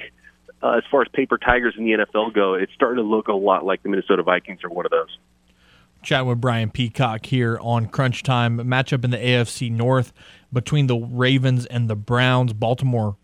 Uh, 0.61 0.72
as 0.77 0.84
far 0.91 1.02
as 1.02 1.07
paper 1.14 1.38
tigers 1.38 1.76
in 1.77 1.86
the 1.86 1.91
NFL 1.91 2.34
go, 2.34 2.53
it's 2.53 2.73
starting 2.73 3.03
to 3.03 3.10
look 3.10 3.27
a 3.27 3.34
lot 3.34 3.65
like 3.65 3.81
the 3.84 3.90
Minnesota 3.90 4.23
Vikings 4.23 4.64
are 4.64 4.69
one 4.69 4.86
of 4.86 4.91
those. 4.91 5.18
Chat 6.02 6.26
with 6.26 6.40
Brian 6.40 6.69
Peacock 6.69 7.26
here 7.26 7.57
on 7.61 7.88
Crunch 7.88 8.23
Time. 8.23 8.57
Matchup 8.60 9.03
in 9.03 9.11
the 9.11 9.18
AFC 9.18 9.72
North 9.72 10.14
between 10.52 10.88
the 10.88 10.95
Ravens 10.95 11.65
and 11.65 11.90
the 11.90 11.95
Browns. 11.95 12.53
Baltimore, 12.53 13.18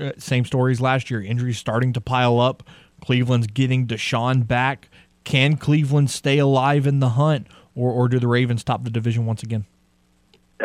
uh, 0.00 0.12
same 0.18 0.44
stories 0.44 0.80
last 0.80 1.10
year. 1.10 1.22
Injuries 1.22 1.58
starting 1.58 1.92
to 1.92 2.00
pile 2.00 2.40
up. 2.40 2.62
Cleveland's 3.00 3.46
getting 3.46 3.86
Deshaun 3.86 4.46
back. 4.46 4.88
Can 5.24 5.56
Cleveland 5.56 6.10
stay 6.10 6.38
alive 6.38 6.86
in 6.86 7.00
the 7.00 7.10
hunt, 7.10 7.48
or, 7.74 7.90
or 7.90 8.08
do 8.08 8.18
the 8.18 8.28
Ravens 8.28 8.64
top 8.64 8.84
the 8.84 8.90
division 8.90 9.26
once 9.26 9.42
again? 9.42 9.66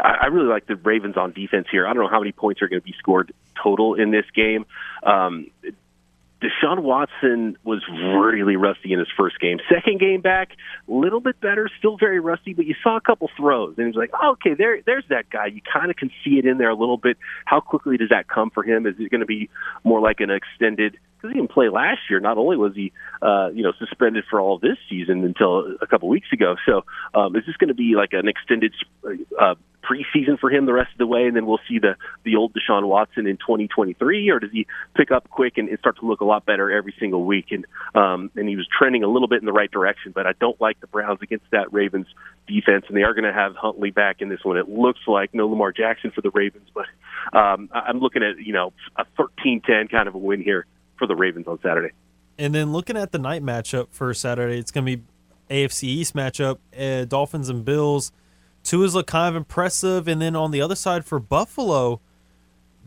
I 0.01 0.27
really 0.27 0.47
like 0.47 0.67
the 0.67 0.77
Ravens 0.77 1.17
on 1.17 1.33
defense 1.33 1.67
here. 1.69 1.85
I 1.85 1.93
don't 1.93 2.03
know 2.03 2.09
how 2.09 2.19
many 2.19 2.31
points 2.31 2.61
are 2.61 2.67
going 2.67 2.79
to 2.79 2.85
be 2.85 2.95
scored 2.97 3.33
total 3.61 3.95
in 3.95 4.11
this 4.11 4.25
game. 4.33 4.65
Um, 5.03 5.47
Deshaun 6.41 6.79
Watson 6.79 7.55
was 7.63 7.83
really 7.87 8.55
rusty 8.55 8.93
in 8.93 8.99
his 8.99 9.07
first 9.15 9.39
game. 9.39 9.59
Second 9.69 9.99
game 9.99 10.21
back, 10.21 10.49
a 10.87 10.91
little 10.91 11.19
bit 11.19 11.39
better, 11.39 11.69
still 11.77 11.97
very 11.97 12.19
rusty, 12.19 12.53
but 12.53 12.65
you 12.65 12.75
saw 12.81 12.97
a 12.97 13.01
couple 13.01 13.29
throws, 13.37 13.75
and 13.77 13.85
he 13.85 13.87
was 13.87 13.95
like, 13.95 14.09
oh, 14.21 14.31
"Okay, 14.31 14.55
there, 14.55 14.81
there's 14.85 15.05
that 15.09 15.29
guy." 15.29 15.45
You 15.45 15.61
kind 15.61 15.91
of 15.91 15.97
can 15.97 16.09
see 16.23 16.39
it 16.39 16.45
in 16.45 16.57
there 16.57 16.69
a 16.69 16.75
little 16.75 16.97
bit. 16.97 17.17
How 17.45 17.59
quickly 17.59 17.97
does 17.97 18.09
that 18.09 18.27
come 18.27 18.49
for 18.49 18.63
him? 18.63 18.87
Is 18.87 18.95
it 18.97 19.11
going 19.11 19.21
to 19.21 19.27
be 19.27 19.49
more 19.83 20.01
like 20.01 20.19
an 20.19 20.31
extended? 20.31 20.97
Because 21.21 21.33
he 21.33 21.39
didn't 21.39 21.51
play 21.51 21.69
last 21.69 21.99
year. 22.09 22.19
Not 22.19 22.37
only 22.37 22.57
was 22.57 22.73
he, 22.75 22.91
uh, 23.21 23.49
you 23.53 23.61
know, 23.61 23.73
suspended 23.77 24.23
for 24.29 24.39
all 24.39 24.57
this 24.57 24.77
season 24.89 25.23
until 25.23 25.75
a 25.79 25.85
couple 25.85 26.09
weeks 26.09 26.27
ago. 26.33 26.55
So, 26.65 26.83
um, 27.13 27.35
is 27.35 27.43
this 27.45 27.55
going 27.57 27.67
to 27.67 27.75
be 27.75 27.93
like 27.95 28.13
an 28.13 28.27
extended 28.27 28.73
uh, 29.39 29.55
preseason 29.81 30.39
for 30.39 30.49
him 30.49 30.65
the 30.65 30.73
rest 30.73 30.91
of 30.91 30.97
the 30.97 31.07
way, 31.07 31.25
and 31.25 31.35
then 31.35 31.45
we'll 31.45 31.59
see 31.67 31.79
the 31.79 31.95
the 32.23 32.35
old 32.35 32.53
Deshaun 32.53 32.87
Watson 32.87 33.27
in 33.27 33.37
2023, 33.37 34.29
or 34.29 34.39
does 34.39 34.51
he 34.51 34.67
pick 34.95 35.11
up 35.11 35.29
quick 35.29 35.57
and, 35.57 35.69
and 35.69 35.79
start 35.79 35.99
to 35.99 36.05
look 36.05 36.21
a 36.21 36.25
lot 36.25 36.45
better 36.45 36.71
every 36.71 36.93
single 36.99 37.25
week? 37.25 37.47
And 37.51 37.65
um, 37.95 38.31
and 38.35 38.47
he 38.47 38.55
was 38.55 38.67
trending 38.67 39.03
a 39.03 39.07
little 39.07 39.27
bit 39.27 39.39
in 39.39 39.45
the 39.45 39.53
right 39.53 39.71
direction, 39.71 40.11
but 40.13 40.27
I 40.27 40.33
don't 40.39 40.59
like 40.61 40.79
the 40.79 40.87
Browns 40.87 41.19
against 41.21 41.45
that 41.51 41.71
Ravens 41.73 42.07
defense, 42.47 42.85
and 42.87 42.97
they 42.97 43.03
are 43.03 43.13
going 43.13 43.25
to 43.25 43.33
have 43.33 43.55
Huntley 43.55 43.91
back 43.91 44.21
in 44.21 44.29
this 44.29 44.43
one. 44.43 44.57
It 44.57 44.69
looks 44.69 45.01
like 45.07 45.33
no 45.33 45.47
Lamar 45.47 45.71
Jackson 45.71 46.11
for 46.11 46.21
the 46.21 46.31
Ravens, 46.31 46.69
but 46.73 46.85
um, 47.37 47.69
I'm 47.73 47.99
looking 47.99 48.23
at 48.23 48.43
you 48.43 48.53
know 48.53 48.73
a 48.95 49.05
13-10 49.45 49.91
kind 49.91 50.07
of 50.07 50.15
a 50.15 50.19
win 50.19 50.41
here 50.41 50.65
for 51.01 51.07
the 51.07 51.15
Ravens 51.15 51.47
on 51.47 51.59
Saturday. 51.63 51.93
And 52.37 52.53
then 52.53 52.71
looking 52.71 52.95
at 52.95 53.11
the 53.11 53.17
night 53.17 53.43
matchup 53.43 53.87
for 53.89 54.13
Saturday, 54.13 54.59
it's 54.59 54.71
going 54.71 54.85
to 54.85 54.97
be 54.97 55.03
AFC 55.49 55.83
East 55.83 56.15
matchup, 56.15 56.59
uh, 56.79 57.05
Dolphins 57.05 57.49
and 57.49 57.65
Bills. 57.65 58.11
Two 58.63 58.83
is 58.83 58.93
look 58.93 59.07
kind 59.07 59.27
of 59.27 59.35
impressive, 59.35 60.07
and 60.07 60.21
then 60.21 60.35
on 60.35 60.51
the 60.51 60.61
other 60.61 60.75
side 60.75 61.03
for 61.03 61.19
Buffalo, 61.19 61.99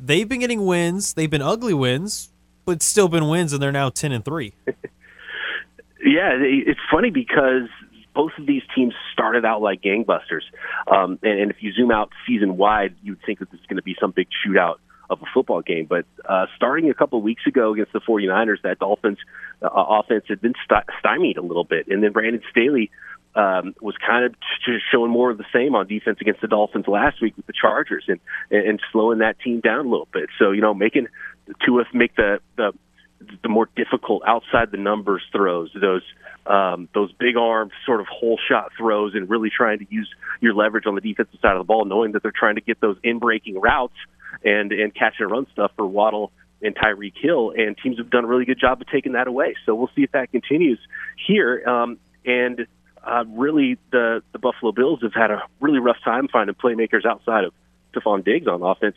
they've 0.00 0.28
been 0.28 0.38
getting 0.38 0.64
wins. 0.64 1.14
They've 1.14 1.30
been 1.30 1.42
ugly 1.42 1.74
wins, 1.74 2.30
but 2.64 2.80
still 2.80 3.08
been 3.08 3.28
wins, 3.28 3.52
and 3.52 3.60
they're 3.60 3.72
now 3.72 3.90
ten 3.90 4.12
and 4.12 4.24
three. 4.24 4.54
yeah, 4.66 6.30
it's 6.38 6.80
funny 6.92 7.10
because 7.10 7.68
both 8.14 8.30
of 8.38 8.46
these 8.46 8.62
teams 8.76 8.94
started 9.12 9.44
out 9.44 9.60
like 9.60 9.82
gangbusters, 9.82 10.42
um, 10.86 11.18
and, 11.24 11.40
and 11.40 11.50
if 11.50 11.56
you 11.60 11.72
zoom 11.72 11.90
out 11.90 12.10
season 12.24 12.56
wide, 12.56 12.94
you'd 13.02 13.20
think 13.26 13.40
that 13.40 13.50
this 13.50 13.58
is 13.58 13.66
going 13.66 13.78
to 13.78 13.82
be 13.82 13.96
some 14.00 14.12
big 14.12 14.28
shootout 14.46 14.76
of 15.10 15.20
a 15.22 15.26
football 15.32 15.62
game. 15.62 15.86
But 15.86 16.06
uh, 16.24 16.46
starting 16.56 16.90
a 16.90 16.94
couple 16.94 17.18
of 17.18 17.24
weeks 17.24 17.42
ago 17.46 17.72
against 17.72 17.92
the 17.92 18.00
49ers, 18.00 18.62
that 18.62 18.78
Dolphins 18.78 19.18
uh, 19.62 19.68
offense 19.72 20.24
had 20.28 20.40
been 20.40 20.54
stymied 20.98 21.36
a 21.36 21.42
little 21.42 21.64
bit. 21.64 21.88
And 21.88 22.02
then 22.02 22.12
Brandon 22.12 22.42
Staley 22.50 22.90
um, 23.34 23.74
was 23.80 23.94
kind 24.06 24.24
of 24.24 24.34
showing 24.92 25.10
more 25.10 25.30
of 25.30 25.38
the 25.38 25.44
same 25.52 25.74
on 25.74 25.86
defense 25.86 26.18
against 26.20 26.40
the 26.40 26.48
Dolphins 26.48 26.86
last 26.86 27.20
week 27.20 27.36
with 27.36 27.46
the 27.46 27.52
Chargers 27.52 28.04
and 28.08 28.20
and 28.50 28.80
slowing 28.92 29.18
that 29.18 29.38
team 29.40 29.60
down 29.60 29.86
a 29.86 29.88
little 29.88 30.08
bit. 30.12 30.28
So 30.38 30.52
you 30.52 30.60
know, 30.60 30.72
making 30.72 31.08
Tua 31.64 31.84
make 31.92 32.14
the 32.16 32.40
the 32.56 32.72
the 33.42 33.48
more 33.48 33.68
difficult 33.74 34.22
outside 34.26 34.70
the 34.70 34.76
numbers 34.76 35.22
throws, 35.32 35.70
those 35.80 36.02
um, 36.46 36.88
those 36.94 37.10
big 37.12 37.36
arm 37.36 37.70
sort 37.86 38.00
of 38.00 38.06
hole 38.06 38.38
shot 38.48 38.70
throws, 38.76 39.14
and 39.14 39.28
really 39.28 39.50
trying 39.50 39.78
to 39.78 39.86
use 39.88 40.08
your 40.40 40.54
leverage 40.54 40.86
on 40.86 40.94
the 40.94 41.00
defensive 41.00 41.38
side 41.40 41.52
of 41.52 41.58
the 41.58 41.64
ball, 41.64 41.84
knowing 41.86 42.12
that 42.12 42.22
they're 42.22 42.32
trying 42.34 42.56
to 42.56 42.60
get 42.60 42.80
those 42.80 42.96
in 43.02 43.18
breaking 43.18 43.60
routes 43.60 43.94
and 44.44 44.72
and 44.72 44.94
catch 44.94 45.14
and 45.18 45.30
run 45.30 45.46
stuff 45.52 45.72
for 45.76 45.86
Waddle 45.86 46.32
and 46.62 46.74
Tyreek 46.74 47.14
Hill, 47.20 47.52
and 47.56 47.76
teams 47.76 47.98
have 47.98 48.10
done 48.10 48.24
a 48.24 48.26
really 48.26 48.44
good 48.44 48.58
job 48.58 48.80
of 48.80 48.88
taking 48.88 49.12
that 49.12 49.26
away. 49.26 49.54
So 49.66 49.74
we'll 49.74 49.90
see 49.94 50.02
if 50.02 50.12
that 50.12 50.30
continues 50.32 50.78
here. 51.26 51.66
Um, 51.68 51.98
and 52.24 52.66
uh, 53.02 53.24
really 53.28 53.78
the 53.90 54.22
the 54.32 54.38
Buffalo 54.38 54.72
Bills 54.72 55.00
have 55.02 55.14
had 55.14 55.30
a 55.30 55.42
really 55.60 55.78
rough 55.78 55.98
time 56.04 56.28
finding 56.28 56.54
playmakers 56.54 57.04
outside 57.04 57.44
of 57.44 57.52
Stefon 57.94 58.24
Diggs 58.24 58.46
on 58.46 58.62
offense 58.62 58.96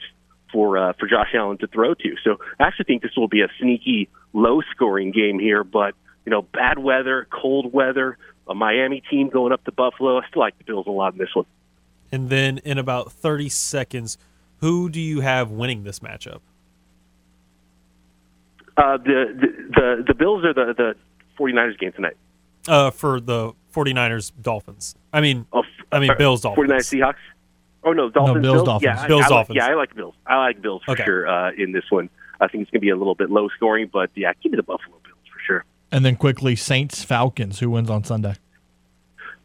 for 0.51 0.77
uh, 0.77 0.93
for 0.99 1.07
Josh 1.07 1.33
Allen 1.33 1.57
to 1.59 1.67
throw 1.67 1.93
to. 1.93 2.15
So 2.23 2.37
I 2.59 2.63
actually 2.63 2.85
think 2.85 3.01
this 3.01 3.15
will 3.17 3.27
be 3.27 3.41
a 3.41 3.49
sneaky 3.59 4.09
low 4.33 4.61
scoring 4.71 5.11
game 5.11 5.39
here, 5.39 5.63
but 5.63 5.95
you 6.25 6.31
know, 6.31 6.41
bad 6.41 6.79
weather, 6.79 7.27
cold 7.31 7.71
weather, 7.73 8.17
a 8.47 8.55
Miami 8.55 9.01
team 9.09 9.29
going 9.29 9.53
up 9.53 9.63
to 9.65 9.71
Buffalo. 9.71 10.19
I 10.19 10.27
still 10.29 10.41
like 10.41 10.57
the 10.57 10.63
Bills 10.63 10.87
a 10.87 10.91
lot 10.91 11.13
in 11.13 11.19
this 11.19 11.33
one. 11.33 11.45
And 12.11 12.29
then 12.29 12.59
in 12.59 12.77
about 12.77 13.11
30 13.11 13.49
seconds, 13.49 14.17
who 14.59 14.89
do 14.89 14.99
you 14.99 15.21
have 15.21 15.51
winning 15.51 15.83
this 15.83 15.99
matchup? 15.99 16.39
Uh, 18.75 18.97
the, 18.97 19.33
the 19.33 19.47
the 19.75 20.03
the 20.07 20.13
Bills 20.13 20.45
are 20.45 20.53
the 20.53 20.73
the 20.73 20.95
49ers 21.39 21.79
game 21.79 21.91
tonight. 21.93 22.17
Uh, 22.67 22.91
for 22.91 23.19
the 23.19 23.53
49ers 23.73 24.31
Dolphins. 24.41 24.95
I 25.13 25.21
mean, 25.21 25.45
oh, 25.53 25.63
I 25.91 25.99
mean 25.99 26.11
Bills 26.17 26.41
Dolphins. 26.41 26.69
49ers 26.69 26.99
Seahawks. 26.99 27.15
Oh 27.83 27.93
no, 27.93 28.09
Dolphins. 28.09 28.35
No, 28.35 28.41
Bills, 28.41 28.55
Bills 28.55 28.65
Dolphins. 28.65 28.99
Yeah, 29.01 29.07
Bills 29.07 29.21
I, 29.21 29.25
I 29.25 29.29
Dolphins. 29.29 29.49
Like, 29.49 29.67
yeah, 29.67 29.73
I 29.73 29.75
like 29.75 29.95
Bills. 29.95 30.15
I 30.25 30.37
like 30.37 30.61
Bills 30.61 30.81
for 30.85 30.91
okay. 30.91 31.05
sure 31.05 31.27
uh, 31.27 31.51
in 31.57 31.71
this 31.71 31.85
one. 31.89 32.09
I 32.39 32.47
think 32.47 32.63
it's 32.63 32.71
going 32.71 32.81
to 32.81 32.85
be 32.85 32.89
a 32.89 32.95
little 32.95 33.15
bit 33.15 33.31
low 33.31 33.49
scoring, 33.49 33.89
but 33.91 34.11
yeah, 34.13 34.31
give 34.43 34.51
me 34.51 34.57
the 34.57 34.63
Buffalo 34.63 34.97
Bills 35.03 35.17
for 35.33 35.39
sure. 35.45 35.65
And 35.91 36.05
then 36.05 36.15
quickly, 36.15 36.55
Saints 36.55 37.03
Falcons. 37.03 37.59
Who 37.59 37.71
wins 37.71 37.89
on 37.89 38.03
Sunday? 38.03 38.35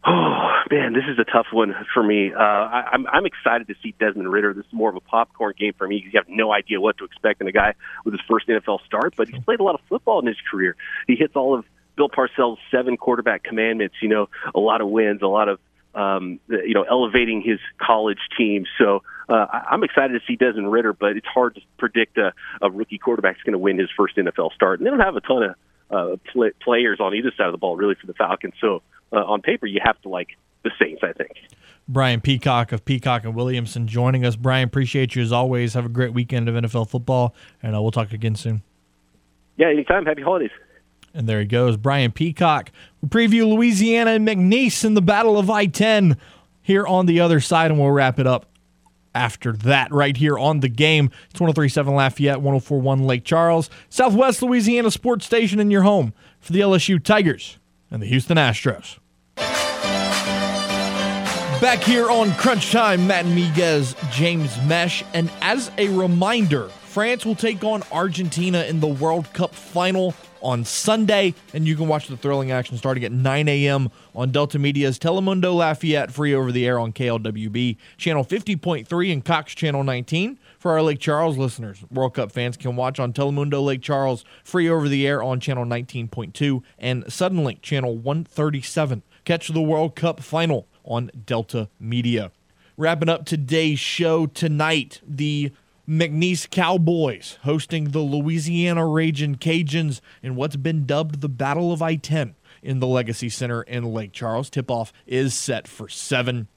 Oh 0.04 0.51
man, 0.72 0.94
this 0.94 1.04
is 1.06 1.18
a 1.18 1.24
tough 1.24 1.48
one 1.52 1.74
for 1.92 2.02
me. 2.02 2.32
Uh, 2.32 2.38
I, 2.38 2.88
I'm 2.92 3.06
I'm 3.06 3.26
excited 3.26 3.68
to 3.68 3.74
see 3.82 3.94
Desmond 4.00 4.32
Ridder. 4.32 4.54
This 4.54 4.64
is 4.64 4.72
more 4.72 4.88
of 4.88 4.96
a 4.96 5.00
popcorn 5.00 5.52
game 5.58 5.74
for 5.76 5.86
me 5.86 5.98
because 5.98 6.14
you 6.14 6.18
have 6.18 6.28
no 6.28 6.52
idea 6.52 6.80
what 6.80 6.96
to 6.98 7.04
expect 7.04 7.42
in 7.42 7.46
a 7.46 7.52
guy 7.52 7.74
with 8.04 8.14
his 8.14 8.20
first 8.28 8.48
NFL 8.48 8.84
start. 8.86 9.14
But 9.16 9.28
he's 9.28 9.42
played 9.44 9.60
a 9.60 9.62
lot 9.62 9.74
of 9.74 9.82
football 9.88 10.20
in 10.20 10.26
his 10.26 10.38
career. 10.50 10.74
He 11.06 11.14
hits 11.14 11.36
all 11.36 11.54
of 11.54 11.66
Bill 11.96 12.08
Parcells' 12.08 12.56
seven 12.70 12.96
quarterback 12.96 13.44
commandments. 13.44 13.96
You 14.00 14.08
know, 14.08 14.28
a 14.54 14.60
lot 14.60 14.80
of 14.80 14.88
wins, 14.88 15.20
a 15.20 15.26
lot 15.26 15.48
of 15.48 15.60
um, 15.94 16.40
you 16.48 16.72
know, 16.72 16.84
elevating 16.84 17.42
his 17.42 17.58
college 17.78 18.20
team. 18.38 18.64
So 18.78 19.02
uh, 19.28 19.46
I'm 19.70 19.84
excited 19.84 20.14
to 20.14 20.20
see 20.26 20.36
Desmond 20.36 20.72
Ridder, 20.72 20.94
but 20.94 21.18
it's 21.18 21.26
hard 21.26 21.56
to 21.56 21.60
predict 21.78 22.16
a, 22.16 22.32
a 22.62 22.70
rookie 22.70 22.96
quarterback's 22.96 23.42
going 23.42 23.52
to 23.52 23.58
win 23.58 23.78
his 23.78 23.90
first 23.94 24.16
NFL 24.16 24.54
start. 24.54 24.80
And 24.80 24.86
they 24.86 24.90
don't 24.90 25.00
have 25.00 25.16
a 25.16 25.20
ton 25.20 25.42
of 25.42 25.54
uh, 25.90 26.16
play, 26.32 26.52
players 26.62 26.98
on 26.98 27.14
either 27.14 27.30
side 27.36 27.44
of 27.44 27.52
the 27.52 27.58
ball, 27.58 27.76
really, 27.76 27.94
for 27.94 28.06
the 28.06 28.14
Falcons. 28.14 28.54
So 28.58 28.82
uh, 29.12 29.16
on 29.16 29.42
paper, 29.42 29.66
you 29.66 29.80
have 29.84 30.00
to 30.00 30.08
like 30.08 30.38
the 30.62 30.70
Saints, 30.78 31.02
I 31.02 31.12
think. 31.12 31.32
Brian 31.88 32.20
Peacock 32.20 32.72
of 32.72 32.84
Peacock 32.84 33.24
and 33.24 33.34
Williamson 33.34 33.86
joining 33.86 34.24
us. 34.24 34.36
Brian, 34.36 34.68
appreciate 34.68 35.14
you 35.14 35.22
as 35.22 35.32
always. 35.32 35.74
Have 35.74 35.84
a 35.84 35.90
great 35.90 36.12
weekend 36.12 36.48
of 36.48 36.54
NFL 36.54 36.88
football, 36.88 37.34
and 37.62 37.76
uh, 37.76 37.82
we'll 37.82 37.90
talk 37.90 38.12
again 38.12 38.34
soon. 38.34 38.62
Yeah, 39.56 39.68
anytime. 39.68 40.06
Happy 40.06 40.22
holidays. 40.22 40.50
And 41.14 41.28
there 41.28 41.40
he 41.40 41.46
goes, 41.46 41.76
Brian 41.76 42.10
Peacock. 42.10 42.70
We 43.02 43.08
preview 43.08 43.46
Louisiana 43.46 44.12
and 44.12 44.26
McNeese 44.26 44.84
in 44.84 44.94
the 44.94 45.02
Battle 45.02 45.38
of 45.38 45.50
I 45.50 45.66
10 45.66 46.16
here 46.62 46.86
on 46.86 47.06
the 47.06 47.20
other 47.20 47.40
side, 47.40 47.70
and 47.70 47.78
we'll 47.78 47.90
wrap 47.90 48.18
it 48.18 48.26
up 48.26 48.46
after 49.14 49.52
that 49.52 49.92
right 49.92 50.16
here 50.16 50.38
on 50.38 50.60
the 50.60 50.68
game. 50.68 51.06
It's 51.30 51.40
1037 51.40 51.94
Lafayette, 51.94 52.40
1041 52.40 53.04
Lake 53.04 53.24
Charles, 53.24 53.68
Southwest 53.90 54.42
Louisiana 54.42 54.90
Sports 54.90 55.26
Station 55.26 55.60
in 55.60 55.70
your 55.70 55.82
home 55.82 56.14
for 56.40 56.52
the 56.52 56.60
LSU 56.60 57.02
Tigers 57.02 57.58
and 57.90 58.00
the 58.00 58.06
Houston 58.06 58.38
Astros. 58.38 58.98
Back 61.62 61.84
here 61.84 62.10
on 62.10 62.32
Crunch 62.32 62.72
Time, 62.72 63.06
Matt 63.06 63.24
Miguez, 63.24 63.94
James 64.10 64.60
Mesh, 64.66 65.04
and 65.14 65.30
as 65.40 65.70
a 65.78 65.88
reminder, 65.90 66.66
France 66.66 67.24
will 67.24 67.36
take 67.36 67.62
on 67.62 67.84
Argentina 67.92 68.64
in 68.64 68.80
the 68.80 68.88
World 68.88 69.32
Cup 69.32 69.54
final 69.54 70.12
on 70.40 70.64
Sunday, 70.64 71.34
and 71.54 71.64
you 71.64 71.76
can 71.76 71.86
watch 71.86 72.08
the 72.08 72.16
thrilling 72.16 72.50
action 72.50 72.76
starting 72.78 73.04
at 73.04 73.12
9 73.12 73.46
a.m. 73.46 73.90
on 74.12 74.32
Delta 74.32 74.58
Media's 74.58 74.98
Telemundo 74.98 75.54
Lafayette, 75.54 76.10
free 76.10 76.34
over 76.34 76.50
the 76.50 76.66
air 76.66 76.80
on 76.80 76.92
KLWB, 76.92 77.76
channel 77.96 78.24
50.3 78.24 79.12
and 79.12 79.24
Cox 79.24 79.54
channel 79.54 79.84
19. 79.84 80.40
For 80.58 80.72
our 80.72 80.82
Lake 80.82 80.98
Charles 80.98 81.38
listeners, 81.38 81.84
World 81.92 82.14
Cup 82.14 82.32
fans 82.32 82.56
can 82.56 82.74
watch 82.74 82.98
on 82.98 83.12
Telemundo 83.12 83.64
Lake 83.64 83.82
Charles, 83.82 84.24
free 84.42 84.68
over 84.68 84.88
the 84.88 85.06
air 85.06 85.22
on 85.22 85.38
channel 85.38 85.64
19.2 85.64 86.60
and 86.80 87.04
Suddenlink 87.04 87.62
channel 87.62 87.96
137. 87.96 89.04
Catch 89.24 89.46
the 89.46 89.62
World 89.62 89.94
Cup 89.94 90.18
final 90.18 90.66
on 90.84 91.10
Delta 91.26 91.68
Media. 91.78 92.32
Wrapping 92.76 93.08
up 93.08 93.26
today's 93.26 93.78
show 93.78 94.26
tonight, 94.26 95.00
the 95.06 95.52
McNeese 95.88 96.48
Cowboys 96.48 97.38
hosting 97.42 97.90
the 97.90 98.00
Louisiana 98.00 98.86
Raging 98.86 99.34
Cajuns 99.34 100.00
in 100.22 100.36
what's 100.36 100.56
been 100.56 100.86
dubbed 100.86 101.20
the 101.20 101.28
Battle 101.28 101.72
of 101.72 101.82
I 101.82 101.96
10 101.96 102.34
in 102.62 102.78
the 102.78 102.86
Legacy 102.86 103.28
Center 103.28 103.62
in 103.62 103.84
Lake 103.84 104.12
Charles. 104.12 104.48
Tip 104.48 104.70
off 104.70 104.92
is 105.06 105.34
set 105.34 105.66
for 105.66 105.88
7. 105.88 106.48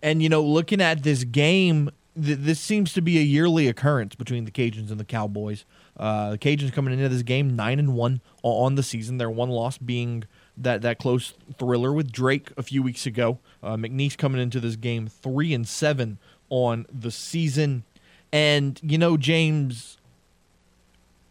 And 0.00 0.22
you 0.22 0.28
know, 0.28 0.42
looking 0.42 0.80
at 0.80 1.02
this 1.02 1.24
game, 1.24 1.90
th- 2.20 2.38
this 2.38 2.60
seems 2.60 2.92
to 2.94 3.02
be 3.02 3.18
a 3.18 3.22
yearly 3.22 3.68
occurrence 3.68 4.14
between 4.14 4.44
the 4.44 4.50
Cajuns 4.50 4.90
and 4.90 4.98
the 4.98 5.04
Cowboys. 5.04 5.64
Uh, 5.96 6.30
the 6.30 6.38
Cajuns 6.38 6.72
coming 6.72 6.94
into 6.94 7.08
this 7.08 7.22
game 7.22 7.54
nine 7.54 7.78
and 7.78 7.94
1 7.94 8.20
on 8.42 8.74
the 8.76 8.82
season. 8.82 9.18
Their 9.18 9.30
one 9.30 9.50
loss 9.50 9.76
being 9.76 10.24
that 10.56 10.82
that 10.82 10.98
close 10.98 11.34
thriller 11.58 11.92
with 11.92 12.12
Drake 12.12 12.50
a 12.56 12.62
few 12.62 12.82
weeks 12.82 13.06
ago. 13.06 13.38
Uh, 13.62 13.76
McNeese 13.76 14.16
coming 14.16 14.40
into 14.40 14.60
this 14.60 14.76
game 14.76 15.08
three 15.08 15.54
and 15.54 15.66
seven 15.66 16.18
on 16.50 16.86
the 16.92 17.10
season. 17.10 17.84
And 18.32 18.78
you 18.82 18.98
know, 18.98 19.16
James, 19.16 19.98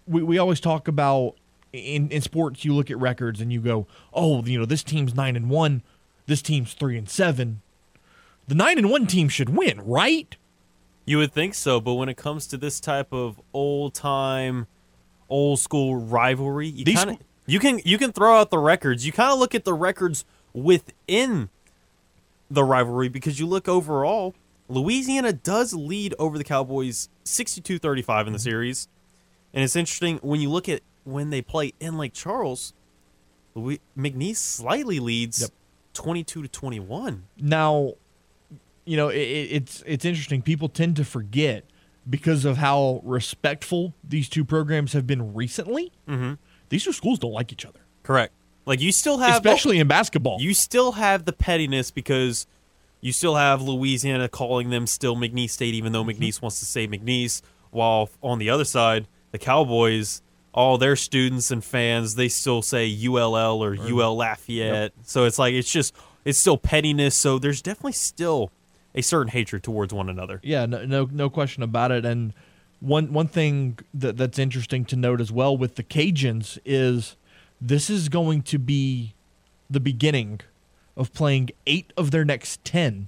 we, 0.07 0.23
we 0.23 0.37
always 0.37 0.59
talk 0.59 0.87
about 0.87 1.35
in, 1.73 2.09
in 2.09 2.21
sports 2.21 2.65
you 2.65 2.73
look 2.73 2.91
at 2.91 2.99
records 2.99 3.41
and 3.41 3.51
you 3.51 3.61
go, 3.61 3.87
oh, 4.13 4.43
you 4.43 4.59
know, 4.59 4.65
this 4.65 4.83
team's 4.83 5.15
nine 5.15 5.35
and 5.35 5.49
one, 5.49 5.83
this 6.25 6.41
team's 6.41 6.73
three 6.73 6.97
and 6.97 7.09
seven. 7.09 7.61
The 8.47 8.55
nine 8.55 8.77
and 8.77 8.89
one 8.89 9.07
team 9.07 9.29
should 9.29 9.49
win, 9.49 9.79
right? 9.81 10.35
You 11.05 11.17
would 11.17 11.33
think 11.33 11.55
so, 11.55 11.79
but 11.79 11.93
when 11.93 12.09
it 12.09 12.17
comes 12.17 12.47
to 12.47 12.57
this 12.57 12.79
type 12.79 13.13
of 13.13 13.41
old 13.53 13.93
time, 13.93 14.67
old 15.29 15.59
school 15.59 15.95
rivalry, 15.95 16.67
you 16.67 16.85
kind 16.93 17.11
of 17.11 17.17
you 17.45 17.59
can 17.59 17.79
you 17.85 17.97
can 17.97 18.11
throw 18.11 18.35
out 18.39 18.49
the 18.49 18.57
records. 18.57 19.05
You 19.05 19.11
kind 19.11 19.31
of 19.31 19.39
look 19.39 19.53
at 19.55 19.65
the 19.65 19.73
records 19.73 20.25
within 20.53 21.49
the 22.49 22.63
rivalry 22.63 23.07
because 23.09 23.39
you 23.39 23.45
look 23.45 23.67
overall, 23.67 24.35
Louisiana 24.67 25.33
does 25.33 25.73
lead 25.73 26.13
over 26.19 26.37
the 26.37 26.43
Cowboys 26.43 27.09
62-35 27.25 28.27
in 28.27 28.33
the 28.33 28.39
series. 28.39 28.87
And 29.53 29.63
it's 29.63 29.75
interesting 29.75 30.17
when 30.21 30.39
you 30.41 30.49
look 30.49 30.67
at 30.69 30.81
when 31.03 31.29
they 31.29 31.41
play 31.41 31.73
in 31.79 31.97
Lake 31.97 32.13
Charles, 32.13 32.73
Louis, 33.55 33.81
McNeese 33.97 34.37
slightly 34.37 34.99
leads 34.99 35.49
22 35.93 36.43
to 36.43 36.47
21. 36.47 37.23
Now, 37.37 37.93
you 38.85 38.97
know, 38.97 39.09
it, 39.09 39.17
it- 39.19 39.51
it's 39.51 39.83
it's 39.85 40.05
interesting. 40.05 40.41
People 40.41 40.69
tend 40.69 40.95
to 40.97 41.05
forget 41.05 41.65
because 42.09 42.45
of 42.45 42.57
how 42.57 43.01
respectful 43.03 43.93
these 44.03 44.27
two 44.27 44.43
programs 44.43 44.93
have 44.93 45.05
been 45.05 45.33
recently. 45.33 45.91
Mm-hmm. 46.07 46.33
These 46.71 46.85
two 46.85 46.93
schools 46.93 47.19
don't 47.19 47.33
like 47.33 47.51
each 47.51 47.65
other. 47.65 47.81
Correct. 48.01 48.33
Like 48.65 48.79
you 48.79 48.91
still 48.91 49.17
have 49.17 49.35
Especially 49.35 49.77
in 49.79 49.87
basketball. 49.87 50.39
You 50.39 50.53
still 50.53 50.93
have 50.93 51.25
the 51.25 51.33
pettiness 51.33 51.91
because 51.91 52.47
you 53.01 53.11
still 53.11 53.35
have 53.35 53.61
Louisiana 53.61 54.29
calling 54.29 54.69
them 54.69 54.87
still 54.87 55.15
McNeese 55.15 55.49
State, 55.51 55.73
even 55.73 55.91
though 55.91 56.03
Mm-hmm. 56.03 56.23
McNeese 56.23 56.41
wants 56.41 56.59
to 56.59 56.65
say 56.65 56.87
McNeese. 56.87 57.41
While 57.71 58.09
on 58.21 58.39
the 58.39 58.49
other 58.49 58.63
side, 58.63 59.07
the 59.31 59.37
Cowboys, 59.37 60.21
all 60.53 60.77
their 60.77 60.95
students 60.95 61.51
and 61.51 61.63
fans, 61.63 62.15
they 62.15 62.29
still 62.29 62.61
say 62.61 62.89
ULL 63.05 63.63
or 63.63 63.75
UL 63.75 64.15
Lafayette. 64.15 64.93
So 65.03 65.25
it's 65.25 65.39
like 65.39 65.53
it's 65.53 65.71
just 65.71 65.93
it's 66.23 66.39
still 66.39 66.57
pettiness. 66.57 67.15
So 67.15 67.37
there's 67.37 67.61
definitely 67.61 67.93
still 67.93 68.51
a 68.95 69.01
certain 69.01 69.29
hatred 69.29 69.63
towards 69.63 69.93
one 69.93 70.09
another. 70.09 70.39
Yeah, 70.43 70.65
no, 70.65 70.85
no, 70.85 71.09
no 71.11 71.29
question 71.29 71.63
about 71.63 71.91
it. 71.91 72.05
And 72.05 72.33
one 72.81 73.13
one 73.13 73.27
thing 73.27 73.79
that 73.93 74.17
that's 74.17 74.39
interesting 74.39 74.83
to 74.85 74.95
note 74.95 75.21
as 75.21 75.31
well 75.31 75.55
with 75.55 75.75
the 75.75 75.83
Cajuns 75.83 76.57
is 76.65 77.15
this 77.61 77.89
is 77.89 78.09
going 78.09 78.41
to 78.43 78.59
be 78.59 79.13
the 79.69 79.79
beginning 79.79 80.41
of 80.97 81.13
playing 81.13 81.51
eight 81.65 81.93
of 81.95 82.11
their 82.11 82.25
next 82.25 82.65
ten 82.65 83.07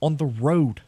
on 0.00 0.16
the 0.16 0.24
road. 0.24 0.80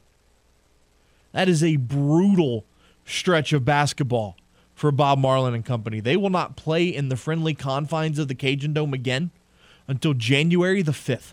That 1.33 1.49
is 1.49 1.63
a 1.63 1.77
brutal 1.77 2.65
stretch 3.05 3.53
of 3.53 3.65
basketball 3.65 4.37
for 4.75 4.93
Bob 4.93 5.19
Marlin 5.19 5.55
and 5.55 5.65
company. 5.65 6.01
They 6.01 6.17
will 6.17 6.31
not 6.31 6.57
play 6.57 6.87
in 6.87 7.09
the 7.09 7.17
friendly 7.17 7.55
confines 7.55 8.19
of 8.19 8.29
the 8.29 8.35
Cajun 8.35 8.73
Dome 8.73 8.95
again 8.95 9.31
until 9.89 10.15
January 10.15 10.83
the 10.83 10.93
5th. 10.93 11.33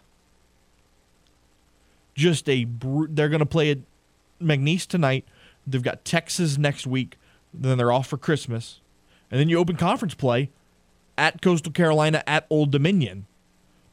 Just 2.16 2.48
a 2.50 2.66
bru- 2.66 3.08
they're 3.10 3.30
going 3.30 3.40
to 3.40 3.46
play 3.46 3.72
at 3.72 3.80
McNeese 4.42 4.88
tonight. 4.88 5.26
They've 5.66 5.82
got 5.82 6.06
Texas 6.06 6.58
next 6.58 6.86
week. 6.86 7.18
Then 7.54 7.78
they're 7.78 7.92
off 7.92 8.08
for 8.08 8.18
Christmas. 8.18 8.82
And 9.30 9.40
then 9.40 9.50
you 9.50 9.58
open 9.58 9.76
conference 9.76 10.14
play 10.14 10.50
at 11.18 11.42
Coastal 11.42 11.72
Carolina 11.72 12.24
at 12.28 12.46
Old 12.50 12.72
Dominion 12.72 13.26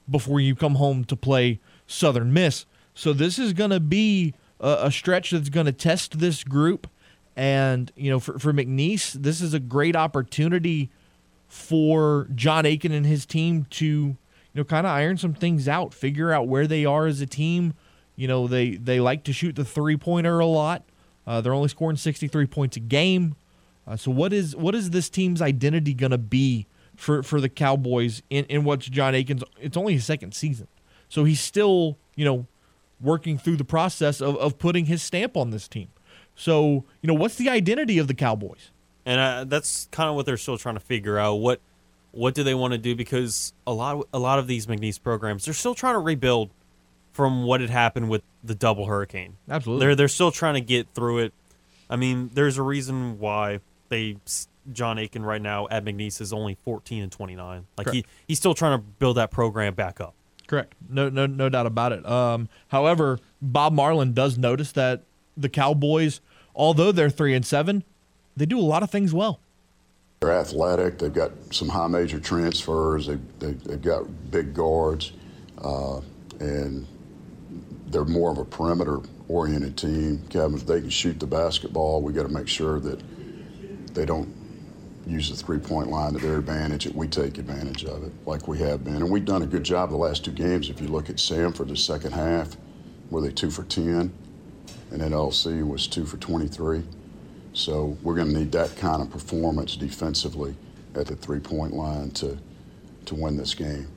before 0.09 0.41
you 0.41 0.55
come 0.55 0.77
home 0.77 1.05
to 1.05 1.17
play 1.17 1.61
Southern 1.87 2.33
Miss. 2.33 2.67
So 2.95 3.13
this 3.13 3.39
is 3.39 3.53
going 3.53 3.71
to 3.71 3.81
be 3.81 4.35
a, 4.59 4.79
a 4.83 4.91
stretch 4.91 5.31
that's 5.31 5.49
going 5.49 5.67
to 5.67 5.73
test 5.73 6.19
this 6.19 6.45
group. 6.45 6.89
And, 7.37 7.93
you 7.97 8.11
know, 8.11 8.19
for, 8.19 8.39
for 8.39 8.53
McNeese, 8.53 9.13
this 9.13 9.41
is 9.41 9.55
a 9.55 9.61
great 9.61 9.97
opportunity 9.97 10.91
for 11.49 12.29
John 12.35 12.67
Aiken 12.67 12.93
and 12.93 13.07
his 13.07 13.25
team 13.25 13.67
to, 13.71 13.87
you 13.87 14.17
know, 14.55 14.65
kind 14.65 14.87
of 14.87 14.93
iron 14.93 15.17
some 15.17 15.35
things 15.35 15.69
out, 15.69 15.95
figure 15.95 16.33
out 16.33 16.49
where 16.49 16.67
they 16.67 16.85
are 16.85 17.07
as 17.07 17.21
a 17.21 17.27
team. 17.27 17.75
You 18.17 18.29
know, 18.29 18.47
they, 18.47 18.71
they 18.73 19.01
like 19.01 19.25
to 19.25 19.33
shoot 19.33 19.57
the 19.57 19.65
three 19.65 19.97
pointer 19.97 20.39
a 20.39 20.47
lot. 20.47 20.83
Uh, 21.27 21.41
they're 21.41 21.55
only 21.55 21.69
scoring 21.69 21.97
63 21.97 22.47
points 22.47 22.77
a 22.77 22.81
game. 22.81 23.37
Uh, 23.87 23.97
so 23.97 24.11
what 24.11 24.33
is 24.33 24.55
what 24.57 24.75
is 24.75 24.91
this 24.91 25.09
team's 25.09 25.41
identity 25.41 25.95
going 25.95 26.11
to 26.11 26.19
be 26.19 26.67
for, 26.97 27.23
for 27.23 27.41
the 27.41 27.49
Cowboys 27.49 28.23
in, 28.31 28.45
in 28.47 28.65
what's 28.65 28.87
John 28.87 29.15
Aiken's? 29.15 29.43
It's 29.61 29.77
only 29.77 29.95
his 29.95 30.05
second 30.05 30.35
season, 30.35 30.69
so 31.09 31.25
he's 31.25 31.41
still 31.41 31.97
you 32.15 32.25
know 32.25 32.47
working 33.01 33.39
through 33.39 33.57
the 33.57 33.65
process 33.65 34.21
of, 34.21 34.37
of 34.37 34.59
putting 34.59 34.85
his 34.85 35.03
stamp 35.03 35.37
on 35.37 35.51
this 35.51 35.67
team. 35.67 35.89
So 36.35 36.85
you 37.01 37.07
know 37.09 37.15
what's 37.15 37.37
the 37.37 37.49
identity 37.49 37.99
of 37.99 38.07
the 38.07 38.15
Cowboys? 38.15 38.71
and 39.07 39.21
uh, 39.21 39.45
that's 39.45 39.89
kind 39.91 40.09
of 40.09 40.15
what 40.15 40.27
they're 40.27 40.37
still 40.37 40.59
trying 40.59 40.77
to 40.77 40.81
figure 40.81 41.19
out. 41.19 41.35
What 41.35 41.61
what 42.13 42.35
do 42.35 42.43
they 42.43 42.55
want 42.55 42.73
to 42.73 42.79
do? 42.79 42.95
Because 42.95 43.53
a 43.67 43.73
lot 43.73 44.07
a 44.13 44.19
lot 44.19 44.39
of 44.39 44.47
these 44.47 44.67
McNeese 44.67 45.03
programs, 45.03 45.45
they're 45.45 45.55
still 45.55 45.75
trying 45.75 45.95
to 45.95 46.01
rebuild 46.01 46.51
from 47.21 47.45
what 47.45 47.61
had 47.61 47.69
happened 47.69 48.09
with 48.09 48.23
the 48.43 48.55
double 48.55 48.87
hurricane. 48.87 49.37
Absolutely. 49.47 49.85
they're 49.85 49.95
they're 49.95 50.09
still 50.09 50.33
trying 50.33 50.55
to 50.55 50.63
get 50.63 50.89
through 50.95 51.19
it. 51.19 51.35
I 51.91 51.97
mean, 51.97 52.31
there's 52.33 52.57
a 52.57 52.63
reason 52.63 53.19
why 53.19 53.61
they 53.91 54.17
John 54.73 54.99
Aiken 54.99 55.23
right 55.23 55.43
now 55.43 55.69
at 55.71 55.85
McNeese 55.85 56.23
is 56.23 56.33
only 56.33 56.57
14 56.65 57.03
and 57.03 57.13
29. 57.13 57.67
Like 57.77 57.91
he 57.91 58.07
he's 58.27 58.39
still 58.39 58.55
trying 58.55 58.79
to 58.79 58.83
build 58.99 59.19
that 59.19 59.31
program 59.31 59.75
back 59.75 60.01
up. 60.01 60.15
Correct. 60.47 60.75
No, 60.89 61.11
no, 61.11 61.27
no 61.27 61.51
doubt 61.51 61.67
about 61.67 61.93
it. 61.93 62.07
Um, 62.07 62.49
however, 62.69 63.19
Bob 63.43 63.75
Marlin 63.75 64.15
does 64.15 64.39
notice 64.39 64.73
that 64.73 65.03
the 65.37 65.51
Cowboys, 65.51 66.23
although 66.55 66.91
they're 66.91 67.11
three 67.11 67.35
and 67.35 67.45
seven, 67.45 67.85
they 68.35 68.47
do 68.47 68.59
a 68.59 68.63
lot 68.63 68.83
of 68.83 68.91
things 68.91 69.13
well. 69.13 69.41
They're 70.21 70.33
athletic. 70.33 70.97
They've 70.97 71.13
got 71.13 71.33
some 71.51 71.69
high 71.69 71.87
major 71.89 72.19
transfers. 72.19 73.09
They, 73.09 73.19
they, 73.41 73.53
they've 73.53 73.83
got 73.83 74.31
big 74.31 74.55
guards, 74.55 75.13
uh, 75.63 76.01
and 76.41 76.87
they're 77.91 78.05
more 78.05 78.31
of 78.31 78.39
a 78.39 78.45
perimeter 78.45 79.01
oriented 79.29 79.77
team. 79.77 80.23
Kevin, 80.31 80.57
if 80.57 80.67
they 80.67 80.81
can 80.81 80.91
shoot 80.91 81.19
the 81.19 81.27
basketball, 81.27 82.03
we 82.03 82.13
got 82.13 82.23
to 82.23 82.33
make 82.33 82.49
sure 82.49 82.81
that 82.81 83.03
they 83.95 84.05
don't 84.05 84.33
use 85.07 85.31
the 85.31 85.37
three 85.37 85.59
point 85.59 85.89
line 85.89 86.13
to 86.13 86.19
their 86.19 86.39
advantage, 86.39 86.87
and 86.87 86.95
we 86.95 87.09
take 87.09 87.39
advantage 87.39 87.85
of 87.85 88.05
it 88.05 88.13
like 88.27 88.47
we 88.47 88.59
have 88.59 88.85
been. 88.85 88.97
And 88.97 89.11
we've 89.11 89.25
done 89.25 89.43
a 89.43 89.47
good 89.47 89.65
job 89.65 89.91
the 89.91 89.97
last 89.97 90.25
two 90.25 90.33
games. 90.33 90.71
If 90.71 90.81
you 90.81 90.89
look 90.89 91.11
at 91.11 91.17
Samford, 91.17 91.69
the 91.69 91.77
second 91.77 92.13
half, 92.13 92.57
were 93.11 93.21
they 93.21 93.33
two 93.33 93.51
for 93.51 93.65
10? 93.65 94.13
And 94.93 95.01
then 95.01 95.11
LC 95.11 95.67
was 95.67 95.87
two 95.87 96.05
for 96.05 96.17
23. 96.17 96.83
So 97.53 97.97
we're 98.03 98.15
going 98.15 98.33
to 98.33 98.39
need 98.39 98.53
that 98.53 98.77
kind 98.77 99.03
of 99.03 99.11
performance 99.11 99.77
defensively 99.77 100.55
at 100.95 101.07
the 101.07 101.17
three 101.17 101.41
point 101.41 101.73
line 101.73 102.11
to, 102.13 102.39
to 103.07 103.15
win 103.15 103.37
this 103.37 103.55
game. 103.55 103.89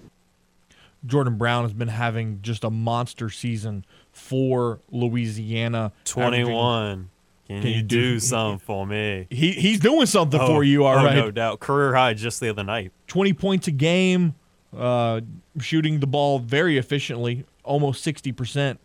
Jordan 1.06 1.38
Brown 1.38 1.64
has 1.64 1.74
been 1.74 1.90
having 1.90 2.40
just 2.42 2.64
a 2.64 2.70
monster 2.70 3.30
season 3.30 3.86
for 4.12 4.80
Louisiana. 4.92 5.92
21. 6.06 7.10
Can, 7.48 7.62
Can 7.62 7.70
you, 7.70 7.76
you 7.78 7.84
do, 7.84 8.02
do- 8.14 8.20
something 8.20 8.60
for 8.60 8.88
me? 8.88 9.28
He 9.30 9.52
he's 9.52 9.80
doing 9.80 10.06
something 10.06 10.40
Oh, 10.40 10.48
for 10.48 10.64
you, 10.64 10.86
all 10.86 10.98
oh, 10.98 11.04
right. 11.04 11.16
No 11.16 11.30
doubt. 11.30 11.60
Career 11.60 11.94
high 11.94 12.14
just 12.14 12.40
the 12.40 12.50
other 12.50 12.64
night. 12.64 12.92
20 13.08 13.34
points 13.34 13.68
a 13.68 13.72
game, 13.72 14.36
uh, 14.76 15.20
shooting 15.60 16.00
the 16.00 16.08
ball 16.08 16.40
very 16.40 16.78
efficiently, 16.78 17.46
almost 17.64 18.06
60%. 18.06 18.78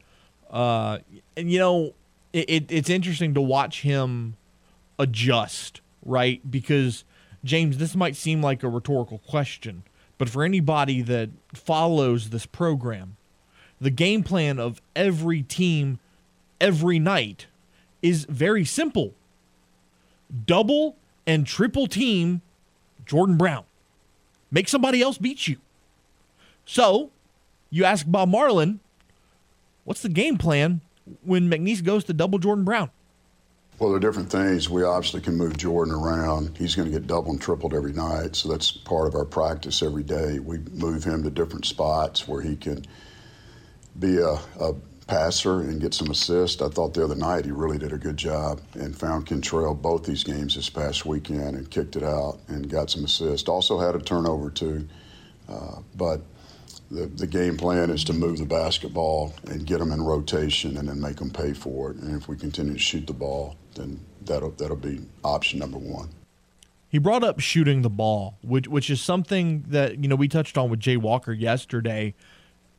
Uh, 0.51 0.99
and, 1.37 1.51
you 1.53 1.59
know, 1.59 1.95
it, 2.33 2.51
it, 2.51 2.73
it's 2.73 2.91
interesting 2.91 3.33
to 3.35 3.41
watch 3.41 3.83
him 3.83 4.37
adjust, 4.99 5.81
right? 6.05 6.41
Because, 6.51 7.05
James, 7.45 7.79
this 7.79 7.95
might 7.95 8.17
seem 8.17 8.43
like 8.43 8.63
a 8.65 8.69
rhetorical 8.69 9.19
question, 9.19 9.85
but 10.19 10.29
for 10.29 10.45
anybody 10.45 11.01
that 11.03 11.31
follows 11.55 12.31
this 12.31 12.45
program, 12.45 13.17
the 13.81 13.91
game 13.91 14.23
plan 14.23 14.59
of 14.59 14.83
every 14.95 15.43
team 15.43 15.99
every 16.61 16.99
night 16.99 17.47
is 18.03 18.25
very 18.25 18.65
simple 18.65 19.15
double 20.47 20.97
and 21.27 21.47
triple 21.47 21.87
team 21.87 22.43
Jordan 23.07 23.37
Brown. 23.37 23.65
Make 24.51 24.69
somebody 24.69 25.01
else 25.01 25.19
beat 25.19 25.49
you. 25.49 25.57
So, 26.65 27.11
you 27.71 27.85
ask 27.85 28.05
Bob 28.07 28.29
Marlin, 28.29 28.81
what's 29.85 30.03
the 30.03 30.09
game 30.09 30.37
plan 30.37 30.81
when 31.23 31.51
McNeese 31.51 31.83
goes 31.83 32.05
to 32.05 32.13
double 32.13 32.39
Jordan 32.39 32.65
Brown? 32.65 32.91
Well, 33.79 33.91
there 33.91 33.99
are 33.99 34.01
different 34.01 34.31
things. 34.31 34.69
We 34.69 34.83
obviously 34.83 35.21
can 35.21 35.37
move 35.37 35.57
Jordan 35.57 35.95
around. 35.95 36.59
He's 36.59 36.75
going 36.75 36.91
to 36.91 36.93
get 36.93 37.07
doubled 37.07 37.35
and 37.35 37.41
tripled 37.41 37.75
every 37.75 37.93
night, 37.93 38.35
so 38.35 38.49
that's 38.49 38.73
part 38.73 39.07
of 39.07 39.15
our 39.15 39.25
practice 39.25 39.85
every 39.85 40.03
day. 40.03 40.41
We 40.41 40.59
move 40.73 41.05
him 41.05 41.23
to 41.23 41.31
different 41.31 41.65
spots 41.65 42.27
where 42.27 42.43
he 42.43 42.57
can 42.57 42.85
be 43.97 44.19
a, 44.19 44.33
a 44.59 44.75
passer 45.07 45.61
and 45.61 45.81
get 45.81 45.95
some 45.95 46.11
assists. 46.11 46.61
I 46.61 46.71
thought 46.71 46.95
the 46.95 47.05
other 47.05 47.15
night 47.15 47.45
he 47.45 47.53
really 47.53 47.79
did 47.79 47.93
a 47.93 47.99
good 47.99 48.17
job 48.17 48.61
and 48.75 48.99
found 48.99 49.27
Kentrell 49.27 49.81
both 49.81 50.03
these 50.03 50.25
games 50.25 50.57
this 50.57 50.69
past 50.69 51.07
weekend 51.07 51.57
and 51.57 51.71
kicked 51.71 51.95
it 51.95 52.03
out 52.03 52.41
and 52.49 52.69
got 52.69 52.91
some 52.91 53.05
assists. 53.05 53.49
Also 53.49 53.79
had 53.79 53.95
a 53.95 54.01
turnover 54.01 54.51
too, 54.51 54.89
uh, 55.49 55.77
but 55.95 56.21
the, 56.91 57.07
the 57.07 57.27
game 57.27 57.57
plan 57.57 57.91
is 57.91 58.03
to 58.05 58.13
move 58.13 58.39
the 58.39 58.47
basketball 58.47 59.35
and 59.47 59.67
get 59.67 59.79
them 59.79 59.93
in 59.93 60.03
rotation 60.03 60.77
and 60.79 60.89
then 60.89 61.01
make 61.01 61.17
them 61.17 61.31
pay 61.31 61.53
for 61.53 61.91
it. 61.91 61.99
And 61.99 62.17
if 62.21 62.29
we 62.29 62.37
continue 62.37 62.73
to 62.73 62.79
shoot 62.79 63.07
the 63.07 63.13
ball, 63.13 63.57
then 63.75 64.01
that'll 64.25 64.51
that'll 64.53 64.77
be 64.77 65.01
option 65.23 65.59
number 65.59 65.79
one. 65.79 66.09
He 66.89 66.99
brought 66.99 67.23
up 67.23 67.41
shooting 67.41 67.83
the 67.83 67.91
ball, 67.91 68.39
which 68.43 68.69
which 68.69 68.89
is 68.89 69.01
something 69.01 69.65
that 69.69 70.03
you 70.03 70.09
know 70.09 70.17
we 70.17 70.29
touched 70.29 70.57
on 70.57 70.71
with 70.71 70.81
Jay 70.81 70.97
Walker 70.97 71.33
yesterday. 71.33 72.15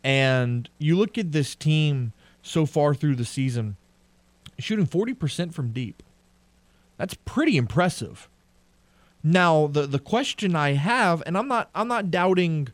And 0.04 0.70
you 0.80 0.96
look 0.96 1.18
at 1.18 1.32
this 1.32 1.56
team 1.56 2.14
so 2.42 2.66
far 2.66 2.96
through 2.96 3.16
the 3.16 3.26
season, 3.26 3.76
shooting 4.58 4.88
40% 4.88 5.54
from 5.54 5.72
deep. 5.72 6.02
That's 6.98 7.16
pretty 7.26 7.58
impressive. 7.58 8.30
Now, 9.22 9.68
the 9.68 9.86
the 9.86 10.00
question 10.00 10.56
I 10.56 10.74
have, 10.74 11.22
and 11.26 11.38
I'm 11.38 11.48
not 11.48 11.70
I'm 11.76 11.88
not 11.88 12.10
doubting 12.10 12.70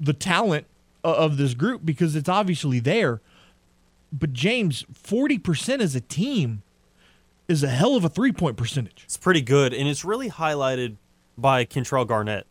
the 0.00 0.12
talent 0.12 0.66
of 1.04 1.36
this 1.36 1.54
group 1.54 1.82
because 1.84 2.14
it's 2.16 2.28
obviously 2.28 2.80
there. 2.80 3.20
But 4.12 4.32
James, 4.32 4.84
40% 4.92 5.80
as 5.80 5.94
a 5.94 6.00
team 6.00 6.62
is 7.46 7.62
a 7.62 7.68
hell 7.68 7.94
of 7.94 8.04
a 8.04 8.08
three-point 8.08 8.56
percentage. 8.56 9.02
It's 9.04 9.16
pretty 9.16 9.40
good, 9.42 9.72
and 9.74 9.88
it's 9.88 10.04
really 10.04 10.30
highlighted 10.30 10.96
by 11.36 11.64
Kentrell 11.64 12.06
Garnett. 12.06 12.46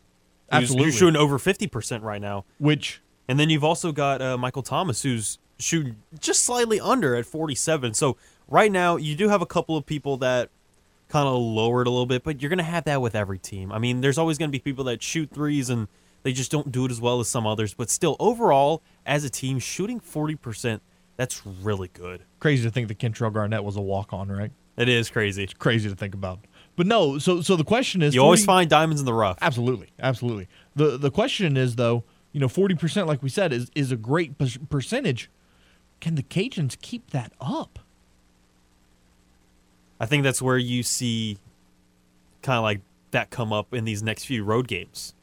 who's- 0.51 0.63
Absolutely. 0.63 0.85
who's 0.85 0.95
shooting 0.97 1.15
over 1.17 1.37
50% 1.37 2.03
right 2.03 2.21
now. 2.21 2.45
Which 2.59 3.01
And 3.27 3.37
then 3.39 3.49
you've 3.49 3.63
also 3.63 3.91
got 3.91 4.21
uh, 4.21 4.37
Michael 4.37 4.63
Thomas, 4.63 5.01
who's 5.03 5.39
shooting 5.59 5.97
just 6.19 6.43
slightly 6.43 6.79
under 6.79 7.15
at 7.15 7.25
47. 7.25 7.93
So 7.95 8.15
right 8.47 8.71
now, 8.71 8.95
you 8.95 9.15
do 9.15 9.27
have 9.27 9.41
a 9.41 9.45
couple 9.45 9.75
of 9.75 9.85
people 9.85 10.15
that 10.17 10.49
kind 11.09 11.27
of 11.27 11.35
lowered 11.35 11.87
a 11.87 11.89
little 11.89 12.05
bit, 12.05 12.23
but 12.23 12.41
you're 12.41 12.47
going 12.49 12.57
to 12.59 12.63
have 12.63 12.85
that 12.85 13.01
with 13.01 13.15
every 13.15 13.39
team. 13.39 13.71
I 13.73 13.79
mean, 13.79 13.99
there's 14.01 14.17
always 14.17 14.37
going 14.37 14.49
to 14.49 14.51
be 14.53 14.59
people 14.59 14.85
that 14.85 15.01
shoot 15.03 15.29
threes 15.31 15.69
and 15.69 15.87
they 16.27 16.33
just 16.33 16.51
don't 16.51 16.73
do 16.73 16.83
it 16.83 16.91
as 16.91 16.99
well 16.99 17.21
as 17.21 17.29
some 17.29 17.47
others. 17.47 17.73
But 17.73 17.89
still, 17.89 18.17
overall, 18.19 18.83
as 19.05 19.23
a 19.23 19.29
team, 19.29 19.59
shooting 19.59 20.01
40%, 20.01 20.81
that's 21.15 21.45
really 21.45 21.87
good. 21.87 22.23
crazy 22.41 22.63
to 22.63 22.69
think 22.69 22.89
that 22.89 22.99
Kentrell 22.99 23.31
Garnett 23.31 23.63
was 23.63 23.77
a 23.77 23.81
walk-on, 23.81 24.27
right? 24.29 24.51
It 24.75 24.89
is 24.89 25.09
crazy. 25.09 25.45
It's 25.45 25.53
crazy 25.53 25.87
to 25.87 25.95
think 25.95 26.13
about. 26.13 26.39
But 26.75 26.85
no, 26.85 27.17
so 27.17 27.39
so 27.39 27.55
the 27.55 27.63
question 27.63 28.01
is 28.01 28.13
You 28.13 28.21
always 28.21 28.43
find 28.43 28.69
diamonds 28.69 28.99
in 28.99 29.05
the 29.05 29.13
rough. 29.13 29.37
Absolutely, 29.41 29.87
absolutely. 29.99 30.49
The 30.75 30.97
the 30.97 31.09
question 31.09 31.55
is 31.55 31.77
though, 31.77 32.03
you 32.33 32.41
know, 32.41 32.49
forty 32.49 32.75
percent, 32.75 33.07
like 33.07 33.23
we 33.23 33.29
said, 33.29 33.53
is 33.53 33.71
is 33.73 33.93
a 33.93 33.95
great 33.95 34.37
per- 34.37 34.59
percentage. 34.69 35.31
Can 36.01 36.15
the 36.15 36.23
Cajuns 36.23 36.77
keep 36.81 37.11
that 37.11 37.31
up? 37.39 37.79
I 39.97 40.05
think 40.05 40.23
that's 40.23 40.41
where 40.41 40.57
you 40.57 40.83
see 40.83 41.37
kind 42.41 42.57
of 42.57 42.63
like 42.63 42.81
that 43.11 43.29
come 43.29 43.53
up 43.53 43.73
in 43.73 43.85
these 43.85 44.03
next 44.03 44.25
few 44.25 44.43
road 44.43 44.67
games 44.67 45.15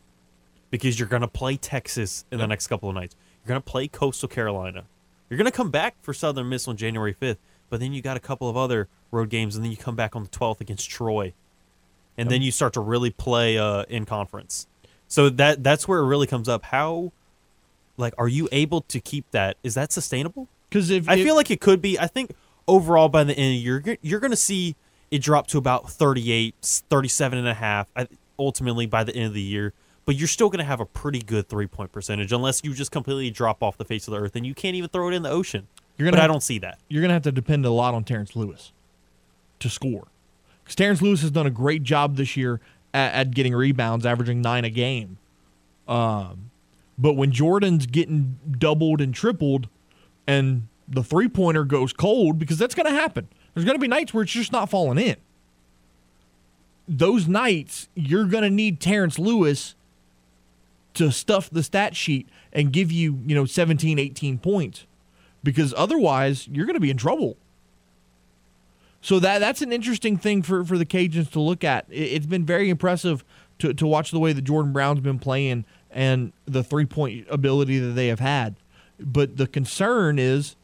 because 0.74 0.98
you're 0.98 1.06
going 1.06 1.22
to 1.22 1.28
play 1.28 1.56
Texas 1.56 2.24
in 2.32 2.38
the 2.40 2.48
next 2.48 2.66
couple 2.66 2.88
of 2.88 2.96
nights. 2.96 3.14
You're 3.40 3.48
going 3.50 3.62
to 3.62 3.70
play 3.70 3.86
Coastal 3.86 4.28
Carolina. 4.28 4.86
You're 5.30 5.38
going 5.38 5.46
to 5.46 5.56
come 5.56 5.70
back 5.70 5.94
for 6.02 6.12
Southern 6.12 6.48
Miss 6.48 6.66
on 6.66 6.76
January 6.76 7.14
5th, 7.14 7.36
but 7.70 7.78
then 7.78 7.92
you 7.92 8.02
got 8.02 8.16
a 8.16 8.20
couple 8.20 8.48
of 8.48 8.56
other 8.56 8.88
road 9.12 9.30
games, 9.30 9.54
and 9.54 9.64
then 9.64 9.70
you 9.70 9.76
come 9.76 9.94
back 9.94 10.16
on 10.16 10.24
the 10.24 10.28
12th 10.30 10.60
against 10.60 10.90
Troy. 10.90 11.32
And 12.18 12.28
then 12.28 12.42
you 12.42 12.50
start 12.50 12.72
to 12.72 12.80
really 12.80 13.10
play 13.10 13.56
uh, 13.56 13.84
in 13.88 14.04
conference. 14.04 14.66
So 15.06 15.28
that 15.30 15.62
that's 15.62 15.86
where 15.86 16.00
it 16.00 16.06
really 16.06 16.26
comes 16.26 16.48
up. 16.48 16.64
How, 16.64 17.12
like, 17.96 18.14
are 18.18 18.26
you 18.26 18.48
able 18.50 18.80
to 18.80 18.98
keep 18.98 19.30
that? 19.30 19.56
Is 19.62 19.74
that 19.74 19.92
sustainable? 19.92 20.48
Because 20.68 20.90
if 20.90 21.08
I 21.08 21.14
if- 21.14 21.24
feel 21.24 21.36
like 21.36 21.52
it 21.52 21.60
could 21.60 21.80
be. 21.80 22.00
I 22.00 22.08
think 22.08 22.32
overall 22.66 23.08
by 23.08 23.22
the 23.22 23.32
end 23.34 23.46
of 23.46 23.50
the 23.52 23.56
year, 23.58 23.82
you're, 23.84 23.96
you're 24.02 24.20
going 24.20 24.32
to 24.32 24.36
see 24.36 24.74
it 25.12 25.22
drop 25.22 25.46
to 25.48 25.58
about 25.58 25.88
38, 25.88 26.56
37 26.90 27.38
and 27.38 27.46
a 27.46 27.54
half 27.54 27.86
ultimately 28.40 28.86
by 28.86 29.04
the 29.04 29.14
end 29.14 29.26
of 29.26 29.34
the 29.34 29.40
year. 29.40 29.72
But 30.06 30.16
you're 30.16 30.28
still 30.28 30.48
going 30.50 30.58
to 30.58 30.64
have 30.64 30.80
a 30.80 30.86
pretty 30.86 31.20
good 31.20 31.48
three 31.48 31.66
point 31.66 31.90
percentage 31.92 32.32
unless 32.32 32.62
you 32.62 32.74
just 32.74 32.90
completely 32.90 33.30
drop 33.30 33.62
off 33.62 33.78
the 33.78 33.84
face 33.84 34.06
of 34.06 34.12
the 34.12 34.20
earth 34.20 34.36
and 34.36 34.44
you 34.46 34.54
can't 34.54 34.76
even 34.76 34.90
throw 34.90 35.08
it 35.08 35.14
in 35.14 35.22
the 35.22 35.30
ocean. 35.30 35.66
You're 35.96 36.06
but 36.06 36.16
gonna 36.16 36.20
I 36.20 36.24
have- 36.24 36.30
don't 36.32 36.42
see 36.42 36.58
that. 36.58 36.78
you're 36.88 37.00
gonna 37.02 37.14
have 37.14 37.22
to 37.22 37.32
depend 37.32 37.64
a 37.64 37.70
lot 37.70 37.94
on 37.94 38.04
Terrence 38.04 38.34
Lewis 38.36 38.72
to 39.60 39.70
score. 39.70 40.08
Because 40.62 40.74
Terrence 40.76 41.00
Lewis 41.00 41.22
has 41.22 41.30
done 41.30 41.46
a 41.46 41.50
great 41.50 41.82
job 41.84 42.16
this 42.16 42.36
year 42.36 42.60
at, 42.92 43.12
at 43.14 43.30
getting 43.32 43.54
rebounds, 43.54 44.04
averaging 44.04 44.40
nine 44.42 44.64
a 44.64 44.70
game. 44.70 45.18
Um, 45.86 46.50
but 46.98 47.14
when 47.14 47.32
Jordan's 47.32 47.86
getting 47.86 48.38
doubled 48.58 49.00
and 49.00 49.14
tripled, 49.14 49.68
and 50.26 50.68
the 50.88 51.02
three 51.04 51.28
pointer 51.28 51.64
goes 51.64 51.92
cold, 51.92 52.38
because 52.38 52.56
that's 52.58 52.74
going 52.74 52.86
to 52.86 52.98
happen. 52.98 53.28
There's 53.52 53.64
going 53.64 53.76
to 53.76 53.80
be 53.80 53.88
nights 53.88 54.14
where 54.14 54.22
it's 54.22 54.32
just 54.32 54.52
not 54.52 54.70
falling 54.70 54.98
in. 54.98 55.16
Those 56.88 57.26
nights, 57.28 57.88
you're 57.94 58.26
going 58.26 58.44
to 58.44 58.50
need 58.50 58.80
Terrence 58.80 59.18
Lewis 59.18 59.74
to 60.94 61.10
stuff 61.10 61.50
the 61.50 61.62
stat 61.62 61.96
sheet 61.96 62.28
and 62.52 62.72
give 62.72 62.90
you, 62.90 63.20
you 63.26 63.34
know, 63.34 63.44
17, 63.44 63.98
18 63.98 64.38
points 64.38 64.86
because 65.42 65.74
otherwise 65.76 66.48
you're 66.48 66.66
going 66.66 66.74
to 66.74 66.80
be 66.80 66.90
in 66.90 66.96
trouble. 66.96 67.36
So 69.02 69.18
that 69.18 69.40
that's 69.40 69.60
an 69.60 69.70
interesting 69.70 70.16
thing 70.16 70.42
for, 70.42 70.64
for 70.64 70.78
the 70.78 70.86
Cajuns 70.86 71.30
to 71.32 71.40
look 71.40 71.62
at. 71.62 71.84
It, 71.90 72.04
it's 72.04 72.26
been 72.26 72.46
very 72.46 72.70
impressive 72.70 73.22
to, 73.58 73.74
to 73.74 73.86
watch 73.86 74.10
the 74.10 74.18
way 74.18 74.32
that 74.32 74.42
Jordan 74.42 74.72
Brown's 74.72 75.00
been 75.00 75.18
playing 75.18 75.64
and 75.90 76.32
the 76.46 76.64
three 76.64 76.86
point 76.86 77.26
ability 77.28 77.78
that 77.78 77.92
they 77.92 78.08
have 78.08 78.20
had. 78.20 78.56
But 78.98 79.36
the 79.36 79.46
concern 79.46 80.18
is 80.18 80.56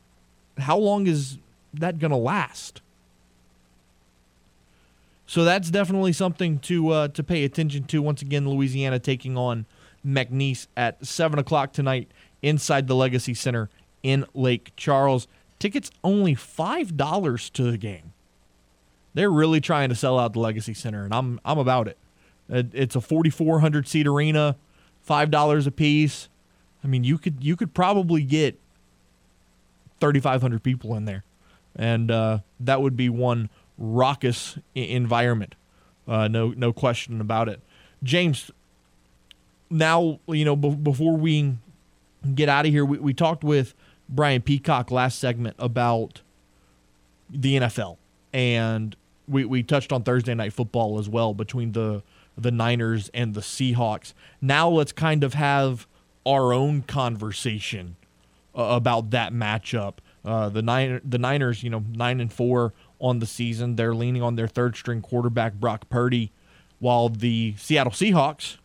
how 0.58 0.78
long 0.78 1.06
is 1.06 1.38
that 1.74 1.98
going 1.98 2.12
to 2.12 2.16
last? 2.16 2.80
So 5.26 5.44
that's 5.44 5.70
definitely 5.70 6.12
something 6.12 6.58
to 6.60 6.88
uh, 6.88 7.08
to 7.08 7.22
pay 7.22 7.44
attention 7.44 7.84
to. 7.84 8.02
Once 8.02 8.22
again, 8.22 8.48
Louisiana 8.48 8.98
taking 8.98 9.36
on 9.36 9.66
McNeese 10.06 10.66
at 10.76 11.04
seven 11.06 11.38
o'clock 11.38 11.72
tonight 11.72 12.10
inside 12.42 12.86
the 12.88 12.94
Legacy 12.94 13.34
Center 13.34 13.68
in 14.02 14.24
Lake 14.34 14.72
Charles. 14.76 15.28
Tickets 15.58 15.90
only 16.02 16.34
five 16.34 16.96
dollars 16.96 17.50
to 17.50 17.70
the 17.70 17.76
game. 17.78 18.12
They're 19.14 19.30
really 19.30 19.60
trying 19.60 19.88
to 19.90 19.94
sell 19.94 20.18
out 20.18 20.32
the 20.32 20.40
Legacy 20.40 20.72
Center, 20.74 21.04
and 21.04 21.12
I'm 21.14 21.40
I'm 21.44 21.58
about 21.58 21.88
it. 21.88 21.98
It- 22.48 22.70
It's 22.72 22.96
a 22.96 23.00
4,400 23.00 23.86
seat 23.86 24.06
arena, 24.06 24.56
five 25.02 25.30
dollars 25.30 25.66
a 25.66 25.70
piece. 25.70 26.28
I 26.82 26.86
mean, 26.86 27.04
you 27.04 27.18
could 27.18 27.44
you 27.44 27.56
could 27.56 27.74
probably 27.74 28.22
get 28.22 28.58
3,500 30.00 30.62
people 30.62 30.94
in 30.96 31.04
there, 31.04 31.24
and 31.76 32.10
uh, 32.10 32.38
that 32.58 32.80
would 32.80 32.96
be 32.96 33.08
one 33.08 33.50
raucous 33.76 34.58
environment. 34.74 35.54
Uh, 36.08 36.26
no 36.28 36.50
no 36.56 36.72
question 36.72 37.20
about 37.20 37.48
it. 37.48 37.60
James, 38.02 38.50
now 39.70 40.18
you 40.26 40.44
know 40.44 40.56
be- 40.56 40.74
before 40.74 41.16
we 41.16 41.56
get 42.34 42.48
out 42.48 42.66
of 42.66 42.72
here, 42.72 42.84
we, 42.84 42.98
we 42.98 43.14
talked 43.14 43.44
with 43.44 43.74
Brian 44.08 44.42
Peacock 44.42 44.90
last 44.90 45.18
segment 45.18 45.56
about 45.58 46.20
the 47.30 47.56
NFL, 47.56 47.96
and 48.32 48.96
we, 49.28 49.44
we 49.44 49.62
touched 49.62 49.92
on 49.92 50.02
Thursday 50.02 50.34
night 50.34 50.52
football 50.52 50.98
as 50.98 51.08
well 51.08 51.34
between 51.34 51.72
the 51.72 52.02
the 52.36 52.50
Niners 52.50 53.10
and 53.12 53.34
the 53.34 53.40
Seahawks. 53.40 54.14
Now 54.40 54.68
let's 54.68 54.92
kind 54.92 55.22
of 55.22 55.34
have 55.34 55.86
our 56.26 56.52
own 56.52 56.82
conversation 56.82 57.96
uh, 58.56 58.62
about 58.62 59.10
that 59.10 59.32
matchup. 59.32 59.94
Uh, 60.24 60.48
the 60.48 60.62
nine 60.62 61.00
the 61.04 61.18
Niners, 61.18 61.62
you 61.62 61.70
know, 61.70 61.84
nine 61.92 62.20
and 62.20 62.32
four 62.32 62.72
on 62.98 63.18
the 63.18 63.26
season. 63.26 63.76
They're 63.76 63.94
leaning 63.94 64.22
on 64.22 64.36
their 64.36 64.48
third 64.48 64.76
string 64.76 65.00
quarterback 65.02 65.54
Brock 65.54 65.88
Purdy, 65.88 66.32
while 66.78 67.08
the 67.08 67.54
Seattle 67.58 67.92
Seahawks 67.92 68.56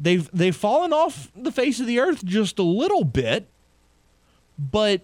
they've 0.00 0.28
they've 0.32 0.54
fallen 0.56 0.92
off 0.92 1.30
the 1.36 1.52
face 1.52 1.80
of 1.80 1.86
the 1.86 1.98
earth 2.00 2.24
just 2.24 2.58
a 2.58 2.62
little 2.62 3.04
bit, 3.04 3.48
but 4.58 5.02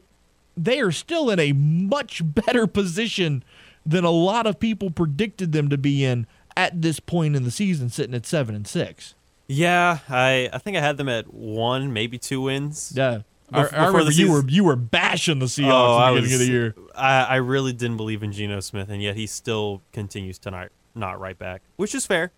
they 0.57 0.81
are 0.81 0.93
still 0.93 1.31
in 1.31 1.39
a 1.39 1.53
much 1.53 2.23
better 2.35 2.67
position 2.67 3.45
than 3.87 4.05
a 4.05 4.11
lot 4.11 4.47
of 4.47 4.61
people 4.61 4.91
predicted 4.91 5.53
them 5.53 5.69
to 5.71 5.79
be 5.79 6.05
in 6.05 6.27
at 6.57 6.83
this 6.83 7.01
point 7.01 7.35
in 7.37 7.45
the 7.45 7.51
season, 7.51 7.89
sitting 7.89 8.15
at 8.15 8.27
seven 8.27 8.55
and 8.55 8.67
six. 8.67 9.15
Yeah, 9.47 9.99
I 10.09 10.49
I 10.53 10.59
think 10.59 10.77
I 10.77 10.81
had 10.81 10.97
them 10.97 11.09
at 11.09 11.33
one, 11.33 11.93
maybe 11.93 12.19
two 12.19 12.43
wins. 12.43 12.93
Yeah. 12.95 13.23
Bef- 13.53 13.73
I, 13.73 13.79
I 13.79 13.87
remember 13.89 14.13
you 14.13 14.31
were 14.31 14.45
you 14.47 14.63
were 14.63 14.77
bashing 14.77 15.41
the 15.41 15.47
Seahawks 15.47 15.73
Oh, 15.73 15.99
at 15.99 16.03
I 16.05 16.15
the 16.15 16.21
beginning 16.21 16.39
was- 16.39 16.41
of 16.43 16.47
the 16.47 16.53
year. 16.53 16.75
I, 16.95 17.23
I 17.25 17.37
really 17.37 17.73
didn't 17.73 17.97
believe 17.97 18.23
in 18.23 18.31
Geno 18.33 18.61
Smith, 18.61 18.89
and 18.91 19.03
yet 19.03 19.17
he 19.17 19.27
still 19.27 19.83
continues 19.93 20.39
to 20.41 20.51
not, 20.53 20.69
not 20.95 21.19
right 21.19 21.37
back, 21.37 21.63
which 21.77 21.95
is 21.95 22.07
fair. 22.07 22.31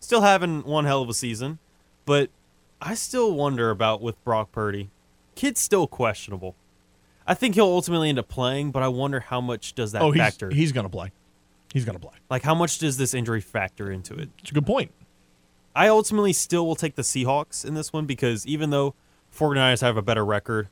Still 0.00 0.20
having 0.22 0.62
one 0.64 0.84
hell 0.84 1.00
of 1.00 1.08
a 1.08 1.14
season, 1.14 1.58
but 2.04 2.30
I 2.80 2.94
still 2.94 3.34
wonder 3.34 3.70
about 3.70 4.00
with 4.00 4.22
Brock 4.24 4.52
Purdy. 4.52 4.90
Kid's 5.34 5.60
still 5.60 5.86
questionable. 5.86 6.56
I 7.26 7.34
think 7.34 7.54
he'll 7.54 7.64
ultimately 7.64 8.08
end 8.08 8.18
up 8.18 8.28
playing, 8.28 8.72
but 8.72 8.82
I 8.82 8.88
wonder 8.88 9.20
how 9.20 9.40
much 9.40 9.74
does 9.74 9.92
that 9.92 10.02
oh, 10.02 10.10
he's, 10.10 10.20
factor? 10.20 10.50
he's 10.50 10.72
gonna 10.72 10.88
play. 10.88 11.12
He's 11.72 11.84
gonna 11.84 11.98
play. 11.98 12.14
like, 12.28 12.42
how 12.42 12.54
much 12.54 12.78
does 12.78 12.96
this 12.96 13.14
injury 13.14 13.40
factor 13.40 13.90
into 13.90 14.14
it? 14.14 14.28
It's 14.40 14.50
a 14.50 14.54
good 14.54 14.66
point. 14.66 14.92
I 15.74 15.88
ultimately 15.88 16.32
still 16.32 16.66
will 16.66 16.76
take 16.76 16.96
the 16.96 17.02
Seahawks 17.02 17.64
in 17.64 17.74
this 17.74 17.92
one 17.92 18.04
because 18.04 18.46
even 18.46 18.70
though 18.70 18.94
49ers 19.34 19.80
have 19.80 19.96
a 19.96 20.02
better 20.02 20.24
record, 20.24 20.68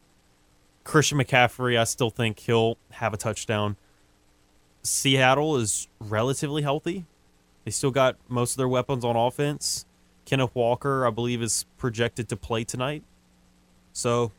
Christian 0.85 1.19
McCaffrey, 1.19 1.79
I 1.79 1.85
still 1.85 2.11
think 2.11 2.41
he'll 2.41 2.77
have 2.93 3.15
a 3.15 3.17
touchdown. 3.17 3.77
Seattle 4.83 5.57
is 5.57 5.89
relatively 6.01 6.63
healthy. 6.63 7.07
They 7.65 7.71
still 7.71 7.91
got 7.91 8.17
most 8.29 8.53
of 8.53 8.57
their 8.59 8.69
weapons 8.69 9.05
on 9.05 9.17
offense. 9.17 9.87
Kenneth 10.31 10.55
Walker, 10.55 11.05
I 11.05 11.11
believe, 11.11 11.43
is 11.43 11.67
projected 11.77 12.29
to 12.29 12.37
play 12.37 12.63
tonight. 12.63 13.03
So 13.93 14.31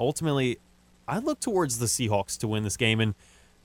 ultimately, 0.00 0.58
I 1.06 1.20
look 1.20 1.38
towards 1.38 1.78
the 1.78 1.86
Seahawks 1.86 2.36
to 2.38 2.48
win 2.48 2.64
this 2.64 2.76
game 2.76 2.98
and 2.98 3.14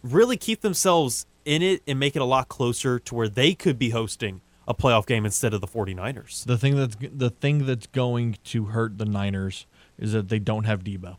really 0.03 0.37
keep 0.37 0.61
themselves 0.61 1.25
in 1.43 1.63
it 1.63 1.81
and 1.87 1.99
make 1.99 2.15
it 2.15 2.21
a 2.21 2.25
lot 2.25 2.49
closer 2.49 2.99
to 2.99 3.15
where 3.15 3.27
they 3.27 3.55
could 3.55 3.79
be 3.79 3.89
hosting 3.89 4.41
a 4.67 4.75
playoff 4.75 5.07
game 5.07 5.25
instead 5.25 5.55
of 5.55 5.61
the 5.61 5.65
49ers. 5.65 6.45
The 6.45 6.55
thing 6.55 6.75
that's 6.75 6.95
the 7.01 7.31
thing 7.31 7.65
that's 7.65 7.87
going 7.87 8.37
to 8.43 8.65
hurt 8.65 8.99
the 8.99 9.05
Niners 9.05 9.65
is 9.97 10.11
that 10.11 10.29
they 10.29 10.37
don't 10.37 10.65
have 10.65 10.83
Deebo. 10.83 11.17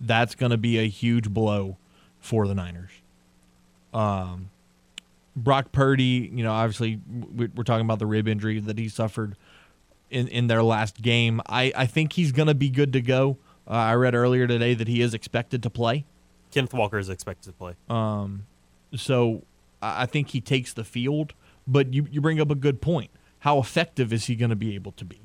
That's 0.00 0.34
going 0.34 0.50
to 0.50 0.56
be 0.56 0.78
a 0.80 0.88
huge 0.88 1.30
blow 1.30 1.76
for 2.18 2.48
the 2.48 2.56
Niners. 2.56 2.90
Um, 3.94 4.50
Brock 5.34 5.72
Purdy, 5.72 6.30
you 6.32 6.42
know, 6.44 6.52
obviously 6.52 7.00
we- 7.34 7.46
we're 7.48 7.64
talking 7.64 7.84
about 7.84 7.98
the 7.98 8.06
rib 8.06 8.28
injury 8.28 8.60
that 8.60 8.78
he 8.78 8.88
suffered 8.88 9.36
in, 10.10 10.28
in 10.28 10.46
their 10.46 10.62
last 10.62 11.00
game. 11.00 11.40
I, 11.46 11.72
I 11.74 11.86
think 11.86 12.12
he's 12.14 12.32
going 12.32 12.48
to 12.48 12.54
be 12.54 12.68
good 12.70 12.92
to 12.92 13.00
go. 13.00 13.38
Uh, 13.66 13.72
I 13.72 13.94
read 13.94 14.14
earlier 14.14 14.46
today 14.46 14.74
that 14.74 14.88
he 14.88 15.00
is 15.00 15.14
expected 15.14 15.62
to 15.62 15.70
play. 15.70 16.04
Kenneth 16.50 16.74
Walker 16.74 16.98
is 16.98 17.08
expected 17.08 17.50
to 17.50 17.52
play. 17.56 17.74
Um, 17.88 18.44
so 18.94 19.42
I 19.80 20.02
I 20.02 20.06
think 20.06 20.28
he 20.30 20.40
takes 20.40 20.72
the 20.74 20.84
field. 20.84 21.32
But 21.66 21.94
you, 21.94 22.06
you 22.10 22.20
bring 22.20 22.40
up 22.40 22.50
a 22.50 22.54
good 22.56 22.80
point. 22.82 23.10
How 23.40 23.58
effective 23.58 24.12
is 24.12 24.26
he 24.26 24.34
going 24.34 24.50
to 24.50 24.56
be 24.56 24.74
able 24.74 24.92
to 24.92 25.04
be? 25.04 25.20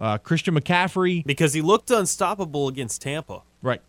Uh, 0.00 0.16
Christian 0.16 0.54
McCaffrey. 0.54 1.24
Because 1.26 1.52
he 1.54 1.60
looked 1.60 1.90
unstoppable 1.90 2.68
against 2.68 3.02
Tampa. 3.02 3.42
Right. 3.62 3.82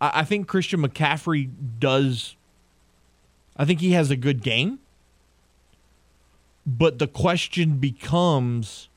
I, 0.00 0.20
I 0.20 0.24
think 0.24 0.46
Christian 0.46 0.80
McCaffrey 0.80 1.50
does. 1.78 2.36
I 3.58 3.64
think 3.64 3.80
he 3.80 3.92
has 3.92 4.10
a 4.10 4.16
good 4.16 4.42
game. 4.42 4.78
But 6.66 6.98
the 6.98 7.08
question 7.08 7.78
becomes 7.78 8.88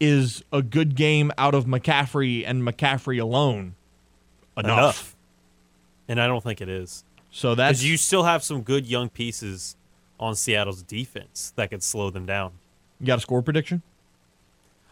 is 0.00 0.44
a 0.52 0.62
good 0.62 0.94
game 0.94 1.32
out 1.36 1.54
of 1.54 1.64
McCaffrey 1.64 2.44
and 2.46 2.62
McCaffrey 2.62 3.20
alone 3.20 3.74
enough? 4.56 4.78
Enough. 4.78 5.16
And 6.08 6.20
I 6.20 6.26
don't 6.26 6.42
think 6.42 6.60
it 6.60 6.68
is. 6.68 7.04
So 7.30 7.54
that's 7.54 7.82
you 7.82 7.96
still 7.96 8.22
have 8.22 8.42
some 8.42 8.62
good 8.62 8.86
young 8.86 9.08
pieces 9.08 9.76
on 10.18 10.34
Seattle's 10.34 10.82
defense 10.82 11.52
that 11.56 11.70
could 11.70 11.82
slow 11.82 12.10
them 12.10 12.26
down. 12.26 12.52
You 13.00 13.06
got 13.06 13.18
a 13.18 13.20
score 13.20 13.42
prediction? 13.42 13.82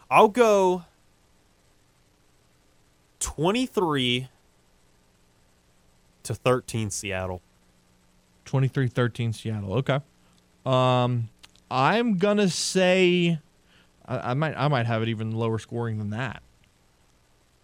I'll 0.09 0.29
go 0.29 0.85
23 3.19 4.29
to 6.23 6.35
13 6.35 6.89
Seattle. 6.89 7.41
23-13 8.47 9.35
Seattle. 9.35 9.73
Okay. 9.75 9.99
Um, 10.65 11.29
I'm 11.69 12.17
gonna 12.17 12.49
say, 12.49 13.39
I, 14.05 14.31
I 14.31 14.33
might 14.33 14.55
I 14.57 14.67
might 14.67 14.85
have 14.85 15.01
it 15.03 15.09
even 15.09 15.31
lower 15.31 15.59
scoring 15.59 15.97
than 15.99 16.09
that. 16.11 16.41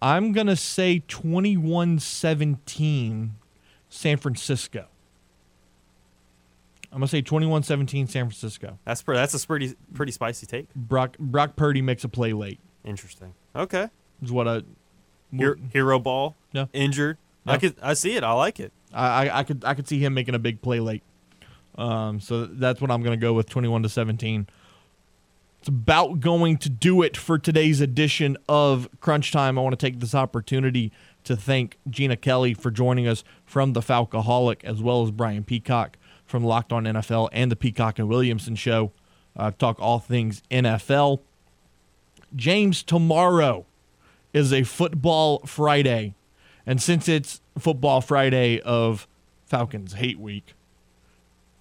I'm 0.00 0.32
gonna 0.32 0.56
say 0.56 1.02
21-17 1.08 3.30
San 3.88 4.16
Francisco. 4.18 4.86
I'm 6.92 6.98
gonna 6.98 7.08
say 7.08 7.22
21-17 7.22 8.08
San 8.08 8.26
Francisco. 8.26 8.78
That's 8.84 9.02
pretty, 9.02 9.18
that's 9.18 9.42
a 9.42 9.46
pretty 9.46 9.74
pretty 9.94 10.12
spicy 10.12 10.46
take. 10.46 10.72
Brock 10.74 11.16
Brock 11.18 11.56
Purdy 11.56 11.82
makes 11.82 12.04
a 12.04 12.08
play 12.08 12.32
late. 12.32 12.60
Interesting. 12.84 13.34
Okay. 13.56 13.88
Is 14.22 14.30
what 14.30 14.46
a 14.46 14.64
Hero, 15.36 15.56
hero 15.72 15.98
ball. 15.98 16.36
Yeah. 16.52 16.66
Injured. 16.72 17.18
I 17.46 17.58
could 17.58 17.74
I 17.82 17.94
see 17.94 18.16
it. 18.16 18.22
I 18.22 18.32
like 18.32 18.60
it. 18.60 18.72
I, 18.94 19.40
I, 19.40 19.42
could 19.42 19.64
I 19.64 19.74
could 19.74 19.88
see 19.88 19.98
him 19.98 20.14
making 20.14 20.34
a 20.34 20.38
big 20.38 20.62
play 20.62 20.80
late. 20.80 21.02
Um, 21.76 22.20
so 22.20 22.46
that's 22.46 22.80
what 22.80 22.90
I'm 22.90 23.02
going 23.02 23.18
to 23.18 23.22
go 23.22 23.32
with 23.32 23.48
21 23.48 23.82
to 23.82 23.88
17. 23.88 24.46
It's 25.58 25.68
about 25.68 26.20
going 26.20 26.58
to 26.58 26.68
do 26.68 27.02
it 27.02 27.16
for 27.16 27.38
today's 27.38 27.80
edition 27.80 28.36
of 28.48 28.88
Crunch 29.00 29.32
Time. 29.32 29.58
I 29.58 29.62
want 29.62 29.78
to 29.78 29.86
take 29.86 29.98
this 29.98 30.14
opportunity 30.14 30.92
to 31.24 31.36
thank 31.36 31.78
Gina 31.88 32.16
Kelly 32.16 32.54
for 32.54 32.70
joining 32.70 33.08
us 33.08 33.24
from 33.46 33.72
the 33.72 33.80
Falcoholic, 33.80 34.62
as 34.62 34.82
well 34.82 35.02
as 35.02 35.10
Brian 35.10 35.42
Peacock 35.42 35.96
from 36.26 36.44
Locked 36.44 36.72
On 36.72 36.84
NFL 36.84 37.30
and 37.32 37.50
the 37.50 37.56
Peacock 37.56 37.98
and 37.98 38.08
Williamson 38.08 38.54
Show. 38.54 38.92
Uh, 39.36 39.50
talk 39.50 39.80
all 39.80 39.98
things 39.98 40.42
NFL. 40.50 41.20
James, 42.36 42.82
tomorrow 42.82 43.64
is 44.32 44.52
a 44.52 44.64
football 44.64 45.38
Friday. 45.46 46.14
And 46.66 46.80
since 46.80 47.08
it's 47.08 47.40
football 47.58 48.00
Friday 48.00 48.60
of 48.60 49.06
Falcons 49.46 49.94
Hate 49.94 50.18
Week, 50.18 50.54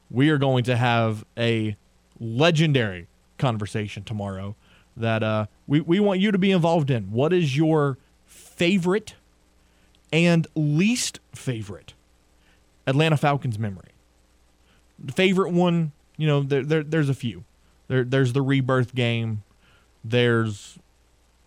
we 0.09 0.29
are 0.29 0.37
going 0.37 0.63
to 0.65 0.77
have 0.77 1.25
a 1.37 1.75
legendary 2.19 3.07
conversation 3.37 4.03
tomorrow 4.03 4.55
that 4.95 5.23
uh, 5.23 5.47
we, 5.67 5.81
we 5.81 5.99
want 5.99 6.19
you 6.19 6.31
to 6.31 6.37
be 6.37 6.51
involved 6.51 6.89
in. 6.89 7.11
What 7.11 7.33
is 7.33 7.57
your 7.57 7.97
favorite 8.25 9.15
and 10.11 10.47
least 10.55 11.19
favorite 11.33 11.93
Atlanta 12.85 13.17
Falcons 13.17 13.57
memory? 13.57 13.89
Favorite 15.13 15.51
one, 15.51 15.91
you 16.15 16.27
know, 16.27 16.43
there, 16.43 16.63
there 16.63 16.83
there's 16.83 17.09
a 17.09 17.13
few. 17.13 17.43
There, 17.87 18.03
there's 18.03 18.33
the 18.33 18.41
rebirth 18.41 18.95
game. 18.95 19.43
There's, 20.05 20.77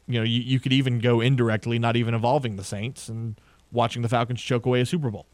you 0.06 0.18
know, 0.18 0.24
you, 0.24 0.40
you 0.40 0.60
could 0.60 0.72
even 0.72 0.98
go 0.98 1.20
indirectly, 1.20 1.78
not 1.78 1.96
even 1.96 2.14
involving 2.14 2.56
the 2.56 2.64
Saints, 2.64 3.08
and 3.08 3.36
watching 3.72 4.02
the 4.02 4.08
Falcons 4.08 4.40
choke 4.40 4.66
away 4.66 4.80
a 4.80 4.86
Super 4.86 5.10
Bowl. 5.10 5.26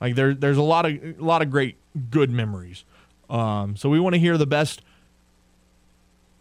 Like 0.00 0.14
there, 0.14 0.34
there's 0.34 0.56
a 0.56 0.62
lot 0.62 0.86
of 0.86 0.92
a 0.92 1.14
lot 1.18 1.42
of 1.42 1.50
great 1.50 1.76
good 2.10 2.30
memories. 2.30 2.84
Um, 3.30 3.76
so 3.76 3.88
we 3.88 3.98
want 3.98 4.14
to 4.14 4.18
hear 4.18 4.36
the 4.36 4.46
best 4.46 4.82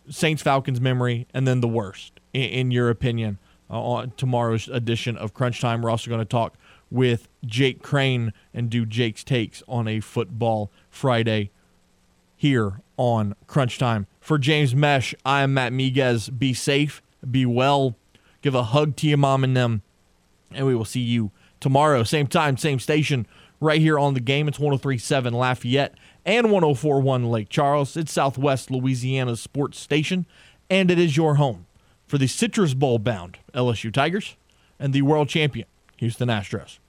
Saints 0.09 0.41
Falcons 0.41 0.81
memory, 0.81 1.27
and 1.33 1.47
then 1.47 1.61
the 1.61 1.67
worst, 1.67 2.19
in, 2.33 2.43
in 2.43 2.71
your 2.71 2.89
opinion, 2.89 3.37
uh, 3.69 3.81
on 3.81 4.11
tomorrow's 4.17 4.67
edition 4.67 5.17
of 5.17 5.33
Crunch 5.33 5.61
Time. 5.61 5.81
We're 5.81 5.89
also 5.89 6.09
going 6.09 6.19
to 6.19 6.25
talk 6.25 6.55
with 6.91 7.27
Jake 7.45 7.81
Crane 7.81 8.33
and 8.53 8.69
do 8.69 8.85
Jake's 8.85 9.23
takes 9.23 9.63
on 9.67 9.87
a 9.87 9.99
football 9.99 10.69
Friday 10.89 11.51
here 12.35 12.81
on 12.97 13.35
Crunch 13.47 13.79
Time. 13.79 14.07
For 14.19 14.37
James 14.37 14.75
Mesh, 14.75 15.15
I 15.25 15.41
am 15.41 15.53
Matt 15.53 15.71
Miguez. 15.71 16.37
Be 16.37 16.53
safe, 16.53 17.01
be 17.29 17.45
well, 17.45 17.95
give 18.41 18.53
a 18.53 18.63
hug 18.63 18.95
to 18.97 19.07
your 19.07 19.17
mom 19.17 19.43
and 19.43 19.55
them, 19.55 19.81
and 20.55 20.65
we 20.65 20.75
will 20.75 20.85
see 20.85 21.01
you 21.01 21.31
tomorrow, 21.59 22.03
same 22.03 22.27
time, 22.27 22.57
same 22.57 22.79
station, 22.79 23.25
right 23.59 23.81
here 23.81 23.97
on 23.97 24.13
the 24.13 24.19
game. 24.19 24.47
It's 24.47 24.59
1037 24.59 25.33
Lafayette 25.33 25.95
and 26.25 26.51
1041 26.51 27.25
Lake 27.29 27.49
Charles. 27.49 27.95
It's 27.97 28.11
Southwest 28.11 28.69
Louisiana's 28.69 29.41
sports 29.41 29.79
station, 29.79 30.25
and 30.69 30.91
it 30.91 30.99
is 30.99 31.17
your 31.17 31.35
home 31.35 31.65
for 32.05 32.17
the 32.17 32.27
Citrus 32.27 32.73
Bowl 32.73 32.99
bound 32.99 33.39
LSU 33.53 33.91
Tigers 33.91 34.35
and 34.79 34.93
the 34.93 35.01
world 35.01 35.29
champion 35.29 35.67
Houston 35.97 36.27
Astros. 36.27 36.79